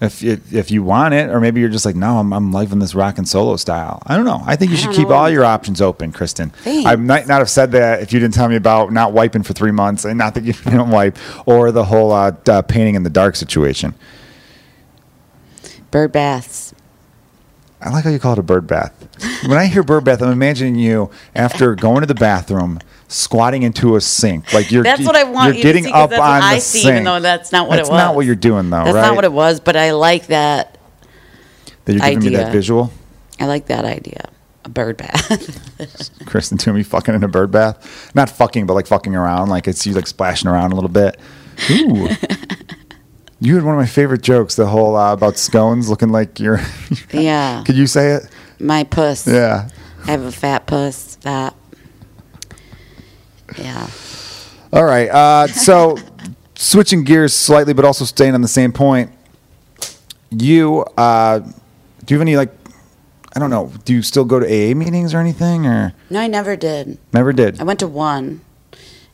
if 0.00 0.22
if, 0.22 0.52
if 0.52 0.70
you 0.70 0.82
want 0.82 1.14
it, 1.14 1.28
or 1.30 1.40
maybe 1.40 1.60
you're 1.60 1.68
just 1.68 1.84
like, 1.84 1.96
no, 1.96 2.18
I'm 2.18 2.32
I'm 2.32 2.52
liking 2.52 2.78
this 2.78 2.94
rock 2.94 3.18
and 3.18 3.28
solo 3.28 3.56
style. 3.56 4.02
I 4.06 4.16
don't 4.16 4.24
know. 4.24 4.42
I 4.44 4.56
think 4.56 4.70
you 4.70 4.76
I 4.76 4.80
should 4.80 4.92
keep 4.94 5.08
know. 5.08 5.14
all 5.14 5.30
your 5.30 5.44
options 5.44 5.80
open, 5.80 6.12
Kristen. 6.12 6.50
Thanks. 6.50 6.88
I 6.88 6.96
might 6.96 7.26
not 7.26 7.38
have 7.38 7.50
said 7.50 7.72
that 7.72 8.02
if 8.02 8.12
you 8.12 8.20
didn't 8.20 8.34
tell 8.34 8.48
me 8.48 8.56
about 8.56 8.92
not 8.92 9.12
wiping 9.12 9.42
for 9.42 9.52
three 9.52 9.72
months, 9.72 10.04
and 10.04 10.16
not 10.16 10.34
that 10.34 10.44
you 10.44 10.52
don't 10.64 10.90
wipe, 10.90 11.18
or 11.46 11.72
the 11.72 11.84
whole 11.84 12.12
uh, 12.12 12.32
uh, 12.48 12.62
painting 12.62 12.94
in 12.94 13.02
the 13.02 13.10
dark 13.10 13.34
situation. 13.36 13.94
Bird 15.90 16.12
baths. 16.12 16.74
I 17.80 17.90
like 17.90 18.04
how 18.04 18.10
you 18.10 18.18
call 18.18 18.32
it 18.32 18.38
a 18.40 18.42
bird 18.42 18.66
bath. 18.66 18.92
When 19.46 19.56
I 19.56 19.66
hear 19.66 19.82
bird 19.82 20.04
bath, 20.04 20.20
I'm 20.20 20.32
imagining 20.32 20.74
you 20.74 21.10
after 21.34 21.74
going 21.74 22.00
to 22.00 22.06
the 22.06 22.14
bathroom, 22.14 22.80
squatting 23.08 23.62
into 23.62 23.96
a 23.96 24.00
sink, 24.00 24.52
like 24.52 24.70
you're. 24.70 24.84
That's 24.84 25.04
what 25.04 25.16
I 25.16 25.24
want 25.24 25.48
You're 25.48 25.56
you 25.56 25.62
getting 25.62 25.84
to 25.84 25.90
up 25.90 26.12
on 26.12 26.40
the 26.54 26.60
see, 26.60 26.80
sink. 26.80 26.92
even 26.92 27.04
though 27.04 27.20
that's 27.20 27.50
not 27.50 27.68
what 27.68 27.76
That's 27.76 27.88
it 27.88 27.92
was. 27.92 27.98
not 27.98 28.14
what 28.14 28.26
you're 28.26 28.34
doing, 28.36 28.70
though, 28.70 28.84
That's 28.84 28.94
right? 28.94 29.02
not 29.02 29.16
what 29.16 29.24
it 29.24 29.32
was, 29.32 29.60
but 29.60 29.76
I 29.76 29.92
like 29.92 30.26
that. 30.28 30.78
That 31.86 31.94
you're 31.94 32.00
giving 32.00 32.32
me 32.32 32.36
that 32.36 32.52
visual. 32.52 32.92
I 33.40 33.46
like 33.46 33.66
that 33.66 33.84
idea. 33.84 34.28
A 34.64 34.68
bird 34.68 34.98
bath. 34.98 36.10
Kristen 36.26 36.58
to 36.58 36.72
me 36.72 36.82
fucking 36.82 37.14
in 37.14 37.24
a 37.24 37.28
bird 37.28 37.50
bath. 37.50 38.14
Not 38.14 38.28
fucking, 38.28 38.66
but 38.66 38.74
like 38.74 38.86
fucking 38.86 39.14
around. 39.14 39.48
Like 39.48 39.66
it's 39.66 39.86
you 39.86 39.94
like 39.94 40.06
splashing 40.06 40.48
around 40.48 40.72
a 40.72 40.74
little 40.74 40.90
bit. 40.90 41.18
Ooh. 41.70 42.08
you 43.40 43.54
had 43.54 43.64
one 43.64 43.74
of 43.74 43.80
my 43.80 43.86
favorite 43.86 44.22
jokes, 44.22 44.56
the 44.56 44.66
whole 44.66 44.96
uh, 44.96 45.12
about 45.12 45.38
scones 45.38 45.88
looking 45.88 46.10
like 46.10 46.38
you're. 46.40 46.60
yeah. 47.12 47.62
Could 47.64 47.76
you 47.76 47.86
say 47.86 48.12
it? 48.12 48.28
My 48.58 48.84
puss. 48.84 49.26
Yeah. 49.26 49.70
I 50.04 50.10
have 50.10 50.22
a 50.22 50.32
fat 50.32 50.66
puss. 50.66 51.16
Fat. 51.16 51.54
Yeah. 53.56 53.88
All 54.72 54.84
right. 54.84 55.08
Uh, 55.08 55.46
so 55.46 55.96
switching 56.54 57.04
gears 57.04 57.34
slightly, 57.34 57.72
but 57.72 57.84
also 57.84 58.04
staying 58.04 58.34
on 58.34 58.42
the 58.42 58.48
same 58.48 58.72
point. 58.72 59.10
You 60.30 60.84
uh, 60.96 61.38
do 61.38 61.54
you 62.08 62.16
have 62.16 62.20
any 62.20 62.36
like? 62.36 62.52
I 63.34 63.40
don't 63.40 63.50
know. 63.50 63.72
Do 63.84 63.94
you 63.94 64.02
still 64.02 64.24
go 64.24 64.40
to 64.40 64.46
AA 64.46 64.74
meetings 64.74 65.14
or 65.14 65.18
anything, 65.18 65.66
or 65.66 65.94
No, 66.10 66.20
I 66.20 66.26
never 66.26 66.56
did. 66.56 66.98
never 67.12 67.32
did? 67.32 67.60
I 67.60 67.64
went 67.64 67.78
to 67.80 67.86
one, 67.86 68.40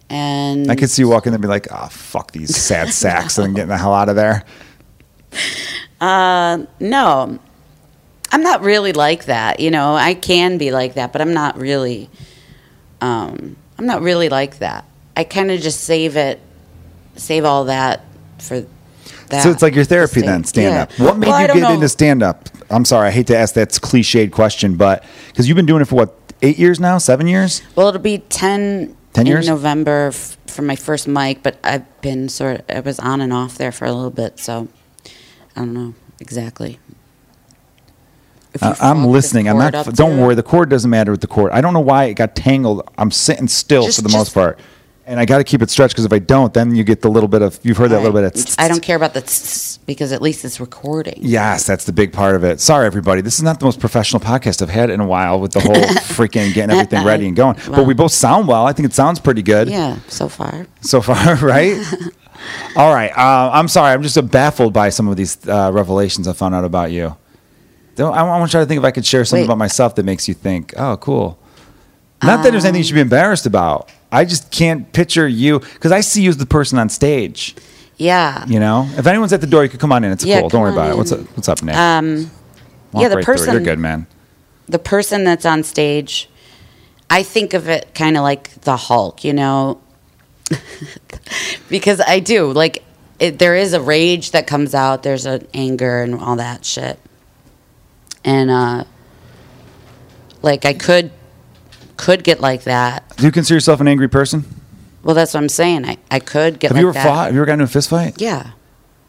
and 0.09 0.71
I 0.71 0.77
could 0.77 0.91
see 0.91 1.03
you 1.03 1.09
walking 1.09 1.31
in 1.31 1.35
and 1.35 1.43
be 1.43 1.49
like, 1.49 1.69
"Oh 1.71 1.87
fuck 1.89 2.33
these 2.33 2.57
sad 2.57 2.89
sacks," 2.93 3.39
and 3.39 3.55
getting 3.55 3.69
the 3.69 3.79
hell 3.79 3.95
out 3.95 4.09
of 4.09 4.17
there. 4.17 4.45
Uh, 6.01 6.65
no, 6.81 7.39
I'm 8.33 8.43
not 8.43 8.63
really 8.63 8.93
like 8.93 9.27
that. 9.27 9.61
You 9.61 9.71
know, 9.71 9.95
I 9.95 10.15
can 10.15 10.59
be 10.59 10.71
like 10.73 10.95
that, 10.95 11.13
but 11.13 11.21
I'm 11.21 11.33
not 11.35 11.57
really. 11.59 12.11
Um, 13.01 13.57
I'm 13.79 13.87
not 13.87 14.03
really 14.03 14.29
like 14.29 14.59
that. 14.59 14.85
I 15.17 15.25
kind 15.25 15.51
of 15.51 15.61
just 15.61 15.81
save 15.81 16.17
it, 16.17 16.41
save 17.17 17.45
all 17.45 17.65
that 17.65 18.05
for 18.39 18.61
that. 19.29 19.43
So 19.43 19.51
it's 19.51 19.63
like 19.63 19.75
your 19.75 19.85
therapy 19.85 20.21
then, 20.21 20.45
stand 20.45 20.75
yeah. 20.75 20.83
up. 20.83 20.93
What 20.99 21.19
made 21.19 21.29
Well, 21.29 21.41
you 21.43 21.47
get 21.49 21.57
know. 21.61 21.73
into 21.73 21.89
stand 21.89 22.23
up? 22.23 22.49
I'm 22.71 22.85
sorry, 22.85 23.09
I 23.09 23.11
hate 23.11 23.27
to 23.29 23.37
ask 23.37 23.55
that 23.55 23.69
cliched 23.71 24.33
question, 24.33 24.77
but 24.77 25.05
because 25.29 25.49
you've 25.49 25.57
been 25.57 25.67
doing 25.67 25.83
it 25.83 25.87
for 25.87 25.97
what, 25.97 26.15
eight 26.43 26.59
years 26.59 26.81
now, 26.81 26.99
seven 26.99 27.27
years? 27.27 27.63
Well, 27.77 27.89
it'll 27.89 28.01
be 28.01 28.19
10, 28.19 28.97
10 29.13 29.27
in 29.27 29.31
years? 29.31 29.49
November 29.49 30.09
f- 30.09 30.37
for 30.47 30.63
my 30.63 30.77
first 30.77 31.07
mic, 31.07 31.43
but 31.43 31.59
I've 31.63 32.01
been 32.01 32.29
sort 32.29 32.61
of, 32.61 32.77
I 32.77 32.81
was 32.81 32.99
on 32.99 33.21
and 33.21 33.33
off 33.33 33.57
there 33.59 33.73
for 33.73 33.85
a 33.87 33.93
little 33.93 34.11
bit, 34.11 34.39
so 34.39 34.69
I 35.57 35.61
don't 35.61 35.75
know 35.75 35.95
exactly. 36.21 36.79
Uh, 38.63 38.75
I'm 38.81 39.07
listening. 39.07 39.49
I'm 39.49 39.59
not. 39.59 39.73
Don't 39.95 40.19
worry. 40.19 40.35
The 40.35 40.43
cord 40.43 40.69
doesn't 40.69 40.91
matter 40.91 41.11
with 41.11 41.21
the 41.21 41.27
cord. 41.27 41.53
I 41.53 41.61
don't 41.61 41.75
know 41.75 41.81
why 41.81 42.05
it 42.05 42.15
got 42.15 42.37
tangled. 42.37 42.89
I'm 42.99 43.11
sitting 43.11 43.49
still 43.49 43.85
Just- 43.85 43.97
for 43.99 44.03
the 44.03 44.17
most 44.17 44.33
part, 44.33 44.59
and 45.07 45.19
I 45.19 45.25
got 45.25 45.39
to 45.39 45.45
keep 45.45 45.61
it 45.61 45.71
stretched 45.71 45.95
because 45.95 46.05
if 46.05 46.13
I 46.13 46.19
don't, 46.21 46.55
then 46.55 46.75
you 46.75 46.85
get 46.85 47.03
the 47.03 47.11
little 47.11 47.29
bit 47.29 47.43
of. 47.43 47.59
You've 47.63 47.77
heard 47.77 47.91
that 47.91 48.03
little 48.03 48.13
bit 48.13 48.25
of. 48.25 48.55
I 48.59 48.69
don't 48.69 48.83
care 48.83 48.97
about 48.97 49.15
the 49.15 49.23
because 49.87 50.13
at 50.13 50.23
least 50.23 50.45
it's 50.45 50.61
recording. 50.61 51.19
Yes, 51.21 51.67
that's 51.67 51.85
the 51.85 51.93
big 51.93 52.13
part 52.13 52.37
of 52.37 52.45
it. 52.45 52.61
Sorry, 52.61 52.87
everybody. 52.87 53.21
This 53.21 53.37
is 53.37 53.43
not 53.43 53.59
the 53.61 53.67
most 53.67 53.81
professional 53.81 54.21
podcast 54.21 54.63
I've 54.63 54.71
had 54.71 54.89
in 54.89 55.01
a 55.01 55.07
while 55.07 55.41
with 55.41 55.53
the 55.53 55.61
whole 55.61 55.75
freaking 55.75 56.55
getting 56.55 56.71
everything 56.75 57.05
ready 57.05 57.27
and 57.27 57.37
going. 57.37 57.57
But 57.69 57.87
we 57.87 57.95
both 57.95 58.13
sound 58.13 58.49
well. 58.49 58.67
I 58.67 58.73
think 58.73 58.87
it 58.87 58.95
sounds 58.95 59.21
pretty 59.21 59.43
good. 59.43 59.69
Yeah, 59.69 59.99
so 60.09 60.29
far. 60.29 60.67
so 60.81 61.01
far, 61.03 61.35
right? 61.45 61.77
All 62.77 62.93
right. 62.95 63.11
Uh, 63.17 63.51
I'm 63.53 63.69
sorry. 63.69 63.93
I'm 63.93 64.03
just 64.03 64.31
baffled 64.31 64.73
by 64.73 64.89
some 64.91 65.09
of 65.09 65.17
these 65.17 65.47
uh, 65.49 65.71
revelations 65.73 66.29
I 66.29 66.33
found 66.33 66.55
out 66.55 66.65
about 66.65 66.91
you. 66.91 67.17
Don't, 67.97 68.15
I 68.15 68.23
want 68.23 68.51
to 68.51 68.53
try 68.53 68.61
to 68.61 68.67
think 68.67 68.79
if 68.79 68.85
I 68.85 68.91
could 68.91 69.07
share 69.07 69.25
something 69.25 69.43
Wait. 69.43 69.47
about 69.47 69.59
myself 69.59 69.95
that 69.97 70.05
makes 70.05 70.27
you 70.29 70.35
think, 70.35 70.75
oh, 70.77 70.97
cool. 70.97 71.39
Not 72.23 72.43
that 72.43 72.51
there's 72.53 72.65
anything 72.65 72.79
you 72.81 72.85
should 72.85 72.95
be 72.95 73.01
embarrassed 73.01 73.45
about. 73.47 73.91
I 74.11 74.25
just 74.25 74.51
can't 74.51 74.91
picture 74.93 75.29
you 75.29 75.59
because 75.61 75.93
I 75.93 76.01
see 76.01 76.23
you 76.23 76.31
as 76.31 76.37
the 76.39 76.47
person 76.47 76.79
on 76.79 76.89
stage. 76.89 77.55
Yeah. 77.99 78.47
You 78.47 78.59
know, 78.61 78.89
if 78.97 79.07
anyone's 79.07 79.33
at 79.33 79.41
the 79.41 79.47
door, 79.47 79.63
you 79.63 79.69
could 79.69 79.81
come 79.81 79.93
on 79.93 80.05
in. 80.05 80.11
It's 80.13 80.25
Yeah, 80.25 80.41
cool. 80.41 80.49
Don't 80.49 80.63
worry 80.63 80.73
about 80.73 80.87
on 80.87 80.93
it. 80.93 80.97
What's 80.97 81.13
up? 81.13 81.19
in. 81.21 81.25
What's 81.27 81.49
up, 81.49 81.63
Nick? 81.63 81.77
Um, 81.77 82.31
Walk 82.93 83.03
yeah, 83.03 83.09
the 83.09 83.17
right 83.17 83.25
through 83.25 83.35
person- 83.35 83.53
You're 83.55 83.63
good, 83.63 83.79
man. 83.79 84.07
the 84.69 84.79
person 84.79 85.25
that's 85.25 85.45
on 85.45 85.63
stage, 85.63 86.29
I 87.11 87.23
think 87.23 87.53
of 87.55 87.69
it 87.69 87.95
kind 87.95 88.17
of 88.17 88.23
like 88.23 88.51
the 88.63 88.77
Hulk, 88.77 89.23
you 89.25 89.33
know, 89.35 89.81
because 91.69 92.01
I 92.01 92.21
do 92.21 92.51
like 92.53 92.83
it, 93.19 93.39
there 93.39 93.55
is 93.55 93.73
a 93.73 93.81
rage 93.81 94.31
that 94.33 94.47
comes 94.47 94.75
out. 94.75 95.03
There's 95.03 95.27
an 95.27 95.47
anger 95.55 96.03
and 96.03 96.15
all 96.15 96.37
that 96.37 96.65
shit, 96.65 96.99
and 98.25 98.51
uh, 98.51 98.85
like 100.43 100.65
I 100.65 100.73
could 100.75 101.11
could 101.97 102.25
get 102.25 102.41
like 102.41 102.65
that. 102.65 103.17
Do 103.17 103.25
you 103.25 103.33
consider 103.33 103.57
yourself 103.57 103.81
an 103.81 103.89
angry 103.89 104.09
person? 104.09 104.45
Well, 105.03 105.15
that's 105.15 105.35
what 105.35 105.41
I'm 105.43 105.49
saying. 105.49 105.85
I, 105.85 105.99
I 106.11 106.19
could 106.19 106.59
get 106.59 106.69
Have 106.69 106.77
like 106.77 106.81
you 106.83 106.89
ever 106.89 106.95
that. 106.95 107.05
fought? 107.05 107.25
Have 107.27 107.35
you 107.35 107.41
ever 107.41 107.47
gotten 107.47 107.61
into 107.61 107.71
a 107.71 107.73
fist 107.73 107.91
fight? 107.91 108.21
Yeah, 108.21 108.53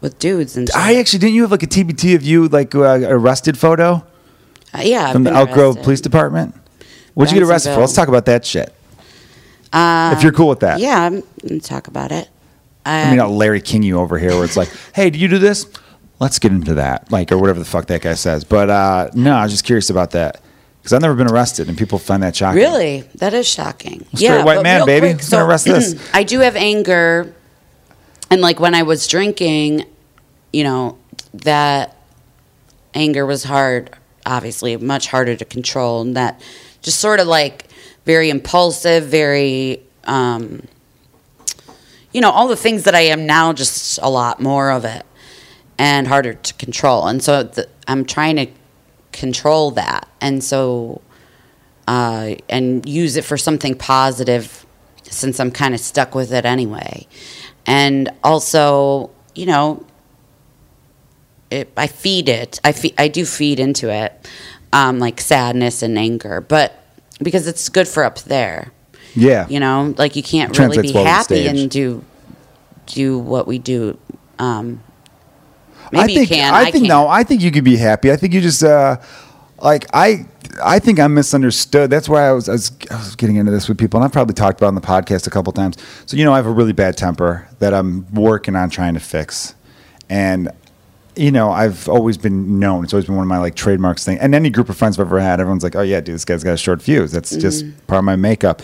with 0.01 0.19
dudes 0.19 0.57
and. 0.57 0.67
Shit. 0.67 0.75
I 0.77 0.95
actually 0.97 1.19
didn't. 1.19 1.35
You 1.35 1.41
have 1.43 1.51
like 1.51 1.63
a 1.63 1.67
TBT 1.67 2.15
of 2.15 2.23
you 2.23 2.47
like 2.47 2.75
uh, 2.75 2.99
arrested 3.07 3.57
photo. 3.57 4.03
Uh, 4.73 4.81
yeah, 4.83 5.11
from 5.13 5.23
the 5.23 5.31
Elk 5.31 5.51
Grove. 5.51 5.81
Police 5.81 6.01
Department. 6.01 6.53
What'd 7.13 7.33
you 7.33 7.39
get 7.39 7.47
arrested 7.47 7.73
for? 7.73 7.79
Let's 7.79 7.93
talk 7.93 8.09
about 8.09 8.25
that 8.25 8.45
shit. 8.45 8.73
Um, 9.71 10.13
if 10.13 10.21
you're 10.23 10.33
cool 10.33 10.49
with 10.49 10.59
that. 10.61 10.79
Yeah, 10.79 10.99
I'm 11.01 11.23
gonna 11.47 11.61
talk 11.61 11.87
about 11.87 12.11
it. 12.11 12.29
I 12.85 13.05
mean, 13.05 13.11
Um, 13.13 13.17
not 13.17 13.31
Larry 13.31 13.61
King 13.61 13.83
you 13.83 13.99
over 13.99 14.17
here, 14.19 14.31
where 14.31 14.43
it's 14.43 14.57
like, 14.57 14.69
hey, 14.93 15.09
did 15.09 15.19
you 15.21 15.27
do 15.29 15.39
this? 15.39 15.65
Let's 16.19 16.39
get 16.39 16.51
into 16.51 16.75
that, 16.75 17.11
like, 17.11 17.31
or 17.31 17.37
whatever 17.37 17.59
the 17.59 17.65
fuck 17.65 17.87
that 17.87 18.01
guy 18.01 18.13
says. 18.13 18.45
But 18.45 18.69
uh, 18.69 19.09
no, 19.13 19.33
I 19.33 19.43
was 19.43 19.51
just 19.51 19.65
curious 19.65 19.89
about 19.89 20.11
that 20.11 20.39
because 20.79 20.93
I've 20.93 21.01
never 21.01 21.15
been 21.15 21.29
arrested, 21.29 21.67
and 21.67 21.77
people 21.77 21.99
find 21.99 22.23
that 22.23 22.35
shocking. 22.35 22.61
Really, 22.61 23.01
that 23.15 23.33
is 23.33 23.47
shocking. 23.47 24.05
Straight 24.13 24.45
white 24.45 24.63
man, 24.63 24.85
baby. 24.85 25.13
quick, 25.13 25.29
gonna 25.29 25.45
arrest 25.45 25.65
this? 25.65 25.99
I 26.13 26.23
do 26.23 26.39
have 26.39 26.55
anger, 26.55 27.33
and 28.29 28.39
like 28.39 28.59
when 28.59 28.73
I 28.73 28.83
was 28.83 29.07
drinking, 29.07 29.85
you 30.53 30.63
know, 30.63 30.97
that 31.33 31.97
anger 32.93 33.25
was 33.25 33.43
hard. 33.43 33.89
Obviously, 34.25 34.77
much 34.77 35.07
harder 35.07 35.35
to 35.35 35.43
control, 35.43 36.01
and 36.01 36.15
that 36.15 36.41
just 36.81 36.99
sort 36.99 37.19
of 37.19 37.27
like 37.27 37.67
very 38.05 38.29
impulsive, 38.29 39.05
very. 39.05 39.81
Um, 40.05 40.61
you 42.13 42.21
know, 42.21 42.29
all 42.29 42.47
the 42.47 42.55
things 42.55 42.83
that 42.83 42.95
I 42.95 43.01
am 43.01 43.25
now, 43.25 43.51
just 43.51 43.99
a 44.01 44.09
lot 44.09 44.39
more 44.39 44.71
of 44.71 44.85
it 44.85 45.05
and 45.77 46.07
harder 46.07 46.33
to 46.33 46.53
control. 46.55 47.07
And 47.07 47.21
so 47.23 47.43
the, 47.43 47.67
I'm 47.87 48.05
trying 48.05 48.35
to 48.37 48.47
control 49.11 49.71
that. 49.71 50.07
And 50.21 50.43
so, 50.43 51.01
uh, 51.87 52.35
and 52.49 52.87
use 52.87 53.15
it 53.15 53.23
for 53.23 53.37
something 53.37 53.75
positive 53.75 54.65
since 55.03 55.39
I'm 55.39 55.51
kind 55.51 55.73
of 55.73 55.79
stuck 55.79 56.15
with 56.15 56.33
it 56.33 56.45
anyway. 56.45 57.07
and 57.65 58.09
also, 58.23 59.09
you 59.33 59.45
know, 59.45 59.85
it, 61.51 61.71
I 61.77 61.87
feed 61.87 62.29
it. 62.29 62.59
I 62.63 62.71
fe- 62.71 62.93
I 62.97 63.07
do 63.07 63.25
feed 63.25 63.59
into 63.59 63.89
it, 63.91 64.27
um, 64.73 64.99
like 64.99 65.21
sadness 65.21 65.81
and 65.81 65.97
anger, 65.97 66.41
but 66.41 66.83
because 67.21 67.47
it's 67.47 67.69
good 67.69 67.87
for 67.87 68.03
up 68.03 68.19
there. 68.19 68.71
Yeah. 69.15 69.47
You 69.47 69.59
know, 69.59 69.93
like 69.97 70.15
you 70.15 70.23
can't 70.23 70.57
really 70.57 70.81
be 70.81 70.91
happy 70.91 71.47
and 71.47 71.69
do 71.69 72.03
do 72.87 73.17
what 73.17 73.47
we 73.47 73.57
do. 73.59 73.97
Um, 74.39 74.83
I 75.93 76.07
think, 76.07 76.29
you 76.29 76.35
can. 76.35 76.53
I, 76.53 76.57
I, 76.57 76.63
think 76.65 76.83
can't. 76.83 76.87
no. 76.87 77.07
I 77.07 77.23
think 77.23 77.41
you 77.41 77.51
could 77.51 77.63
be 77.63 77.77
happy. 77.77 78.11
I 78.11 78.15
think 78.15 78.33
you 78.33 78.41
just 78.41 78.63
uh, 78.63 78.97
like 79.61 79.85
I. 79.93 80.25
I 80.63 80.79
think 80.79 81.01
I'm 81.01 81.13
misunderstood. 81.13 81.89
That's 81.89 82.07
why 82.07 82.29
I 82.29 82.31
was, 82.31 82.47
I 82.47 82.53
was 82.53 82.71
I 82.89 82.95
was 82.95 83.17
getting 83.17 83.35
into 83.35 83.51
this 83.51 83.67
with 83.67 83.77
people, 83.77 83.99
and 83.99 84.05
I've 84.05 84.13
probably 84.13 84.35
talked 84.35 84.57
about 84.57 84.67
it 84.67 84.69
on 84.69 84.75
the 84.75 84.81
podcast 84.81 85.27
a 85.27 85.29
couple 85.29 85.51
times. 85.51 85.75
So 86.05 86.15
you 86.15 86.23
know, 86.23 86.31
I 86.31 86.37
have 86.37 86.45
a 86.45 86.51
really 86.51 86.71
bad 86.71 86.95
temper 86.95 87.49
that 87.59 87.73
I'm 87.73 88.09
working 88.13 88.55
on 88.55 88.69
trying 88.69 88.93
to 88.93 89.01
fix, 89.01 89.53
and 90.09 90.49
you 91.17 91.31
know, 91.31 91.51
I've 91.51 91.87
always 91.89 92.17
been 92.17 92.59
known. 92.59 92.83
It's 92.83 92.93
always 92.93 93.05
been 93.05 93.15
one 93.15 93.23
of 93.23 93.27
my 93.27 93.37
like 93.37 93.55
trademarks 93.55 94.03
thing. 94.03 94.17
And 94.19 94.35
any 94.35 94.49
group 94.49 94.69
of 94.69 94.77
friends 94.77 94.99
I've 94.99 95.07
ever 95.07 95.19
had, 95.19 95.39
everyone's 95.39 95.63
like, 95.63 95.75
"Oh 95.75 95.81
yeah, 95.81 96.01
dude, 96.01 96.15
this 96.15 96.25
guy's 96.25 96.43
got 96.43 96.53
a 96.53 96.57
short 96.57 96.81
fuse." 96.81 97.11
That's 97.11 97.35
just 97.35 97.65
part 97.87 97.99
of 97.99 98.05
my 98.05 98.15
makeup. 98.15 98.61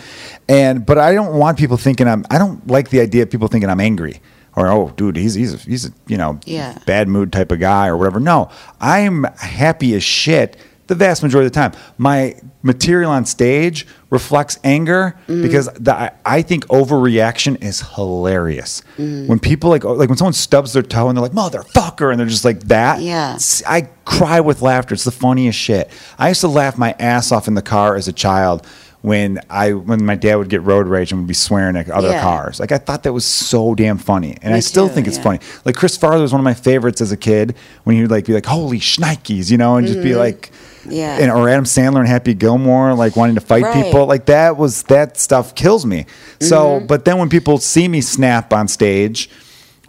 And 0.48 0.84
but 0.84 0.98
I 0.98 1.14
don't 1.14 1.38
want 1.38 1.58
people 1.58 1.76
thinking 1.76 2.08
I'm. 2.08 2.24
I 2.30 2.38
don't 2.38 2.66
like 2.66 2.90
the 2.90 3.00
idea 3.00 3.22
of 3.24 3.30
people 3.30 3.48
thinking 3.48 3.68
I'm 3.68 3.80
angry 3.80 4.20
or 4.56 4.68
oh, 4.68 4.92
dude, 4.96 5.16
he's 5.16 5.34
he's 5.34 5.54
a, 5.54 5.56
he's 5.58 5.86
a, 5.86 5.92
you 6.06 6.16
know 6.16 6.38
Yeah. 6.44 6.78
bad 6.86 7.08
mood 7.08 7.32
type 7.32 7.52
of 7.52 7.60
guy 7.60 7.88
or 7.88 7.96
whatever. 7.96 8.20
No, 8.20 8.50
I'm 8.80 9.24
happy 9.24 9.94
as 9.94 10.02
shit 10.04 10.56
the 10.92 10.94
vast 10.94 11.22
majority 11.22 11.46
of 11.46 11.52
the 11.52 11.58
time. 11.58 11.72
My 11.96 12.36
material 12.62 13.10
on 13.10 13.24
stage 13.24 13.86
reflects 14.10 14.58
anger 14.62 15.16
mm. 15.26 15.42
because 15.42 15.66
the, 15.68 15.94
I, 15.94 16.10
I 16.24 16.42
think 16.42 16.66
overreaction 16.66 17.62
is 17.62 17.80
hilarious. 17.80 18.82
Mm. 18.98 19.26
When 19.26 19.38
people 19.38 19.70
like 19.70 19.84
like 19.84 20.08
when 20.08 20.18
someone 20.18 20.34
stubs 20.34 20.72
their 20.72 20.82
toe 20.82 21.08
and 21.08 21.16
they're 21.16 21.22
like 21.22 21.32
motherfucker 21.32 22.10
and 22.10 22.20
they're 22.20 22.26
just 22.26 22.44
like 22.44 22.60
that. 22.64 23.00
Yeah. 23.00 23.38
I 23.66 23.88
cry 24.04 24.40
with 24.40 24.60
laughter. 24.60 24.94
It's 24.94 25.04
the 25.04 25.10
funniest 25.10 25.58
shit. 25.58 25.90
I 26.18 26.28
used 26.28 26.42
to 26.42 26.48
laugh 26.48 26.76
my 26.76 26.94
ass 26.98 27.32
off 27.32 27.48
in 27.48 27.54
the 27.54 27.62
car 27.62 27.96
as 27.96 28.08
a 28.08 28.12
child. 28.12 28.66
When 29.02 29.40
I 29.50 29.72
when 29.72 30.04
my 30.06 30.14
dad 30.14 30.36
would 30.36 30.48
get 30.48 30.62
road 30.62 30.86
rage 30.86 31.10
and 31.10 31.20
would 31.22 31.26
be 31.26 31.34
swearing 31.34 31.74
at 31.76 31.90
other 31.90 32.08
Yeah. 32.10 32.22
cars, 32.22 32.60
like 32.60 32.70
I 32.70 32.78
thought 32.78 33.02
that 33.02 33.12
was 33.12 33.24
so 33.24 33.74
damn 33.74 33.98
funny, 33.98 34.36
and 34.42 34.52
Me 34.52 34.58
I 34.58 34.60
still 34.60 34.86
too, 34.88 34.94
think 34.94 35.08
it's 35.08 35.16
yeah. 35.16 35.22
funny. 35.24 35.40
Like 35.64 35.74
Chris 35.74 35.96
Farley 35.96 36.22
was 36.22 36.30
one 36.32 36.40
of 36.40 36.44
my 36.44 36.54
favorites 36.54 37.00
as 37.00 37.10
a 37.10 37.16
kid 37.16 37.56
when 37.82 37.96
he 37.96 38.02
would 38.02 38.12
like 38.12 38.26
be 38.26 38.32
like, 38.32 38.46
"Holy 38.46 38.78
shnikes," 38.78 39.50
you 39.50 39.58
know, 39.58 39.74
and 39.76 39.86
just 39.88 40.02
be 40.02 40.14
like, 40.14 40.52
Mm-hmm. 40.82 40.90
Yeah. 40.92 41.18
and, 41.20 41.30
or 41.30 41.48
Adam 41.48 41.64
Sandler 41.64 41.98
and 42.00 42.08
Happy 42.08 42.34
Gilmore, 42.34 42.94
like 42.94 43.14
wanting 43.16 43.34
to 43.36 43.40
fight 43.40 43.62
Right. 43.62 43.84
people, 43.84 44.06
like 44.06 44.26
that 44.26 44.56
was 44.56 44.82
that 44.84 45.16
stuff 45.16 45.54
kills 45.56 45.84
me. 45.86 46.06
So, 46.40 46.56
Mm-hmm. 46.78 46.86
but 46.86 47.04
then 47.04 47.18
when 47.18 47.28
people 47.28 47.58
see 47.58 47.86
me 47.88 48.00
snap 48.02 48.52
on 48.52 48.66
stage, 48.68 49.28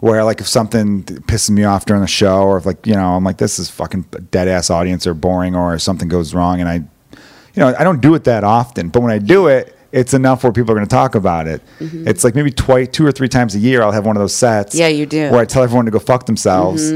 where 0.00 0.22
like 0.24 0.40
if 0.40 0.46
something 0.48 1.02
pisses 1.04 1.50
me 1.50 1.62
off 1.64 1.84
during 1.86 2.02
the 2.02 2.08
show, 2.08 2.42
or 2.42 2.58
if 2.58 2.66
like 2.66 2.84
you 2.84 2.94
know 2.94 3.14
I'm 3.16 3.22
like 3.24 3.38
this 3.38 3.58
is 3.60 3.70
fucking 3.70 4.06
dead 4.32 4.48
ass 4.48 4.70
audience 4.70 5.06
or 5.06 5.14
boring, 5.14 5.54
or 5.54 5.78
something 5.78 6.08
goes 6.08 6.34
wrong, 6.34 6.60
and 6.60 6.68
I, 6.68 6.82
you 7.54 7.60
know, 7.60 7.74
I 7.78 7.84
don't 7.84 8.00
do 8.00 8.14
it 8.14 8.24
that 8.24 8.44
often, 8.44 8.88
but 8.88 9.00
when 9.00 9.10
I 9.12 9.18
do 9.18 9.46
it. 9.48 9.70
It's 9.92 10.12
enough 10.12 10.42
where 10.42 10.52
people 10.52 10.72
are 10.72 10.74
going 10.74 10.88
to 10.88 10.92
talk 10.92 11.14
about 11.14 11.46
it. 11.46 11.62
It's 11.78 12.24
like 12.24 12.34
maybe 12.34 12.50
twice, 12.50 12.88
two 12.88 13.06
or 13.06 13.12
three 13.12 13.28
times 13.28 13.54
a 13.54 13.60
year, 13.60 13.80
I'll 13.80 13.92
have 13.92 14.04
one 14.04 14.16
of 14.16 14.20
those 14.20 14.34
sets. 14.34 14.74
Mm-hmm. 14.74 14.80
Yeah, 14.80 14.88
you 14.88 15.06
do. 15.06 15.30
Where 15.30 15.38
I 15.38 15.44
tell 15.44 15.62
everyone 15.62 15.84
to 15.84 15.92
go 15.92 16.00
fuck 16.00 16.26
themselves, 16.26 16.90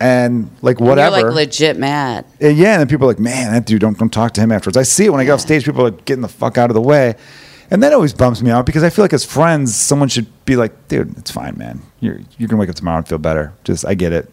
and 0.00 0.50
like 0.60 0.78
You're 0.78 0.86
whatever. 0.86 1.22
like 1.22 1.34
legit 1.34 1.78
mad. 1.78 2.26
Uh, 2.42 2.48
Yeah, 2.48 2.72
and 2.72 2.80
then 2.80 2.88
people 2.88 3.06
are 3.06 3.08
like, 3.08 3.18
man, 3.18 3.52
that 3.54 3.64
dude, 3.64 3.80
don't 3.80 3.98
don't 3.98 4.12
talk 4.12 4.32
to 4.34 4.42
him 4.42 4.52
afterwards. 4.52 4.76
I 4.76 4.82
see 4.82 5.06
it 5.06 5.10
when 5.12 5.20
I 5.20 5.24
get 5.24 5.30
off 5.32 5.40
stage. 5.40 5.64
People 5.64 5.80
are 5.80 5.90
like, 5.90 6.04
getting 6.04 6.20
the 6.20 6.28
fuck 6.28 6.58
out 6.58 6.68
of 6.68 6.74
the 6.74 6.82
way, 6.82 7.14
and 7.70 7.82
that 7.82 7.94
always 7.94 8.12
bumps 8.12 8.42
me 8.42 8.50
out 8.50 8.66
because 8.66 8.82
I 8.82 8.90
feel 8.90 9.02
like 9.02 9.14
as 9.14 9.24
friends, 9.24 9.74
someone 9.74 10.10
should 10.10 10.26
be 10.44 10.56
like, 10.56 10.88
dude, 10.88 11.16
it's 11.16 11.30
fine, 11.30 11.56
man. 11.56 11.80
You're 12.00 12.20
you're 12.36 12.48
gonna 12.48 12.60
wake 12.60 12.68
up 12.68 12.76
tomorrow 12.76 12.98
and 12.98 13.08
feel 13.08 13.16
better. 13.16 13.54
Just 13.64 13.86
I 13.86 13.94
get 13.94 14.12
it. 14.12 14.30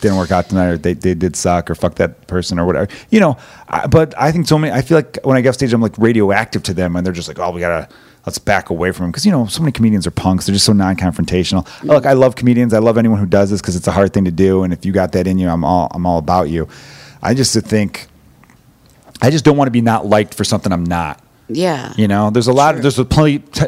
Didn't 0.00 0.18
work 0.18 0.30
out 0.30 0.48
tonight, 0.48 0.66
or 0.66 0.78
they, 0.78 0.92
they 0.92 1.14
did 1.14 1.36
suck, 1.36 1.70
or 1.70 1.74
fuck 1.74 1.94
that 1.96 2.26
person, 2.26 2.58
or 2.58 2.66
whatever. 2.66 2.88
You 3.10 3.20
know, 3.20 3.38
I, 3.68 3.86
but 3.86 4.14
I 4.20 4.30
think 4.30 4.46
so 4.46 4.58
many. 4.58 4.72
I 4.72 4.82
feel 4.82 4.98
like 4.98 5.18
when 5.22 5.36
I 5.36 5.40
get 5.40 5.50
off 5.50 5.54
stage, 5.54 5.72
I'm 5.72 5.80
like 5.80 5.96
radioactive 5.96 6.62
to 6.64 6.74
them, 6.74 6.96
and 6.96 7.06
they're 7.06 7.14
just 7.14 7.28
like, 7.28 7.38
oh, 7.38 7.50
we 7.50 7.60
gotta 7.60 7.88
let's 8.26 8.38
back 8.38 8.70
away 8.70 8.90
from 8.92 9.04
them 9.04 9.10
because 9.12 9.24
you 9.24 9.32
know 9.32 9.46
so 9.46 9.62
many 9.62 9.72
comedians 9.72 10.06
are 10.06 10.10
punks. 10.10 10.46
They're 10.46 10.52
just 10.52 10.66
so 10.66 10.72
non-confrontational. 10.72 11.66
Look, 11.84 12.04
I 12.04 12.12
love 12.12 12.36
comedians. 12.36 12.74
I 12.74 12.78
love 12.78 12.98
anyone 12.98 13.18
who 13.20 13.26
does 13.26 13.50
this 13.50 13.60
because 13.60 13.76
it's 13.76 13.86
a 13.86 13.92
hard 13.92 14.12
thing 14.12 14.24
to 14.26 14.30
do, 14.30 14.64
and 14.64 14.72
if 14.72 14.84
you 14.84 14.92
got 14.92 15.12
that 15.12 15.26
in 15.26 15.38
you, 15.38 15.48
I'm 15.48 15.64
all 15.64 15.88
I'm 15.92 16.04
all 16.06 16.18
about 16.18 16.50
you. 16.50 16.68
I 17.22 17.34
just 17.34 17.54
think 17.54 18.06
I 19.22 19.30
just 19.30 19.44
don't 19.44 19.56
want 19.56 19.68
to 19.68 19.72
be 19.72 19.80
not 19.80 20.06
liked 20.06 20.34
for 20.34 20.44
something 20.44 20.72
I'm 20.72 20.84
not. 20.84 21.22
Yeah. 21.48 21.92
You 21.96 22.08
know, 22.08 22.30
there's 22.30 22.48
a 22.48 22.52
lot. 22.52 22.72
True. 22.72 22.82
There's 22.82 22.98
a 22.98 23.04
plenty. 23.04 23.38
T- 23.38 23.66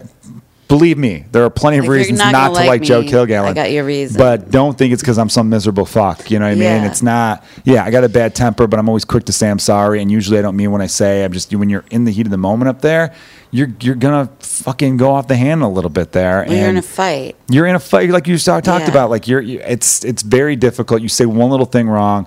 believe 0.69 0.99
me, 0.99 1.25
there 1.33 1.43
are 1.45 1.51
plenty 1.51 1.79
of 1.79 1.89
reasons 1.89 2.19
not 2.19 2.33
not, 2.33 2.47
gonna 2.49 2.55
like 2.55 2.69
like 2.69 2.83
Joe 2.83 3.03
Kilgallen. 3.03 3.49
I 3.49 3.53
got 3.55 3.73
your 3.73 3.85
reason. 3.85 4.19
But 4.19 4.51
don't 4.51 4.77
think 4.77 4.93
it's 4.93 5.03
because 5.03 5.19
I'm 5.19 5.29
some 5.31 5.49
miserable 5.49 5.87
fuck. 5.87 6.31
You 6.31 6.39
know 6.39 6.45
what 6.47 6.53
I 6.53 6.55
mean? 6.57 6.85
It's 6.85 7.03
not. 7.03 7.43
Yeah, 7.65 7.85
I 7.85 7.91
got 7.91 8.05
a 8.05 8.09
bad 8.09 8.35
temper, 8.35 8.67
but 8.67 8.79
I'm 8.79 8.89
always 8.89 9.05
quick 9.05 9.25
to 9.25 9.33
say 9.33 9.51
I'm 9.51 9.59
sorry. 9.59 10.01
And 10.03 10.11
usually 10.11 10.39
I 10.39 10.43
don't 10.43 10.57
mean 10.57 10.71
what 10.71 10.81
I 10.81 10.87
say. 10.87 11.25
I'm 11.25 11.33
just 11.33 11.55
when 11.55 11.71
you're 11.71 11.85
in 11.91 12.05
the 12.05 12.11
heat 12.13 12.27
of 12.27 12.31
the 12.31 12.37
moment 12.37 12.69
up 12.69 12.81
there, 12.83 13.15
you're 13.51 13.69
you're 13.81 13.95
gonna 13.95 14.31
fucking 14.41 14.99
go 14.99 15.11
off 15.13 15.27
the 15.27 15.37
handle 15.37 15.71
a 15.71 15.73
little 15.73 15.91
bit 15.91 16.13
there. 16.13 16.45
When 16.45 16.57
you're 16.59 16.69
in 16.69 16.77
a 16.77 16.83
fight. 16.83 17.37
you're 17.49 17.67
in 17.67 17.75
a 17.75 17.81
fight 17.81 18.11
like 18.11 18.27
you 18.27 18.37
talked 18.39 18.67
Yeah. 18.67 18.89
about 18.91 19.11
like 19.11 19.27
you're 19.27 19.41
you, 19.41 19.61
it's 19.67 20.05
it's 20.05 20.23
very 20.23 20.55
difficult 20.57 21.01
you 21.03 21.09
say 21.09 21.25
one 21.27 21.51
little 21.51 21.67
thing 21.67 21.89
wrong 21.89 22.27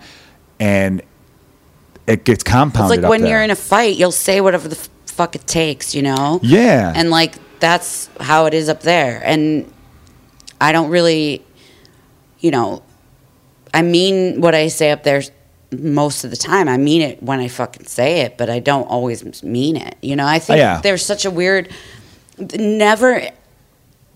and 0.60 1.02
it 2.08 2.24
gets 2.26 2.42
It's 2.42 2.44
compounded 2.44 2.90
like 2.98 3.04
up 3.06 3.10
when 3.10 3.22
there. 3.22 3.30
you're 3.32 3.44
in 3.44 3.52
a 3.52 3.56
fight, 3.56 3.96
you'll 3.98 4.12
say 4.12 4.42
whatever 4.42 4.68
the 4.68 4.76
fuck 5.06 5.36
it 5.36 5.46
takes, 5.46 5.94
you 5.94 6.02
know? 6.02 6.40
yeah 6.42 6.92
And 6.96 7.10
like 7.12 7.36
that's 7.62 8.10
how 8.20 8.48
it 8.48 8.54
is 8.54 8.68
up 8.68 8.82
there. 8.82 9.22
And 9.24 9.72
I 10.60 10.72
don't 10.74 10.90
really, 10.90 11.46
you 12.40 12.52
know, 12.52 12.84
I 13.74 13.84
mean 13.84 14.42
what 14.42 14.54
I 14.54 14.68
say 14.68 14.92
up 14.92 15.04
there 15.04 15.22
most 15.72 16.26
of 16.26 16.32
the 16.32 16.38
time. 16.38 16.68
I 16.68 16.78
mean 16.78 17.02
it 17.02 17.24
when 17.24 17.40
I 17.40 17.48
fucking 17.48 17.86
say 17.86 18.22
it, 18.22 18.38
but 18.38 18.50
I 18.50 18.60
don't 18.60 18.84
always 18.84 19.44
mean 19.44 19.78
it. 19.78 19.96
You 20.02 20.18
know, 20.18 20.26
I 20.26 20.40
think 20.40 20.58
yeah. 20.58 20.82
there's 20.82 21.06
such 21.06 21.24
a 21.24 21.32
weird, 21.32 21.72
never, 22.38 23.30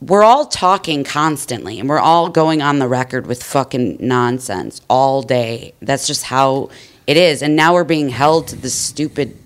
we're 0.01 0.23
all 0.23 0.45
talking 0.45 1.03
constantly 1.03 1.79
and 1.79 1.87
we're 1.87 1.99
all 1.99 2.29
going 2.29 2.61
on 2.61 2.79
the 2.79 2.87
record 2.87 3.27
with 3.27 3.41
fucking 3.41 3.97
nonsense 4.01 4.81
all 4.89 5.21
day. 5.21 5.73
That's 5.81 6.07
just 6.07 6.23
how 6.23 6.69
it 7.07 7.15
is. 7.15 7.41
And 7.41 7.55
now 7.55 7.73
we're 7.73 7.85
being 7.85 8.09
held 8.09 8.49
to 8.49 8.55
this 8.55 8.75
stupid 8.75 9.37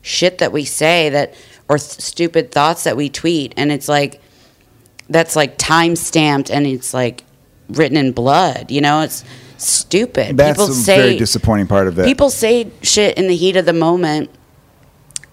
shit 0.00 0.38
that 0.38 0.50
we 0.52 0.64
say 0.64 1.10
that 1.10 1.34
or 1.72 1.78
th- 1.78 2.00
stupid 2.00 2.50
thoughts 2.50 2.84
that 2.84 2.98
we 2.98 3.08
tweet 3.08 3.54
and 3.56 3.72
it's 3.72 3.88
like 3.88 4.20
that's 5.08 5.34
like 5.34 5.56
time 5.56 5.96
stamped 5.96 6.50
and 6.50 6.66
it's 6.66 6.92
like 6.92 7.24
written 7.70 7.96
in 7.96 8.12
blood 8.12 8.70
you 8.70 8.82
know? 8.82 9.00
It's 9.00 9.24
stupid. 9.56 10.36
That's 10.36 10.58
people 10.58 10.70
a 10.70 10.74
say 10.74 10.96
very 10.96 11.16
disappointing 11.16 11.68
part 11.68 11.88
of 11.88 11.98
it. 11.98 12.04
People 12.04 12.28
say 12.28 12.70
shit 12.82 13.16
in 13.16 13.26
the 13.26 13.36
heat 13.36 13.56
of 13.56 13.64
the 13.64 13.72
moment 13.72 14.28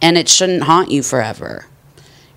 and 0.02 0.18
it 0.18 0.30
shouldn't 0.30 0.64
haunt 0.64 0.90
you 0.90 1.04
forever 1.04 1.66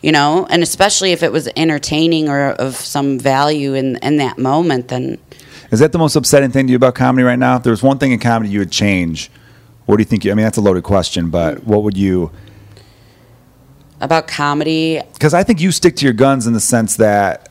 you 0.00 0.11
know? 0.11 0.48
And 0.50 0.64
especially 0.64 1.12
if 1.12 1.22
it 1.22 1.30
was 1.30 1.48
entertaining 1.55 2.28
or 2.28 2.50
of 2.50 2.74
some 2.74 3.20
value 3.20 3.74
in 3.74 3.96
in 4.03 4.16
that 4.16 4.36
moment 4.36 4.88
then 4.88 5.18
is 5.70 5.78
that 5.78 5.92
the 5.92 5.98
most 5.98 6.16
upsetting 6.16 6.50
thing 6.50 6.66
to 6.66 6.72
you 6.72 6.76
about 6.76 6.96
comedy 6.96 7.22
right 7.22 7.38
now? 7.38 7.57
If 7.57 7.62
there 7.62 7.70
was 7.70 7.84
one 7.84 7.98
thing 7.98 8.11
in 8.11 8.18
comedy 8.18 8.50
you 8.50 8.59
would 8.59 8.72
change 8.72 9.30
what 9.86 9.96
do 9.96 10.00
you 10.00 10.07
think 10.07 10.24
you, 10.24 10.32
i 10.32 10.34
mean 10.34 10.44
that's 10.44 10.59
a 10.59 10.61
loaded 10.61 10.82
question 10.82 11.30
but 11.30 11.64
what 11.64 11.82
would 11.82 11.96
you 11.96 12.30
about 14.03 14.29
comedy 14.29 15.00
because 15.14 15.33
i 15.33 15.42
think 15.42 15.61
you 15.61 15.72
stick 15.72 15.96
to 15.96 16.04
your 16.04 16.12
guns 16.12 16.46
in 16.46 16.53
the 16.53 16.61
sense 16.61 16.96
that 16.96 17.49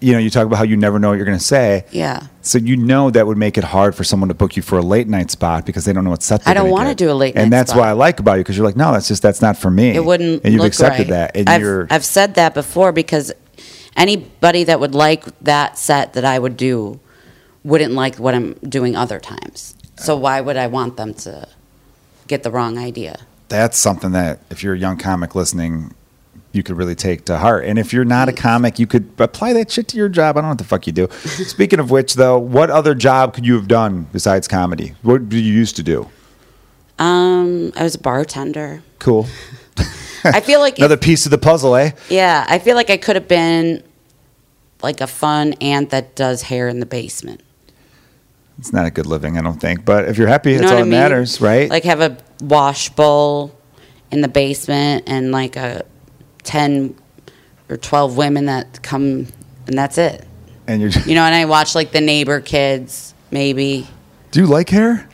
you 0.00 0.12
know 0.12 0.18
you 0.18 0.28
talk 0.28 0.44
about 0.46 0.56
how 0.56 0.64
you 0.64 0.76
never 0.76 0.98
know 0.98 1.08
what 1.08 1.16
you're 1.16 1.24
going 1.24 1.38
to 1.38 1.44
say 1.44 1.84
yeah 1.92 2.26
So 2.42 2.58
you 2.58 2.76
know 2.76 3.08
that 3.10 3.24
would 3.28 3.38
make 3.38 3.56
it 3.56 3.62
hard 3.62 3.94
for 3.94 4.02
someone 4.02 4.28
to 4.28 4.34
book 4.34 4.56
you 4.56 4.62
for 4.62 4.76
a 4.76 4.82
late 4.82 5.06
night 5.06 5.30
spot 5.30 5.64
because 5.64 5.84
they 5.84 5.92
don't 5.92 6.02
know 6.02 6.10
what 6.10 6.24
set. 6.24 6.46
I 6.46 6.54
don't 6.54 6.70
wanna 6.70 6.96
do 6.96 7.08
a 7.08 7.14
late 7.14 7.36
night 7.36 7.40
and 7.40 7.52
that's 7.52 7.70
spot. 7.70 7.80
what 7.80 7.88
I 7.88 7.92
like 7.92 8.18
about 8.18 8.34
you 8.34 8.40
because 8.40 8.56
you're 8.56 8.66
like, 8.66 8.74
no, 8.76 8.92
that's 8.92 9.06
just 9.06 9.22
that's 9.22 9.40
not 9.40 9.56
for 9.56 9.70
me. 9.70 9.90
it 9.90 10.04
wouldn't 10.04 10.42
and 10.44 10.52
you've 10.52 10.64
accepted 10.64 11.08
right. 11.08 11.32
that, 11.32 11.36
and 11.36 11.48
I've, 11.48 11.60
you're 11.60 11.86
I've 11.88 12.04
said 12.04 12.34
that 12.34 12.52
before 12.52 12.90
because 12.90 13.32
anybody 13.96 14.64
that 14.64 14.80
would 14.80 14.94
like 14.94 15.24
that 15.40 15.78
set 15.78 16.14
that 16.14 16.24
I 16.24 16.36
would 16.40 16.56
do 16.56 16.98
wouldn't 17.62 17.92
like 17.92 18.16
what 18.16 18.34
I'm 18.34 18.54
doing 18.68 18.96
other 18.96 19.20
times. 19.20 19.76
So 19.96 20.16
uh, 20.16 20.18
why 20.18 20.40
would 20.40 20.56
I 20.56 20.66
want 20.66 20.96
them 20.96 21.14
to 21.14 21.46
get 22.26 22.42
the 22.42 22.50
wrong 22.50 22.76
idea? 22.76 23.20
That's 23.52 23.78
something 23.78 24.12
that 24.12 24.40
if 24.50 24.62
you're 24.62 24.72
a 24.74 24.78
young 24.78 24.96
comic 24.96 25.34
listening, 25.34 25.94
you 26.52 26.62
could 26.62 26.76
really 26.76 26.94
take 26.94 27.26
to 27.26 27.36
heart. 27.36 27.64
And 27.66 27.78
if 27.78 27.92
you're 27.92 28.04
not 28.04 28.28
a 28.30 28.32
comic, 28.32 28.78
you 28.78 28.86
could 28.86 29.10
apply 29.18 29.52
that 29.52 29.70
shit 29.70 29.88
to 29.88 29.96
your 29.98 30.08
job. 30.08 30.36
I 30.36 30.40
don't 30.40 30.44
know 30.44 30.52
what 30.52 30.58
the 30.58 30.64
fuck 30.64 30.86
you 30.86 30.92
do. 30.92 31.08
Speaking 31.24 31.78
of 31.78 31.90
which, 31.90 32.14
though, 32.14 32.38
what 32.38 32.70
other 32.70 32.94
job 32.94 33.34
could 33.34 33.44
you 33.44 33.54
have 33.54 33.68
done 33.68 34.06
besides 34.10 34.48
comedy? 34.48 34.94
What 35.02 35.28
did 35.28 35.38
you 35.40 35.52
used 35.52 35.76
to 35.76 35.82
do? 35.82 36.08
Um, 36.98 37.72
I 37.76 37.82
was 37.82 37.94
a 37.94 37.98
bartender. 38.00 38.82
Cool. 38.98 39.26
I 40.24 40.40
feel 40.40 40.60
like 40.60 40.76
Another 40.78 40.96
piece 40.96 41.26
of 41.26 41.30
the 41.30 41.38
puzzle, 41.38 41.76
eh? 41.76 41.90
yeah, 42.08 42.46
I 42.48 42.58
feel 42.58 42.74
like 42.76 42.88
I 42.90 42.96
could 42.96 43.16
have 43.16 43.28
been 43.28 43.82
like 44.82 45.00
a 45.02 45.06
fun 45.06 45.52
aunt 45.60 45.90
that 45.90 46.16
does 46.16 46.42
hair 46.42 46.68
in 46.68 46.80
the 46.80 46.86
basement. 46.86 47.42
It's 48.58 48.72
not 48.72 48.86
a 48.86 48.90
good 48.90 49.06
living, 49.06 49.36
I 49.38 49.42
don't 49.42 49.60
think. 49.60 49.84
But 49.84 50.06
if 50.08 50.16
you're 50.18 50.28
happy, 50.28 50.52
You 50.52 50.58
that's 50.58 50.70
all 50.70 50.76
that 50.76 50.82
I 50.82 50.84
mean? 50.84 50.90
matters, 50.90 51.40
right? 51.40 51.68
Like 51.68 51.84
have 51.84 52.00
a 52.00 52.16
wash 52.42 52.88
bowl 52.90 53.56
in 54.10 54.20
the 54.20 54.28
basement 54.28 55.04
and 55.06 55.32
like 55.32 55.56
a 55.56 55.84
ten 56.42 56.94
or 57.68 57.76
twelve 57.76 58.16
women 58.16 58.46
that 58.46 58.82
come 58.82 59.28
and 59.66 59.78
that's 59.78 59.98
it. 59.98 60.26
And 60.66 60.80
you're. 60.80 60.90
You 60.90 61.14
know, 61.14 61.22
and 61.22 61.34
I 61.34 61.44
watch 61.46 61.74
like 61.74 61.92
the 61.92 62.00
neighbor 62.00 62.40
kids, 62.40 63.14
maybe. 63.30 63.86
Do 64.30 64.40
you 64.40 64.46
like 64.46 64.68
hair? 64.68 65.08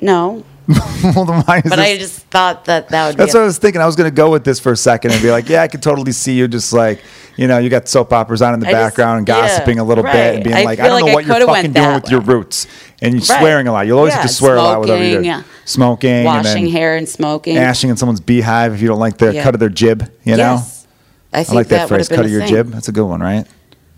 No, 0.00 0.44
well, 1.14 1.24
then 1.24 1.42
why 1.42 1.56
is 1.58 1.62
but 1.64 1.76
this- 1.76 1.78
I 1.78 1.96
just 1.98 2.18
thought 2.26 2.64
that 2.66 2.88
that 2.90 3.06
would 3.08 3.16
be. 3.16 3.18
That's 3.22 3.34
what 3.34 3.42
I 3.42 3.46
was 3.46 3.58
thinking. 3.58 3.80
I 3.82 3.86
was 3.86 3.96
going 3.96 4.08
to 4.10 4.14
go 4.14 4.30
with 4.30 4.44
this 4.44 4.60
for 4.60 4.72
a 4.72 4.76
second 4.76 5.12
and 5.12 5.22
be 5.22 5.30
like, 5.30 5.48
yeah, 5.48 5.62
I 5.62 5.68
could 5.68 5.82
totally 5.82 6.12
see 6.12 6.34
you 6.34 6.46
just 6.48 6.72
like, 6.72 7.02
you 7.36 7.46
know, 7.48 7.58
you 7.58 7.68
got 7.70 7.88
soap 7.88 8.12
operas 8.12 8.42
on 8.42 8.54
in 8.54 8.60
the 8.60 8.66
I 8.68 8.72
just- 8.72 8.82
background 8.96 9.18
and 9.20 9.28
yeah, 9.28 9.40
gossiping 9.40 9.78
a 9.78 9.84
little 9.84 10.04
bit 10.04 10.14
and 10.36 10.44
being 10.44 10.56
I 10.56 10.62
like, 10.64 10.78
I 10.78 10.88
don't 10.88 11.00
know 11.00 11.06
like 11.06 11.12
I 11.12 11.14
what 11.30 11.38
you're 11.38 11.46
fucking 11.48 11.72
doing 11.72 11.94
with 11.94 12.10
your 12.10 12.20
roots. 12.20 12.66
And 13.02 13.14
you're 13.14 13.20
Right. 13.20 13.38
swearing 13.40 13.66
a 13.66 13.72
lot. 13.72 13.86
You'll 13.86 13.98
always 13.98 14.12
Yeah, 14.12 14.20
have 14.22 14.28
to 14.30 14.34
swear 14.34 14.56
a 14.56 14.62
lot 14.62 14.80
with 14.80 14.88
smoking, 14.88 15.04
everything. 15.04 15.24
yeah. 15.24 15.42
Smoking, 15.64 16.24
washing 16.24 16.64
and 16.64 16.72
hair 16.72 16.96
and 16.96 17.08
smoking. 17.08 17.56
ashing 17.56 17.90
in 17.90 17.96
someone's 17.96 18.20
beehive 18.20 18.74
if 18.74 18.82
you 18.82 18.88
don't 18.88 18.98
like 19.00 19.16
the 19.18 19.32
Yeah. 19.34 19.42
cut 19.42 19.54
of 19.54 19.60
their 19.60 19.68
jib, 19.70 20.10
you 20.24 20.36
know? 20.36 20.54
Yes. 20.54 20.86
I 21.32 21.40
I 21.40 21.44
think 21.44 21.54
like 21.54 21.68
that, 21.68 21.78
that, 21.78 21.88
phrase, 21.88 22.08
cut 22.08 22.24
of 22.24 22.30
your 22.30 22.40
thing. 22.40 22.48
jib. 22.50 22.70
That's 22.72 22.88
a 22.88 22.92
good 22.92 23.04
one, 23.06 23.20
right? 23.20 23.46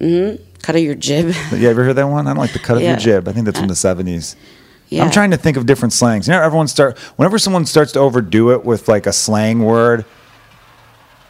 Mhm. 0.01 0.39
Cut 0.63 0.77
of 0.77 0.83
your 0.83 0.95
jib. 0.95 1.35
You 1.53 1.69
ever 1.69 1.83
heard 1.83 1.97
that 1.97 2.07
one? 2.07 2.27
I 2.27 2.31
don't 2.31 2.39
like 2.39 2.53
the 2.53 2.59
cut 2.61 2.77
of 2.77 2.83
your 2.83 2.95
jib. 2.97 3.27
I 3.27 3.33
think 3.33 3.47
that's 3.47 3.59
from 3.59 3.69
the 3.69 3.75
70s. 3.75 4.37
Yeah. 4.93 5.05
I'm 5.05 5.11
trying 5.11 5.31
to 5.31 5.37
think 5.37 5.57
of 5.57 5.67
different 5.67 5.93
slangs. 5.93 6.29
You 6.29 6.35
know, 6.35 6.43
everyone 6.43 6.69
start 6.69 6.99
whenever 7.17 7.39
someone 7.39 7.65
starts 7.65 7.93
to 7.93 8.01
overdo 8.01 8.53
it 8.53 8.65
with 8.65 8.89
like 8.89 9.07
a 9.07 9.13
slang 9.13 9.61
word. 9.61 10.05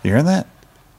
You 0.03 0.11
hearing 0.11 0.27
that? 0.27 0.49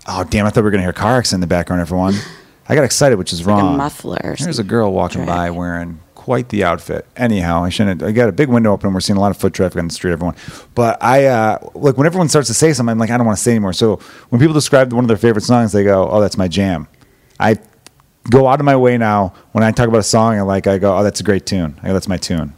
Oh 0.08 0.24
damn! 0.24 0.46
I 0.46 0.50
thought 0.50 0.62
we 0.62 0.66
were 0.66 0.72
gonna 0.72 0.84
hear 0.84 0.94
car 0.94 1.18
accident 1.18 1.44
in 1.44 1.50
the 1.50 1.54
background. 1.54 1.82
Everyone, 1.82 2.14
I 2.70 2.76
got 2.76 2.84
excited, 2.84 3.18
which 3.18 3.34
is 3.34 3.46
like 3.46 3.62
a 3.62 3.64
wrong. 3.64 3.78
muffler 3.78 4.36
There's 4.40 4.60
a 4.60 4.64
girl 4.64 4.94
walking 4.94 5.26
by 5.26 5.50
wearing 5.52 6.00
quite 6.16 6.48
the 6.50 6.64
outfit. 6.64 7.06
Anyhow, 7.18 7.66
I 7.66 7.70
shouldn't. 7.70 8.02
I 8.02 8.14
got 8.14 8.30
a 8.30 8.32
big 8.32 8.48
window 8.48 8.72
open. 8.72 8.94
We're 8.94 9.02
seeing 9.02 9.18
a 9.18 9.22
lot 9.22 9.32
of 9.32 9.38
foot 9.38 9.54
traffic 9.54 9.78
on 9.78 9.90
the 9.90 9.94
street. 9.94 10.14
Everyone, 10.14 10.36
but 10.74 11.04
I 11.04 11.26
uh, 11.26 11.60
like 11.74 11.98
when 11.98 12.08
everyone 12.08 12.30
starts 12.30 12.48
to 12.48 12.54
say 12.54 12.72
something. 12.72 12.92
I'm 12.92 12.98
like, 12.98 13.10
I 13.10 13.18
don't 13.18 13.26
want 13.26 13.38
to 13.38 13.44
say 13.44 13.52
anymore. 13.52 13.74
So 13.74 13.98
when 14.30 14.40
people 14.40 14.54
describe 14.54 14.94
one 14.94 15.04
of 15.04 15.10
their 15.10 15.18
favorite 15.18 15.44
songs, 15.44 15.74
they 15.74 15.84
go, 15.84 16.10
"Oh, 16.10 16.22
that's 16.22 16.38
my 16.38 16.48
jam." 16.48 16.88
I 17.40 17.58
go 18.30 18.48
out 18.48 18.60
of 18.60 18.66
my 18.66 18.76
way 18.76 18.98
now 18.98 19.34
when 19.52 19.64
I 19.64 19.72
talk 19.72 19.88
about 19.88 20.00
a 20.00 20.04
song. 20.04 20.38
I 20.38 20.42
like, 20.42 20.68
I 20.68 20.78
go, 20.78 20.98
"Oh, 20.98 21.04
that's 21.04 21.20
a 21.20 21.24
great 21.24 21.46
tune." 21.46 21.80
I 21.84 21.88
go, 21.88 21.94
"That's 21.94 22.08
my 22.08 22.18
tune." 22.18 22.54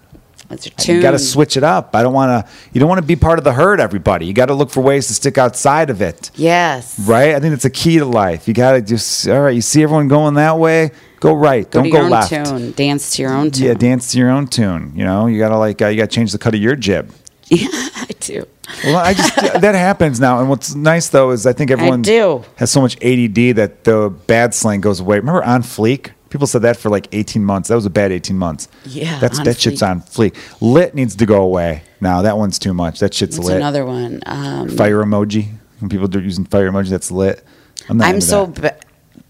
That's 0.49 0.65
your 0.67 0.73
tune. 0.77 0.95
You 0.97 1.01
got 1.01 1.11
to 1.11 1.19
switch 1.19 1.57
it 1.57 1.63
up. 1.63 1.95
I 1.95 2.03
don't 2.03 2.13
want 2.13 2.45
to. 2.45 2.51
You 2.71 2.79
don't 2.79 2.87
want 2.87 3.01
to 3.01 3.05
be 3.07 3.15
part 3.15 3.39
of 3.39 3.43
the 3.43 3.53
herd. 3.53 3.79
Everybody. 3.79 4.27
You 4.27 4.33
got 4.33 4.45
to 4.47 4.53
look 4.53 4.69
for 4.69 4.81
ways 4.81 5.07
to 5.07 5.13
stick 5.13 5.37
outside 5.39 5.89
of 5.89 6.01
it. 6.01 6.29
Yes. 6.35 6.99
Right. 6.99 7.33
I 7.33 7.39
think 7.39 7.51
that's 7.51 7.65
a 7.65 7.69
key 7.71 7.97
to 7.97 8.05
life. 8.05 8.47
You 8.47 8.53
got 8.53 8.73
to 8.73 8.81
just. 8.81 9.27
All 9.27 9.41
right. 9.41 9.55
You 9.55 9.61
see 9.61 9.81
everyone 9.81 10.07
going 10.07 10.35
that 10.35 10.59
way. 10.59 10.91
Go 11.19 11.33
right. 11.33 11.69
Go 11.69 11.81
don't 11.81 11.89
go 11.89 11.97
your 11.97 12.05
own 12.05 12.11
left. 12.11 12.29
tune. 12.29 12.71
Dance 12.73 13.15
to 13.15 13.23
your 13.23 13.33
own 13.33 13.49
tune. 13.49 13.65
Yeah. 13.65 13.73
Dance 13.73 14.11
to 14.11 14.19
your 14.19 14.29
own 14.29 14.47
tune. 14.47 14.93
You 14.95 15.03
know. 15.03 15.25
You 15.25 15.39
got 15.39 15.49
to 15.49 15.57
like. 15.57 15.81
Uh, 15.81 15.87
you 15.87 15.97
got 15.97 16.11
to 16.11 16.15
change 16.15 16.31
the 16.31 16.37
cut 16.37 16.53
of 16.53 16.61
your 16.61 16.75
jib. 16.75 17.11
Yeah, 17.47 17.67
I 17.71 18.07
do. 18.19 18.45
Well, 18.83 18.97
I 18.97 19.13
just 19.13 19.35
that 19.61 19.75
happens 19.75 20.19
now. 20.19 20.39
And 20.39 20.49
what's 20.49 20.75
nice 20.75 21.09
though 21.09 21.31
is 21.31 21.45
I 21.45 21.53
think 21.53 21.71
everyone 21.71 22.01
do. 22.01 22.43
has 22.55 22.71
so 22.71 22.81
much 22.81 22.95
ADD 23.03 23.55
that 23.57 23.83
the 23.83 24.09
bad 24.27 24.53
slang 24.53 24.81
goes 24.81 24.99
away. 24.99 25.17
Remember 25.17 25.43
on 25.43 25.61
fleek? 25.61 26.11
People 26.29 26.47
said 26.47 26.63
that 26.63 26.75
for 26.75 26.89
like 26.89 27.07
18 27.13 27.45
months. 27.45 27.69
That 27.69 27.75
was 27.75 27.85
a 27.85 27.89
bad 27.89 28.11
18 28.11 28.37
months. 28.37 28.67
Yeah, 28.85 29.19
That's 29.19 29.39
that 29.39 29.57
shit's 29.59 29.81
on 29.81 30.01
fleek. 30.01 30.35
Lit 30.59 30.93
needs 30.93 31.15
to 31.15 31.25
go 31.25 31.41
away. 31.41 31.83
Now 32.01 32.23
that 32.23 32.37
one's 32.37 32.59
too 32.59 32.73
much. 32.73 32.99
That 32.99 33.13
shit's 33.13 33.37
That's 33.37 33.47
lit. 33.47 33.57
another 33.57 33.85
one. 33.85 34.21
Um, 34.25 34.69
fire 34.69 35.01
emoji. 35.03 35.53
When 35.79 35.89
people 35.89 36.13
are 36.13 36.21
using 36.21 36.45
fire 36.45 36.69
emoji, 36.69 36.89
that's 36.89 37.11
lit. 37.11 37.43
I'm 37.87 37.97
not 37.97 38.07
I'm 38.07 38.21
so 38.21 38.47
ba- 38.47 38.77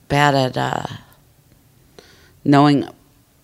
bad 0.08 0.34
at 0.36 0.58
uh, 0.58 0.86
knowing. 2.44 2.88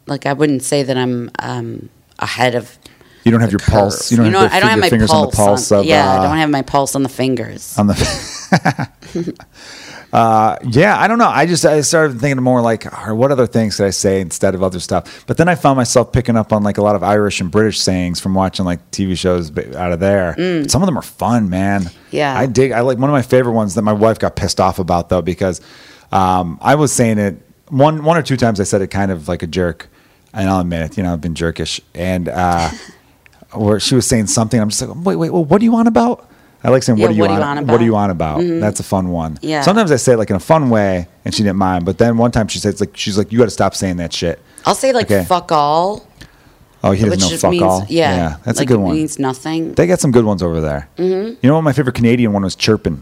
Like 0.08 0.26
I 0.26 0.34
wouldn't 0.34 0.64
say 0.64 0.84
that 0.84 0.98
I'm 0.98 1.30
um, 1.40 1.90
ahead 2.20 2.56
of. 2.56 2.78
You 3.24 3.32
don't 3.32 3.42
have 3.42 3.52
your 3.52 3.60
pulse. 3.60 4.12
You 4.12 4.18
don't 4.18 4.32
know, 4.32 4.40
have 4.42 4.50
the, 4.50 4.56
I 4.56 4.60
don't 4.60 4.70
have 4.70 4.80
my 4.80 4.90
fingers 4.90 5.10
pulse 5.12 5.24
on 5.24 5.30
the 5.30 5.36
pulse 5.36 5.72
on- 5.72 5.80
of 5.80 5.86
yeah, 5.86 6.10
uh, 6.10 6.20
I 6.20 6.24
don't 6.24 6.38
have 6.38 6.50
my 6.50 6.62
pulse 6.62 6.96
on 6.96 7.04
the 7.04 7.10
fingers. 7.10 7.78
on 7.78 7.88
the. 7.88 8.92
uh, 10.14 10.58
yeah, 10.68 11.00
I 11.00 11.08
don't 11.08 11.20
know. 11.20 11.28
I 11.28 11.46
just 11.46 11.64
I 11.66 11.82
started 11.82 12.20
thinking 12.20 12.42
more 12.44 12.62
like, 12.62 12.84
what 13.10 13.32
other 13.32 13.48
things 13.48 13.78
could 13.78 13.86
I 13.86 13.92
say 13.92 14.22
instead 14.22 14.56
of 14.56 14.64
other 14.64 14.80
stuff? 14.80 15.26
But 15.28 15.38
then 15.38 15.48
I 15.48 15.56
found 15.56 15.78
myself 15.78 16.12
picking 16.12 16.36
up 16.36 16.52
on 16.52 16.64
like 16.64 16.78
a 16.78 16.82
lot 16.82 16.96
of 16.96 17.04
Irish 17.04 17.42
and 17.42 17.52
British 17.52 17.80
sayings 17.80 18.20
from 18.20 18.34
watching 18.34 18.66
like 18.66 18.92
TV 18.92 19.18
shows 19.18 19.56
out 19.76 19.92
of 19.92 20.00
there. 20.00 20.34
But 20.36 20.72
some 20.72 20.82
of 20.82 20.88
them 20.88 20.98
are 20.98 21.04
fun, 21.04 21.50
man. 21.50 21.84
Mm. 21.84 21.96
Yeah. 22.12 22.38
I 22.38 22.46
dig. 22.48 22.72
I 22.72 22.82
like 22.82 22.98
one 22.98 23.10
of 23.10 23.14
my 23.14 23.22
favorite 23.22 23.54
ones 23.54 23.76
that 23.76 23.84
my 23.84 23.94
wife 23.94 24.20
got 24.20 24.36
pissed 24.36 24.60
off 24.60 24.80
about 24.80 25.10
though 25.10 25.22
because 25.22 25.62
um, 26.12 26.58
I 26.62 26.76
was 26.76 26.92
saying 26.92 27.20
it 27.20 27.38
one 27.70 28.04
one 28.04 28.18
or 28.18 28.24
two 28.24 28.38
times. 28.38 28.60
I 28.60 28.64
said 28.64 28.82
it 28.82 28.88
kind 28.88 29.12
of 29.12 29.28
like 29.28 29.44
a 29.44 29.48
jerk, 29.48 29.88
and 30.34 30.50
I'll 30.50 30.62
admit 30.62 30.82
it. 30.92 30.98
You 30.98 31.04
know, 31.04 31.14
I've 31.14 31.22
been 31.22 31.36
jerkish 31.36 31.80
and. 31.94 32.28
Uh, 32.28 32.70
or 33.54 33.80
she 33.80 33.96
was 33.96 34.06
saying 34.08 34.28
something. 34.28 34.60
I'm 34.60 34.70
just 34.70 34.82
like, 34.82 34.96
wait, 35.06 35.16
wait, 35.16 35.30
well, 35.32 35.46
what 35.46 35.62
are 35.62 35.64
you 35.66 35.76
on 35.76 35.88
about? 35.88 36.28
I 36.64 36.70
like 36.70 36.84
saying, 36.84 37.00
Yeah, 37.00 37.06
what 37.06 37.12
are 37.12 37.14
you, 37.16 37.22
what 37.22 37.32
on, 37.32 37.38
you 37.38 37.44
on 37.44 37.58
What 37.58 37.60
are 37.60 37.64
about? 37.64 37.80
Mm-hmm. 37.80 37.86
you 37.86 37.96
on 37.96 38.10
about? 38.12 38.62
That's 38.62 38.80
a 38.80 38.84
fun 38.84 39.10
one. 39.10 39.40
Yeah. 39.42 39.62
Sometimes 39.62 39.92
I 39.92 39.96
say 39.96 40.14
it 40.14 40.18
like 40.18 40.30
in 40.30 40.36
a 40.36 40.40
fun 40.40 40.70
way, 40.70 41.08
and 41.26 41.34
she 41.34 41.42
didn't 41.44 41.58
mind. 41.58 41.86
But 41.86 41.98
then 41.98 42.18
one 42.18 42.32
time 42.32 42.48
she 42.48 42.60
said, 42.60 42.70
it's 42.70 42.80
like, 42.82 42.96
she's 42.96 43.18
like, 43.18 43.32
you 43.32 43.40
got 43.40 43.46
to 43.46 43.50
stop 43.52 43.74
saying 43.74 43.98
that 43.98 44.14
shit. 44.14 44.40
I'll 44.66 44.76
say 44.76 44.94
like 44.94 45.08
Okay. 45.08 45.24
fuck 45.26 45.52
all, 45.52 46.06
Oh, 46.84 46.92
he 46.92 47.04
doesn't 47.06 47.20
know 47.32 47.38
fuck 47.38 47.52
means 47.52 47.64
all. 47.64 47.86
yeah, 47.90 48.38
that's 48.44 48.58
like 48.60 48.68
a 48.68 48.74
good 48.74 48.80
it 48.80 48.84
one. 48.84 48.96
Means 48.96 49.20
nothing. 49.20 49.74
They 49.74 49.86
got 49.88 50.00
some 50.00 50.12
good 50.12 50.26
ones 50.26 50.42
over 50.44 50.62
there. 50.62 50.90
Mm-hmm. 50.98 51.36
You 51.42 51.48
know 51.50 51.56
what? 51.56 51.62
My 51.62 51.74
favorite 51.74 51.94
Canadian 51.96 52.34
one 52.34 52.44
was 52.44 52.56
chirping. 52.56 53.02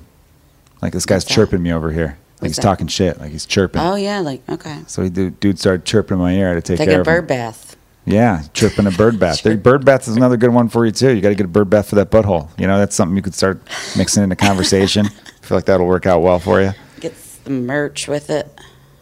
Like 0.81 0.91
this 0.93 1.05
guy's 1.05 1.17
What's 1.23 1.25
that? 1.25 1.33
chirping 1.35 1.61
me 1.63 1.71
over 1.73 1.91
here. 1.91 2.05
Like 2.07 2.41
What's 2.41 2.49
he's 2.51 2.55
that? 2.57 2.61
talking 2.61 2.87
shit. 2.87 3.19
Like 3.19 3.31
he's 3.31 3.45
chirping. 3.45 3.81
Oh 3.81 3.95
yeah, 3.95 4.19
like 4.19 4.41
okay. 4.49 4.83
So 4.87 5.01
he 5.03 5.09
dude, 5.09 5.39
dude 5.41 5.59
started 5.59 5.85
chirping 5.85 6.15
in 6.17 6.21
my 6.21 6.33
ear 6.33 6.55
to 6.55 6.61
take 6.61 6.77
Take 6.77 6.89
care 6.89 6.97
a 6.97 7.01
of 7.01 7.05
bird 7.05 7.19
him. 7.23 7.27
bath. 7.27 7.75
Yeah, 8.05 8.43
chirping 8.53 8.87
a 8.87 8.91
bird 8.91 9.19
bath. 9.19 9.43
The 9.43 9.55
bird 9.55 9.85
bath 9.85 10.07
is 10.07 10.15
another 10.15 10.37
good 10.37 10.49
one 10.51 10.67
for 10.69 10.85
you 10.85 10.91
too. 10.91 11.13
You 11.13 11.21
got 11.21 11.29
to 11.29 11.35
get 11.35 11.45
a 11.45 11.49
bird 11.49 11.69
bath 11.69 11.89
for 11.89 11.95
that 11.95 12.09
butthole. 12.09 12.49
You 12.59 12.65
know, 12.65 12.79
that's 12.79 12.95
something 12.95 13.15
you 13.15 13.21
could 13.21 13.35
start 13.35 13.61
mixing 13.97 14.23
into 14.23 14.35
conversation. 14.35 15.05
I 15.43 15.45
feel 15.45 15.57
like 15.57 15.65
that'll 15.65 15.85
work 15.85 16.05
out 16.05 16.21
well 16.21 16.39
for 16.39 16.61
you. 16.61 16.71
Gets 16.99 17.37
the 17.37 17.51
merch 17.51 18.07
with 18.07 18.29
it. 18.29 18.47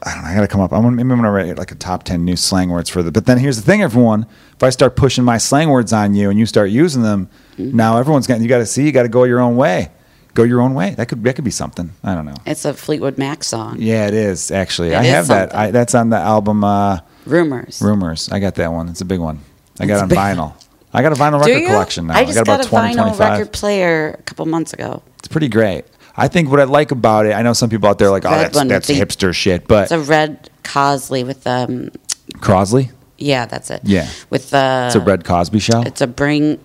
I 0.03 0.13
don't 0.13 0.23
know. 0.23 0.29
I 0.29 0.35
got 0.35 0.41
to 0.41 0.47
come 0.47 0.61
up. 0.61 0.73
I'm 0.73 0.81
gonna, 0.83 0.95
maybe 0.95 1.09
I'm 1.11 1.17
gonna 1.17 1.31
write 1.31 1.57
like 1.57 1.71
a 1.71 1.75
top 1.75 2.03
ten 2.03 2.23
new 2.25 2.35
slang 2.35 2.69
words 2.69 2.89
for 2.89 3.01
the. 3.01 3.11
But 3.11 3.25
then 3.25 3.37
here's 3.39 3.55
the 3.55 3.63
thing, 3.63 3.81
everyone. 3.81 4.25
If 4.55 4.61
I 4.63 4.69
start 4.71 4.95
pushing 4.95 5.23
my 5.23 5.37
slang 5.37 5.69
words 5.69 5.91
on 5.93 6.13
you 6.13 6.29
and 6.29 6.37
you 6.37 6.45
start 6.45 6.69
using 6.69 7.01
them, 7.03 7.29
Mm-hmm. 7.57 7.75
now 7.75 7.97
everyone's 7.97 8.27
got. 8.27 8.39
You 8.39 8.47
got 8.47 8.59
to 8.59 8.67
see. 8.67 8.85
You 8.85 8.91
got 8.91 9.03
to 9.03 9.09
go 9.09 9.23
your 9.23 9.39
own 9.39 9.55
way. 9.57 9.89
Go 10.35 10.43
your 10.43 10.61
own 10.61 10.75
way. 10.75 10.91
That 10.91 11.07
could 11.07 11.23
that 11.23 11.33
could 11.35 11.45
be 11.45 11.49
something. 11.49 11.91
I 12.03 12.13
don't 12.13 12.25
know. 12.25 12.35
It's 12.45 12.65
a 12.65 12.73
Fleetwood 12.75 13.17
Mac 13.17 13.43
song. 13.43 13.77
Yeah, 13.79 14.05
it 14.07 14.13
is 14.13 14.51
actually. 14.51 14.89
It 14.89 14.95
I 14.95 15.01
is 15.03 15.07
have 15.09 15.27
that. 15.29 15.55
I, 15.55 15.71
that's 15.71 15.95
on 15.95 16.11
the 16.11 16.17
album 16.17 16.63
uh, 16.63 16.99
Rumors. 17.27 17.81
Rumors. 17.81 18.29
I 18.31 18.39
got 18.39 18.55
that 18.55 18.71
one. 18.71 18.89
It's 18.89 19.01
a 19.01 19.05
big 19.05 19.19
one. 19.19 19.39
I 19.79 19.85
got 19.85 19.97
it 19.97 20.03
on 20.03 20.09
vinyl. 20.09 20.53
I 20.93 21.01
got 21.01 21.11
a 21.11 21.15
vinyl 21.15 21.43
record 21.43 21.67
collection 21.67 22.07
now. 22.07 22.15
I 22.15 22.23
just 22.25 22.35
got 22.35 22.45
got, 22.45 22.65
about 22.65 22.65
a 22.65 22.69
20, 22.69 22.87
vinyl 22.87 23.15
25. 23.15 23.19
record 23.19 23.53
player 23.53 24.15
a 24.17 24.23
couple 24.23 24.45
months 24.45 24.73
ago. 24.73 25.03
It's 25.19 25.27
pretty 25.27 25.49
great. 25.49 25.85
I 26.15 26.27
think 26.27 26.49
what 26.49 26.59
I 26.59 26.63
like 26.63 26.91
about 26.91 27.27
it, 27.27 27.33
I 27.33 27.43
know 27.43 27.53
some 27.53 27.69
people 27.69 27.87
out 27.87 27.99
there 27.99 28.07
are 28.07 28.11
like, 28.11 28.25
oh, 28.25 28.31
Red 28.31 28.53
that's, 28.53 28.67
that's 28.67 28.87
the- 28.87 28.99
hipster 28.99 29.33
shit. 29.33 29.67
But 29.67 29.83
It's 29.83 29.91
a 29.91 29.99
red 29.99 30.49
Cosley 30.63 31.25
with 31.25 31.45
um 31.45 31.91
Crosley, 32.39 32.91
yeah, 33.17 33.45
that's 33.45 33.69
it. 33.71 33.81
Yeah. 33.83 34.09
With 34.29 34.51
the 34.51 34.85
it's 34.87 34.95
a 34.95 34.99
Red 34.99 35.25
Cosby 35.25 35.59
show. 35.59 35.81
It's 35.81 36.01
a 36.01 36.07
bring 36.07 36.59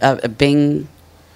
a, 0.00 0.20
a 0.24 0.28
Bing 0.28 0.88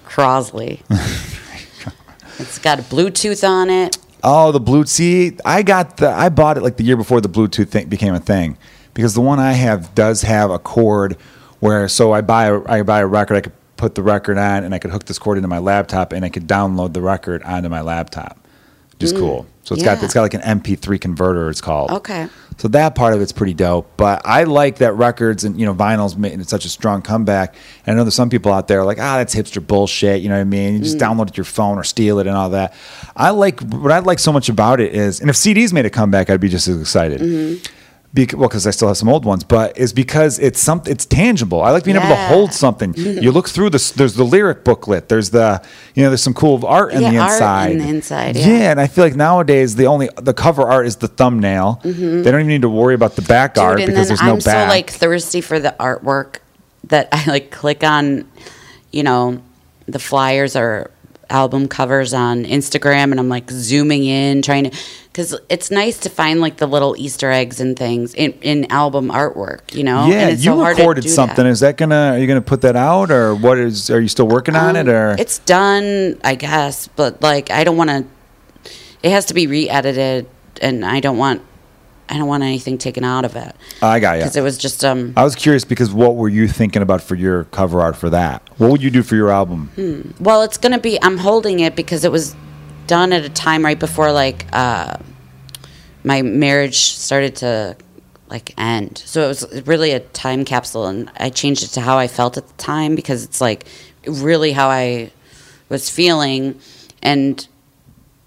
Crosley. 0.06 0.80
it's 2.38 2.59
got 2.59 2.78
a 2.78 2.82
Bluetooth 2.82 3.46
on 3.46 3.70
it. 3.70 3.98
Oh, 4.22 4.52
the 4.52 4.60
Bluetooth. 4.60 4.88
See, 4.88 5.36
I 5.44 5.62
got 5.62 5.98
the. 5.98 6.10
I 6.10 6.28
bought 6.28 6.56
it 6.56 6.62
like 6.62 6.76
the 6.76 6.84
year 6.84 6.96
before 6.96 7.20
the 7.20 7.28
Bluetooth 7.28 7.68
thing 7.68 7.88
became 7.88 8.14
a 8.14 8.20
thing, 8.20 8.56
because 8.94 9.14
the 9.14 9.20
one 9.20 9.39
I 9.39 9.52
have 9.52 9.94
does 9.94 10.23
have 10.23 10.51
a 10.51 10.59
cord 10.59 11.16
where. 11.60 11.89
So 11.89 12.12
I 12.12 12.20
buy 12.20 12.47
a, 12.47 12.62
I 12.64 12.82
buy 12.82 13.01
a 13.01 13.06
record. 13.06 13.36
I 13.36 13.40
could 13.40 13.52
put 13.77 13.94
the 13.94 14.02
record 14.02 14.39
on, 14.39 14.64
and 14.64 14.74
I 14.74 14.78
could 14.78 14.90
hook 14.90 15.05
this 15.05 15.19
cord 15.19 15.39
into 15.39 15.48
my 15.48 15.59
laptop, 15.59 16.12
and 16.12 16.24
I 16.24 16.28
could 16.28 16.47
download 16.47 16.93
the 16.93 17.02
record 17.02 17.43
onto 17.43 17.69
my 17.69 17.81
laptop. 17.81 18.39
which 18.90 19.01
Just 19.01 19.14
mm. 19.14 19.19
cool. 19.19 19.47
So 19.64 19.77
it's 19.77 19.85
got 19.85 20.02
it's 20.02 20.12
got 20.12 20.23
like 20.23 20.35
an 20.35 20.40
MP3 20.40 21.01
converter. 21.01 21.48
It's 21.48 21.60
called. 21.60 21.90
Okay. 21.93 22.28
So 22.59 22.69
that 22.69 22.94
part 22.94 23.14
of 23.14 23.20
it's 23.20 23.32
pretty 23.32 23.55
dope. 23.55 23.90
But 23.97 24.23
I 24.24 24.44
like 24.44 24.78
that 24.78 24.93
records 24.94 25.44
and 25.44 25.59
you 25.59 25.64
know 25.64 25.74
vinyls 25.74 26.16
making 26.16 26.43
such 26.44 26.64
a 26.64 26.69
strong 26.69 27.01
comeback. 27.01 27.55
And 27.86 27.94
I 27.94 27.97
know 27.97 28.05
there's 28.05 28.14
some 28.14 28.28
people 28.28 28.52
out 28.52 28.66
there 28.66 28.85
like, 28.85 28.98
ah, 28.98 29.19
that's 29.19 29.35
hipster 29.35 29.64
bullshit. 29.64 30.20
You 30.20 30.28
know 30.28 30.35
what 30.35 30.40
I 30.40 30.44
mean? 30.44 30.74
You 30.74 30.81
just 30.81 30.98
mm. 30.98 31.01
download 31.01 31.28
it 31.28 31.36
your 31.36 31.44
phone 31.44 31.78
or 31.78 31.85
steal 31.85 32.19
it 32.19 32.27
and 32.27 32.36
all 32.36 32.51
that. 32.51 32.74
I 33.14 33.31
like 33.31 33.60
what 33.60 33.93
I 33.93 34.01
like 34.01 34.19
so 34.19 34.32
much 34.32 34.48
about 34.48 34.81
it 34.81 34.94
is, 34.94 35.20
and 35.20 35.31
if 35.31 35.36
CDs 35.36 35.73
made 35.73 35.86
a 35.86 35.90
comeback, 35.90 36.28
I'd 36.28 36.40
be 36.40 36.48
just 36.48 36.66
as 36.66 36.81
excited. 36.81 37.20
Mm-hmm. 37.20 37.74
Bec- 38.14 38.34
well, 38.36 38.47
because 38.47 38.66
I 38.66 38.72
still 38.72 38.89
have 38.89 38.98
some 38.98 39.09
old 39.09 39.24
ones, 39.24 39.43
but 39.43 39.78
is 39.78 39.94
because 39.94 40.39
it's 40.39 40.60
some 40.60 40.82
it's 40.84 41.06
tangible. 41.06 41.62
I 41.62 41.70
like 41.70 41.84
being 41.84 41.97
able 41.97 42.09
to 42.09 42.14
hold 42.26 42.52
something. 42.52 42.93
you 42.94 43.32
look 43.32 43.48
through 43.48 43.70
this. 43.70 43.90
There's 43.90 44.14
the 44.16 44.24
lyric 44.24 44.64
booklet. 44.64 45.09
There's 45.09 45.30
the 45.30 45.64
you 45.94 46.02
know 46.02 46.10
there's 46.10 46.22
some 46.22 46.34
cool 46.34 46.66
art 46.66 46.93
in 46.93 47.01
Yeah, 47.01 47.10
the 47.10 47.18
art 47.18 47.32
inside. 47.32 47.70
in 47.72 47.78
the 47.78 47.89
inside, 47.89 48.36
yeah. 48.36 48.47
yeah. 48.48 48.70
and 48.70 48.78
I 48.78 48.86
feel 48.86 49.05
like 49.05 49.16
nowadays 49.16 49.76
the 49.76 49.86
only 49.86 50.10
the 50.20 50.34
cover 50.34 50.68
art 50.68 50.86
is 50.86 50.97
the 50.97 51.09
thumbnail. 51.09 51.80
They 51.84 51.90
don't 52.22 52.26
even 52.40 52.48
need 52.48 52.62
to 52.62 52.68
worry 52.68 52.94
about 52.94 53.16
the 53.16 53.22
back 53.22 53.56
art 53.56 53.78
Mm-hmm. 53.78 53.86
Dude, 53.86 53.89
and 53.89 53.94
because 53.94 54.09
there's 54.09 54.20
no 54.22 54.32
I'm 54.34 54.39
back. 54.40 54.68
so 54.68 54.74
like 54.74 54.90
thirsty 54.90 55.40
for 55.40 55.59
the 55.59 55.74
artwork 55.80 56.36
that 56.89 57.09
I 57.12 57.24
like 57.30 57.51
click 57.51 57.82
on, 57.82 58.28
you 58.90 59.05
know, 59.05 59.40
the 59.86 59.98
flyers 59.98 60.55
or 60.55 60.90
album 61.32 61.66
covers 61.66 62.12
on 62.14 62.44
Instagram, 62.44 63.10
and 63.10 63.18
I'm 63.18 63.28
like 63.28 63.50
zooming 63.50 64.04
in, 64.04 64.42
trying 64.42 64.64
to, 64.70 64.76
because 65.06 65.34
it's 65.48 65.70
nice 65.70 65.98
to 66.00 66.10
find 66.10 66.40
like 66.40 66.59
the 66.59 66.66
little 66.66 66.94
Easter 66.98 67.30
eggs 67.30 67.59
and 67.60 67.76
things 67.76 68.14
in, 68.14 68.32
in 68.42 68.70
album 68.70 69.09
artwork, 69.10 69.74
you 69.74 69.82
know. 69.82 70.06
yeah, 70.06 70.20
and 70.20 70.30
it's 70.32 70.44
you 70.44 70.52
so 70.52 70.59
hard 70.59 70.76
to 70.76 70.82
recorded 70.82 71.09
something. 71.09 71.36
That. 71.44 71.46
Is 71.46 71.60
that 71.60 71.76
gonna 71.76 72.12
are 72.12 72.18
you 72.18 72.26
gonna 72.26 72.40
put 72.42 72.60
that 72.60 72.76
out 72.76 73.10
or 73.10 73.34
what 73.34 73.59
is? 73.59 73.90
Are 73.90 74.00
you 74.00 74.09
still 74.09 74.28
working 74.28 74.54
on 74.54 74.76
it 74.76 74.88
Um, 74.88 74.94
or? 74.94 75.16
it's 75.18 75.38
done, 75.40 76.20
I 76.22 76.34
guess, 76.34 76.86
but 76.88 77.20
like 77.22 77.50
I 77.50 77.64
don't 77.64 77.76
want 77.76 77.90
to. 77.90 78.04
It 79.02 79.10
has 79.10 79.24
to 79.26 79.34
be 79.34 79.46
re-edited, 79.48 80.26
and 80.60 80.84
I 80.84 81.00
don't 81.00 81.16
want. 81.18 81.42
I 82.12 82.18
don't 82.18 82.28
want 82.28 82.43
anything 82.43 82.76
taken 82.76 83.05
out 83.05 83.24
of 83.24 83.36
it 83.36 83.56
I 83.80 83.98
got 83.98 84.12
you. 84.12 84.18
because 84.18 84.36
it 84.36 84.43
was 84.43 84.59
just 84.59 84.84
um. 84.84 85.14
I 85.16 85.24
was 85.24 85.34
curious 85.34 85.64
because 85.64 85.94
what 85.94 86.14
were 86.14 86.28
you 86.28 86.47
thinking 86.47 86.82
about 86.82 87.01
for 87.01 87.14
your 87.14 87.44
cover 87.44 87.80
art 87.80 87.97
for 87.97 88.10
that? 88.10 88.43
What 88.59 88.70
would 88.70 88.82
you 88.82 88.90
do 88.90 89.02
for 89.02 89.16
your 89.16 89.30
album? 89.30 90.14
Well, 90.20 90.43
it's 90.43 90.59
gonna 90.59 90.78
be. 90.78 91.02
I'm 91.02 91.16
holding 91.16 91.60
it 91.60 91.74
because 91.74 92.05
it 92.05 92.12
was 92.12 92.36
done 92.86 93.14
at 93.14 93.24
a 93.24 93.30
time 93.30 93.64
right 93.64 93.78
before 93.78 94.12
like 94.12 94.44
uh, 94.52 94.98
my 96.05 96.20
marriage 96.20 96.76
started 96.76 97.36
to 97.36 97.76
like 98.28 98.52
end. 98.59 98.98
So 98.98 99.24
it 99.24 99.28
was 99.28 99.62
really 99.66 99.93
a 99.93 100.01
time 100.01 100.44
capsule, 100.44 100.86
and 100.86 101.10
I 101.18 101.30
changed 101.30 101.62
it 101.62 101.68
to 101.68 101.80
how 101.80 101.97
I 101.97 102.09
felt 102.09 102.36
at 102.36 102.47
the 102.47 102.55
time 102.62 102.94
because 102.94 103.24
it's 103.24 103.40
like 103.40 103.64
really 104.06 104.52
how 104.52 104.68
I 104.68 105.12
was 105.70 105.89
feeling, 105.89 106.60
and 107.02 107.48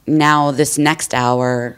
now 0.08 0.50
this 0.50 0.80
next 0.80 1.14
hour 1.14 1.78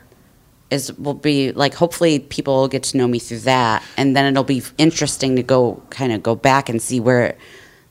is 0.69 0.91
will 0.98 1.14
be 1.14 1.52
like 1.53 1.73
hopefully 1.73 2.19
people 2.19 2.56
will 2.56 2.68
get 2.68 2.84
to 2.84 2.98
know 2.98 3.07
me 3.07 3.19
through 3.19 3.39
that 3.39 3.81
and 3.95 4.15
then 4.15 4.26
it'll 4.26 4.44
be 4.44 4.61
interesting 4.77 5.35
to 5.35 5.44
go 5.44 5.81
kind 5.89 6.11
of 6.11 6.22
go 6.22 6.35
back 6.35 6.68
and 6.69 6.81
see 6.81 6.99
where 6.99 7.38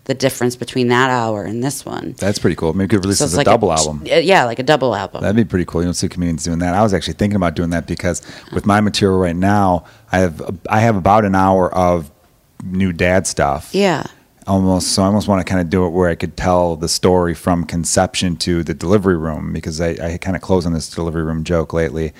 the 0.04 0.14
difference 0.14 0.54
between 0.54 0.86
that 0.88 1.10
hour 1.10 1.42
and 1.42 1.64
this 1.64 1.84
one 1.84 2.14
That's 2.18 2.38
pretty 2.38 2.54
cool. 2.54 2.74
Maybe 2.74 2.94
you 2.94 2.98
could 3.00 3.04
release 3.06 3.18
so 3.18 3.24
as 3.24 3.34
a 3.34 3.38
like 3.38 3.44
double 3.46 3.72
a, 3.72 3.76
album. 3.76 4.02
yeah 4.04 4.44
like 4.44 4.58
a 4.60 4.62
double 4.62 4.94
album 4.94 5.20
That'd 5.22 5.34
be 5.36 5.44
pretty 5.44 5.64
cool. 5.64 5.80
You 5.80 5.86
don't 5.86 5.94
see 5.94 6.08
comedians 6.08 6.44
doing 6.44 6.60
that. 6.60 6.74
I 6.74 6.82
was 6.82 6.94
actually 6.94 7.14
thinking 7.14 7.34
about 7.36 7.54
doing 7.56 7.70
that 7.70 7.86
because 7.88 8.22
with 8.52 8.66
my 8.66 8.80
material 8.80 9.18
right 9.18 9.34
now, 9.34 9.84
I 10.12 10.18
have 10.18 10.58
I 10.68 10.78
have 10.80 10.94
about 10.96 11.24
an 11.24 11.34
hour 11.34 11.74
of 11.74 12.10
new 12.62 12.92
dad 12.92 13.26
stuff. 13.26 13.74
yeah 13.74 14.06
Almost, 14.46 14.92
so 14.92 15.02
I 15.02 15.06
almost 15.06 15.26
want 15.26 15.44
to 15.44 15.50
kind 15.50 15.60
of 15.60 15.70
do 15.70 15.86
it 15.86 15.90
where 15.90 16.08
I 16.08 16.14
could 16.14 16.36
tell 16.36 16.76
the 16.76 16.88
story 16.88 17.34
from 17.34 17.64
conception 17.64 18.36
to 18.36 18.62
the 18.62 18.74
delivery 18.74 19.16
room 19.16 19.52
because 19.52 19.80
I, 19.80 19.88
I 20.00 20.18
kind 20.18 20.36
of 20.36 20.42
close 20.42 20.64
on 20.66 20.72
this 20.72 20.88
delivery 20.88 21.24
room 21.24 21.42
joke 21.42 21.72
lately, 21.72 22.12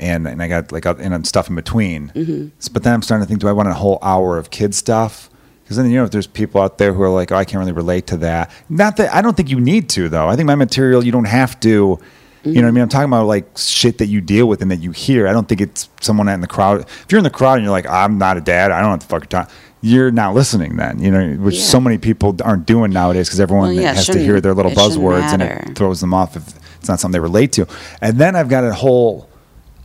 and 0.00 0.26
and 0.26 0.42
I 0.42 0.48
got 0.48 0.72
like 0.72 0.84
and 0.86 1.14
I'm 1.14 1.24
stuff 1.24 1.48
in 1.48 1.54
between. 1.54 2.08
Mm-hmm. 2.08 2.48
But 2.72 2.82
then 2.82 2.94
I'm 2.94 3.02
starting 3.02 3.24
to 3.24 3.28
think, 3.28 3.40
do 3.40 3.48
I 3.48 3.52
want 3.52 3.68
a 3.68 3.74
whole 3.74 3.98
hour 4.02 4.38
of 4.38 4.50
kid 4.50 4.74
stuff? 4.74 5.30
Because 5.62 5.76
then 5.76 5.88
you 5.90 5.96
know, 5.98 6.04
if 6.04 6.10
there's 6.10 6.26
people 6.26 6.60
out 6.60 6.78
there 6.78 6.92
who 6.92 7.02
are 7.02 7.10
like, 7.10 7.30
oh, 7.30 7.36
I 7.36 7.44
can't 7.44 7.60
really 7.60 7.70
relate 7.72 8.08
to 8.08 8.16
that. 8.18 8.50
Not 8.68 8.96
that 8.96 9.14
I 9.14 9.22
don't 9.22 9.36
think 9.36 9.50
you 9.50 9.60
need 9.60 9.88
to 9.90 10.08
though. 10.08 10.26
I 10.28 10.34
think 10.34 10.46
my 10.46 10.56
material 10.56 11.04
you 11.04 11.12
don't 11.12 11.26
have 11.26 11.60
to. 11.60 12.00
You 12.42 12.54
know 12.54 12.62
what 12.62 12.68
I 12.68 12.70
mean? 12.70 12.82
I'm 12.82 12.88
talking 12.88 13.04
about 13.10 13.26
like 13.26 13.46
shit 13.58 13.98
that 13.98 14.06
you 14.06 14.22
deal 14.22 14.46
with 14.48 14.62
and 14.62 14.70
that 14.70 14.78
you 14.80 14.92
hear. 14.92 15.28
I 15.28 15.32
don't 15.32 15.46
think 15.46 15.60
it's 15.60 15.90
someone 16.00 16.26
in 16.26 16.40
the 16.40 16.46
crowd. 16.46 16.80
If 16.80 17.06
you're 17.10 17.18
in 17.18 17.24
the 17.24 17.28
crowd 17.28 17.56
and 17.56 17.64
you're 17.64 17.70
like, 17.70 17.86
I'm 17.86 18.16
not 18.16 18.38
a 18.38 18.40
dad, 18.40 18.70
I 18.70 18.80
don't 18.80 18.92
have 18.92 19.00
the 19.00 19.06
fuck 19.06 19.22
you're 19.24 19.26
talking. 19.42 19.54
You're 19.82 20.10
not 20.10 20.32
listening 20.34 20.76
then, 20.76 21.02
you 21.02 21.10
know, 21.10 21.34
which 21.34 21.56
Yeah. 21.56 21.64
so 21.64 21.80
many 21.80 21.98
people 21.98 22.34
aren't 22.42 22.64
doing 22.64 22.92
nowadays 22.92 23.28
because 23.28 23.40
everyone 23.40 23.74
Well, 23.74 23.82
yeah, 23.82 23.92
has 23.92 24.06
to 24.06 24.18
hear 24.18 24.40
their 24.40 24.54
little 24.54 24.72
buzzwords 24.72 25.32
and 25.34 25.42
it 25.42 25.76
throws 25.76 26.00
them 26.00 26.14
off 26.14 26.34
if 26.34 26.44
it's 26.78 26.88
not 26.88 26.98
something 26.98 27.12
they 27.12 27.20
relate 27.20 27.52
to. 27.52 27.66
And 28.00 28.16
then 28.18 28.34
I've 28.36 28.48
got 28.48 28.64
a 28.64 28.72
whole 28.72 29.28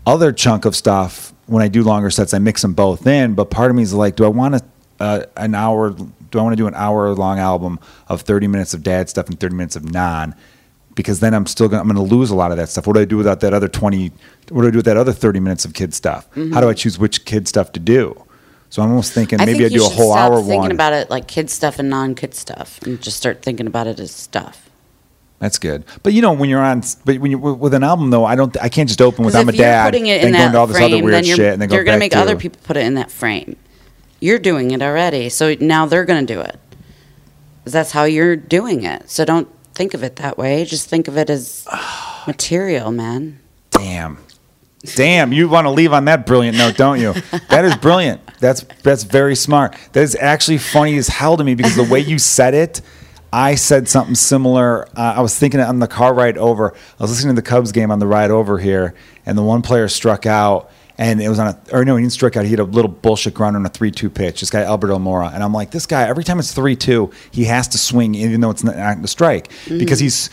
other 0.05 0.31
chunk 0.31 0.65
of 0.65 0.75
stuff 0.75 1.33
when 1.47 1.61
I 1.63 1.67
do 1.67 1.83
longer 1.83 2.09
sets. 2.09 2.33
I 2.33 2.39
mix 2.39 2.61
them 2.61 2.73
both 2.73 3.05
in, 3.07 3.33
but 3.33 3.49
part 3.49 3.69
of 3.69 3.77
me 3.77 3.83
is 3.83 3.93
like, 3.93 4.15
do 4.15 4.25
I 4.25 4.29
want 4.29 4.55
a, 4.55 4.61
uh, 4.99 5.25
an 5.37 5.55
hour? 5.55 5.91
Do 5.91 6.39
I 6.39 6.41
want 6.41 6.53
to 6.53 6.57
do 6.57 6.67
an 6.67 6.75
hour 6.75 7.13
long 7.13 7.39
album 7.39 7.79
of 8.07 8.21
30 8.21 8.47
minutes 8.47 8.73
of 8.73 8.83
dad 8.83 9.09
stuff 9.09 9.27
and 9.27 9.39
30 9.39 9.55
minutes 9.55 9.75
of 9.75 9.91
non? 9.91 10.35
Because 10.95 11.19
then 11.19 11.33
I'm 11.33 11.45
still 11.45 11.67
gonna, 11.67 11.81
I'm 11.81 11.89
going 11.89 12.07
to 12.07 12.15
lose 12.15 12.29
a 12.29 12.35
lot 12.35 12.51
of 12.51 12.57
that 12.57 12.69
stuff. 12.69 12.87
What 12.87 12.93
do 12.93 13.01
I 13.01 13.05
do 13.05 13.17
without 13.17 13.41
that 13.41 13.53
other 13.53 13.67
20? 13.67 14.11
What 14.49 14.61
do 14.61 14.67
I 14.67 14.71
do 14.71 14.77
with 14.77 14.85
that 14.85 14.97
other 14.97 15.11
30 15.11 15.39
minutes 15.41 15.65
of 15.65 15.73
kid 15.73 15.93
stuff? 15.93 16.27
How 16.35 16.61
do 16.61 16.69
I 16.69 16.73
choose 16.73 16.97
which 16.97 17.25
kid 17.25 17.47
stuff 17.47 17.71
to 17.73 17.79
do? 17.79 18.21
So 18.69 18.81
I'm 18.81 18.89
almost 18.89 19.13
thinking 19.13 19.39
I 19.39 19.45
maybe 19.45 19.59
think 19.59 19.73
I 19.73 19.75
do 19.77 19.85
a 19.85 19.89
whole 19.89 20.11
stop 20.11 20.31
hour 20.31 20.37
thinking 20.39 20.59
one. 20.59 20.71
about 20.71 20.93
it 20.93 21.09
like 21.09 21.27
kid 21.27 21.49
stuff 21.49 21.79
and 21.79 21.89
non-kid 21.89 22.33
stuff 22.33 22.81
and 22.81 23.01
just 23.01 23.15
start 23.15 23.41
thinking 23.41 23.67
about 23.67 23.87
it 23.87 23.99
as 23.99 24.11
stuff 24.11 24.64
That's 25.39 25.59
good. 25.59 25.83
But 26.01 26.13
you 26.13 26.21
know, 26.21 26.33
when 26.33 26.49
you're 26.49 26.61
on, 26.61 26.81
but 27.03 27.19
when 27.19 27.31
you 27.31 27.37
with 27.37 27.73
an 27.73 27.83
album 27.83 28.09
though, 28.09 28.25
I 28.25 28.35
don't, 28.35 28.55
I 28.61 28.69
can't 28.69 28.87
just 28.87 29.01
open 29.01 29.25
with 29.25 29.35
I'm 29.35 29.49
a 29.49 29.51
dad, 29.51 29.91
putting 29.91 30.07
it 30.07 30.23
in 30.23 30.31
go 30.31 30.37
that 30.37 30.45
into 30.47 30.57
all 30.57 30.67
this 30.67 30.77
frame, 30.77 30.93
other 30.93 31.03
weird 31.03 31.25
shit, 31.25 31.53
and 31.53 31.61
then 31.61 31.69
go 31.69 31.75
you're 31.75 31.83
gonna 31.83 31.97
make 31.97 32.13
to 32.13 32.19
other 32.19 32.37
people 32.37 32.59
put 32.63 32.77
it 32.77 32.85
in 32.85 32.93
that 32.95 33.11
frame. 33.11 33.57
You're 34.21 34.39
doing 34.39 34.71
it 34.71 34.81
already, 34.81 35.29
so 35.29 35.55
now 35.59 35.85
they're 35.85 36.05
gonna 36.05 36.23
do 36.25 36.39
it. 36.39 36.57
That's 37.65 37.91
how 37.91 38.05
you're 38.05 38.35
doing 38.35 38.83
it. 38.83 39.09
So 39.09 39.25
don't 39.25 39.49
think 39.73 39.93
of 39.93 40.03
it 40.03 40.15
that 40.17 40.37
way. 40.37 40.63
Just 40.63 40.89
think 40.89 41.07
of 41.07 41.17
it 41.17 41.29
as 41.29 41.67
material, 42.27 42.91
man. 42.91 43.39
Damn. 43.71 44.19
Damn, 44.95 45.33
you 45.33 45.49
want 45.49 45.65
to 45.65 45.71
leave 45.71 45.93
on 45.93 46.05
that 46.05 46.25
brilliant 46.25 46.57
note, 46.57 46.77
don't 46.77 46.99
you? 46.99 47.13
That 47.49 47.65
is 47.65 47.75
brilliant. 47.77 48.21
That's 48.39 48.65
that's 48.83 49.03
very 49.03 49.35
smart. 49.35 49.75
That 49.93 50.03
is 50.03 50.15
actually 50.15 50.57
funny 50.57 50.97
as 50.97 51.07
hell 51.07 51.37
to 51.37 51.43
me 51.43 51.55
because 51.55 51.75
the 51.75 51.83
way 51.83 51.99
you 51.99 52.19
said 52.19 52.53
it, 52.53 52.81
I 53.35 53.55
said 53.55 53.89
something 53.89 54.15
similar. 54.15 54.87
Uh, 54.97 55.15
I 55.17 55.19
was 55.19 55.37
thinking 55.37 55.59
it 55.59 55.63
on 55.63 55.79
the 55.79 55.89
car 55.89 56.13
ride 56.13 56.37
over. 56.37 56.73
I 56.73 57.03
was 57.03 57.11
listening 57.11 57.35
to 57.35 57.41
the 57.41 57.45
Cubs 57.45 57.73
game 57.73 57.91
on 57.91 57.99
the 57.99 58.07
ride 58.07 58.31
over 58.31 58.57
here, 58.57 58.95
and 59.25 59.37
the 59.37 59.41
one 59.41 59.61
player 59.61 59.89
struck 59.89 60.25
out, 60.25 60.71
and 60.97 61.21
it 61.21 61.27
was 61.27 61.37
on 61.37 61.47
a 61.47 61.59
or 61.73 61.83
no, 61.83 61.97
he 61.97 62.03
didn't 62.03 62.13
strike 62.13 62.37
out. 62.37 62.45
He 62.45 62.51
had 62.51 62.61
a 62.61 62.63
little 62.63 62.89
bullshit 62.89 63.33
ground 63.33 63.57
on 63.57 63.65
a 63.65 63.69
three-two 63.69 64.09
pitch. 64.09 64.39
This 64.39 64.49
guy 64.49 64.61
Albert 64.61 64.87
Almora, 64.87 65.33
and 65.33 65.43
I'm 65.43 65.51
like, 65.53 65.71
this 65.71 65.85
guy 65.85 66.07
every 66.07 66.23
time 66.23 66.39
it's 66.39 66.53
three-two, 66.53 67.11
he 67.31 67.43
has 67.43 67.67
to 67.67 67.77
swing 67.77 68.15
even 68.15 68.39
though 68.39 68.51
it's 68.51 68.63
not 68.63 68.77
not 68.77 69.03
a 69.03 69.07
strike 69.07 69.51
because 69.67 69.99
he's 69.99 70.29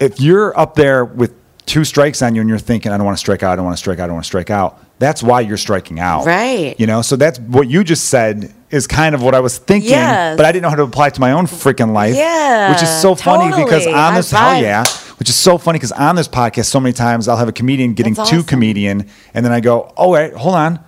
if 0.00 0.18
you're 0.18 0.58
up 0.58 0.74
there 0.74 1.04
with 1.04 1.32
two 1.66 1.84
strikes 1.84 2.20
on 2.20 2.34
you 2.34 2.40
and 2.40 2.50
you're 2.50 2.58
thinking, 2.58 2.90
I 2.90 2.96
don't 2.96 3.06
want 3.06 3.16
to 3.16 3.20
strike 3.20 3.44
out, 3.44 3.52
I 3.52 3.56
don't 3.56 3.64
want 3.64 3.76
to 3.76 3.80
strike 3.80 4.00
out, 4.00 4.04
I 4.04 4.06
don't 4.08 4.14
want 4.16 4.24
to 4.24 4.28
strike 4.28 4.50
out, 4.50 4.83
that's 4.98 5.22
why 5.22 5.40
you're 5.40 5.56
striking 5.56 5.98
out. 6.00 6.24
Right. 6.26 6.78
You 6.78 6.86
know, 6.86 7.02
so 7.02 7.16
that's 7.16 7.38
what 7.40 7.68
you 7.68 7.84
just 7.84 8.08
said 8.08 8.52
is 8.70 8.86
kind 8.86 9.14
of 9.14 9.22
what 9.22 9.34
I 9.34 9.40
was 9.40 9.58
thinking, 9.58 9.90
Yes. 9.90 10.36
but 10.36 10.46
I 10.46 10.52
didn't 10.52 10.62
know 10.62 10.70
how 10.70 10.76
to 10.76 10.82
apply 10.82 11.08
it 11.08 11.14
to 11.14 11.20
my 11.20 11.32
own 11.32 11.46
freaking 11.46 11.92
life. 11.92 12.14
Yeah, 12.16 12.70
Which 12.72 12.82
is 12.82 12.88
so 13.00 13.14
funny 13.14 13.48
because 13.64 13.86
on 13.86 13.92
High 13.92 14.16
this, 14.16 14.30
hell 14.30 14.60
yeah. 14.62 14.84
Which 15.18 15.28
is 15.28 15.36
so 15.36 15.58
funny 15.58 15.78
because 15.78 15.92
on 15.92 16.16
this 16.16 16.26
podcast, 16.28 16.66
so 16.66 16.80
many 16.80 16.92
times 16.92 17.28
I'll 17.28 17.36
have 17.36 17.48
a 17.48 17.52
comedian 17.52 17.94
getting 17.94 18.14
That's 18.14 18.30
to 18.30 18.42
comedian, 18.42 19.08
and 19.32 19.44
then 19.44 19.52
I 19.52 19.60
go, 19.60 19.92
oh, 19.96 20.10
wait, 20.10 20.34
hold 20.34 20.54
on. 20.56 20.80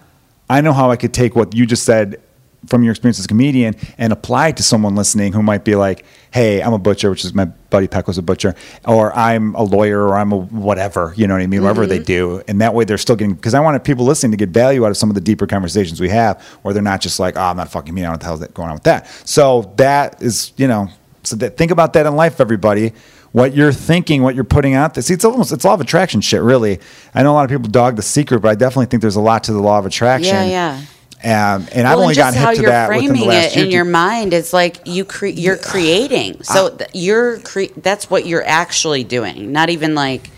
I 0.48 0.60
know 0.60 0.72
how 0.72 0.90
I 0.90 0.96
could 0.96 1.12
take 1.14 1.34
what 1.36 1.54
you 1.54 1.64
just 1.66 1.84
said 1.84 2.20
from 2.66 2.82
your 2.82 2.90
experience 2.93 3.18
as 3.18 3.24
a 3.24 3.28
comedian 3.28 3.74
and 3.98 4.12
apply 4.12 4.48
it 4.48 4.56
to 4.56 4.62
someone 4.62 4.94
listening 4.94 5.32
who 5.32 5.43
might 5.43 5.64
be 5.64 5.74
like, 5.74 6.05
hey, 6.32 6.62
I'm 6.62 6.72
a 6.72 6.78
butcher, 6.78 7.10
which 7.10 7.24
is 7.24 7.32
my 7.34 7.44
buddy 7.47 7.88
Peck 7.88 8.06
was 8.06 8.18
a 8.18 8.22
butcher, 8.22 8.55
or 8.86 9.14
I'm 9.16 9.55
a 9.55 9.62
lawyer, 9.62 10.02
or 10.02 10.16
I'm 10.16 10.32
a 10.32 10.36
whatever, 10.36 11.14
you 11.16 11.26
know 11.26 11.34
what 11.34 11.43
I 11.43 11.47
mean? 11.47 11.62
Whatever 11.62 11.82
Mm-hmm. 11.82 11.90
they 11.90 11.98
do. 11.98 12.43
And 12.48 12.60
that 12.60 12.74
way 12.74 12.84
they're 12.84 12.98
still 12.98 13.16
getting, 13.16 13.34
because 13.34 13.55
I 13.55 13.60
wanted 13.60 13.84
people 13.84 14.05
listening 14.05 14.32
to 14.32 14.36
get 14.36 14.51
value 14.51 14.84
out 14.84 14.90
of 14.90 14.97
some 14.97 15.09
of 15.10 15.14
the 15.14 15.20
deeper 15.20 15.47
conversations 15.47 16.01
we 16.01 16.09
have, 16.10 16.43
where 16.62 16.74
they're 16.74 16.82
not 16.82 17.01
just 17.01 17.18
like, 17.20 17.36
oh, 17.36 17.40
I'm 17.40 17.56
not 17.56 17.70
fucking 17.70 17.94
me, 17.94 18.02
I 18.02 18.05
don't 18.05 18.10
know 18.10 18.12
what 18.14 18.20
the 18.20 18.26
hell's 18.26 18.40
that 18.40 18.55
going 18.55 18.68
on 18.68 18.74
with 18.74 18.84
that. 18.84 19.06
So 19.24 19.72
that 19.76 20.20
is, 20.22 20.52
you 20.56 20.66
know, 20.68 20.88
so 21.22 21.36
that, 21.36 21.56
think 21.56 21.70
about 21.70 21.93
that 21.94 22.06
in 22.06 22.14
life, 22.16 22.40
everybody. 22.40 22.93
What 23.32 23.55
you're 23.55 23.72
thinking, 23.72 24.22
what 24.22 24.34
you're 24.34 24.44
putting 24.44 24.74
out 24.74 24.94
there. 24.94 25.02
See, 25.02 25.12
it's 25.12 25.24
almost 25.24 25.52
it's 25.52 25.64
law 25.64 25.74
of 25.74 25.80
attraction 25.82 26.22
shit, 26.22 26.40
really. 26.40 26.80
I 27.14 27.22
know 27.22 27.32
a 27.32 27.34
lot 27.34 27.44
of 27.44 27.51
people 27.51 27.70
dog 27.70 27.97
the 27.97 28.02
secret, 28.02 28.40
but 28.40 28.48
I 28.48 28.55
definitely 28.55 28.86
think 28.86 29.02
there's 29.02 29.16
a 29.16 29.20
lot 29.20 29.44
to 29.44 29.52
the 29.52 29.60
law 29.60 29.78
of 29.78 29.84
attraction. 29.84 30.34
Yeah, 30.34 30.44
yeah. 30.44 30.82
Um, 31.24 31.66
and 31.72 31.88
I've 31.88 31.98
only 31.98 32.09
and 32.09 32.16
gotten 32.16 32.40
hip 32.40 32.56
to 32.56 32.62
that 32.66 32.88
within 32.88 33.09
framing 33.09 33.22
the 33.22 33.28
last 33.28 33.56
it 33.56 33.64
in 33.64 33.70
your 33.70 33.84
mind. 33.84 34.34
It's 34.34 34.52
like 34.52 34.78
you 34.84 35.05
cre- 35.05 35.26
you're 35.26 35.56
creating. 35.56 36.43
So 36.43 36.76
th- 36.76 36.90
you're 36.93 37.38
cre- 37.40 37.72
that's 37.78 38.10
what 38.10 38.26
you're 38.26 38.47
actually 38.47 39.02
doing. 39.02 39.51
Not 39.51 39.70
even 39.70 39.94
like, 39.94 40.30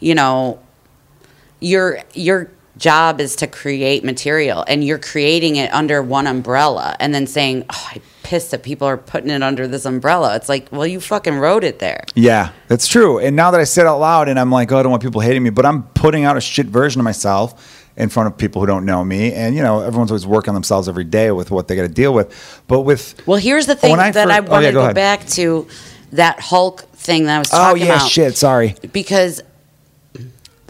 you 0.00 0.14
know, 0.14 0.60
your 1.60 2.00
your 2.14 2.50
job 2.76 3.20
is 3.20 3.36
to 3.36 3.46
create 3.46 4.04
material, 4.04 4.64
and 4.68 4.84
you're 4.84 4.98
creating 4.98 5.56
it 5.56 5.72
under 5.72 6.02
one 6.02 6.26
umbrella, 6.26 6.94
and 7.00 7.14
then 7.14 7.26
saying, 7.26 7.64
"Oh, 7.70 7.88
I'm 7.94 8.02
pissed 8.22 8.50
that 8.50 8.62
people 8.62 8.86
are 8.86 8.98
putting 8.98 9.30
it 9.30 9.42
under 9.42 9.66
this 9.66 9.86
umbrella." 9.86 10.36
It's 10.36 10.48
like, 10.48 10.68
well, 10.70 10.86
you 10.86 11.00
fucking 11.00 11.38
wrote 11.38 11.64
it 11.64 11.78
there. 11.78 12.04
Yeah, 12.14 12.52
that's 12.68 12.86
true. 12.86 13.18
And 13.18 13.34
now 13.34 13.50
that 13.50 13.60
I 13.60 13.64
said 13.64 13.86
it 13.86 13.88
out 13.88 13.98
loud 13.98 14.28
and 14.28 14.38
I'm 14.38 14.50
like, 14.50 14.70
oh, 14.72 14.78
I 14.78 14.82
don't 14.82 14.90
want 14.90 15.02
people 15.02 15.20
hating 15.20 15.42
me, 15.42 15.50
but 15.50 15.66
I'm 15.66 15.84
putting 15.94 16.24
out 16.24 16.36
a 16.36 16.40
shit 16.40 16.66
version 16.66 17.00
of 17.00 17.04
myself 17.04 17.81
in 17.96 18.08
front 18.08 18.26
of 18.26 18.38
people 18.38 18.60
who 18.60 18.66
don't 18.66 18.84
know 18.84 19.04
me. 19.04 19.32
And, 19.32 19.54
you 19.54 19.62
know, 19.62 19.80
everyone's 19.80 20.10
always 20.10 20.26
working 20.26 20.50
on 20.50 20.54
themselves 20.54 20.88
every 20.88 21.04
day 21.04 21.30
with 21.30 21.50
what 21.50 21.68
they 21.68 21.76
got 21.76 21.82
to 21.82 21.88
deal 21.88 22.14
with. 22.14 22.62
But 22.66 22.80
with. 22.82 23.20
Well, 23.26 23.38
here's 23.38 23.66
the 23.66 23.74
thing 23.74 23.98
I 23.98 24.10
that 24.10 24.26
fir- 24.26 24.32
I 24.32 24.38
oh, 24.38 24.42
yeah, 24.42 24.48
want 24.50 24.64
to 24.64 24.72
go 24.72 24.94
back 24.94 25.26
to 25.28 25.68
that 26.12 26.40
Hulk 26.40 26.82
thing 26.92 27.24
that 27.24 27.36
I 27.36 27.38
was 27.38 27.52
oh, 27.52 27.56
talking 27.56 27.82
about. 27.82 27.90
Oh, 27.90 27.94
yeah, 27.94 27.96
about. 27.96 28.10
shit. 28.10 28.36
Sorry. 28.36 28.74
because 28.92 29.42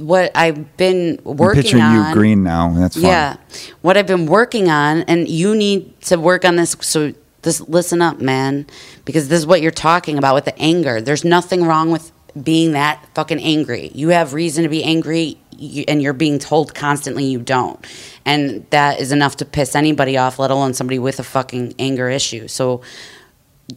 what 0.02 0.32
I've 0.34 0.76
been 0.76 1.20
working 1.22 1.58
I'm 1.58 1.62
picturing 1.62 1.82
on. 1.82 2.08
you 2.08 2.14
green 2.14 2.42
now. 2.42 2.68
And 2.68 2.82
that's 2.82 2.96
fine. 2.96 3.04
Yeah, 3.04 3.36
what 3.80 3.96
I've 3.96 4.06
been 4.06 4.26
working 4.26 4.68
on, 4.68 5.02
and 5.02 5.28
you 5.28 5.54
need 5.54 6.00
to 6.02 6.18
work 6.18 6.44
on 6.44 6.56
this. 6.56 6.76
So 6.80 7.14
this, 7.42 7.60
listen 7.60 8.02
up, 8.02 8.20
man, 8.20 8.66
because 9.04 9.28
this 9.28 9.40
is 9.40 9.46
what 9.46 9.62
you're 9.62 9.70
talking 9.70 10.18
about 10.18 10.34
with 10.34 10.44
the 10.44 10.58
anger. 10.58 11.00
There's 11.00 11.24
nothing 11.24 11.64
wrong 11.64 11.90
with 11.90 12.12
being 12.40 12.72
that 12.72 13.06
fucking 13.14 13.40
angry. 13.40 13.90
You 13.94 14.10
have 14.10 14.34
reason 14.34 14.64
to 14.64 14.68
be 14.68 14.82
angry, 14.82 15.38
you, 15.62 15.84
and 15.88 16.02
you're 16.02 16.12
being 16.12 16.38
told 16.38 16.74
constantly 16.74 17.24
you 17.24 17.38
don't, 17.38 17.84
and 18.24 18.66
that 18.70 19.00
is 19.00 19.12
enough 19.12 19.36
to 19.36 19.44
piss 19.44 19.74
anybody 19.74 20.16
off, 20.16 20.38
let 20.38 20.50
alone 20.50 20.74
somebody 20.74 20.98
with 20.98 21.18
a 21.18 21.24
fucking 21.24 21.74
anger 21.78 22.08
issue. 22.10 22.48
So 22.48 22.82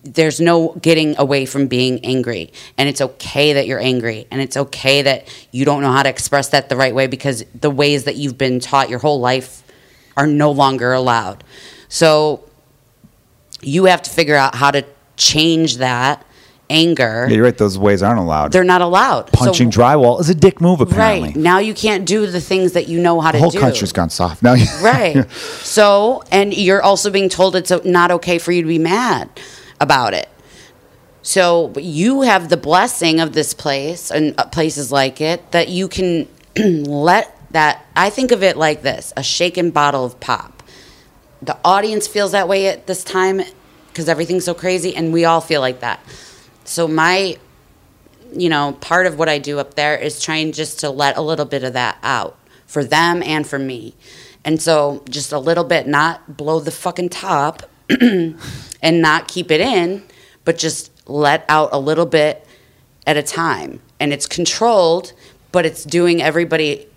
there's 0.03 0.41
no 0.41 0.73
getting 0.81 1.17
away 1.17 1.45
from 1.45 1.67
being 1.67 2.03
angry. 2.03 2.51
And 2.77 2.89
it's 2.89 3.01
okay 3.01 3.53
that 3.53 3.67
you're 3.67 3.79
angry. 3.79 4.27
And 4.31 4.41
it's 4.41 4.57
okay 4.57 5.01
that 5.03 5.27
you 5.51 5.63
don't 5.65 5.81
know 5.81 5.91
how 5.91 6.03
to 6.03 6.09
express 6.09 6.49
that 6.49 6.69
the 6.69 6.75
right 6.75 6.93
way 6.93 7.07
because 7.07 7.45
the 7.53 7.69
ways 7.69 8.05
that 8.05 8.15
you've 8.15 8.37
been 8.37 8.59
taught 8.59 8.89
your 8.89 8.99
whole 8.99 9.19
life 9.19 9.63
are 10.17 10.27
no 10.27 10.51
longer 10.51 10.93
allowed. 10.93 11.43
So 11.87 12.43
you 13.61 13.85
have 13.85 14.01
to 14.03 14.09
figure 14.09 14.35
out 14.35 14.55
how 14.55 14.71
to 14.71 14.85
change 15.17 15.77
that 15.77 16.24
anger, 16.69 17.27
Yeah, 17.29 17.35
you're 17.35 17.43
right. 17.45 17.57
Those 17.57 17.77
ways 17.77 18.01
aren't 18.01 18.19
allowed. 18.19 18.51
they're 18.51 18.63
not 18.63 18.81
allowed. 18.81 19.31
Punching 19.31 19.71
So- 19.71 19.79
drywall 19.81 20.19
is 20.19 20.29
a 20.29 20.35
dick 20.35 20.59
move, 20.61 20.81
apparently. 20.81 21.29
Right. 21.29 21.35
Now 21.35 21.59
you 21.59 21.73
can't 21.73 22.05
do 22.05 22.25
the 22.27 22.41
things 22.41 22.71
that 22.73 22.87
you 22.87 22.99
know 22.99 23.21
how 23.21 23.31
The 23.31 23.37
to 23.37 23.43
do. 23.45 23.51
The 23.51 23.57
whole 23.59 23.69
country's 23.69 23.91
gone 23.93 24.09
soft 24.09 24.41
now. 24.43 24.55
Right. 24.81 25.25
So, 25.61 26.23
and 26.31 26.53
you're 26.53 26.81
also 26.81 27.09
being 27.09 27.27
told 27.29 27.55
it's 27.55 27.71
not 27.83 28.09
okay 28.11 28.37
for 28.37 28.51
you 28.51 28.61
to 28.61 28.67
be 28.67 28.79
mad 28.79 29.29
about 29.81 30.13
it. 30.13 30.29
So, 31.21 31.73
you 31.77 32.21
have 32.21 32.49
the 32.49 32.57
blessing 32.57 33.19
of 33.19 33.33
this 33.33 33.53
place 33.53 34.11
and 34.11 34.35
uh, 34.39 34.45
places 34.45 34.91
like 34.91 35.19
it 35.21 35.51
that 35.51 35.69
you 35.69 35.87
can 35.87 36.27
let 36.57 37.35
that. 37.51 37.85
I 37.95 38.09
think 38.09 38.31
of 38.31 38.43
it 38.43 38.57
like 38.57 38.83
this 38.83 39.11
a 39.17 39.23
shaken 39.23 39.71
bottle 39.71 40.05
of 40.05 40.19
pop. 40.19 40.63
The 41.41 41.57
audience 41.65 42.07
feels 42.07 42.31
that 42.31 42.47
way 42.47 42.67
at 42.67 42.87
this 42.87 43.03
time 43.03 43.41
because 43.87 44.07
everything's 44.07 44.45
so 44.45 44.53
crazy, 44.53 44.95
and 44.95 45.11
we 45.11 45.25
all 45.25 45.41
feel 45.41 45.61
like 45.61 45.79
that. 45.81 45.99
So, 46.65 46.87
my 46.87 47.37
you 48.35 48.49
know, 48.49 48.73
part 48.81 49.05
of 49.05 49.17
what 49.17 49.29
I 49.29 49.37
do 49.37 49.59
up 49.59 49.75
there 49.75 49.95
is 49.97 50.21
trying 50.21 50.51
just 50.51 50.79
to 50.79 50.89
let 50.89 51.17
a 51.17 51.21
little 51.21 51.45
bit 51.45 51.63
of 51.63 51.73
that 51.73 51.97
out 52.03 52.37
for 52.65 52.83
them 52.83 53.23
and 53.23 53.47
for 53.47 53.57
me. 53.57 53.95
And 54.43 54.61
so 54.61 55.03
just 55.09 55.31
a 55.31 55.39
little 55.39 55.63
bit, 55.63 55.87
not 55.87 56.37
blow 56.37 56.59
the 56.59 56.71
fucking 56.71 57.09
top 57.09 57.63
and 58.01 58.37
not 58.83 59.27
keep 59.27 59.51
it 59.51 59.61
in, 59.61 60.03
but 60.43 60.57
just 60.57 60.91
let 61.07 61.45
out 61.49 61.69
a 61.71 61.79
little 61.79 62.05
bit 62.05 62.45
at 63.07 63.17
a 63.17 63.23
time. 63.23 63.81
And 63.99 64.11
it's 64.11 64.27
controlled, 64.27 65.13
but 65.51 65.65
it's 65.65 65.83
doing 65.83 66.21
everybody 66.21 66.87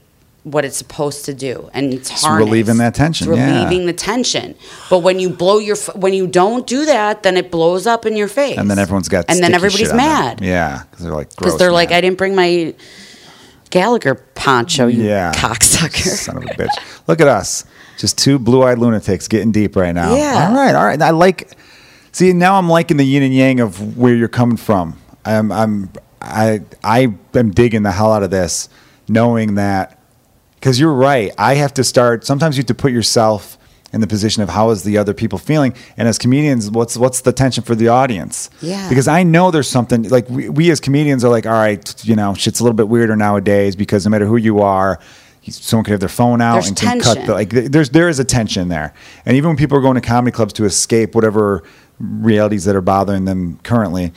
what 0.53 0.65
it's 0.65 0.77
supposed 0.77 1.25
to 1.27 1.35
do, 1.35 1.69
and 1.75 1.93
it's, 1.95 2.11
It's 2.11 2.23
harnessed. 2.25 2.47
relieving 2.47 2.77
that 2.79 2.95
tension, 2.95 3.29
It's 3.29 3.37
yeah. 3.39 3.62
relieving 3.65 3.87
the 3.87 3.93
tension. 3.93 4.55
But 4.91 5.01
when 5.01 5.19
you 5.20 5.31
blow 5.31 5.59
your, 5.59 5.77
when 5.95 6.15
you 6.15 6.27
don't 6.27 6.66
do 6.66 6.85
that, 6.87 7.23
then 7.23 7.37
it 7.37 7.51
blows 7.51 7.87
up 7.87 8.07
in 8.07 8.16
your 8.16 8.29
face, 8.29 8.57
And 8.59 8.70
then 8.70 8.79
everyone's 8.79 9.09
got 9.09 9.25
and 9.29 9.41
then 9.41 9.55
everybody's 9.55 9.89
shit 9.89 9.91
on 9.93 9.97
them. 9.99 10.07
mad 10.07 10.41
Yeah, 10.43 10.83
because 10.91 11.05
they're 11.05 11.15
like 11.15 11.31
because 11.37 11.59
they're 11.59 11.73
like. 11.73 11.93
I 11.93 12.01
didn't 12.01 12.19
bring 12.19 12.35
my 12.35 12.75
Gallagher 13.70 14.15
poncho, 14.35 14.87
you 14.87 15.03
Yeah. 15.05 15.33
cocksucker. 15.35 16.09
Son 16.16 16.37
of 16.39 16.45
a 16.45 16.47
bitch. 16.47 16.75
Look 17.07 17.20
at 17.20 17.29
us. 17.29 17.65
Just 17.99 18.16
two 18.16 18.39
blue 18.39 18.62
eyed 18.62 18.79
lunatics 18.79 19.29
getting 19.29 19.53
deep 19.53 19.77
right 19.77 19.95
now. 19.95 20.15
Yeah. 20.16 20.49
All 20.49 20.55
right. 20.57 20.75
All 20.75 20.85
right. 20.87 21.01
I 21.03 21.11
like, 21.11 21.51
see, 22.12 22.33
now 22.33 22.57
I'm 22.59 22.69
liking 22.69 22.97
the 22.97 23.05
yin 23.05 23.23
and 23.23 23.35
yang 23.35 23.61
of 23.61 23.97
where 23.99 24.15
you're 24.15 24.29
coming 24.29 24.57
from. 24.57 24.97
I'm, 25.25 25.53
I'm, 25.53 25.91
I, 26.23 26.62
I 26.83 27.12
am 27.35 27.51
digging 27.51 27.83
the 27.83 27.91
hell 27.91 28.12
out 28.12 28.23
of 28.23 28.31
this, 28.31 28.69
knowing 29.09 29.57
that, 29.57 29.98
because 30.60 30.78
you're 30.80 30.93
right. 30.93 31.32
I 31.39 31.55
have 31.55 31.74
to 31.74 31.85
start, 31.85 32.24
sometimes 32.24 32.56
you 32.56 32.60
have 32.62 32.66
to 32.66 32.74
put 32.74 32.93
yourself 32.93 33.56
in 33.93 34.01
the 34.02 34.06
position 34.06 34.43
of 34.43 34.48
how 34.51 34.70
is 34.70 34.82
the 34.82 34.98
other 34.98 35.14
people 35.14 35.39
feeling 35.39 35.72
and 35.97 36.06
as 36.06 36.18
comedians 36.18 36.70
what's 36.70 36.94
what's 36.94 37.22
the 37.22 37.32
tension 37.32 37.64
for 37.64 37.74
the 37.74 37.89
audience 37.89 38.51
Yeah. 38.60 38.86
because 38.90 39.09
i 39.09 39.22
know 39.22 39.51
there's 39.51 39.66
something 39.66 40.02
like 40.10 40.28
we, 40.28 40.51
we 40.51 40.70
as 40.70 40.78
comedians 40.78 41.24
are 41.24 41.30
like 41.30 41.47
all 41.47 41.55
right 41.55 42.05
you 42.05 42.14
know 42.14 42.35
shit's 42.35 42.60
a 42.60 42.64
little 42.64 42.76
bit 42.76 42.89
weirder 42.89 43.16
nowadays 43.16 43.76
because 43.76 44.05
no 44.05 44.10
matter 44.10 44.26
who 44.26 44.36
you 44.36 44.60
are 44.60 45.01
someone 45.48 45.85
could 45.85 45.93
have 45.93 46.01
their 46.01 46.09
phone 46.10 46.43
out 46.43 46.56
There's 46.56 46.68
and 46.68 46.76
can 46.76 47.01
cut 47.01 47.24
the 47.24 47.32
like 47.32 47.48
there's 47.48 47.89
there 47.89 48.10
is 48.10 48.18
a 48.18 48.24
tension 48.26 48.68
there 48.68 48.93
and 49.24 49.39
even 49.39 49.48
when 49.48 49.56
people 49.56 49.78
are 49.78 49.80
going 49.80 49.94
to 49.94 50.02
comedy 50.02 50.32
clubs 50.32 50.52
to 50.55 50.66
escape 50.66 51.14
whatever 51.14 51.62
realities 51.98 52.64
that 52.66 52.76
are 52.76 52.82
bothering 52.82 53.24
them 53.24 53.59
currently 53.62 54.12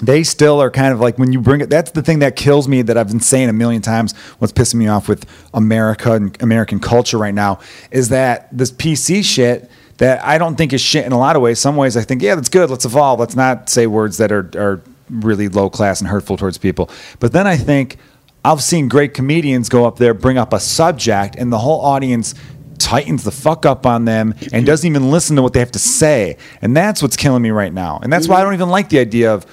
they 0.00 0.22
still 0.22 0.60
are 0.60 0.70
kind 0.70 0.92
of 0.92 1.00
like 1.00 1.18
when 1.18 1.32
you 1.32 1.40
bring 1.40 1.60
it 1.60 1.70
that's 1.70 1.90
the 1.92 2.02
thing 2.02 2.20
that 2.20 2.36
kills 2.36 2.66
me 2.66 2.82
that 2.82 2.96
i've 2.96 3.08
been 3.08 3.20
saying 3.20 3.48
a 3.48 3.52
million 3.52 3.82
times 3.82 4.16
what's 4.38 4.52
pissing 4.52 4.76
me 4.76 4.88
off 4.88 5.08
with 5.08 5.26
america 5.54 6.12
and 6.12 6.40
american 6.42 6.80
culture 6.80 7.18
right 7.18 7.34
now 7.34 7.58
is 7.90 8.08
that 8.08 8.48
this 8.50 8.70
pc 8.72 9.24
shit 9.24 9.70
that 9.98 10.24
i 10.24 10.38
don't 10.38 10.56
think 10.56 10.72
is 10.72 10.80
shit 10.80 11.04
in 11.04 11.12
a 11.12 11.18
lot 11.18 11.36
of 11.36 11.42
ways 11.42 11.58
some 11.58 11.76
ways 11.76 11.96
i 11.96 12.02
think 12.02 12.22
yeah 12.22 12.34
that's 12.34 12.48
good 12.48 12.70
let's 12.70 12.84
evolve 12.84 13.20
let's 13.20 13.36
not 13.36 13.68
say 13.68 13.86
words 13.86 14.16
that 14.18 14.32
are, 14.32 14.50
are 14.56 14.82
really 15.08 15.48
low 15.48 15.68
class 15.68 16.00
and 16.00 16.08
hurtful 16.08 16.36
towards 16.36 16.58
people 16.58 16.88
but 17.18 17.32
then 17.32 17.46
i 17.46 17.56
think 17.56 17.96
i've 18.44 18.62
seen 18.62 18.88
great 18.88 19.12
comedians 19.12 19.68
go 19.68 19.84
up 19.84 19.96
there 19.96 20.14
bring 20.14 20.38
up 20.38 20.52
a 20.52 20.60
subject 20.60 21.34
and 21.36 21.52
the 21.52 21.58
whole 21.58 21.80
audience 21.80 22.34
tightens 22.80 23.22
the 23.24 23.30
fuck 23.30 23.66
up 23.66 23.86
on 23.86 24.06
them 24.06 24.34
and 24.52 24.66
doesn't 24.66 24.88
even 24.88 25.10
listen 25.10 25.36
to 25.36 25.42
what 25.42 25.52
they 25.52 25.60
have 25.60 25.70
to 25.70 25.78
say. 25.78 26.36
And 26.62 26.76
that's 26.76 27.02
what's 27.02 27.16
killing 27.16 27.42
me 27.42 27.50
right 27.50 27.72
now. 27.72 28.00
And 28.02 28.12
that's 28.12 28.26
why 28.26 28.40
I 28.40 28.42
don't 28.42 28.54
even 28.54 28.70
like 28.70 28.88
the 28.88 28.98
idea 28.98 29.32
of 29.32 29.46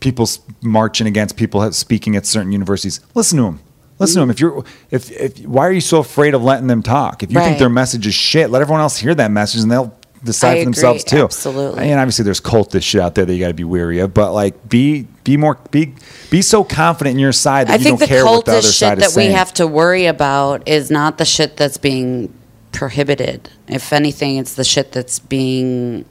people 0.00 0.28
marching 0.62 1.06
against 1.06 1.36
people 1.36 1.70
speaking 1.72 2.16
at 2.16 2.26
certain 2.26 2.52
universities. 2.52 3.00
Listen 3.14 3.38
to 3.38 3.44
them. 3.44 3.60
Listen 3.98 4.16
to 4.16 4.20
them. 4.20 4.30
If 4.30 4.40
you're, 4.40 4.64
if, 4.90 5.10
if, 5.12 5.38
why 5.40 5.66
are 5.66 5.72
you 5.72 5.82
so 5.82 5.98
afraid 5.98 6.34
of 6.34 6.42
letting 6.42 6.66
them 6.66 6.82
talk? 6.82 7.22
If 7.22 7.30
you 7.30 7.38
think 7.38 7.58
their 7.58 7.68
message 7.68 8.06
is 8.06 8.14
shit, 8.14 8.50
let 8.50 8.62
everyone 8.62 8.80
else 8.80 8.96
hear 8.96 9.14
that 9.14 9.30
message 9.30 9.60
and 9.60 9.70
they'll 9.70 9.94
decide 10.24 10.48
I 10.48 10.52
for 10.52 10.56
agree, 10.56 10.64
themselves 10.64 11.04
too. 11.04 11.24
absolutely. 11.24 11.84
And 11.90 12.00
obviously 12.00 12.24
there's 12.24 12.40
cultist 12.40 12.82
shit 12.82 13.00
out 13.00 13.14
there 13.14 13.24
that 13.26 13.32
you 13.34 13.40
got 13.40 13.48
to 13.48 13.54
be 13.54 13.64
weary 13.64 13.98
of, 13.98 14.14
but 14.14 14.32
like 14.32 14.68
be, 14.68 15.06
be 15.24 15.36
more, 15.36 15.58
be, 15.70 15.94
be 16.30 16.40
so 16.40 16.64
confident 16.64 17.14
in 17.14 17.20
your 17.20 17.32
side 17.32 17.68
that 17.68 17.74
I 17.74 17.76
you 17.76 17.84
think 17.84 17.98
don't 17.98 18.08
the 18.08 18.14
care 18.14 18.24
what 18.24 18.44
the 18.46 18.52
other 18.52 18.60
cultist 18.60 18.78
side 18.78 18.88
shit 18.90 18.98
that 19.00 19.08
we 19.08 19.24
saying. 19.24 19.36
have 19.36 19.52
to 19.54 19.66
worry 19.66 20.06
about 20.06 20.66
is 20.66 20.90
not 20.90 21.18
the 21.18 21.24
shit 21.26 21.58
that's 21.58 21.78
being 21.78 22.32
prohibited. 22.72 23.50
If 23.68 23.92
anything, 23.92 24.36
it's 24.38 24.54
the 24.54 24.64
shit 24.64 24.92
that's 24.92 25.18
being 25.18 26.06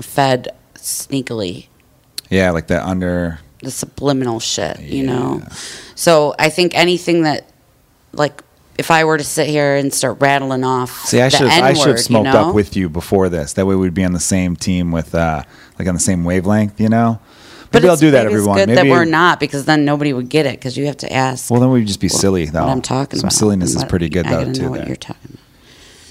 fed 0.00 0.48
sneakily. 0.74 1.68
Yeah, 2.34 2.50
like 2.50 2.66
that 2.68 2.82
under, 2.84 3.38
the 3.60 3.70
subliminal 3.70 4.40
shit, 4.40 4.80
you 4.80 5.04
know. 5.06 5.42
So 5.94 6.34
I 6.38 6.50
think 6.50 6.74
anything 6.74 7.22
that, 7.22 7.48
like, 8.12 8.42
if 8.76 8.90
I 8.90 9.04
were 9.04 9.16
to 9.16 9.24
sit 9.24 9.46
here 9.48 9.76
and 9.76 9.94
start 9.94 10.20
rattling 10.20 10.64
off, 10.64 11.04
See, 11.06 11.20
I 11.22 11.28
should 11.28 11.46
I 11.48 11.72
should 11.74 11.88
have 11.88 12.00
smoked 12.00 12.26
you 12.26 12.32
know? 12.32 12.48
up 12.48 12.54
with 12.54 12.76
you 12.76 12.88
before 12.88 13.28
this. 13.28 13.52
That 13.54 13.66
way 13.66 13.76
we'd 13.76 13.94
be 13.94 14.04
on 14.04 14.12
the 14.12 14.20
same 14.20 14.56
team 14.56 14.90
with 14.90 15.14
uh 15.14 15.44
like 15.78 15.86
on 15.88 15.94
the 15.94 16.00
same 16.00 16.24
wavelength, 16.24 16.80
you 16.80 16.88
know. 16.88 17.20
But 17.70 17.82
Maybe 17.82 17.90
I'll 17.90 17.96
do 17.96 18.10
that, 18.12 18.26
everyone. 18.26 18.58
It's 18.58 18.66
good 18.66 18.74
Maybe 18.76 18.88
that 18.88 18.92
we're 18.94 19.04
not 19.04 19.40
because 19.40 19.64
then 19.64 19.84
nobody 19.84 20.12
would 20.12 20.28
get 20.28 20.46
it 20.46 20.52
because 20.58 20.76
you 20.76 20.86
have 20.86 20.96
to 20.98 21.12
ask. 21.12 21.50
Well, 21.50 21.60
then 21.60 21.70
we'd 21.70 21.86
just 21.86 22.00
be 22.00 22.06
what- 22.08 22.20
silly, 22.20 22.44
though. 22.46 22.62
What 22.64 22.70
I'm 22.70 22.82
talking 22.82 23.18
Some 23.18 23.26
about. 23.28 23.32
silliness 23.32 23.74
is 23.74 23.84
pretty 23.84 24.08
good, 24.08 24.26
I 24.26 24.30
though, 24.44 24.52
too. 24.52 24.62
know 24.62 24.70
what 24.70 24.78
there. 24.80 24.88
you're 24.88 24.96
talking 24.96 25.38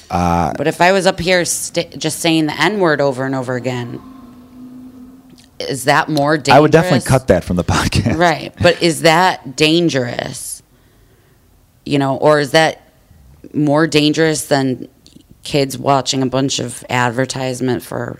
about. 0.09 0.49
Uh, 0.49 0.53
but 0.57 0.67
if 0.67 0.79
I 0.81 0.91
was 0.91 1.05
up 1.07 1.19
here 1.19 1.43
st- 1.45 1.97
just 1.97 2.19
saying 2.19 2.45
the 2.47 2.61
N 2.61 2.79
word 2.79 2.99
over 3.01 3.25
and 3.25 3.33
over 3.33 3.55
again, 3.55 4.01
is 5.69 5.85
that 5.85 6.09
more 6.09 6.37
dangerous? 6.37 6.55
I 6.55 6.59
would 6.59 6.71
definitely 6.71 7.07
cut 7.07 7.27
that 7.27 7.43
from 7.43 7.55
the 7.55 7.63
podcast. 7.75 8.17
Right. 8.17 8.53
But 8.61 8.81
is 8.81 9.01
that 9.01 9.55
dangerous? 9.55 10.61
You 11.85 11.99
know, 11.99 12.17
or 12.17 12.39
is 12.39 12.51
that 12.51 12.81
more 13.53 13.87
dangerous 13.87 14.45
than 14.45 14.87
kids 15.43 15.77
watching 15.77 16.21
a 16.21 16.25
bunch 16.25 16.59
of 16.59 16.85
advertisement 16.89 17.83
for 17.83 18.19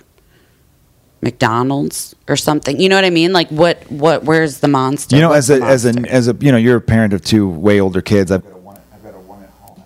McDonald's 1.22 2.14
or 2.28 2.36
something? 2.36 2.80
You 2.80 2.90
know 2.90 2.96
what 2.96 3.06
I 3.06 3.10
mean? 3.10 3.32
Like 3.32 3.48
what 3.50 3.90
what 3.90 4.24
where's 4.26 4.60
the 4.60 4.68
monster? 4.68 5.16
You 5.16 5.22
know, 5.22 5.30
What's 5.30 5.50
as 5.50 5.62
a 5.62 5.64
as 5.64 5.86
a 5.86 6.00
as 6.10 6.28
a 6.28 6.36
you 6.42 6.52
know, 6.52 6.58
you're 6.58 6.78
a 6.78 6.82
parent 6.82 7.14
of 7.14 7.24
two 7.24 7.48
way 7.48 7.80
older 7.80 8.02
kids. 8.02 8.32
I've 8.32 8.44
got 8.44 8.54
a 8.54 8.58
one. 8.58 8.82
I've 8.94 9.04
got 9.04 9.16
a 9.16 9.20
one 9.20 9.44
at 9.44 9.50
home. 9.50 9.84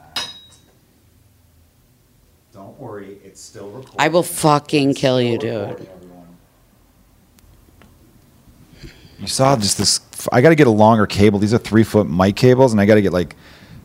Don't 2.54 2.80
worry, 2.80 3.20
it's 3.24 3.40
still 3.42 3.68
recording. 3.70 3.96
I 4.00 4.08
will 4.08 4.24
fucking 4.24 4.96
kill 4.96 5.22
you, 5.22 5.38
dude. 5.38 5.88
You 9.20 9.28
saw 9.28 9.56
just 9.56 9.78
this. 9.78 10.00
I 10.32 10.42
got 10.42 10.50
to 10.50 10.56
get 10.56 10.68
a 10.68 10.72
longer 10.72 11.08
cable. 11.08 11.40
These 11.40 11.54
are 11.54 11.58
three 11.58 11.84
foot 11.84 12.08
mic 12.10 12.36
cables, 12.36 12.72
and 12.72 12.80
I 12.82 12.86
got 12.86 12.96
to 12.96 13.02
get 13.02 13.14
like 13.14 13.36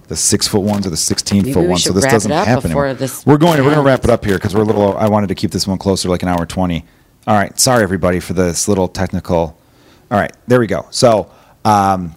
the 0.09 0.17
six 0.17 0.47
foot 0.47 0.61
ones 0.61 0.87
or 0.87 0.91
the 0.91 0.97
sixteen 0.97 1.43
Maybe 1.43 1.55
foot 1.55 1.69
ones. 1.69 1.85
So 1.85 1.93
this 1.93 2.05
doesn't 2.05 2.31
happen. 2.31 2.67
anymore. 2.67 2.93
this 2.95 3.25
we're 3.25 3.39
going. 3.39 3.59
We're 3.59 3.65
going 3.75 3.77
to 3.77 3.83
wrap 3.83 4.05
it 4.05 4.11
up 4.11 4.25
here 4.25 4.35
because 4.37 4.55
we're 4.55 4.63
a 4.63 4.67
little. 4.67 4.97
I 4.97 5.09
wanted 5.09 5.29
to 5.29 5.35
keep 5.35 5.51
this 5.51 5.67
one 5.67 5.79
closer, 5.79 6.09
like 6.09 6.23
an 6.23 6.29
hour 6.29 6.45
twenty. 6.47 6.85
All 7.27 7.35
right. 7.37 7.59
Sorry 7.59 7.83
everybody 7.83 8.21
for 8.21 8.33
this 8.35 8.69
little 8.69 8.89
technical. 8.89 9.57
All 10.11 10.19
right. 10.19 10.33
There 10.49 10.61
we 10.61 10.67
go. 10.67 10.87
So, 10.91 11.31
um, 11.65 12.15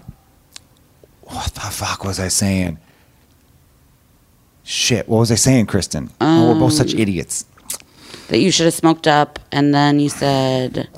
what 1.22 1.54
the 1.54 1.62
fuck 1.62 2.04
was 2.04 2.20
I 2.20 2.28
saying? 2.28 2.80
Shit. 4.64 5.08
What 5.08 5.20
was 5.20 5.32
I 5.32 5.36
saying, 5.36 5.68
Kristen? 5.68 6.10
oh, 6.20 6.54
we're 6.54 6.60
both 6.60 6.74
such 6.74 6.94
Um, 6.94 7.00
idiots. 7.00 7.46
That 8.30 8.40
you 8.40 8.50
should 8.50 8.66
have 8.66 8.74
smoked 8.74 9.08
up 9.08 9.38
and 9.52 9.74
then 9.74 10.00
you 10.00 10.10
said 10.10 10.90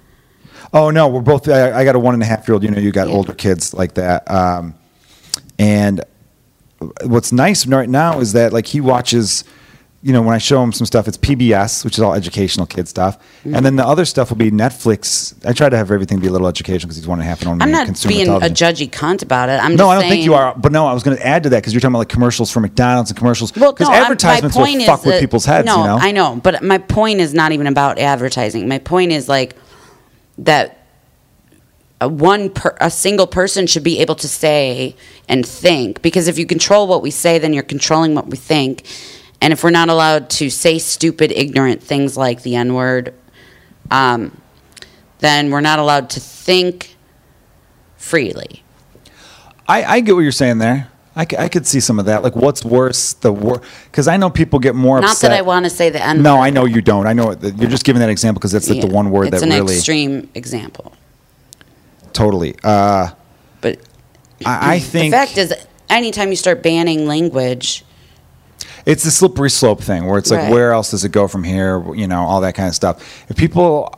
Oh 0.73 0.89
no, 0.89 1.07
we're 1.07 1.21
both. 1.21 1.47
I, 1.49 1.71
I 1.79 1.83
got 1.83 1.95
a 1.95 1.99
one 1.99 2.13
and 2.13 2.21
a 2.23 2.25
half 2.25 2.47
year 2.47 2.53
old. 2.53 2.63
You 2.63 2.71
know, 2.71 2.79
you 2.79 2.91
got 2.91 3.07
Yeah. 3.07 3.13
older 3.15 3.33
kids 3.33 3.73
like 3.73 3.93
that. 3.95 4.29
Um, 4.29 4.75
and 5.59 6.03
what's 7.03 7.31
nice 7.31 7.65
right 7.65 7.89
now 7.89 8.19
is 8.19 8.33
that 8.33 8.53
like 8.53 8.65
he 8.67 8.81
watches. 8.81 9.43
You 10.03 10.13
know, 10.13 10.21
when 10.21 10.35
I 10.35 10.37
show 10.37 10.61
him 10.61 10.71
some 10.71 10.85
stuff, 10.85 11.07
it's 11.07 11.17
PBS, 11.17 11.83
which 11.83 11.95
is 11.95 12.01
all 12.01 12.13
educational 12.13 12.67
kid 12.67 12.87
stuff, 12.87 13.17
Mm-hmm. 13.17 13.55
and 13.55 13.65
then 13.65 13.75
the 13.77 13.85
other 13.85 14.05
stuff 14.05 14.29
will 14.29 14.37
be 14.37 14.51
Netflix. 14.51 15.33
I 15.45 15.53
try 15.53 15.69
to 15.69 15.75
have 15.75 15.89
everything 15.91 16.19
be 16.19 16.27
a 16.27 16.31
little 16.31 16.47
educational 16.47 16.81
because 16.87 16.97
he's 16.97 17.07
one 17.07 17.19
and 17.19 17.25
a 17.25 17.29
half 17.29 17.41
and 17.41 17.49
only 17.49 17.63
I'm 17.63 17.71
not 17.71 17.87
being 18.07 18.27
television. 18.27 18.51
a 18.51 18.55
judgy 18.55 18.89
cunt 18.89 19.23
about 19.23 19.49
it. 19.49 19.53
I'm 19.61 19.75
no, 19.75 19.89
I 19.89 19.99
don't 19.99 20.07
think 20.07 20.23
you 20.23 20.35
are. 20.35 20.53
But 20.55 20.71
no, 20.71 20.85
I 20.85 20.93
was 20.93 21.01
going 21.01 21.17
to 21.17 21.25
add 21.27 21.43
to 21.43 21.49
that 21.49 21.57
because 21.57 21.73
you're 21.73 21.81
talking 21.81 21.93
about 21.93 21.99
like 21.99 22.09
commercials 22.09 22.51
for 22.51 22.59
McDonald's 22.59 23.09
and 23.09 23.17
commercials. 23.17 23.53
Well, 23.55 23.73
Because 23.73 23.89
no, 23.89 23.95
advertisements 23.95 24.55
my 24.55 24.61
will 24.61 24.85
fuck 24.85 24.99
is 24.99 25.05
with 25.07 25.19
people's 25.19 25.45
heads. 25.45 25.65
No, 25.65 25.77
you 25.79 25.83
know, 25.85 25.97
I 25.97 26.11
know, 26.11 26.39
but 26.43 26.61
my 26.63 26.77
point 26.77 27.19
is 27.19 27.33
not 27.33 27.51
even 27.51 27.65
about 27.65 27.97
advertising. 27.97 28.67
My 28.67 28.77
point 28.77 29.11
is 29.11 29.27
like 29.27 29.55
that 30.37 30.77
a 31.99 32.07
one 32.07 32.49
per, 32.49 32.75
a 32.79 32.91
single 32.91 33.27
person 33.27 33.65
should 33.65 33.83
be 33.83 33.99
able 33.99 34.15
to 34.15 34.27
say 34.27 34.95
and 35.27 35.45
think 35.45 36.01
because 36.01 36.27
if 36.27 36.37
you 36.37 36.45
control 36.45 36.87
what 36.87 37.01
we 37.01 37.11
say, 37.11 37.39
then 37.39 37.53
you're 37.53 37.63
controlling 37.63 38.13
what 38.13 38.27
we 38.27 38.37
think. 38.37 38.85
And 39.41 39.53
if 39.53 39.63
we're 39.63 39.69
not 39.69 39.89
allowed 39.89 40.29
to 40.31 40.49
say 40.49 40.79
stupid, 40.79 41.31
ignorant 41.31 41.81
things 41.81 42.17
like 42.17 42.43
the 42.43 42.55
N 42.55 42.73
word, 42.73 43.13
um, 43.91 44.39
then 45.19 45.51
we're 45.51 45.61
not 45.61 45.79
allowed 45.79 46.09
to 46.11 46.19
think 46.19 46.95
freely. 47.97 48.63
I, 49.67 49.83
I 49.83 49.99
get 49.99 50.15
what 50.15 50.21
you're 50.21 50.31
saying 50.31 50.59
there. 50.59 50.89
I, 51.17 51.25
c- 51.25 51.37
I 51.37 51.49
could 51.49 51.65
see 51.65 51.79
some 51.79 51.99
of 51.99 52.05
that. 52.05 52.23
Like, 52.23 52.35
what's 52.35 52.63
worse, 52.63 53.13
the 53.13 53.33
wor 53.33 53.61
Because 53.91 54.07
I 54.07 54.17
know 54.17 54.29
people 54.29 54.59
get 54.59 54.75
more 54.75 55.01
Not 55.01 55.11
upset. 55.11 55.31
that 55.31 55.37
I 55.37 55.41
want 55.41 55.65
to 55.65 55.69
say 55.69 55.89
the 55.89 56.03
N 56.03 56.21
No. 56.21 56.37
I 56.37 56.49
know 56.51 56.65
you 56.65 56.81
don't. 56.81 57.07
I 57.07 57.13
know 57.13 57.31
it- 57.31 57.41
you're 57.57 57.69
just 57.69 57.83
giving 57.83 57.99
that 58.01 58.09
example 58.09 58.39
because 58.39 58.51
that's 58.51 58.69
like 58.69 58.81
the 58.81 58.87
one 58.87 59.09
word 59.11 59.31
that 59.31 59.41
really. 59.41 59.45
it's 59.47 59.49
that 59.49 59.59
an 59.59 59.61
really 59.65 59.75
extreme 59.75 60.29
example. 60.35 60.93
totally. 62.13 62.55
Uh, 62.63 63.09
But 63.61 63.79
I, 64.45 64.75
I 64.75 64.79
the 64.79 65.09
fact 65.11 65.37
is, 65.37 65.53
anytime 65.89 66.29
you 66.29 66.35
start 66.35 66.61
banning 66.63 67.07
language, 67.07 67.83
it's 68.85 69.03
the 69.03 69.11
slippery 69.11 69.49
slope 69.49 69.81
thing 69.81 70.05
where 70.05 70.17
it's 70.17 70.31
like, 70.31 70.41
Right. 70.41 70.51
where 70.51 70.71
else 70.71 70.91
does 70.91 71.03
it 71.03 71.11
go 71.11 71.27
from 71.27 71.43
here? 71.43 71.83
You 71.93 72.07
know, 72.07 72.21
all 72.23 72.41
that 72.41 72.55
kind 72.55 72.69
of 72.69 72.75
stuff. 72.75 73.25
If 73.29 73.35
people 73.35 73.93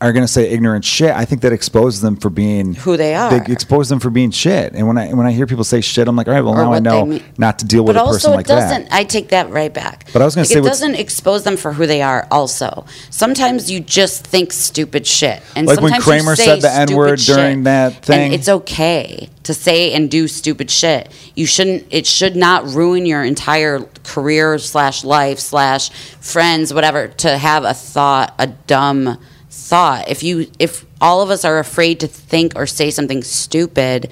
are 0.00 0.12
going 0.12 0.24
to 0.24 0.32
say 0.32 0.50
ignorant 0.50 0.84
shit, 0.84 1.10
I 1.10 1.24
think 1.24 1.42
that 1.42 1.52
exposes 1.52 2.00
them 2.00 2.16
for 2.16 2.30
being 2.30 2.74
Who 2.74 2.96
they 2.96 3.14
are. 3.14 3.38
They 3.38 3.52
expose 3.52 3.88
them 3.88 4.00
for 4.00 4.08
being 4.08 4.30
shit. 4.30 4.72
And 4.72 4.86
when 4.86 4.96
I 4.96 5.12
when 5.12 5.26
I 5.26 5.32
hear 5.32 5.46
people 5.46 5.64
say 5.64 5.80
shit, 5.80 6.08
I'm 6.08 6.16
like, 6.16 6.26
all 6.26 6.34
right, 6.34 6.40
well 6.40 6.54
or 6.54 6.64
now 6.64 6.72
I 6.72 6.78
know 6.78 7.20
not 7.36 7.58
to 7.58 7.66
deal 7.66 7.84
with 7.84 7.96
but 7.96 8.02
a 8.02 8.10
person 8.10 8.32
like 8.32 8.46
that. 8.46 8.54
But 8.54 8.62
also 8.62 8.72
it 8.72 8.78
doesn't. 8.78 8.92
I 8.94 9.04
take 9.04 9.28
that 9.28 9.50
right 9.50 9.72
back. 9.72 10.06
But 10.12 10.22
I 10.22 10.24
was 10.24 10.34
gonna 10.34 10.46
say 10.46 10.58
it 10.58 10.64
doesn't 10.64 10.94
expose 10.94 11.44
them 11.44 11.56
for 11.56 11.72
who 11.72 11.86
they 11.86 12.00
are. 12.00 12.26
Also, 12.30 12.86
sometimes 13.10 13.70
you 13.70 13.80
just 13.80 14.26
think 14.26 14.52
stupid 14.52 15.06
shit, 15.06 15.42
and 15.54 15.66
Like 15.66 15.80
when 15.80 16.00
Kramer 16.00 16.34
say 16.34 16.46
said 16.46 16.62
the 16.62 16.72
N-word 16.72 17.18
during 17.18 17.64
that 17.64 18.02
thing. 18.02 18.20
And 18.20 18.34
it's 18.34 18.48
okay 18.48 19.28
to 19.42 19.54
say 19.54 19.92
and 19.92 20.10
do 20.10 20.28
stupid 20.28 20.70
shit. 20.70 21.12
You 21.34 21.44
shouldn't. 21.44 21.86
It 21.90 22.06
should 22.06 22.36
not 22.36 22.64
ruin 22.66 23.04
your 23.04 23.22
entire 23.22 23.80
career 24.04 24.58
slash 24.58 25.04
life 25.04 25.38
slash 25.38 25.90
friends 26.20 26.72
whatever 26.72 27.08
to 27.08 27.36
have 27.36 27.64
a 27.64 27.74
thought 27.74 28.34
a 28.38 28.46
dumb 28.46 29.18
thought. 29.50 30.08
If 30.08 30.22
you 30.22 30.50
if 30.58 30.84
all 31.00 31.22
of 31.22 31.30
us 31.30 31.44
are 31.44 31.58
afraid 31.58 32.00
to 32.00 32.06
think 32.06 32.54
or 32.56 32.66
say 32.66 32.90
something 32.90 33.22
stupid, 33.22 34.10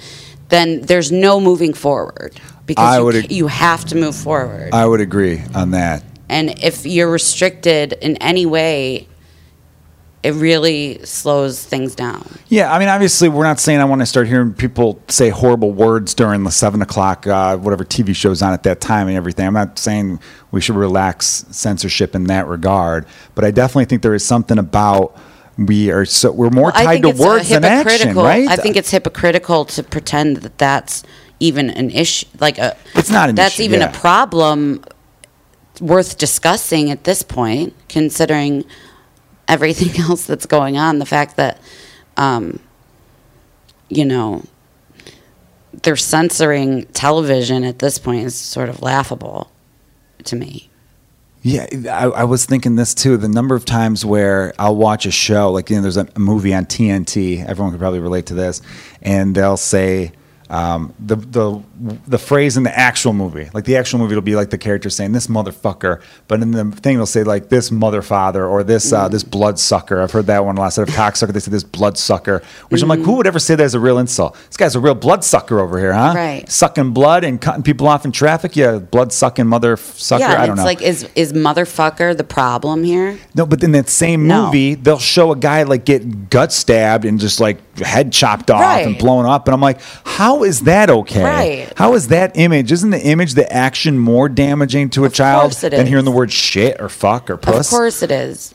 then 0.49 0.81
there's 0.81 1.11
no 1.11 1.39
moving 1.39 1.73
forward 1.73 2.39
because 2.65 2.97
you, 2.97 3.09
ag- 3.19 3.31
you 3.31 3.47
have 3.47 3.85
to 3.85 3.95
move 3.95 4.15
forward. 4.15 4.69
I 4.73 4.85
would 4.85 5.01
agree 5.01 5.41
on 5.55 5.71
that. 5.71 6.03
and 6.29 6.49
if 6.63 6.85
you're 6.85 7.09
restricted 7.11 7.93
in 7.93 8.15
any 8.17 8.45
way, 8.45 9.07
it 10.21 10.31
really 10.31 11.03
slows 11.05 11.63
things 11.63 11.95
down. 11.95 12.27
Yeah, 12.49 12.73
I 12.73 12.79
mean, 12.79 12.89
obviously, 12.89 13.29
we're 13.29 13.45
not 13.45 13.59
saying 13.59 13.79
I 13.79 13.85
want 13.85 14.01
to 14.01 14.05
start 14.05 14.27
hearing 14.27 14.53
people 14.53 15.01
say 15.07 15.29
horrible 15.29 15.71
words 15.71 16.13
during 16.13 16.43
the 16.43 16.51
seven 16.51 16.81
o'clock, 16.81 17.25
uh, 17.25 17.55
whatever 17.57 17.85
TV 17.85 18.15
show's 18.15 18.41
on 18.41 18.53
at 18.53 18.63
that 18.63 18.81
time 18.81 19.07
and 19.07 19.15
everything. 19.15 19.47
I'm 19.47 19.53
not 19.53 19.79
saying 19.79 20.19
we 20.51 20.59
should 20.59 20.75
relax 20.75 21.45
censorship 21.51 22.15
in 22.15 22.25
that 22.25 22.47
regard, 22.47 23.05
but 23.33 23.45
I 23.45 23.51
definitely 23.51 23.85
think 23.85 24.01
there 24.01 24.13
is 24.13 24.25
something 24.25 24.57
about 24.57 25.17
we 25.57 25.91
are 25.91 26.05
so 26.05 26.31
we're 26.31 26.49
more 26.49 26.71
I 26.73 26.83
tied 26.83 27.01
to 27.03 27.09
uh, 27.09 27.13
words 27.13 27.49
than 27.49 27.63
action, 27.63 28.15
right? 28.15 28.47
I 28.47 28.55
think 28.55 28.75
it's 28.75 28.91
hypocritical 28.91 29.65
to 29.65 29.83
pretend 29.83 30.37
that 30.37 30.57
that's 30.57 31.03
even 31.39 31.69
an 31.69 31.89
issue. 31.91 32.27
Like 32.39 32.57
a, 32.57 32.75
It's 32.95 33.09
not 33.09 33.29
an 33.29 33.35
that's 33.35 33.55
issue, 33.55 33.63
even 33.63 33.79
yeah. 33.81 33.89
a 33.89 33.93
problem 33.93 34.83
worth 35.79 36.17
discussing 36.17 36.91
at 36.91 37.05
this 37.05 37.23
point, 37.23 37.73
considering 37.87 38.65
everything 39.49 39.99
else 40.01 40.25
that's 40.25 40.45
going 40.45 40.77
on. 40.77 40.99
The 40.99 41.05
fact 41.05 41.35
that, 41.35 41.59
um, 42.15 42.59
you 43.89 44.05
know, 44.05 44.43
they're 45.83 45.97
censoring 45.97 46.85
television 46.87 47.63
at 47.63 47.79
this 47.79 47.99
point 47.99 48.25
is 48.25 48.35
sort 48.35 48.69
of 48.69 48.81
laughable 48.81 49.51
to 50.25 50.35
me. 50.35 50.69
Yeah, 51.41 51.67
I, 51.89 52.07
I 52.07 52.23
was 52.25 52.45
thinking 52.45 52.75
this 52.75 52.93
too. 52.93 53.15
The 53.15 53.29
number 53.29 53.55
of 53.55 53.63
times 53.63 54.05
where 54.05 54.53
I'll 54.59 54.75
watch 54.75 55.05
a 55.05 55.11
show, 55.11 55.51
like 55.51 55.69
you 55.69 55.77
know, 55.77 55.81
there's 55.83 55.95
a, 55.95 56.07
a 56.15 56.19
movie 56.19 56.53
on 56.53 56.65
TNT. 56.65 57.45
Everyone 57.45 57.71
could 57.71 57.79
probably 57.79 57.99
relate 57.99 58.25
to 58.25 58.33
this, 58.33 58.61
and 59.01 59.33
they'll 59.33 59.55
say 59.55 60.11
um, 60.49 60.93
the 60.99 61.15
the 61.15 61.63
the 62.07 62.17
phrase 62.17 62.57
in 62.57 62.63
the 62.63 62.75
actual 62.77 63.13
movie, 63.13 63.49
like 63.53 63.65
the 63.65 63.77
actual 63.77 63.99
movie, 63.99 64.15
will 64.15 64.21
be 64.21 64.35
like 64.35 64.49
the 64.49 64.57
character 64.57 64.89
saying 64.89 65.11
"this 65.11 65.27
motherfucker," 65.27 66.01
but 66.27 66.41
in 66.41 66.51
the 66.51 66.65
thing 66.71 66.97
they'll 66.97 67.05
say 67.05 67.23
like 67.23 67.49
"this 67.49 67.69
motherfather" 67.69 68.49
or 68.49 68.63
"this 68.63 68.91
uh, 68.91 69.07
this 69.07 69.23
bloodsucker." 69.23 70.01
I've 70.01 70.11
heard 70.11 70.25
that 70.25 70.43
one 70.45 70.57
a 70.57 70.59
lot. 70.59 70.65
Instead 70.67 70.89
of 70.89 70.95
cocksucker, 70.95 71.33
they 71.33 71.39
say 71.39 71.51
"this 71.51 71.63
bloodsucker," 71.63 72.41
which 72.69 72.81
I'm 72.81 72.89
like, 72.89 72.99
who 73.01 73.13
would 73.17 73.27
ever 73.27 73.37
say 73.39 73.55
that 73.55 73.63
as 73.63 73.75
a 73.75 73.79
real 73.79 73.99
insult? 73.99 74.35
This 74.47 74.57
guy's 74.57 74.75
a 74.75 74.79
real 74.79 74.95
bloodsucker 74.95 75.59
over 75.59 75.77
here, 75.79 75.93
huh? 75.93 76.13
Right. 76.15 76.49
Sucking 76.49 76.91
blood 76.93 77.23
and 77.23 77.39
cutting 77.39 77.61
people 77.63 77.87
off 77.87 78.03
in 78.05 78.11
traffic. 78.11 78.55
Yeah, 78.55 78.79
blood 78.79 79.13
sucking 79.13 79.45
mother 79.45 79.77
sucker. 79.77 80.21
yeah, 80.23 80.41
I 80.41 80.47
don't 80.47 80.53
it's 80.55 80.57
know. 80.57 80.65
like 80.65 80.81
is 80.81 81.07
is 81.15 81.33
motherfucker 81.33 82.17
the 82.17 82.23
problem 82.23 82.83
here? 82.83 83.19
No, 83.35 83.45
but 83.45 83.63
in 83.63 83.71
that 83.73 83.87
same 83.89 84.25
No. 84.27 84.45
movie, 84.47 84.73
they'll 84.75 84.97
show 84.97 85.31
a 85.31 85.35
guy 85.35 85.61
like 85.63 85.85
get 85.85 86.29
gut 86.31 86.51
stabbed 86.51 87.05
and 87.05 87.19
just 87.19 87.39
like 87.39 87.59
head 87.79 88.11
chopped 88.13 88.49
off 88.51 88.81
and 88.81 88.97
blown 88.97 89.25
up, 89.25 89.47
and 89.47 89.53
I'm 89.55 89.61
like, 89.61 89.79
how 90.05 90.43
is 90.43 90.61
that 90.61 90.89
okay? 90.89 91.23
Right. 91.23 91.73
How 91.77 91.93
is 91.93 92.07
that 92.09 92.37
image? 92.37 92.71
Isn't 92.71 92.89
the 92.91 93.01
image, 93.01 93.33
the 93.33 93.51
action, 93.51 93.97
more 93.97 94.29
damaging 94.29 94.89
to 94.91 95.03
a 95.03 95.07
Of 95.07 95.13
child 95.13 95.51
than 95.53 95.73
is. 95.73 95.87
hearing 95.87 96.05
the 96.05 96.11
word 96.11 96.31
shit 96.31 96.79
or 96.81 96.89
fuck 96.89 97.29
or 97.29 97.37
puss? 97.37 97.67
Of 97.71 97.75
course 97.75 98.01
it 98.03 98.11
is. 98.11 98.53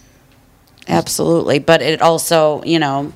Absolutely. 0.88 1.58
But 1.58 1.80
it 1.82 2.02
also, 2.02 2.62
you 2.64 2.78
know, 2.78 3.12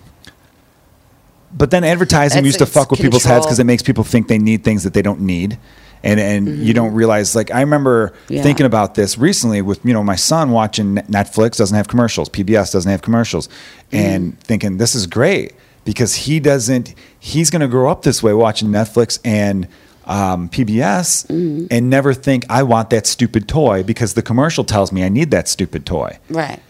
But 1.52 1.70
then 1.70 1.84
advertising 1.84 2.44
used 2.44 2.58
to 2.58 2.66
fuck 2.66 2.90
with 2.90 3.00
people's 3.00 3.24
heads 3.24 3.46
because 3.46 3.58
it 3.58 3.64
makes 3.64 3.82
people 3.82 4.04
think 4.04 4.28
they 4.28 4.38
need 4.38 4.64
things 4.64 4.84
that 4.84 4.94
they 4.94 5.02
don't 5.02 5.20
need. 5.20 5.58
And, 6.04 6.20
and 6.20 6.58
you 6.64 6.74
don't 6.74 6.94
realize 6.94 7.34
like 7.34 7.50
I 7.50 7.60
remember 7.60 8.10
Mm-hmm. 8.10 8.34
Yeah. 8.34 8.42
thinking 8.44 8.66
about 8.66 8.94
this 8.94 9.18
recently 9.18 9.62
with 9.62 9.84
you 9.84 9.92
know 9.92 10.04
my 10.04 10.14
son 10.14 10.52
watching 10.52 10.94
Netflix 10.94 11.56
doesn't 11.56 11.74
have 11.76 11.88
commercials 11.88 12.28
PBS 12.28 12.70
doesn't 12.72 12.88
have 12.90 13.02
commercials 13.02 13.48
and 13.90 14.32
Mm-hmm. 14.32 14.40
thinking 14.42 14.76
this 14.76 14.94
is 14.94 15.08
great 15.08 15.54
because 15.88 16.14
he 16.14 16.38
doesn't 16.38 16.94
he's 17.18 17.48
going 17.48 17.62
to 17.62 17.66
grow 17.68 17.90
up 17.90 18.02
this 18.02 18.22
way 18.22 18.34
watching 18.34 18.68
Netflix 18.68 19.18
and 19.24 19.66
um, 20.04 20.50
PBS 20.50 21.26
Mm-hmm. 21.26 21.66
and 21.70 21.88
never 21.88 22.12
think 22.12 22.44
I 22.50 22.62
want 22.62 22.90
that 22.90 23.06
stupid 23.06 23.48
toy 23.48 23.82
because 23.82 24.12
the 24.12 24.20
commercial 24.22 24.64
tells 24.64 24.92
me 24.92 25.02
I 25.02 25.08
need 25.08 25.30
that 25.30 25.48
stupid 25.48 25.86
toy 25.86 26.18
right. 26.28 26.60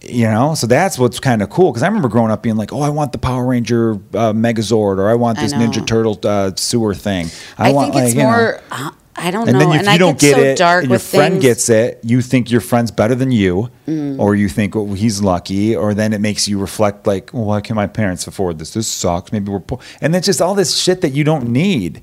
you 0.00 0.24
know 0.24 0.54
so 0.54 0.66
that's 0.66 0.98
what's 0.98 1.20
kind 1.20 1.42
of 1.42 1.50
cool 1.50 1.70
because 1.70 1.82
i 1.82 1.86
remember 1.86 2.08
growing 2.08 2.30
up 2.32 2.42
being 2.42 2.56
like 2.56 2.72
oh 2.72 2.80
i 2.80 2.88
want 2.88 3.12
the 3.12 3.18
power 3.18 3.44
ranger 3.46 3.92
uh, 4.14 4.32
megazord 4.32 4.96
or 4.98 5.08
i 5.10 5.14
want 5.14 5.38
this 5.38 5.52
know. 5.52 5.58
ninja 5.60 5.86
turtle 5.86 6.18
uh, 6.24 6.50
sewer 6.56 6.94
thing 6.94 7.26
I, 7.58 7.72
want 7.72 7.92
think 7.92 8.06
it's 8.06 8.14
like, 8.16 8.22
you 8.24 8.28
know- 8.30 8.36
more 8.36 8.60
uh, 8.70 8.90
I 9.14 9.30
don't 9.30 9.46
and 9.46 9.52
know. 9.58 9.58
then 9.58 9.68
if 9.72 9.78
and 9.80 9.86
you 9.86 9.92
I 9.92 9.98
don't 9.98 10.18
get, 10.18 10.34
get 10.34 10.36
so 10.36 10.42
it 10.42 10.56
dark 10.58 10.82
and 10.84 10.90
your 10.90 10.98
friend 10.98 11.34
things. 11.34 11.42
gets 11.44 11.68
it 11.68 12.00
you 12.02 12.22
think 12.22 12.50
your 12.50 12.62
friend's 12.62 12.90
better 12.90 13.14
than 13.14 13.30
you 13.30 13.70
Mm. 13.86 14.18
or 14.18 14.34
you 14.34 14.48
think 14.48 14.74
oh, 14.74 14.94
he's 14.94 15.20
lucky 15.20 15.76
or 15.76 15.92
then 15.92 16.12
it 16.14 16.20
makes 16.20 16.48
you 16.48 16.58
reflect 16.58 17.06
like 17.06 17.30
well, 17.34 17.44
why 17.44 17.60
can 17.60 17.76
my 17.76 17.86
parents 17.86 18.26
afford 18.26 18.58
this 18.58 18.72
this 18.72 18.88
sucks 18.88 19.30
maybe 19.32 19.50
we're 19.52 19.60
poor 19.60 19.80
and 20.00 20.16
it's 20.16 20.24
just 20.24 20.40
all 20.40 20.54
this 20.54 20.76
shit 20.76 21.02
that 21.02 21.10
you 21.10 21.24
don't 21.24 21.48
need 21.48 22.00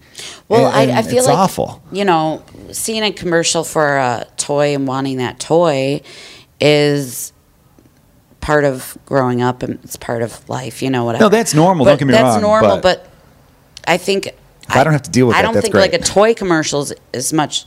Well, 0.50 0.68
And- 0.68 0.92
I, 0.92 1.00
I 1.00 1.02
feel 1.02 1.18
it's 1.20 1.28
like 1.28 1.38
awful 1.38 1.82
You 1.92 2.06
know, 2.06 2.44
seeing 2.72 3.02
a 3.04 3.12
commercial 3.12 3.64
for 3.64 3.98
a 3.98 4.28
toy 4.38 4.76
and 4.76 4.88
wanting 4.88 5.18
that 5.18 5.40
toy 5.40 6.02
is 6.62 7.34
part 8.42 8.66
of 8.66 8.98
growing 9.06 9.42
up 9.42 9.64
and 9.64 9.80
it's 9.84 9.96
part 9.96 10.22
of 10.22 10.48
life. 10.50 10.82
You 10.84 10.90
know, 10.90 11.06
whatever. 11.06 11.24
No, 11.26 11.30
that's 11.30 11.54
normal, 11.54 11.86
But 11.86 11.92
don't 11.92 12.00
get 12.00 12.06
me 12.08 12.12
that's 12.14 12.24
wrong, 12.24 12.34
That's 12.36 12.42
normal, 12.44 12.70
but- 12.78 12.82
but, 13.04 13.06
I 13.88 13.98
think 13.98 14.30
If 14.70 14.76
I 14.76 14.84
don't 14.84 14.94
have 14.94 15.02
to 15.04 15.10
deal 15.12 15.28
with 15.28 15.36
I 15.36 15.42
that, 15.42 15.50
I 15.50 15.52
don't 15.54 15.62
think 15.62 15.74
great. 15.74 15.92
like 15.92 16.02
a 16.02 16.04
toy 16.04 16.34
commercials 16.34 16.94
as 17.14 17.34
much. 17.34 17.66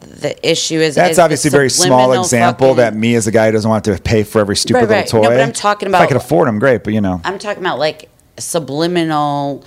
The 0.00 0.36
issue 0.48 0.78
is 0.78 0.94
That's 0.94 1.12
is 1.12 1.18
obviously 1.18 1.48
a 1.48 1.50
very 1.50 1.70
small 1.70 2.12
example 2.12 2.68
fucking- 2.68 2.76
that 2.76 2.94
me 2.94 3.14
as 3.14 3.26
a 3.26 3.32
guy 3.32 3.46
who 3.46 3.52
doesn't 3.52 3.68
want 3.68 3.84
to 3.86 3.98
pay 3.98 4.22
for 4.24 4.40
every 4.40 4.54
stupid 4.54 4.80
Right, 4.80 4.88
right. 4.90 5.04
little 5.06 5.22
No, 5.22 5.28
toy. 5.30 5.34
but 5.36 5.40
I'm 5.42 5.52
talking 5.52 5.88
about 5.88 6.02
If 6.02 6.04
I 6.04 6.06
could 6.08 6.16
afford 6.18 6.48
them, 6.48 6.58
great. 6.58 6.84
But 6.84 6.92
you 6.92 7.00
know, 7.00 7.20
I'm 7.24 7.38
talking 7.38 7.62
about 7.62 7.78
like 7.78 8.10
subliminal, 8.38 9.64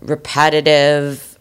repetitive, 0.00 1.38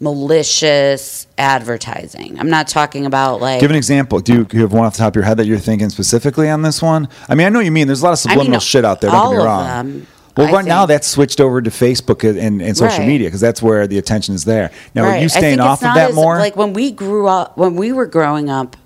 malicious 0.00 1.26
advertising. 1.36 2.38
I'm 2.38 2.48
not 2.48 2.68
talking 2.68 3.04
about 3.06 3.40
like. 3.40 3.60
give 3.60 3.70
an 3.70 3.76
example. 3.76 4.20
Do 4.20 4.32
you, 4.34 4.44
do 4.44 4.56
you 4.56 4.62
have 4.62 4.72
one 4.72 4.84
off 4.86 4.94
the 4.94 4.98
top 4.98 5.08
of 5.12 5.16
your 5.16 5.24
head 5.24 5.36
that 5.38 5.46
you're 5.46 5.58
thinking 5.58 5.88
specifically 5.90 6.48
on 6.48 6.62
this 6.62 6.80
one? 6.80 7.08
I 7.28 7.34
mean, 7.34 7.46
I 7.46 7.50
know 7.50 7.58
what 7.58 7.64
you 7.64 7.72
mean. 7.72 7.88
There's 7.88 8.02
a 8.02 8.04
lot 8.04 8.12
of 8.12 8.24
I 8.26 8.30
mean, 8.30 8.38
subliminal 8.38 8.60
shit 8.60 8.84
out 8.84 9.00
there. 9.00 9.10
Don't 9.10 9.32
get 9.32 9.38
me 9.38 9.44
wrong. 9.44 10.06
Well, 10.38 10.48
I 10.48 10.52
right 10.52 10.64
now 10.64 10.86
that's 10.86 11.06
switched 11.06 11.40
over 11.40 11.60
to 11.60 11.70
Facebook 11.70 12.28
and, 12.28 12.62
and 12.62 12.76
social 12.76 12.98
Right. 12.98 13.08
media 13.08 13.26
because 13.28 13.40
that's 13.40 13.60
where 13.62 13.86
the 13.86 13.98
attention 13.98 14.34
is 14.34 14.44
there. 14.44 14.70
Now, 14.94 15.04
are 15.04 15.18
you 15.18 15.28
staying 15.28 15.60
off 15.60 15.82
of 15.82 15.94
that 15.94 16.10
as- 16.10 16.14
more? 16.14 16.38
Like 16.38 16.56
when 16.56 16.72
we 16.72 16.90
grew 16.90 17.26
up, 17.26 17.56
when 17.56 17.76
we 17.76 17.92
were 17.92 18.06
growing 18.06 18.48
up, 18.48 18.76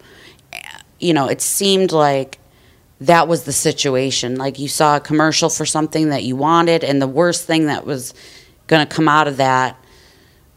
eh, 0.53 0.59
you 0.99 1.13
know, 1.15 1.29
it 1.29 1.41
seemed 1.41 1.93
like 1.93 2.39
that 3.01 3.29
was 3.29 3.45
the 3.45 3.53
situation. 3.53 4.37
Like 4.37 4.59
you 4.59 4.69
saw 4.69 4.97
a 4.97 5.01
commercial 5.01 5.49
for 5.51 5.67
something 5.67 6.09
that 6.11 6.23
you 6.25 6.37
wanted, 6.37 6.85
and 6.85 7.01
the 7.03 7.09
worst 7.09 7.47
thing 7.47 7.67
that 7.67 7.85
was 7.85 8.15
going 8.67 8.87
to 8.87 8.95
come 8.95 9.09
out 9.09 9.29
of 9.29 9.37
that 9.39 9.77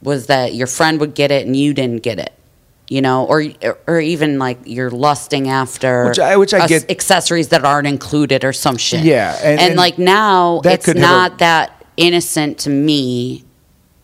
was 0.02 0.28
that 0.28 0.54
your 0.54 0.68
friend 0.68 1.00
would 1.00 1.16
get 1.16 1.32
it 1.32 1.46
and 1.46 1.56
you 1.56 1.74
didn't 1.74 2.04
get 2.04 2.20
it. 2.20 2.32
You 2.88 3.02
know, 3.02 3.26
or 3.26 3.44
or 3.88 4.00
even 4.00 4.38
like 4.38 4.60
you're 4.66 4.92
lusting 4.92 5.50
after 5.50 6.06
Which 6.10 6.20
I- 6.20 6.38
which 6.38 6.54
I 6.54 6.68
get- 6.68 6.92
accessories 6.92 7.48
that 7.48 7.66
aren't 7.66 7.88
included 7.88 8.44
or 8.44 8.54
some 8.54 8.78
shit. 8.78 9.04
Yeah, 9.04 9.36
and- 9.42 9.60
and, 9.60 9.70
and 9.72 9.76
like 9.76 9.98
now 9.98 10.62
it's 10.64 10.86
have 10.86 10.96
a- 10.96 11.00
not 11.00 11.40
that 11.40 11.84
innocent 11.98 12.60
to 12.60 12.70
me. 12.70 13.44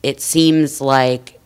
It 0.01 0.19
seems 0.19 0.81
like 0.81 1.39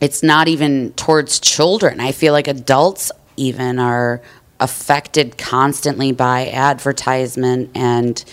it's 0.00 0.22
not 0.22 0.48
even 0.48 0.92
towards 0.94 1.38
children. 1.38 2.00
I 2.00 2.10
feel 2.12 2.32
like 2.32 2.48
adults 2.48 3.12
even 3.36 3.78
are 3.78 4.20
affected 4.58 5.38
constantly 5.38 6.10
by 6.12 6.48
advertisement 6.50 7.70
and 7.74 8.24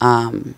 um, 0.00 0.54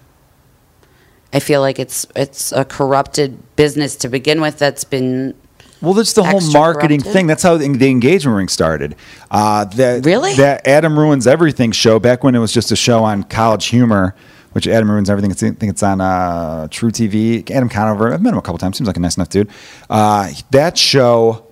I 1.32 1.40
feel 1.40 1.60
like 1.60 1.78
it's 1.78 2.06
it's 2.16 2.52
a 2.52 2.64
corrupted 2.64 3.38
business 3.56 3.96
to 3.96 4.08
begin 4.08 4.40
with 4.40 4.58
that's 4.58 4.84
been 4.84 5.34
Well, 5.80 5.94
that's 5.94 6.12
the 6.12 6.24
whole 6.24 6.40
marketing 6.52 7.00
thing. 7.00 7.26
That's 7.26 7.42
how 7.42 7.56
the 7.56 7.68
the 7.68 7.88
engagement 7.88 8.36
ring 8.36 8.48
started. 8.48 8.96
Uh, 9.30 9.64
that, 9.64 10.04
Really? 10.04 10.34
That 10.34 10.66
Adam 10.66 10.98
Ruins 10.98 11.26
Everything 11.26 11.72
show 11.72 11.98
back 11.98 12.22
when 12.22 12.34
it 12.34 12.38
was 12.38 12.52
just 12.52 12.70
a 12.70 12.76
show 12.76 13.02
on 13.04 13.22
College 13.24 13.66
Humor, 13.66 14.14
which 14.52 14.66
Adam 14.66 14.90
Ruins 14.90 15.08
Everything. 15.08 15.30
I 15.30 15.34
think 15.34 15.62
it's 15.62 15.82
on 15.82 16.00
uh, 16.00 16.68
True 16.68 16.90
TV. 16.90 17.48
Adam 17.50 17.68
Conover. 17.68 18.12
I've 18.12 18.20
met 18.20 18.32
him 18.32 18.38
a 18.38 18.42
couple 18.42 18.58
times. 18.58 18.76
Seems 18.76 18.88
like 18.88 18.96
a 18.96 19.00
nice 19.00 19.16
enough 19.16 19.30
dude. 19.30 19.48
Uh, 19.88 20.30
that 20.50 20.76
show, 20.76 21.46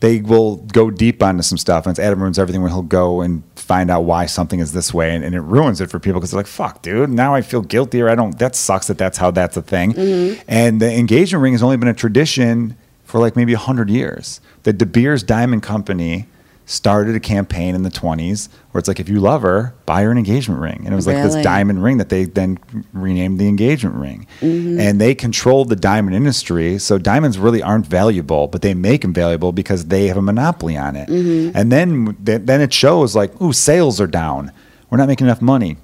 they 0.00 0.20
will 0.20 0.56
go 0.56 0.90
deep 0.90 1.22
onto 1.22 1.42
some 1.42 1.58
stuff, 1.58 1.86
and 1.86 1.92
it's 1.92 2.00
Adam 2.00 2.20
Ruins 2.20 2.38
Everything, 2.38 2.62
where 2.62 2.70
he'll 2.70 2.82
go 2.82 3.20
and 3.20 3.44
find 3.54 3.88
out 3.90 4.00
why 4.00 4.26
something 4.26 4.58
is 4.58 4.72
this 4.72 4.92
way, 4.92 5.14
and, 5.14 5.24
and 5.24 5.34
it 5.34 5.42
ruins 5.42 5.80
it 5.80 5.90
for 5.90 6.00
people 6.00 6.18
because 6.18 6.32
they're 6.32 6.40
like, 6.40 6.46
"Fuck, 6.48 6.82
dude, 6.82 7.10
now 7.10 7.34
I 7.36 7.42
feel 7.42 7.62
guilty, 7.62 8.00
or 8.02 8.08
I 8.08 8.16
don't." 8.16 8.36
That 8.38 8.56
sucks 8.56 8.88
that 8.88 8.98
that's 8.98 9.18
how 9.18 9.30
that's 9.30 9.56
a 9.56 9.62
thing. 9.62 9.92
Mm-hmm. 9.92 10.42
And 10.48 10.80
the 10.80 10.92
engagement 10.92 11.42
ring 11.42 11.52
has 11.52 11.62
only 11.62 11.76
been 11.76 11.88
a 11.88 11.94
tradition 11.94 12.76
for 13.10 13.18
like 13.18 13.36
maybe 13.36 13.54
100 13.54 13.90
years. 13.90 14.40
The 14.62 14.72
De 14.72 14.86
Beers 14.86 15.22
Diamond 15.22 15.62
Company 15.62 16.26
started 16.64 17.16
a 17.16 17.20
campaign 17.20 17.74
in 17.74 17.82
the 17.82 17.90
20s 17.90 18.48
where 18.70 18.78
it's 18.78 18.86
like, 18.86 19.00
if 19.00 19.08
you 19.08 19.18
love 19.18 19.42
her, 19.42 19.74
buy 19.86 20.02
her 20.02 20.12
an 20.12 20.16
engagement 20.16 20.60
ring. 20.60 20.82
And 20.84 20.92
it 20.92 20.94
was 20.94 21.08
like 21.08 21.16
this 21.16 21.34
diamond 21.42 21.82
ring 21.82 21.98
that 21.98 22.10
they 22.10 22.24
then 22.26 22.60
renamed 22.92 23.40
the 23.40 23.48
engagement 23.48 23.96
ring. 23.96 24.28
Mm-hmm. 24.40 24.78
And 24.78 25.00
they 25.00 25.16
controlled 25.16 25.68
the 25.68 25.74
diamond 25.74 26.14
industry. 26.14 26.78
So 26.78 26.96
diamonds 26.96 27.38
really 27.38 27.60
aren't 27.60 27.88
valuable, 27.88 28.46
but 28.46 28.62
they 28.62 28.72
make 28.72 29.02
them 29.02 29.12
valuable 29.12 29.50
because 29.50 29.86
they 29.86 30.06
have 30.06 30.16
a 30.16 30.22
monopoly 30.22 30.76
on 30.76 30.94
it. 30.94 31.08
Mm-hmm. 31.08 31.56
And 31.56 31.72
then, 31.72 32.16
then 32.20 32.60
it 32.60 32.72
shows 32.72 33.16
like, 33.16 33.40
ooh, 33.42 33.52
sales 33.52 34.00
are 34.00 34.06
down. 34.06 34.52
We're 34.88 34.98
not 34.98 35.08
making 35.08 35.26
enough 35.26 35.42
money. 35.42 35.76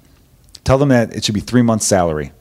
Tell 0.63 0.77
them 0.77 0.89
that 0.89 1.13
it 1.13 1.25
should 1.25 1.35
be 1.35 1.41
three 1.41 1.61
months' 1.61 1.85
salary. 1.85 2.31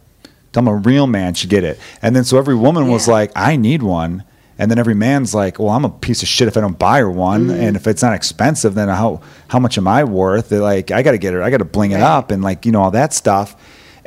Tell 0.52 0.62
them 0.62 0.72
a 0.72 0.76
real 0.76 1.08
man 1.08 1.34
should 1.34 1.50
get 1.50 1.64
it. 1.64 1.80
And 2.00 2.14
then 2.14 2.22
so 2.22 2.38
every 2.38 2.54
woman 2.54 2.86
was 2.88 3.08
like, 3.08 3.32
I 3.34 3.56
need 3.56 3.82
one. 3.82 4.22
And 4.58 4.70
then 4.70 4.78
every 4.78 4.94
man's 4.94 5.34
like, 5.34 5.58
well, 5.58 5.68
I'm 5.70 5.84
a 5.84 5.90
piece 5.90 6.22
of 6.22 6.28
shit 6.28 6.48
if 6.48 6.56
I 6.56 6.60
don't 6.62 6.78
buy 6.78 6.98
her 7.00 7.10
one. 7.10 7.48
Mm-hmm. 7.48 7.60
And 7.60 7.76
if 7.76 7.86
it's 7.86 8.02
not 8.02 8.14
expensive, 8.14 8.74
then 8.74 8.88
how 8.88 9.20
how 9.48 9.58
much 9.58 9.76
am 9.78 9.86
I 9.86 10.04
worth? 10.04 10.48
They're 10.48 10.60
like, 10.60 10.90
I 10.90 11.02
got 11.02 11.12
to 11.12 11.18
get 11.18 11.34
her. 11.34 11.42
I 11.42 11.50
got 11.50 11.58
to 11.58 11.64
bling 11.66 11.90
it 11.90 12.00
up 12.00 12.30
and 12.30 12.42
like 12.42 12.64
you 12.64 12.72
know 12.72 12.80
all 12.82 12.90
that 12.92 13.12
stuff. 13.12 13.54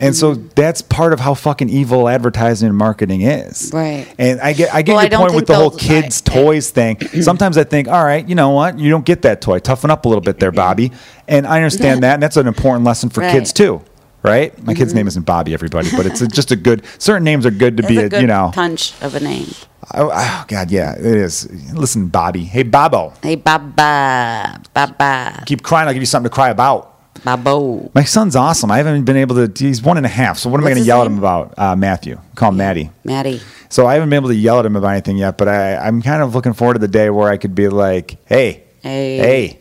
And 0.01 0.15
so 0.15 0.33
Mm-hmm. 0.33 0.47
that's 0.55 0.81
part 0.81 1.11
of 1.11 1.19
how 1.19 1.33
fucking 1.33 1.67
evil 1.69 2.07
advertising 2.07 2.69
and 2.69 2.77
marketing 2.77 3.19
is. 3.21 3.69
Right. 3.73 4.07
And 4.17 4.39
I 4.39 4.53
get 4.53 4.73
I 4.73 4.81
get 4.81 4.93
Well, 4.95 5.09
your 5.09 5.19
point 5.19 5.33
with 5.35 5.47
the 5.47 5.55
whole 5.55 5.71
kids 5.71 6.23
I- 6.25 6.33
toys 6.33 6.69
thing. 6.71 6.99
Sometimes 7.21 7.57
I 7.57 7.63
think, 7.65 7.87
all 7.89 8.03
right, 8.05 8.27
you 8.27 8.33
know 8.33 8.51
what? 8.51 8.79
You 8.79 8.89
don't 8.89 9.05
get 9.05 9.23
that 9.23 9.41
toy. 9.41 9.59
Toughen 9.59 9.91
up 9.91 10.05
a 10.05 10.07
little 10.07 10.21
bit 10.21 10.39
there, 10.39 10.51
Bobby. 10.53 10.93
And 11.27 11.45
I 11.45 11.57
understand 11.57 12.01
that, 12.03 12.13
and 12.15 12.23
that's 12.23 12.37
an 12.37 12.47
important 12.47 12.85
lesson 12.85 13.09
for 13.09 13.19
Right. 13.21 13.31
kids 13.33 13.51
too. 13.53 13.81
Right? 14.23 14.57
My 14.63 14.73
kid's 14.73 14.93
name 14.93 15.07
isn't 15.07 15.25
Bobby, 15.25 15.53
everybody, 15.53 15.89
but 15.95 16.05
it's 16.05 16.19
a, 16.21 16.27
just 16.39 16.51
a 16.51 16.55
good. 16.57 16.83
Certain 16.97 17.23
names 17.23 17.45
are 17.45 17.51
good 17.51 17.77
to 17.77 17.83
it's 17.83 17.89
be, 17.89 17.97
a 17.99 18.05
a, 18.05 18.09
good 18.09 18.21
you 18.21 18.27
know. 18.27 18.51
punch 18.53 18.93
of 19.01 19.15
a 19.15 19.19
name. 19.19 19.47
Oh, 19.93 20.11
oh, 20.13 20.45
God, 20.47 20.69
yeah, 20.71 20.93
it 20.95 21.03
is. 21.05 21.49
Listen, 21.73 22.07
Bobby. 22.09 22.43
Hey, 22.43 22.63
Bobo. 22.63 23.13
Hey, 23.23 23.35
Baba, 23.35 24.61
Baba, 24.73 25.43
Keep 25.45 25.63
crying. 25.63 25.87
I'll 25.87 25.93
give 25.93 26.01
you 26.01 26.05
something 26.05 26.29
to 26.29 26.33
cry 26.33 26.49
about. 26.49 26.85
Babo. 27.23 27.91
My 27.95 28.03
son's 28.03 28.35
awesome. 28.35 28.71
I 28.71 28.77
haven't 28.77 29.03
been 29.03 29.17
able 29.17 29.47
to. 29.47 29.51
He's 29.65 29.81
one 29.81 29.97
and 29.97 30.05
a 30.05 30.09
half. 30.09 30.37
So 30.37 30.49
what 30.49 30.59
am 30.59 30.65
I 30.67 30.69
going 30.69 30.81
to 30.83 30.87
yell 30.87 31.01
at 31.01 31.07
him 31.07 31.17
about? 31.17 31.53
Uh, 31.57 31.75
Matthew. 31.75 32.19
Call 32.35 32.49
him 32.49 32.57
Maddie. 32.57 32.91
Maddie. 33.03 33.41
So 33.69 33.87
I 33.87 33.95
haven't 33.95 34.09
been 34.09 34.17
able 34.17 34.29
to 34.29 34.35
yell 34.35 34.59
at 34.59 34.65
him 34.65 34.75
about 34.75 34.89
anything 34.91 35.17
yet. 35.17 35.37
But 35.37 35.49
I, 35.49 35.75
I'm 35.77 36.01
kind 36.01 36.21
of 36.23 36.33
looking 36.35 36.53
forward 36.53 36.75
to 36.75 36.79
the 36.79 36.87
day 36.87 37.09
where 37.09 37.29
I 37.29 37.37
could 37.37 37.55
be 37.55 37.67
like, 37.67 38.17
"Hey, 38.25 38.63
Hey. 38.81 39.17
hey." 39.17 39.59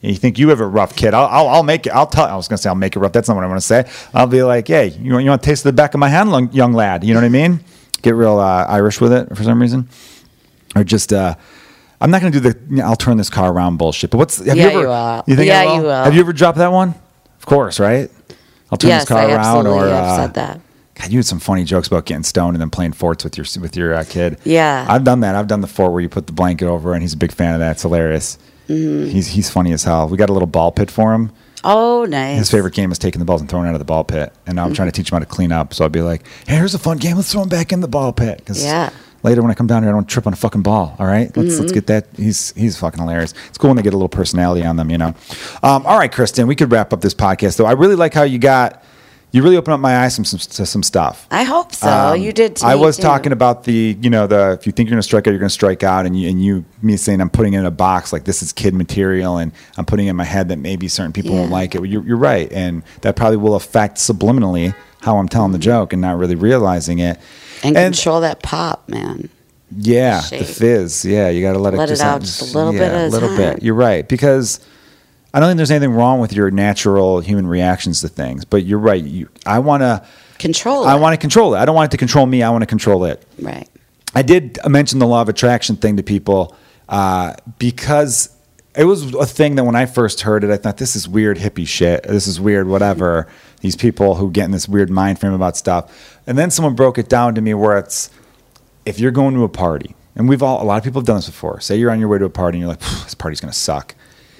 You 0.00 0.14
think 0.14 0.38
you 0.38 0.48
have 0.50 0.60
a 0.60 0.66
rough 0.66 0.94
kid? 0.94 1.12
I'll, 1.12 1.26
I'll, 1.26 1.48
I'll 1.48 1.62
make 1.64 1.86
it. 1.86 1.90
I'll 1.90 2.06
tell. 2.06 2.24
I 2.24 2.36
was 2.36 2.46
gonna 2.46 2.58
say 2.58 2.68
I'll 2.68 2.76
make 2.76 2.94
it 2.94 3.00
rough. 3.00 3.12
That's 3.12 3.28
not 3.28 3.34
what 3.34 3.44
I 3.44 3.48
want 3.48 3.60
to 3.60 3.66
say. 3.66 3.84
I'll 4.14 4.28
be 4.28 4.42
like, 4.44 4.68
hey, 4.68 4.88
you 5.00 5.12
want, 5.12 5.24
you 5.24 5.30
want 5.30 5.42
to 5.42 5.46
taste 5.46 5.64
the 5.64 5.72
back 5.72 5.92
of 5.94 6.00
my 6.00 6.08
hand, 6.08 6.54
young 6.54 6.72
lad? 6.72 7.02
You 7.02 7.14
know 7.14 7.20
what 7.20 7.26
I 7.26 7.30
mean? 7.30 7.60
Get 8.02 8.14
real 8.14 8.38
uh, 8.38 8.64
Irish 8.66 9.00
with 9.00 9.12
it 9.12 9.36
for 9.36 9.42
some 9.42 9.60
reason, 9.60 9.88
or 10.76 10.84
just. 10.84 11.12
Uh, 11.12 11.34
I'm 12.00 12.12
not 12.12 12.20
gonna 12.20 12.30
do 12.30 12.40
the. 12.40 12.56
you 12.70 12.76
know, 12.76 12.84
I'll 12.84 12.96
turn 12.96 13.16
this 13.16 13.28
car 13.30 13.52
around 13.52 13.76
bullshit. 13.76 14.10
But 14.10 14.18
what's 14.18 14.38
have 14.38 14.56
Yeah, 14.56 14.64
you 14.64 14.68
ever? 14.70 14.80
you 14.82 14.86
will. 14.86 15.22
think 15.24 15.38
I 15.40 15.42
Yeah, 15.44 15.74
you 15.76 15.82
will. 15.82 16.04
Have 16.04 16.14
you 16.14 16.20
ever 16.20 16.32
dropped 16.32 16.58
that 16.58 16.70
one? 16.70 16.94
Of 17.38 17.46
course, 17.46 17.80
right? 17.80 18.10
I'll 18.70 18.78
turn 18.78 18.90
yes, 18.90 19.02
this 19.02 19.08
car 19.08 19.18
I 19.18 19.32
around, 19.32 19.66
or 19.66 19.80
have 19.86 19.92
uh, 20.04 20.16
said 20.16 20.34
that. 20.34 20.60
God, 20.94 21.10
you 21.10 21.18
had 21.18 21.26
some 21.26 21.38
funny 21.40 21.64
jokes 21.64 21.86
about 21.88 22.06
getting 22.06 22.22
stoned 22.24 22.54
and 22.56 22.60
then 22.60 22.70
playing 22.70 22.92
forts 22.92 23.24
with 23.24 23.36
your 23.36 23.46
with 23.60 23.76
your 23.76 23.94
uh, 23.94 24.04
kid. 24.08 24.38
Yeah. 24.44 24.86
I've 24.88 25.04
done 25.04 25.20
that. 25.20 25.34
I've 25.34 25.46
done 25.46 25.60
the 25.60 25.66
fort 25.66 25.92
where 25.92 26.00
you 26.00 26.08
put 26.08 26.26
the 26.26 26.32
blanket 26.32 26.66
over, 26.66 26.92
and 26.92 27.02
he's 27.02 27.14
a 27.14 27.16
big 27.16 27.32
fan 27.32 27.54
of 27.54 27.60
that. 27.60 27.72
It's 27.72 27.82
hilarious. 27.82 28.38
Mm-hmm. 28.68 29.10
He's 29.10 29.28
he's 29.28 29.50
funny 29.50 29.72
as 29.72 29.84
hell. 29.84 30.08
We 30.08 30.16
got 30.16 30.28
a 30.30 30.32
little 30.32 30.46
ball 30.48 30.70
pit 30.70 30.90
for 30.90 31.14
him. 31.14 31.32
Oh, 31.64 32.04
nice. 32.08 32.38
His 32.38 32.50
favorite 32.50 32.74
game 32.74 32.92
is 32.92 32.98
taking 32.98 33.18
the 33.18 33.24
balls 33.24 33.40
and 33.40 33.48
throwing 33.50 33.66
out 33.68 33.74
of 33.74 33.78
the 33.78 33.84
ball 33.84 34.04
pit. 34.04 34.32
And 34.46 34.56
now 34.56 34.64
I'm 34.64 34.74
trying 34.74 34.88
to 34.88 34.92
teach 34.92 35.10
him 35.10 35.16
how 35.16 35.20
to 35.20 35.26
clean 35.26 35.52
up. 35.52 35.74
So 35.74 35.84
I'll 35.84 35.90
be 35.90 36.02
like, 36.02 36.24
hey, 36.46 36.56
here's 36.56 36.74
a 36.74 36.78
fun 36.78 36.98
game. 36.98 37.16
Let's 37.16 37.32
throw 37.32 37.42
him 37.42 37.48
back 37.48 37.72
in 37.72 37.80
the 37.80 37.88
ball 37.88 38.12
pit. 38.12 38.42
'Cause 38.46 38.64
Yeah. 38.64 38.90
Later 39.24 39.42
when 39.42 39.50
I 39.50 39.54
come 39.54 39.66
down 39.66 39.82
here, 39.82 39.90
I 39.90 39.94
don't 39.94 40.06
trip 40.08 40.28
on 40.28 40.32
a 40.32 40.36
fucking 40.36 40.62
ball. 40.62 40.94
All 41.00 41.06
right, 41.06 41.36
let's 41.36 41.54
Mm-hmm. 41.54 41.60
let's 41.60 41.72
get 41.72 41.88
that. 41.88 42.06
He's 42.16 42.52
he's 42.56 42.76
fucking 42.76 43.00
hilarious. 43.00 43.34
It's 43.48 43.58
cool 43.58 43.70
when 43.70 43.76
they 43.76 43.82
get 43.82 43.92
a 43.92 43.96
little 43.96 44.08
personality 44.08 44.64
on 44.64 44.76
them, 44.76 44.90
you 44.90 44.98
know. 44.98 45.12
Um, 45.64 45.84
all 45.86 45.98
right, 45.98 46.10
Kristen, 46.12 46.46
we 46.46 46.54
could 46.54 46.70
wrap 46.70 46.92
up 46.92 47.00
this 47.00 47.14
podcast 47.14 47.56
though. 47.56 47.66
I 47.66 47.72
really 47.72 47.96
like 47.96 48.14
how 48.14 48.22
you 48.22 48.38
got. 48.38 48.80
You 49.30 49.42
really 49.42 49.58
opened 49.58 49.74
up 49.74 49.80
my 49.80 49.98
eyes 49.98 50.14
some, 50.14 50.24
some 50.24 50.38
to 50.38 50.64
some 50.64 50.82
stuff. 50.82 51.26
I 51.30 51.42
hope 51.42 51.74
so. 51.74 51.88
Um, 51.90 52.20
you 52.20 52.32
did. 52.32 52.56
To 52.56 52.66
I 52.66 52.76
was 52.76 52.96
too. 52.96 53.02
talking 53.02 53.32
about 53.32 53.64
the, 53.64 53.96
you 54.00 54.08
know, 54.08 54.26
the 54.26 54.52
if 54.58 54.66
you 54.66 54.72
think 54.72 54.88
you're 54.88 54.94
going 54.94 55.00
to 55.00 55.06
strike 55.06 55.26
out, 55.26 55.30
you're 55.32 55.38
going 55.38 55.48
to 55.50 55.52
strike 55.54 55.82
out, 55.82 56.06
and 56.06 56.18
you 56.18 56.30
and 56.30 56.42
you 56.42 56.64
me 56.80 56.96
saying 56.96 57.20
I'm 57.20 57.28
putting 57.28 57.52
it 57.52 57.58
in 57.58 57.66
a 57.66 57.70
box 57.70 58.10
like 58.12 58.24
this 58.24 58.42
is 58.42 58.52
kid 58.54 58.72
material, 58.74 59.36
and 59.36 59.52
I'm 59.76 59.84
putting 59.84 60.06
it 60.06 60.10
in 60.10 60.16
my 60.16 60.24
head 60.24 60.48
that 60.48 60.58
maybe 60.58 60.88
certain 60.88 61.12
people 61.12 61.34
won't 61.34 61.50
like 61.50 61.74
it. 61.74 61.80
Well, 61.80 61.90
you're, 61.90 62.04
you're 62.04 62.16
right, 62.16 62.50
and 62.52 62.82
that 63.02 63.16
probably 63.16 63.36
will 63.36 63.54
affect 63.54 63.98
subliminally 63.98 64.74
how 65.02 65.18
I'm 65.18 65.28
telling 65.28 65.48
Mm-hmm. 65.48 65.52
the 65.52 65.64
joke 65.64 65.92
and 65.92 66.00
not 66.02 66.16
really 66.18 66.34
realizing 66.34 66.98
it. 66.98 67.18
and, 67.62 67.76
control 67.76 68.20
that 68.22 68.42
pop, 68.42 68.88
man. 68.88 69.28
Yeah, 69.76 70.22
the 70.30 70.44
fizz. 70.44 71.04
Yeah, 71.04 71.28
you 71.28 71.42
got 71.42 71.52
to 71.52 71.58
let, 71.58 71.74
Let 71.74 71.90
it 71.90 71.94
it 71.94 72.00
out 72.00 72.22
just 72.22 72.40
a 72.40 72.56
little 72.58 72.72
bit 72.72 72.90
a 72.90 73.06
a 73.06 73.08
little 73.08 73.36
bit. 73.36 73.62
You're 73.62 73.74
right 73.74 74.08
because 74.08 74.60
I 75.34 75.40
don't 75.40 75.48
think 75.48 75.58
there's 75.58 75.70
anything 75.70 75.92
wrong 75.92 76.20
with 76.20 76.32
your 76.32 76.50
natural 76.50 77.20
human 77.20 77.46
reactions 77.46 78.00
to 78.00 78.08
things, 78.08 78.44
but 78.44 78.64
you're 78.64 78.78
right. 78.78 79.02
You, 79.02 79.28
I 79.44 79.58
want 79.58 79.82
to. 79.82 80.04
Control. 80.38 80.84
I 80.84 80.96
it. 80.96 81.00
want 81.00 81.14
to 81.14 81.18
control 81.18 81.54
it. 81.54 81.58
I 81.58 81.64
don't 81.64 81.74
want 81.74 81.90
it 81.90 81.92
to 81.92 81.98
control 81.98 82.24
me. 82.24 82.42
I 82.42 82.50
want 82.50 82.62
to 82.62 82.66
control 82.66 83.04
it. 83.04 83.26
Right. 83.40 83.68
I 84.14 84.22
did 84.22 84.58
mention 84.66 85.00
the 85.00 85.06
law 85.06 85.20
of 85.20 85.28
attraction 85.28 85.76
thing 85.76 85.96
to 85.96 86.02
people 86.02 86.56
uh, 86.88 87.34
because 87.58 88.34
it 88.74 88.84
was 88.84 89.14
a 89.14 89.26
thing 89.26 89.56
that 89.56 89.64
when 89.64 89.74
I 89.74 89.86
first 89.86 90.22
heard 90.22 90.44
it, 90.44 90.50
I 90.50 90.56
thought 90.56 90.78
this 90.78 90.96
is 90.96 91.08
weird 91.08 91.36
hippie 91.36 91.66
shit. 91.66 92.04
This 92.04 92.26
is 92.26 92.40
weird, 92.40 92.68
whatever. 92.68 93.26
These 93.60 93.76
people 93.76 94.14
who 94.14 94.30
get 94.30 94.44
in 94.44 94.52
this 94.52 94.68
weird 94.68 94.88
mind 94.88 95.18
frame 95.18 95.32
about 95.32 95.56
stuff. 95.56 96.18
And 96.26 96.38
then 96.38 96.50
someone 96.50 96.74
broke 96.74 96.96
it 96.96 97.08
down 97.08 97.34
to 97.34 97.40
me 97.40 97.52
where 97.54 97.76
it's 97.76 98.10
if 98.86 98.98
you're 98.98 99.10
going 99.10 99.34
to 99.34 99.44
a 99.44 99.48
party, 99.48 99.94
and 100.14 100.28
we've 100.28 100.42
all, 100.42 100.62
a 100.62 100.64
lot 100.64 100.78
of 100.78 100.84
people 100.84 101.00
have 101.00 101.06
done 101.06 101.16
this 101.16 101.26
before. 101.26 101.60
Say 101.60 101.76
you're 101.76 101.90
on 101.90 102.00
your 102.00 102.08
way 102.08 102.18
to 102.18 102.24
a 102.24 102.30
party 102.30 102.58
and 102.58 102.62
you're 102.62 102.70
like, 102.70 102.80
this 103.04 103.14
party's 103.14 103.40
going 103.40 103.52
to 103.52 103.58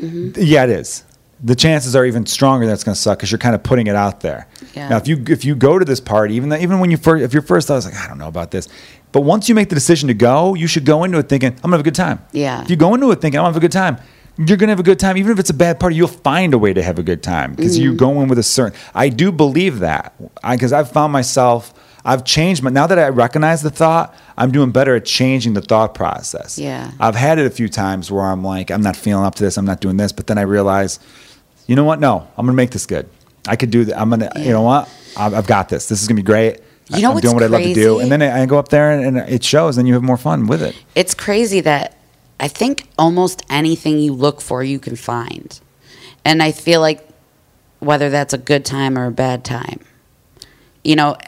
suck. 0.00 0.36
Yeah, 0.36 0.64
it 0.64 0.70
is. 0.70 1.04
The 1.42 1.54
chances 1.54 1.94
are 1.94 2.04
even 2.04 2.26
stronger 2.26 2.66
that 2.66 2.72
it's 2.72 2.84
going 2.84 2.94
to 2.94 3.00
suck 3.00 3.18
because 3.18 3.30
you're 3.30 3.38
kind 3.38 3.54
of 3.54 3.62
putting 3.62 3.86
it 3.86 3.94
out 3.94 4.20
there. 4.20 4.48
Yeah. 4.74 4.88
Now, 4.88 4.96
if 4.96 5.06
you 5.06 5.24
if 5.28 5.44
you 5.44 5.54
go 5.54 5.78
to 5.78 5.84
this 5.84 6.00
party, 6.00 6.34
even 6.34 6.48
though, 6.48 6.56
even 6.56 6.80
when 6.80 6.90
you 6.90 6.96
first 6.96 7.22
if 7.22 7.32
you're 7.32 7.42
first, 7.42 7.68
thought 7.68 7.76
is 7.76 7.84
like, 7.84 7.94
I 7.94 8.08
don't 8.08 8.18
know 8.18 8.28
about 8.28 8.50
this, 8.50 8.68
but 9.12 9.20
once 9.20 9.48
you 9.48 9.54
make 9.54 9.68
the 9.68 9.76
decision 9.76 10.08
to 10.08 10.14
go, 10.14 10.54
you 10.54 10.66
should 10.66 10.84
go 10.84 11.04
into 11.04 11.18
it 11.18 11.28
thinking 11.28 11.50
I'm 11.50 11.56
gonna 11.62 11.76
have 11.76 11.80
a 11.80 11.84
good 11.84 11.94
time. 11.94 12.24
Yeah. 12.32 12.62
If 12.62 12.70
you 12.70 12.76
go 12.76 12.94
into 12.94 13.10
it 13.12 13.20
thinking 13.20 13.38
I'm 13.38 13.44
gonna 13.44 13.54
have 13.54 13.56
a 13.56 13.60
good 13.60 13.72
time, 13.72 13.98
you're 14.36 14.56
gonna 14.56 14.72
have 14.72 14.80
a 14.80 14.84
good 14.84 14.98
time, 14.98 15.16
even 15.16 15.32
if 15.32 15.38
it's 15.38 15.50
a 15.50 15.54
bad 15.54 15.78
party. 15.80 15.96
You'll 15.96 16.08
find 16.08 16.54
a 16.54 16.58
way 16.58 16.72
to 16.72 16.82
have 16.82 16.98
a 16.98 17.02
good 17.02 17.22
time 17.22 17.54
because 17.54 17.78
you 17.78 17.90
mm-hmm. 17.90 17.98
go 17.98 18.20
in 18.20 18.28
with 18.28 18.38
a 18.38 18.42
certain. 18.42 18.78
I 18.94 19.08
do 19.08 19.30
believe 19.30 19.80
that 19.80 20.14
because 20.48 20.72
I've 20.72 20.90
found 20.90 21.12
myself. 21.12 21.74
I've 22.08 22.24
changed, 22.24 22.64
but 22.64 22.72
now 22.72 22.86
that 22.86 22.98
I 22.98 23.08
recognize 23.10 23.60
the 23.60 23.68
thought, 23.68 24.14
I'm 24.38 24.50
doing 24.50 24.70
better 24.70 24.96
at 24.96 25.04
changing 25.04 25.52
the 25.52 25.60
thought 25.60 25.94
process. 25.94 26.58
Yeah. 26.58 26.90
I've 26.98 27.14
had 27.14 27.38
it 27.38 27.44
a 27.44 27.50
few 27.50 27.68
times 27.68 28.10
where 28.10 28.24
I'm 28.24 28.42
like, 28.42 28.70
I'm 28.70 28.80
not 28.80 28.96
feeling 28.96 29.26
up 29.26 29.34
to 29.34 29.44
this, 29.44 29.58
I'm 29.58 29.66
not 29.66 29.82
doing 29.82 29.98
this, 29.98 30.10
but 30.10 30.26
then 30.26 30.38
I 30.38 30.42
realize, 30.42 31.00
you 31.66 31.76
know 31.76 31.84
what? 31.84 32.00
No, 32.00 32.26
I'm 32.38 32.46
gonna 32.46 32.56
make 32.56 32.70
this 32.70 32.86
good. 32.86 33.10
I 33.46 33.56
could 33.56 33.70
do 33.70 33.84
that. 33.84 34.00
I'm 34.00 34.08
gonna, 34.08 34.30
you 34.36 34.52
know 34.52 34.62
what? 34.62 34.88
I've, 35.18 35.34
I've 35.34 35.46
got 35.46 35.68
this. 35.68 35.90
This 35.90 36.00
is 36.00 36.08
gonna 36.08 36.16
be 36.16 36.22
great. 36.22 36.60
You 36.88 37.02
know 37.02 37.12
I'm 37.12 37.20
doing 37.20 37.34
what 37.34 37.42
I 37.42 37.48
love 37.48 37.62
to 37.62 37.74
do, 37.74 38.00
and 38.00 38.10
then 38.10 38.22
I 38.22 38.42
I 38.42 38.46
go 38.46 38.58
up 38.58 38.68
there 38.68 38.90
and, 38.90 39.18
and 39.18 39.28
it 39.28 39.44
shows, 39.44 39.76
and 39.76 39.86
you 39.86 39.92
have 39.92 40.02
more 40.02 40.16
fun 40.16 40.46
with 40.46 40.62
it. 40.62 40.74
It's 40.94 41.12
crazy 41.12 41.60
that 41.60 41.98
I 42.40 42.48
think 42.48 42.88
almost 42.96 43.42
anything 43.50 43.98
you 43.98 44.14
look 44.14 44.40
for, 44.40 44.64
you 44.64 44.78
can 44.78 44.96
find. 44.96 45.60
And 46.24 46.42
I 46.42 46.52
feel 46.52 46.80
like 46.80 47.06
whether 47.80 48.08
that's 48.08 48.32
a 48.32 48.38
good 48.38 48.64
time 48.64 48.98
or 48.98 49.04
a 49.04 49.10
bad 49.10 49.44
time, 49.44 49.80
you 50.82 50.96
know, 50.96 51.18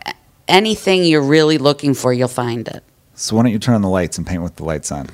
anything 0.50 1.04
you're 1.04 1.22
really 1.22 1.56
looking 1.58 1.94
for, 1.94 2.12
you'll 2.12 2.28
find 2.28 2.68
it. 2.68 2.82
So 3.14 3.36
why 3.36 3.42
don't 3.42 3.52
you 3.52 3.58
turn 3.58 3.74
on 3.76 3.82
the 3.82 3.88
lights 3.88 4.18
and 4.18 4.26
paint 4.26 4.42
with 4.42 4.56
the 4.56 4.64
lights 4.64 4.90
on? 4.92 5.08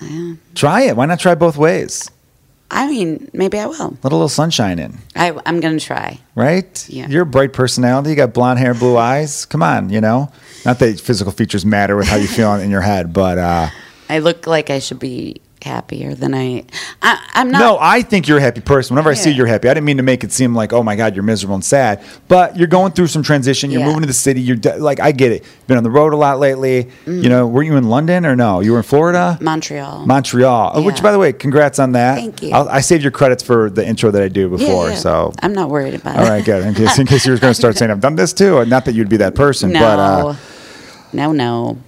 Yeah. 0.00 0.34
Try 0.54 0.82
it. 0.82 0.96
Why 0.96 1.06
not 1.06 1.20
try 1.20 1.34
both 1.34 1.56
ways? 1.56 2.10
I 2.72 2.86
mean, 2.88 3.28
maybe 3.32 3.58
I 3.58 3.66
will. 3.66 3.96
Let 4.02 4.12
a 4.12 4.14
little 4.14 4.28
sunshine 4.28 4.78
in, 4.78 4.98
I, 5.16 5.36
I'm 5.44 5.58
going 5.58 5.76
to 5.76 5.84
try. 5.84 6.20
right? 6.36 6.88
Yeah. 6.88 7.08
You're 7.08 7.22
a 7.22 7.26
bright 7.26 7.52
personality. 7.52 8.10
You 8.10 8.16
got 8.16 8.32
blonde 8.32 8.60
hair, 8.60 8.74
blue 8.74 8.96
eyes. 8.96 9.44
Come 9.44 9.62
on, 9.62 9.90
you 9.90 10.00
know. 10.00 10.30
Not 10.64 10.78
that 10.78 11.00
physical 11.00 11.32
features 11.32 11.66
matter 11.66 11.96
with 11.96 12.06
how 12.06 12.14
you 12.16 12.28
feel 12.28 12.54
in 12.54 12.70
your 12.70 12.80
head, 12.82 13.12
but 13.12 13.38
uh, 13.38 13.68
I 14.08 14.20
look 14.20 14.46
like 14.46 14.70
I 14.70 14.78
should 14.78 15.00
be 15.00 15.40
happier 15.64 16.14
than 16.14 16.34
I. 16.34 16.64
I 17.02 17.18
I'm 17.34 17.50
not. 17.50 17.58
No, 17.60 17.78
I 17.80 18.02
think 18.02 18.26
you're 18.28 18.38
a 18.38 18.40
happy 18.40 18.60
person. 18.60 18.94
Whenever 18.94 19.10
I 19.10 19.14
see 19.14 19.30
you, 19.30 19.36
you're 19.36 19.46
happy. 19.46 19.68
I 19.68 19.74
didn't 19.74 19.84
mean 19.86 19.98
to 19.98 20.02
make 20.02 20.24
it 20.24 20.32
seem 20.32 20.54
like, 20.54 20.72
oh 20.72 20.82
my 20.82 20.96
God, 20.96 21.14
you're 21.14 21.22
miserable 21.22 21.54
and 21.54 21.64
sad. 21.64 22.02
But 22.28 22.56
you're 22.56 22.66
going 22.66 22.92
through 22.92 23.08
some 23.08 23.22
transition. 23.22 23.70
You're 23.70 23.80
Yeah. 23.80 23.86
moving 23.86 24.00
to 24.02 24.06
the 24.06 24.12
city. 24.12 24.40
You're 24.40 24.56
de- 24.56 24.78
like, 24.78 25.00
I 25.00 25.12
get 25.12 25.32
it. 25.32 25.44
Been 25.66 25.76
on 25.76 25.82
the 25.84 25.90
road 25.90 26.12
a 26.12 26.16
lot 26.16 26.38
lately. 26.38 26.90
Mm. 27.06 27.22
You 27.22 27.28
know, 27.28 27.46
were 27.46 27.62
you 27.62 27.76
in 27.76 27.88
London 27.88 28.24
or 28.26 28.34
no? 28.36 28.60
You 28.60 28.72
were 28.72 28.78
in 28.78 28.84
Florida? 28.84 29.38
Montreal. 29.40 30.06
Montreal. 30.06 30.72
Oh, 30.74 30.82
Which, 30.82 31.02
by 31.02 31.12
the 31.12 31.18
way, 31.18 31.32
congrats 31.32 31.78
on 31.78 31.92
that. 31.92 32.16
Thank 32.16 32.42
you. 32.42 32.50
I'll, 32.52 32.68
I 32.68 32.80
saved 32.80 33.02
your 33.02 33.12
credits 33.12 33.42
for 33.42 33.70
the 33.70 33.86
intro 33.86 34.10
that 34.10 34.22
I 34.22 34.28
do 34.28 34.48
before. 34.48 34.90
yeah. 34.90 34.94
So, 34.96 35.32
I'm 35.42 35.52
not 35.52 35.70
worried 35.70 35.94
about 35.94 36.16
all 36.18 36.24
it. 36.26 36.28
right, 36.28 36.44
good. 36.44 36.64
In 36.64 36.74
case, 36.74 36.98
in 36.98 37.06
case 37.06 37.26
you 37.26 37.32
were 37.32 37.38
going 37.38 37.50
to 37.52 37.58
start 37.58 37.76
saying, 37.76 37.90
I've 37.90 38.00
done 38.00 38.16
this 38.16 38.32
too. 38.32 38.64
Not 38.66 38.84
that 38.86 38.94
you'd 38.94 39.08
be 39.08 39.18
that 39.18 39.34
person, 39.34 39.70
No. 39.72 39.80
but 39.80 39.98
uh, 39.98 40.34
no, 41.12 41.32
no. 41.32 41.78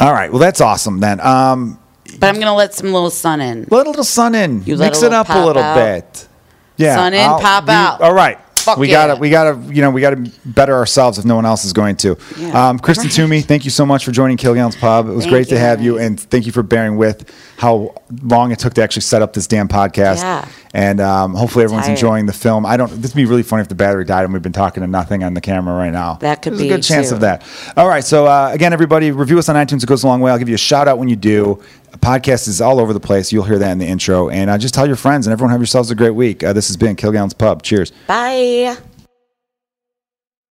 all 0.00 0.12
right. 0.12 0.30
Well, 0.30 0.40
that's 0.40 0.60
awesome 0.60 1.00
then. 1.00 1.20
Um, 1.20 1.78
But 2.18 2.28
I'm 2.28 2.40
gonna 2.40 2.54
let 2.54 2.74
some 2.74 2.92
little 2.92 3.10
sun 3.10 3.40
in. 3.40 3.66
let 3.70 3.86
a 3.86 3.90
little 3.90 4.04
sun 4.04 4.34
in. 4.34 4.64
You 4.64 4.76
Mix 4.76 5.02
it 5.02 5.12
up 5.12 5.28
a 5.28 5.44
little 5.46 5.62
out. 5.62 5.74
bit. 5.76 6.28
Yeah. 6.76 6.96
Sun 6.96 7.14
in, 7.14 7.28
pop 7.28 7.66
you- 7.66 7.72
out. 7.72 8.00
All 8.00 8.14
right. 8.14 8.38
Fuck 8.60 8.76
we 8.76 8.88
yeah. 8.90 9.06
gotta, 9.06 9.20
we 9.20 9.30
gotta, 9.30 9.58
you 9.72 9.80
know, 9.80 9.90
we 9.90 10.02
gotta 10.02 10.30
better 10.44 10.74
ourselves 10.74 11.18
if 11.18 11.24
no 11.24 11.34
one 11.34 11.46
else 11.46 11.64
is 11.64 11.72
going 11.72 11.96
to. 11.96 12.18
Yeah. 12.36 12.68
Um, 12.68 12.78
Kristen. 12.78 13.08
Toomey, 13.08 13.40
thank 13.52 13.64
you 13.64 13.70
so 13.70 13.86
much 13.86 14.04
for 14.04 14.10
joining 14.12 14.36
Kilgallen's 14.36 14.76
Pub. 14.76 15.08
It 15.08 15.12
was 15.12 15.24
Thank 15.24 15.32
great 15.32 15.48
to 15.48 15.58
have 15.58 15.80
you, 15.80 15.98
and 15.98 16.20
thank 16.20 16.44
you 16.44 16.52
for 16.52 16.62
bearing 16.62 16.96
with 16.98 17.30
how 17.60 17.94
long 18.22 18.52
it 18.52 18.58
took 18.58 18.72
to 18.72 18.82
actually 18.82 19.02
set 19.02 19.20
up 19.20 19.34
this 19.34 19.46
damn 19.46 19.68
podcast. 19.68 20.16
Yeah. 20.16 20.48
And 20.72 20.98
um, 20.98 21.34
hopefully 21.34 21.64
everyone's 21.64 21.88
Tired. 21.88 21.96
enjoying 21.98 22.24
the 22.24 22.32
film. 22.32 22.64
I 22.64 22.78
don't. 22.78 22.88
This 23.02 23.12
would 23.12 23.20
be 23.20 23.26
really 23.26 23.42
funny 23.42 23.60
if 23.60 23.68
the 23.68 23.74
battery 23.74 24.06
died 24.06 24.24
and 24.24 24.32
we've 24.32 24.40
been 24.40 24.50
talking 24.50 24.80
to 24.80 24.86
nothing 24.86 25.22
on 25.24 25.34
the 25.34 25.42
camera 25.42 25.74
right 25.76 25.92
now. 25.92 26.14
That 26.14 26.40
could 26.40 26.54
There's 26.54 26.62
be, 26.62 26.70
a 26.70 26.76
good 26.76 26.82
chance 26.82 27.10
too. 27.10 27.16
of 27.16 27.20
that. 27.20 27.44
All 27.76 27.86
right. 27.86 28.02
So 28.02 28.24
uh, 28.26 28.48
again, 28.50 28.72
everybody, 28.72 29.10
review 29.10 29.38
us 29.38 29.50
on 29.50 29.56
iTunes. 29.56 29.82
It 29.82 29.88
goes 29.90 30.04
a 30.04 30.06
long 30.06 30.22
way. 30.22 30.30
I'll 30.32 30.38
give 30.38 30.48
you 30.48 30.54
a 30.54 30.58
shout 30.58 30.88
out 30.88 30.98
when 30.98 31.10
you 31.10 31.16
do. 31.16 31.62
A 31.92 31.98
podcast 31.98 32.48
is 32.48 32.62
all 32.62 32.80
over 32.80 32.94
the 32.94 33.00
place. 33.00 33.30
You'll 33.30 33.44
hear 33.44 33.58
that 33.58 33.72
in 33.72 33.78
the 33.78 33.86
intro. 33.86 34.30
And 34.30 34.48
uh, 34.48 34.56
just 34.56 34.72
tell 34.72 34.86
your 34.86 34.96
friends 34.96 35.26
and 35.26 35.32
everyone 35.32 35.50
have 35.50 35.60
yourselves 35.60 35.90
a 35.90 35.94
great 35.94 36.14
week. 36.14 36.42
Uh, 36.42 36.54
this 36.54 36.68
has 36.68 36.78
been 36.78 36.96
Kilgallen's 36.96 37.34
Pub. 37.34 37.62
Cheers. 37.62 37.92
Bye. 38.06 38.78